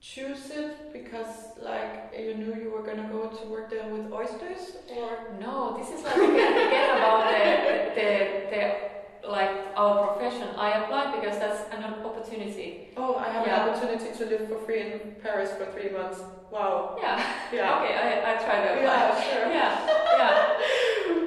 choose 0.00 0.50
it 0.50 0.92
because 0.92 1.34
like 1.62 2.12
you 2.18 2.34
knew 2.34 2.54
you 2.62 2.70
were 2.70 2.82
gonna 2.82 3.08
go 3.12 3.28
to 3.28 3.46
work 3.46 3.70
there 3.70 3.86
with 3.88 4.12
oysters 4.12 4.76
or 4.96 5.36
No, 5.40 5.76
this 5.78 5.90
is 5.90 6.04
like 6.04 6.16
again, 6.16 6.66
again 6.68 6.96
about 6.96 7.30
the, 7.30 8.00
the 8.00 8.10
the 8.50 8.91
like 9.28 9.50
our 9.76 10.08
profession. 10.16 10.48
I 10.56 10.82
applied 10.82 11.20
because 11.20 11.38
that's 11.38 11.62
an 11.72 11.84
opportunity. 12.04 12.88
oh 12.96 13.16
I 13.16 13.28
have 13.30 13.46
Yeah. 13.46 13.62
an 13.62 13.68
opportunity 13.70 14.10
to 14.18 14.22
live 14.26 14.48
for 14.48 14.58
free 14.66 14.80
in 14.82 15.16
Paris 15.22 15.50
for 15.58 15.66
three 15.72 15.90
months 15.90 16.20
wow 16.50 16.96
Yeah. 17.00 17.16
yeah 17.52 17.78
Okay, 17.78 17.94
I 17.94 18.08
I 18.30 18.32
tried 18.44 18.62
to 18.66 18.70
apply. 18.74 18.82
yeah 18.82 19.20
sure 19.26 19.46
Yeah. 19.58 19.72
Yeah. 20.18 20.36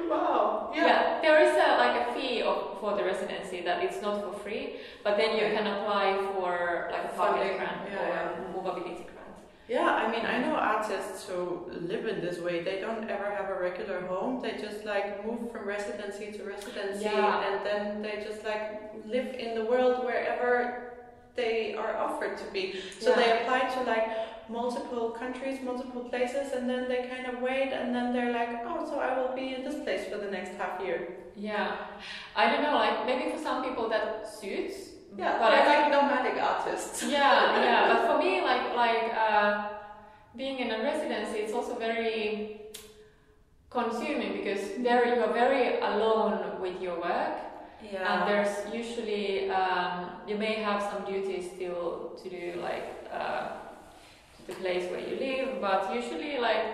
wow 0.12 0.70
Yeah. 0.74 0.86
yeah, 0.86 1.20
there 1.24 1.40
is 1.46 1.54
a, 1.56 1.68
like 1.84 1.96
a 2.02 2.12
fee 2.14 2.42
of, 2.42 2.78
for 2.80 2.94
the 2.96 3.04
residency 3.04 3.62
that 3.62 3.82
it's 3.82 4.00
not 4.02 4.20
for 4.24 4.32
free, 4.44 4.76
but 5.02 5.16
then 5.16 5.30
you 5.38 5.46
can 5.56 5.66
apply 5.66 6.20
for 6.34 6.90
like 6.92 7.04
a 7.10 7.12
Funding, 7.16 7.56
grant 7.56 7.80
yeah, 7.88 8.02
or 8.02 8.08
yeah. 8.12 8.52
movability. 8.54 9.05
Yeah, 9.68 9.90
I 9.90 10.10
mean, 10.12 10.24
I 10.24 10.38
know 10.38 10.54
artists 10.54 11.28
who 11.28 11.68
live 11.72 12.06
in 12.06 12.20
this 12.20 12.38
way. 12.38 12.62
They 12.62 12.78
don't 12.80 13.10
ever 13.10 13.30
have 13.30 13.48
a 13.50 13.58
regular 13.60 14.00
home. 14.06 14.40
They 14.40 14.52
just 14.52 14.84
like 14.84 15.26
move 15.26 15.50
from 15.50 15.66
residency 15.66 16.30
to 16.32 16.44
residency, 16.44 17.04
Yeah. 17.04 17.44
and 17.46 17.66
then 17.66 18.00
they 18.02 18.22
just 18.24 18.44
like 18.44 18.92
live 19.06 19.34
in 19.34 19.56
the 19.58 19.64
world 19.64 20.04
wherever 20.04 20.92
they 21.34 21.74
are 21.74 21.96
offered 21.96 22.38
to 22.38 22.44
be. 22.52 22.80
So 23.00 23.10
Yeah. 23.10 23.16
they 23.16 23.28
apply 23.42 23.60
to 23.74 23.80
like 23.82 24.08
multiple 24.48 25.10
countries, 25.10 25.60
multiple 25.60 26.04
places, 26.08 26.52
and 26.52 26.70
then 26.70 26.86
they 26.88 27.08
kind 27.12 27.26
of 27.26 27.42
wait, 27.42 27.72
and 27.72 27.92
then 27.94 28.12
they're 28.12 28.32
like, 28.32 28.64
oh, 28.64 28.86
so 28.88 29.00
I 29.00 29.18
will 29.18 29.34
be 29.34 29.54
in 29.56 29.64
this 29.64 29.82
place 29.82 30.04
for 30.08 30.18
the 30.18 30.30
next 30.30 30.52
half 30.60 30.80
year. 30.80 31.08
Yeah, 31.34 31.76
I 32.36 32.50
don't 32.50 32.62
know, 32.62 32.76
like 32.76 33.04
maybe 33.04 33.32
for 33.32 33.38
some 33.38 33.64
people 33.64 33.88
that 33.88 34.28
suits. 34.32 34.76
Yeah, 35.18 35.38
but 35.38 35.52
I 35.52 35.66
like 35.66 35.92
nomadic 35.92 36.42
artists. 36.42 37.02
yeah, 37.02 37.62
yeah. 37.62 37.88
But 37.92 38.00
for 38.06 38.18
me, 38.22 38.40
like 38.42 38.74
like 38.76 39.12
uh, 39.16 39.68
being 40.36 40.58
in 40.58 40.70
a 40.70 40.82
residency, 40.82 41.38
it's 41.38 41.52
also 41.52 41.74
very 41.78 42.60
consuming 43.70 44.32
because 44.38 44.60
there 44.78 45.04
you 45.06 45.22
are 45.22 45.32
very 45.32 45.80
alone 45.80 46.60
with 46.60 46.80
your 46.80 47.00
work. 47.00 47.34
Yeah. 47.82 48.04
And 48.08 48.28
there's 48.28 48.54
usually 48.74 49.50
um, 49.50 50.10
you 50.26 50.36
may 50.36 50.54
have 50.54 50.82
some 50.82 51.04
duties 51.04 51.50
still 51.54 52.18
to 52.22 52.28
do, 52.28 52.60
like 52.60 52.86
uh, 53.12 53.48
the 54.46 54.54
place 54.54 54.90
where 54.90 55.00
you 55.00 55.16
live, 55.16 55.60
but 55.60 55.94
usually 55.94 56.38
like 56.38 56.64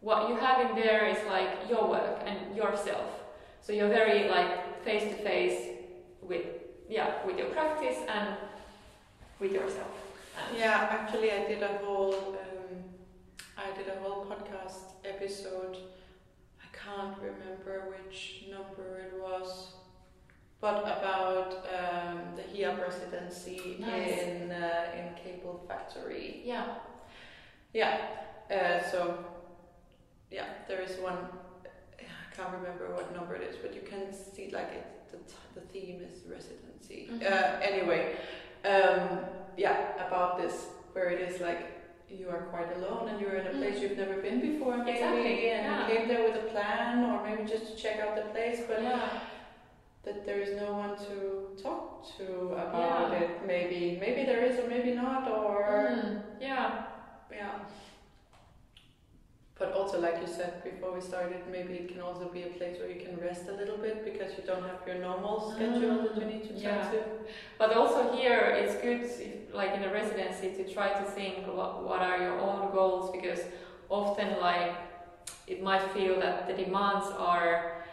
what 0.00 0.28
you 0.28 0.36
have 0.36 0.68
in 0.68 0.76
there 0.76 1.06
is 1.06 1.18
like 1.28 1.50
your 1.68 1.88
work 1.88 2.22
and 2.26 2.56
yourself. 2.56 3.08
So 3.60 3.72
you're 3.72 3.88
very 3.88 4.28
like 4.28 4.84
face 4.84 5.04
to 5.04 5.22
face 5.22 5.68
with 6.20 6.61
yeah 6.88 7.24
with 7.26 7.38
your 7.38 7.48
practice 7.48 7.98
and 8.08 8.36
with 9.40 9.52
yourself. 9.52 9.90
And 10.48 10.58
Yeah, 10.58 10.88
actually, 10.90 11.30
I 11.32 11.46
did 11.46 11.62
a 11.62 11.78
whole, 11.84 12.14
um, 12.14 12.76
I 13.56 13.76
did 13.76 13.88
a 13.88 13.98
whole 14.00 14.24
podcast 14.26 14.92
episode. 15.04 15.76
I 16.62 16.76
can't 16.76 17.16
remember 17.18 17.92
which 17.92 18.44
number 18.50 18.98
it 18.98 19.12
was, 19.20 19.72
but 20.60 20.78
about 20.82 21.66
um, 21.78 22.20
the 22.36 22.42
HIAP 22.42 22.80
residency 22.80 23.76
Nice. 23.78 24.18
in 24.22 24.50
uh, 24.52 24.86
in 24.98 25.14
Cable 25.22 25.64
Factory. 25.68 26.42
yeah, 26.44 26.74
Yeah. 27.72 27.98
Uh, 28.50 28.82
so, 28.90 29.24
yeah, 30.30 30.46
there 30.68 30.80
is 30.82 30.98
one. 30.98 31.16
I 31.98 32.34
can't 32.36 32.52
remember 32.54 32.92
what 32.94 33.14
number 33.14 33.34
it 33.34 33.42
is, 33.42 33.56
but 33.56 33.74
you 33.74 33.80
can 33.82 34.12
see 34.12 34.50
like 34.52 34.72
it. 34.72 34.86
The, 35.12 35.18
t- 35.18 35.34
the 35.54 35.60
theme 35.72 36.00
is 36.10 36.16
residency. 36.36 37.00
Mhm. 37.10 37.22
Uh, 37.22 37.60
anyway, 37.70 38.00
um, 38.64 39.20
yeah, 39.56 40.06
about 40.06 40.38
this 40.40 40.54
where 40.92 41.08
it 41.10 41.20
is 41.28 41.40
like 41.40 41.62
you 42.08 42.28
are 42.28 42.42
quite 42.54 42.70
alone 42.76 43.08
and 43.08 43.20
you're 43.20 43.36
in 43.36 43.46
a 43.46 43.50
place 43.60 43.80
you've 43.80 43.96
never 43.96 44.16
been 44.26 44.40
before, 44.40 44.76
maybe, 44.78 44.90
Exactly, 44.90 45.50
and 45.50 45.64
yeah. 45.64 45.80
you 45.88 45.94
came 45.94 46.08
there 46.08 46.22
with 46.24 46.36
a 46.44 46.46
plan 46.52 47.04
or 47.04 47.22
maybe 47.26 47.42
just 47.48 47.64
to 47.70 47.74
check 47.82 47.96
out 48.00 48.14
the 48.16 48.26
place, 48.34 48.60
but 48.68 48.82
yeah, 48.82 49.08
that 50.04 50.26
there 50.26 50.40
is 50.40 50.52
no 50.60 50.72
one 50.74 50.94
to 51.08 51.16
talk 51.62 52.04
to 52.16 52.26
about 52.52 53.12
Yeah. 53.12 53.20
it. 53.20 53.30
Maybe, 53.46 53.96
maybe 54.00 54.24
there 54.24 54.42
is 54.42 54.58
or 54.58 54.66
maybe 54.68 54.92
not, 54.94 55.22
or 55.28 55.54
Mm, 55.90 56.22
yeah, 56.40 56.84
yeah. 57.30 57.58
But 59.62 59.74
also, 59.74 60.00
like 60.00 60.18
you 60.20 60.26
said 60.26 60.64
before 60.64 60.92
we 60.92 61.00
started, 61.00 61.40
maybe 61.48 61.74
it 61.74 61.88
can 61.92 62.00
also 62.00 62.28
be 62.28 62.42
a 62.42 62.52
place 62.58 62.80
where 62.80 62.90
you 62.90 63.00
can 63.00 63.16
rest 63.20 63.42
a 63.48 63.52
little 63.52 63.76
bit 63.76 64.04
because 64.04 64.32
you 64.36 64.42
don't 64.44 64.64
have 64.64 64.80
your 64.84 64.98
normal 64.98 65.36
ah, 65.40 65.54
schedule 65.54 66.02
that 66.02 66.16
you 66.18 66.26
need 66.32 66.44
to 66.48 66.54
Yeah. 66.54 66.90
to. 66.90 66.98
But 67.60 67.76
also 67.76 68.00
here, 68.16 68.40
it's 68.60 68.74
good, 68.86 69.02
if, 69.26 69.54
like 69.54 69.72
in 69.76 69.84
a 69.84 69.92
residency, 69.92 70.48
to 70.58 70.64
try 70.76 70.88
to 71.00 71.04
think 71.18 71.46
what, 71.46 71.84
what 71.88 72.00
are 72.02 72.18
your 72.18 72.36
own 72.40 72.72
goals 72.72 73.12
because 73.16 73.42
often, 73.88 74.40
like, 74.40 74.74
it 75.46 75.62
might 75.62 75.84
feel 75.92 76.18
that 76.18 76.48
the 76.48 76.54
demands 76.64 77.06
are 77.16 77.84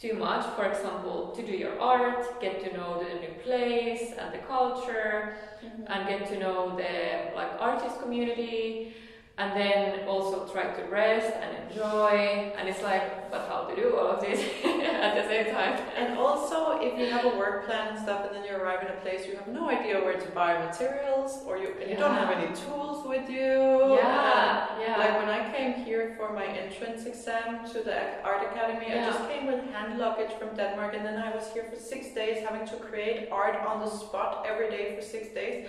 too 0.00 0.14
much. 0.14 0.44
For 0.54 0.66
example, 0.66 1.32
to 1.36 1.42
do 1.44 1.54
your 1.64 1.80
art, 1.80 2.40
get 2.40 2.62
to 2.64 2.76
know 2.76 3.02
the 3.02 3.12
new 3.24 3.34
place 3.42 4.14
and 4.20 4.32
the 4.32 4.42
culture, 4.54 5.36
mm-hmm. 5.64 5.82
and 5.90 6.08
get 6.08 6.28
to 6.30 6.38
know 6.38 6.76
the 6.76 7.34
like 7.34 7.52
artist 7.58 8.00
community, 8.00 8.94
and 9.38 9.56
then 9.58 10.06
also 10.06 10.46
try 10.46 10.64
to 10.64 10.82
rest 10.84 11.32
and 11.40 11.56
enjoy. 11.70 12.52
And 12.56 12.68
it's 12.68 12.82
like, 12.82 13.30
but 13.30 13.48
how 13.48 13.64
to 13.64 13.74
do 13.74 13.96
all 13.96 14.08
of 14.08 14.20
this 14.20 14.40
at 14.64 15.14
the 15.14 15.26
same 15.26 15.54
time? 15.54 15.80
And 15.96 16.18
also, 16.18 16.78
if 16.80 16.98
you 16.98 17.06
have 17.06 17.24
a 17.24 17.36
work 17.38 17.64
plan 17.64 17.94
and 17.94 17.98
stuff, 17.98 18.26
and 18.26 18.36
then 18.36 18.44
you 18.44 18.54
arrive 18.54 18.82
in 18.82 18.88
a 18.88 19.00
place, 19.00 19.26
you 19.26 19.36
have 19.36 19.48
no 19.48 19.70
idea 19.70 19.98
where 20.00 20.20
to 20.20 20.30
buy 20.32 20.58
materials, 20.66 21.38
or 21.46 21.56
you 21.56 21.74
and 21.80 21.90
you 21.90 21.96
don't 21.96 22.14
have 22.14 22.30
any 22.30 22.54
tools 22.54 23.06
with 23.06 23.28
you. 23.30 23.96
Yeah, 23.96 24.68
uh, 24.70 24.80
yeah. 24.80 24.96
Like 24.98 25.18
when 25.18 25.30
I 25.30 25.50
came 25.56 25.82
here 25.84 26.14
for 26.18 26.32
my 26.34 26.44
entrance 26.44 27.06
exam 27.06 27.66
to 27.72 27.82
the 27.82 28.22
art 28.22 28.42
academy, 28.52 28.86
I 28.92 29.06
just 29.06 29.26
came 29.30 29.46
with 29.46 29.64
hand 29.72 29.98
luggage 29.98 30.32
from 30.38 30.54
Denmark, 30.54 30.94
and 30.94 31.06
then 31.06 31.18
I 31.18 31.34
was 31.34 31.50
here 31.54 31.64
for 31.64 31.76
six 31.80 32.14
days 32.14 32.44
having 32.46 32.66
to 32.68 32.76
create 32.76 33.28
art 33.32 33.56
on 33.56 33.80
the 33.80 33.88
spot 33.88 34.46
every 34.46 34.68
day 34.68 34.94
for 34.94 35.02
six 35.02 35.28
days. 35.28 35.68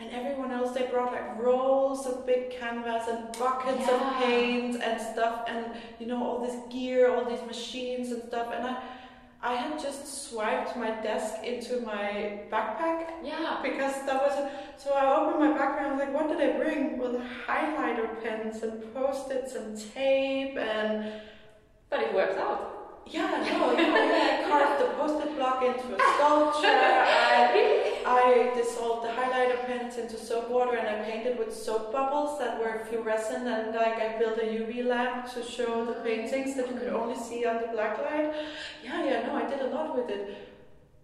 And 0.00 0.10
everyone 0.12 0.52
else, 0.52 0.72
they 0.76 0.86
brought 0.86 1.12
like 1.12 1.38
rolls 1.38 2.06
of 2.06 2.24
big 2.24 2.50
canvas 2.50 3.08
and 3.08 3.36
buckets 3.36 3.82
of 3.88 4.00
Yeah. 4.00 4.20
paint 4.22 4.82
and 4.82 5.00
stuff, 5.00 5.44
and 5.48 5.66
you 5.98 6.06
know 6.06 6.22
all 6.24 6.38
this 6.40 6.54
gear, 6.72 7.12
all 7.12 7.24
these 7.24 7.42
machines 7.46 8.12
and 8.12 8.22
stuff. 8.22 8.52
And 8.54 8.64
I, 8.64 8.76
I 9.42 9.54
had 9.54 9.78
just 9.80 10.28
swiped 10.30 10.76
my 10.76 10.90
desk 11.02 11.42
into 11.42 11.80
my 11.80 12.40
backpack 12.50 13.06
yeah. 13.24 13.58
because 13.62 13.94
that 14.06 14.22
was 14.22 14.50
so 14.76 14.92
I 14.94 15.04
opened 15.16 15.40
my 15.40 15.58
backpack 15.58 15.78
and 15.78 15.86
I 15.86 15.92
was 15.92 15.98
like, 16.04 16.14
what 16.14 16.28
did 16.28 16.40
I 16.48 16.56
bring? 16.56 16.98
With 16.98 17.20
highlighter 17.46 18.22
pens 18.22 18.62
and 18.62 18.94
post-its 18.94 19.54
and 19.56 19.76
tape 19.94 20.56
and 20.56 21.12
But 21.90 22.00
it 22.02 22.14
works 22.14 22.36
out. 22.36 23.02
yeah, 23.06 23.30
no, 23.30 23.72
yeah, 23.72 23.80
yeah. 23.80 24.44
I 24.44 24.48
carved 24.48 24.80
the 24.82 24.88
post-it 24.94 25.36
block 25.36 25.62
into 25.64 25.94
a 25.94 25.98
sculpture. 26.14 26.66
I, 26.68 27.77
I 28.08 28.52
dissolved 28.56 29.04
the 29.04 29.12
highlighter 29.12 29.66
pens 29.66 29.98
into 29.98 30.16
soap 30.16 30.48
water 30.48 30.76
and 30.76 30.88
I 30.88 31.04
painted 31.04 31.38
with 31.38 31.54
soap 31.54 31.92
bubbles 31.92 32.38
that 32.38 32.58
were 32.58 32.84
fluorescent 32.86 33.46
and 33.46 33.74
like 33.74 33.98
I 34.00 34.18
built 34.18 34.38
a 34.38 34.46
UV 34.46 34.86
lamp 34.86 35.32
to 35.34 35.42
show 35.42 35.84
the 35.84 35.94
paintings 35.94 36.56
that 36.56 36.70
you 36.70 36.76
could 36.78 36.88
only 36.88 37.16
see 37.16 37.44
on 37.44 37.60
the 37.60 37.68
black 37.68 37.98
light. 37.98 38.32
Yeah, 38.82 39.04
yeah, 39.04 39.26
no, 39.26 39.36
I 39.36 39.48
did 39.48 39.60
a 39.60 39.66
lot 39.66 39.96
with 39.96 40.08
it. 40.08 40.36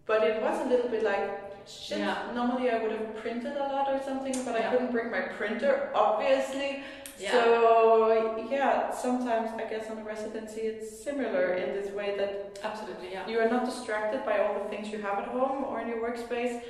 But 0.07 0.25
it 0.25 0.41
was 0.43 0.65
a 0.65 0.69
little 0.69 0.89
bit 0.89 1.03
like 1.03 1.69
shit. 1.69 1.99
Yeah. 1.99 2.31
Normally 2.35 2.71
I 2.71 2.83
would 2.83 2.93
have 2.93 3.17
printed 3.17 3.57
a 3.57 3.67
lot 3.75 3.89
or 3.89 4.01
something, 4.03 4.37
but 4.45 4.55
I 4.55 4.71
couldn't 4.71 4.93
bring 4.93 5.11
my 5.11 5.23
printer, 5.23 5.91
obviously. 5.95 6.83
Yeah. 7.19 7.31
So 7.33 8.49
yeah, 8.51 8.91
sometimes 8.93 9.51
I 9.57 9.69
guess 9.69 9.89
on 9.91 9.99
a 9.99 10.05
residency 10.05 10.63
it's 10.63 11.05
similar 11.05 11.55
in 11.55 11.75
this 11.75 11.93
way 11.93 12.17
that 12.19 12.59
Absolutely, 12.63 13.13
yeah. 13.13 13.29
you 13.29 13.39
are 13.39 13.49
not 13.49 13.65
distracted 13.65 14.25
by 14.25 14.39
all 14.41 14.63
the 14.63 14.69
things 14.69 14.89
you 14.89 15.01
have 15.01 15.19
at 15.19 15.29
home 15.29 15.65
or 15.65 15.81
in 15.81 15.89
your 15.89 15.99
workspace, 15.99 16.63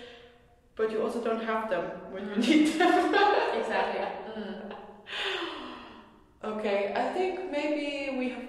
but 0.77 0.91
you 0.91 1.03
also 1.03 1.23
don't 1.23 1.45
have 1.45 1.71
them 1.71 1.85
when 2.11 2.29
you 2.29 2.37
need 2.49 2.79
them. 2.79 3.15
Exactly. 3.59 4.07
Mm. 4.37 4.73
okay, 6.43 6.93
I 6.97 7.13
think 7.13 7.51
maybe 7.51 8.19
we 8.19 8.31
have 8.31 8.45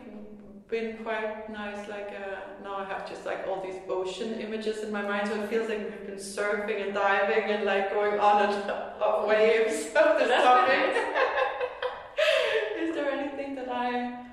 been 0.69 0.97
quite 1.03 1.49
nice. 1.49 1.88
Like 1.88 2.10
uh, 2.10 2.64
now 2.64 2.77
I 2.77 2.85
have 2.85 3.07
just 3.07 3.26
like 3.26 3.47
all 3.47 3.61
these 3.61 3.80
ocean 3.88 4.39
images 4.39 4.84
in 4.84 4.91
my 4.91 5.02
mind, 5.02 5.27
so 5.27 5.41
it 5.41 5.49
feels 5.49 5.69
like 5.69 5.80
we've 5.80 6.07
been 6.07 6.15
surfing 6.15 6.84
and 6.84 6.93
diving 6.93 7.52
and 7.52 7.64
like 7.65 7.93
going 7.93 8.19
on 8.19 8.53
and 8.53 8.72
off 9.02 9.27
waves 9.27 9.85
of 9.95 10.18
this 10.19 10.30
That's 10.30 10.43
topic. 10.43 10.95
Is 12.80 12.95
there 12.95 13.11
anything 13.11 13.56
that 13.56 13.69
I 13.69 14.26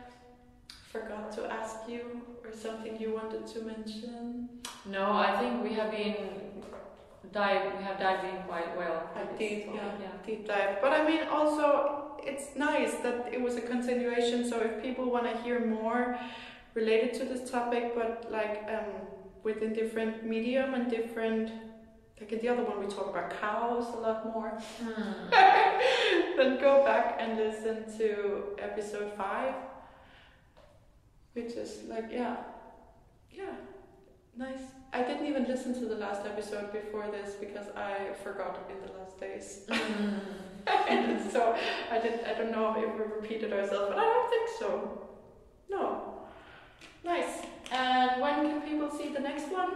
forgot 0.91 1.33
to 1.33 1.53
ask 1.53 1.77
you 1.89 2.23
or 2.45 2.53
something 2.53 2.99
you 2.99 3.13
wanted 3.13 3.47
to 3.49 3.61
mention? 3.63 4.49
No, 4.87 5.13
I 5.13 5.39
think 5.39 5.63
we 5.63 5.75
have 5.75 5.91
been 5.91 6.17
dive. 7.33 7.77
We 7.79 7.85
have 7.85 7.99
dived 7.99 8.25
in 8.25 8.43
quite 8.43 8.77
well. 8.77 9.11
I 9.17 9.25
did, 9.37 9.67
topic, 9.67 9.75
yeah, 9.75 10.09
deep 10.25 10.47
dive. 10.47 10.81
But 10.81 10.93
I 10.93 11.07
mean, 11.07 11.23
also, 11.29 12.19
it's 12.23 12.57
nice 12.57 12.95
that 12.97 13.33
it 13.33 13.41
was 13.41 13.57
a 13.57 13.61
continuation. 13.61 14.49
So 14.49 14.61
if 14.61 14.83
people 14.83 15.11
want 15.11 15.25
to 15.25 15.43
hear 15.43 15.65
more 15.65 16.19
related 16.75 17.15
to 17.15 17.25
this 17.25 17.51
topic, 17.51 17.95
but 17.95 18.31
like 18.31 18.65
um, 18.69 19.07
within 19.43 19.73
different 19.73 20.25
medium 20.25 20.75
and 20.75 20.91
different, 20.91 21.51
like 22.21 22.33
in 22.33 22.41
the 22.41 22.49
other 22.49 22.65
one, 22.65 22.79
we 22.81 22.87
talk 22.87 23.09
about 23.09 23.31
cows 23.41 23.87
a 23.95 23.99
lot 23.99 24.25
more. 24.33 24.51
Hmm. 24.81 25.31
then 26.37 26.61
go 26.61 26.85
back 26.85 27.17
and 27.19 27.37
listen 27.37 27.85
to 27.99 28.57
episode 28.59 29.13
five, 29.17 29.55
which 31.33 31.53
is 31.53 31.83
like, 31.89 32.09
yeah, 32.11 32.37
yeah, 33.31 33.55
nice. 34.37 34.82
I 34.93 35.03
didn't 35.03 35.27
even 35.27 35.45
listen 35.49 35.73
to 35.81 35.87
the 35.87 35.97
last 35.97 36.27
episode 36.27 36.73
before 36.73 37.07
this 37.11 37.35
because 37.35 37.67
I 37.75 38.13
forgot 38.23 38.71
in 38.71 38.77
the 38.87 38.93
last 38.99 39.19
days. 39.19 39.61
Mm. 39.69 40.21
and 40.89 41.33
so 41.33 41.57
I 41.91 41.99
did. 41.99 42.21
I 42.25 42.35
don't 42.35 42.53
know 42.53 42.75
if 42.77 42.95
we 42.95 43.05
repeated 43.17 43.53
ourselves, 43.53 43.87
but 43.89 43.99
I 43.99 44.05
don't 44.05 44.31
think 44.31 44.49
so. 44.59 45.09
No. 45.71 46.19
Nice. 47.05 47.43
And 47.73 48.21
when 48.21 48.35
can 48.51 48.61
people 48.61 48.91
see 48.91 49.09
the 49.09 49.21
next 49.21 49.51
one? 49.51 49.71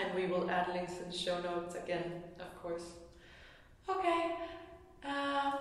And 0.01 0.13
we 0.17 0.27
will 0.27 0.51
add 0.51 0.67
links 0.75 0.99
in 0.99 1.11
the 1.13 1.17
show 1.17 1.41
notes 1.41 1.77
again, 1.77 2.25
of 2.41 2.61
course. 2.61 2.95
Okay. 3.89 4.35
Uh, 5.05 5.53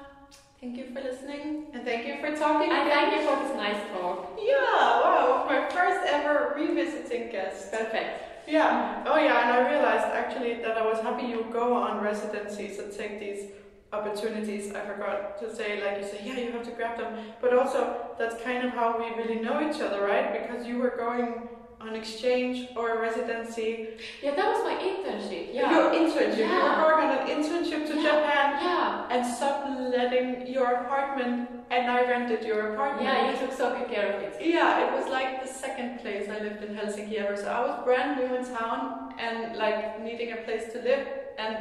thank 0.59 0.77
you 0.77 0.85
for 0.95 1.01
listening 1.01 1.67
and 1.75 1.85
thank 1.85 2.07
you 2.07 2.17
for 2.21 2.35
talking. 2.35 2.71
And 2.71 2.87
again. 2.87 3.11
thank 3.11 3.15
you 3.15 3.21
for 3.27 3.35
this 3.43 3.53
nice 3.55 3.83
talk. 3.93 4.31
Yeah, 4.41 5.01
wow, 5.03 5.45
my 5.47 5.69
first 5.69 6.07
ever 6.11 6.55
revisiting 6.57 7.29
guest. 7.29 7.71
Perfect. 7.71 8.26
Yeah. 8.47 9.03
Oh, 9.05 9.17
yeah. 9.17 9.43
And 9.43 9.51
I 9.53 9.69
realized 9.69 10.05
actually 10.05 10.61
that 10.61 10.77
I 10.77 10.85
was 10.85 10.99
happy 10.99 11.27
you 11.27 11.45
go 11.51 11.73
on 11.73 12.01
residencies 12.01 12.79
and 12.79 12.91
take 12.91 13.19
these 13.19 13.51
opportunities. 13.91 14.73
I 14.73 14.85
forgot 14.85 15.37
to 15.39 15.53
say, 15.53 15.83
like 15.83 16.01
you 16.01 16.07
say, 16.07 16.21
yeah, 16.23 16.37
you 16.39 16.51
have 16.51 16.63
to 16.63 16.71
grab 16.71 16.97
them. 16.97 17.17
But 17.41 17.53
also, 17.57 18.15
that's 18.17 18.41
kind 18.41 18.65
of 18.65 18.71
how 18.71 18.97
we 18.97 19.21
really 19.21 19.41
know 19.41 19.69
each 19.69 19.81
other, 19.81 20.01
right? 20.01 20.41
Because 20.41 20.65
you 20.65 20.77
were 20.77 20.95
going 20.97 21.49
on 21.79 21.95
exchange 21.95 22.67
or 22.75 22.97
a 22.97 23.01
residency. 23.01 23.89
Yeah, 24.21 24.33
that 24.35 24.47
was 24.51 24.63
my 24.63 24.75
internship. 24.89 25.53
Yeah. 25.53 25.71
Your 25.71 25.91
internship. 25.91 26.37
You 26.37 26.45
Yeah. 26.45 26.83
were 26.83 26.91
going 26.91 27.07
on 27.09 27.17
an 27.19 27.27
internship 27.27 27.85
to 27.87 27.95
Yeah. 27.95 28.03
Japan 28.09 28.47
Yeah. 28.63 29.13
and 29.13 29.25
subletting 29.25 30.47
your 30.47 30.67
apartment, 30.83 31.49
and 31.69 31.89
I 31.91 32.01
rented 32.13 32.43
your 32.43 32.73
apartment. 32.73 33.03
Yeah, 33.07 33.31
you 33.31 33.37
took 33.37 33.51
so 33.51 33.75
good 33.77 33.89
care 33.89 34.13
of 34.13 34.23
it. 34.23 34.41
Yeah, 34.41 34.85
it 34.85 34.91
was 34.97 35.07
like 35.09 35.41
the 35.43 35.47
second 35.47 35.99
place 36.01 36.27
I 36.29 36.39
lived 36.39 36.63
in 36.63 36.75
Helsinki 36.75 37.15
ever. 37.23 37.35
So 37.37 37.47
I 37.51 37.59
was 37.67 37.83
brand 37.83 38.17
new 38.19 38.35
in 38.35 38.43
town 38.45 39.13
and 39.19 39.55
like 39.55 40.01
needing 40.01 40.31
a 40.33 40.37
place 40.37 40.71
to 40.73 40.79
live. 40.81 41.05
And 41.37 41.57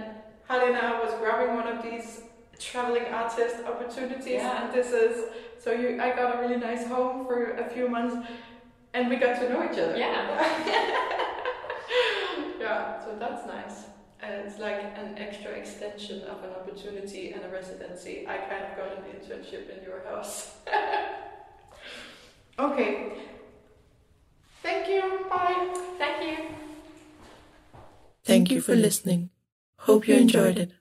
Harriina 0.48 1.02
was 1.04 1.12
grabbing 1.20 1.54
one 1.56 1.68
of 1.68 1.82
these 1.82 2.22
traveling 2.58 3.06
artist 3.12 3.56
opportunities. 3.66 4.40
Yeah. 4.42 4.62
And 4.64 4.72
this 4.72 4.92
is 4.92 5.26
so 5.58 5.72
you. 5.72 6.00
I 6.00 6.10
got 6.16 6.36
a 6.36 6.38
really 6.40 6.56
nice 6.56 6.86
home 6.86 7.26
for 7.26 7.52
a 7.64 7.64
few 7.68 7.86
months, 7.88 8.16
and 8.96 9.08
we 9.10 9.16
got 9.16 9.38
to 9.38 9.48
know 9.50 9.62
each 9.70 9.78
other. 9.78 9.94
Yeah. 9.96 10.08
yeah. 12.58 13.04
So 13.04 13.14
that's 13.18 13.46
nice. 13.46 13.84
And 14.22 14.46
it's 14.46 14.58
like 14.58 14.80
an 14.96 15.18
extra 15.18 15.50
extension 15.50 16.22
of 16.22 16.42
an 16.42 16.48
opportunity 16.50 17.32
and 17.32 17.44
a 17.44 17.50
residency. 17.50 18.26
I 18.26 18.38
kind 18.38 18.64
of 18.64 18.74
got 18.78 18.96
an 18.96 19.04
internship 19.12 19.68
in 19.68 19.84
your 19.84 20.02
house. 20.08 20.54
okay. 22.58 23.12
Thank 24.62 24.88
you. 24.88 25.26
Bye. 25.28 25.74
Thank 25.98 26.26
you. 26.26 26.38
Thank 28.24 28.50
you 28.50 28.62
for 28.62 28.74
listening. 28.74 29.28
Hope 29.80 30.08
you 30.08 30.14
enjoyed 30.14 30.56
it. 30.58 30.72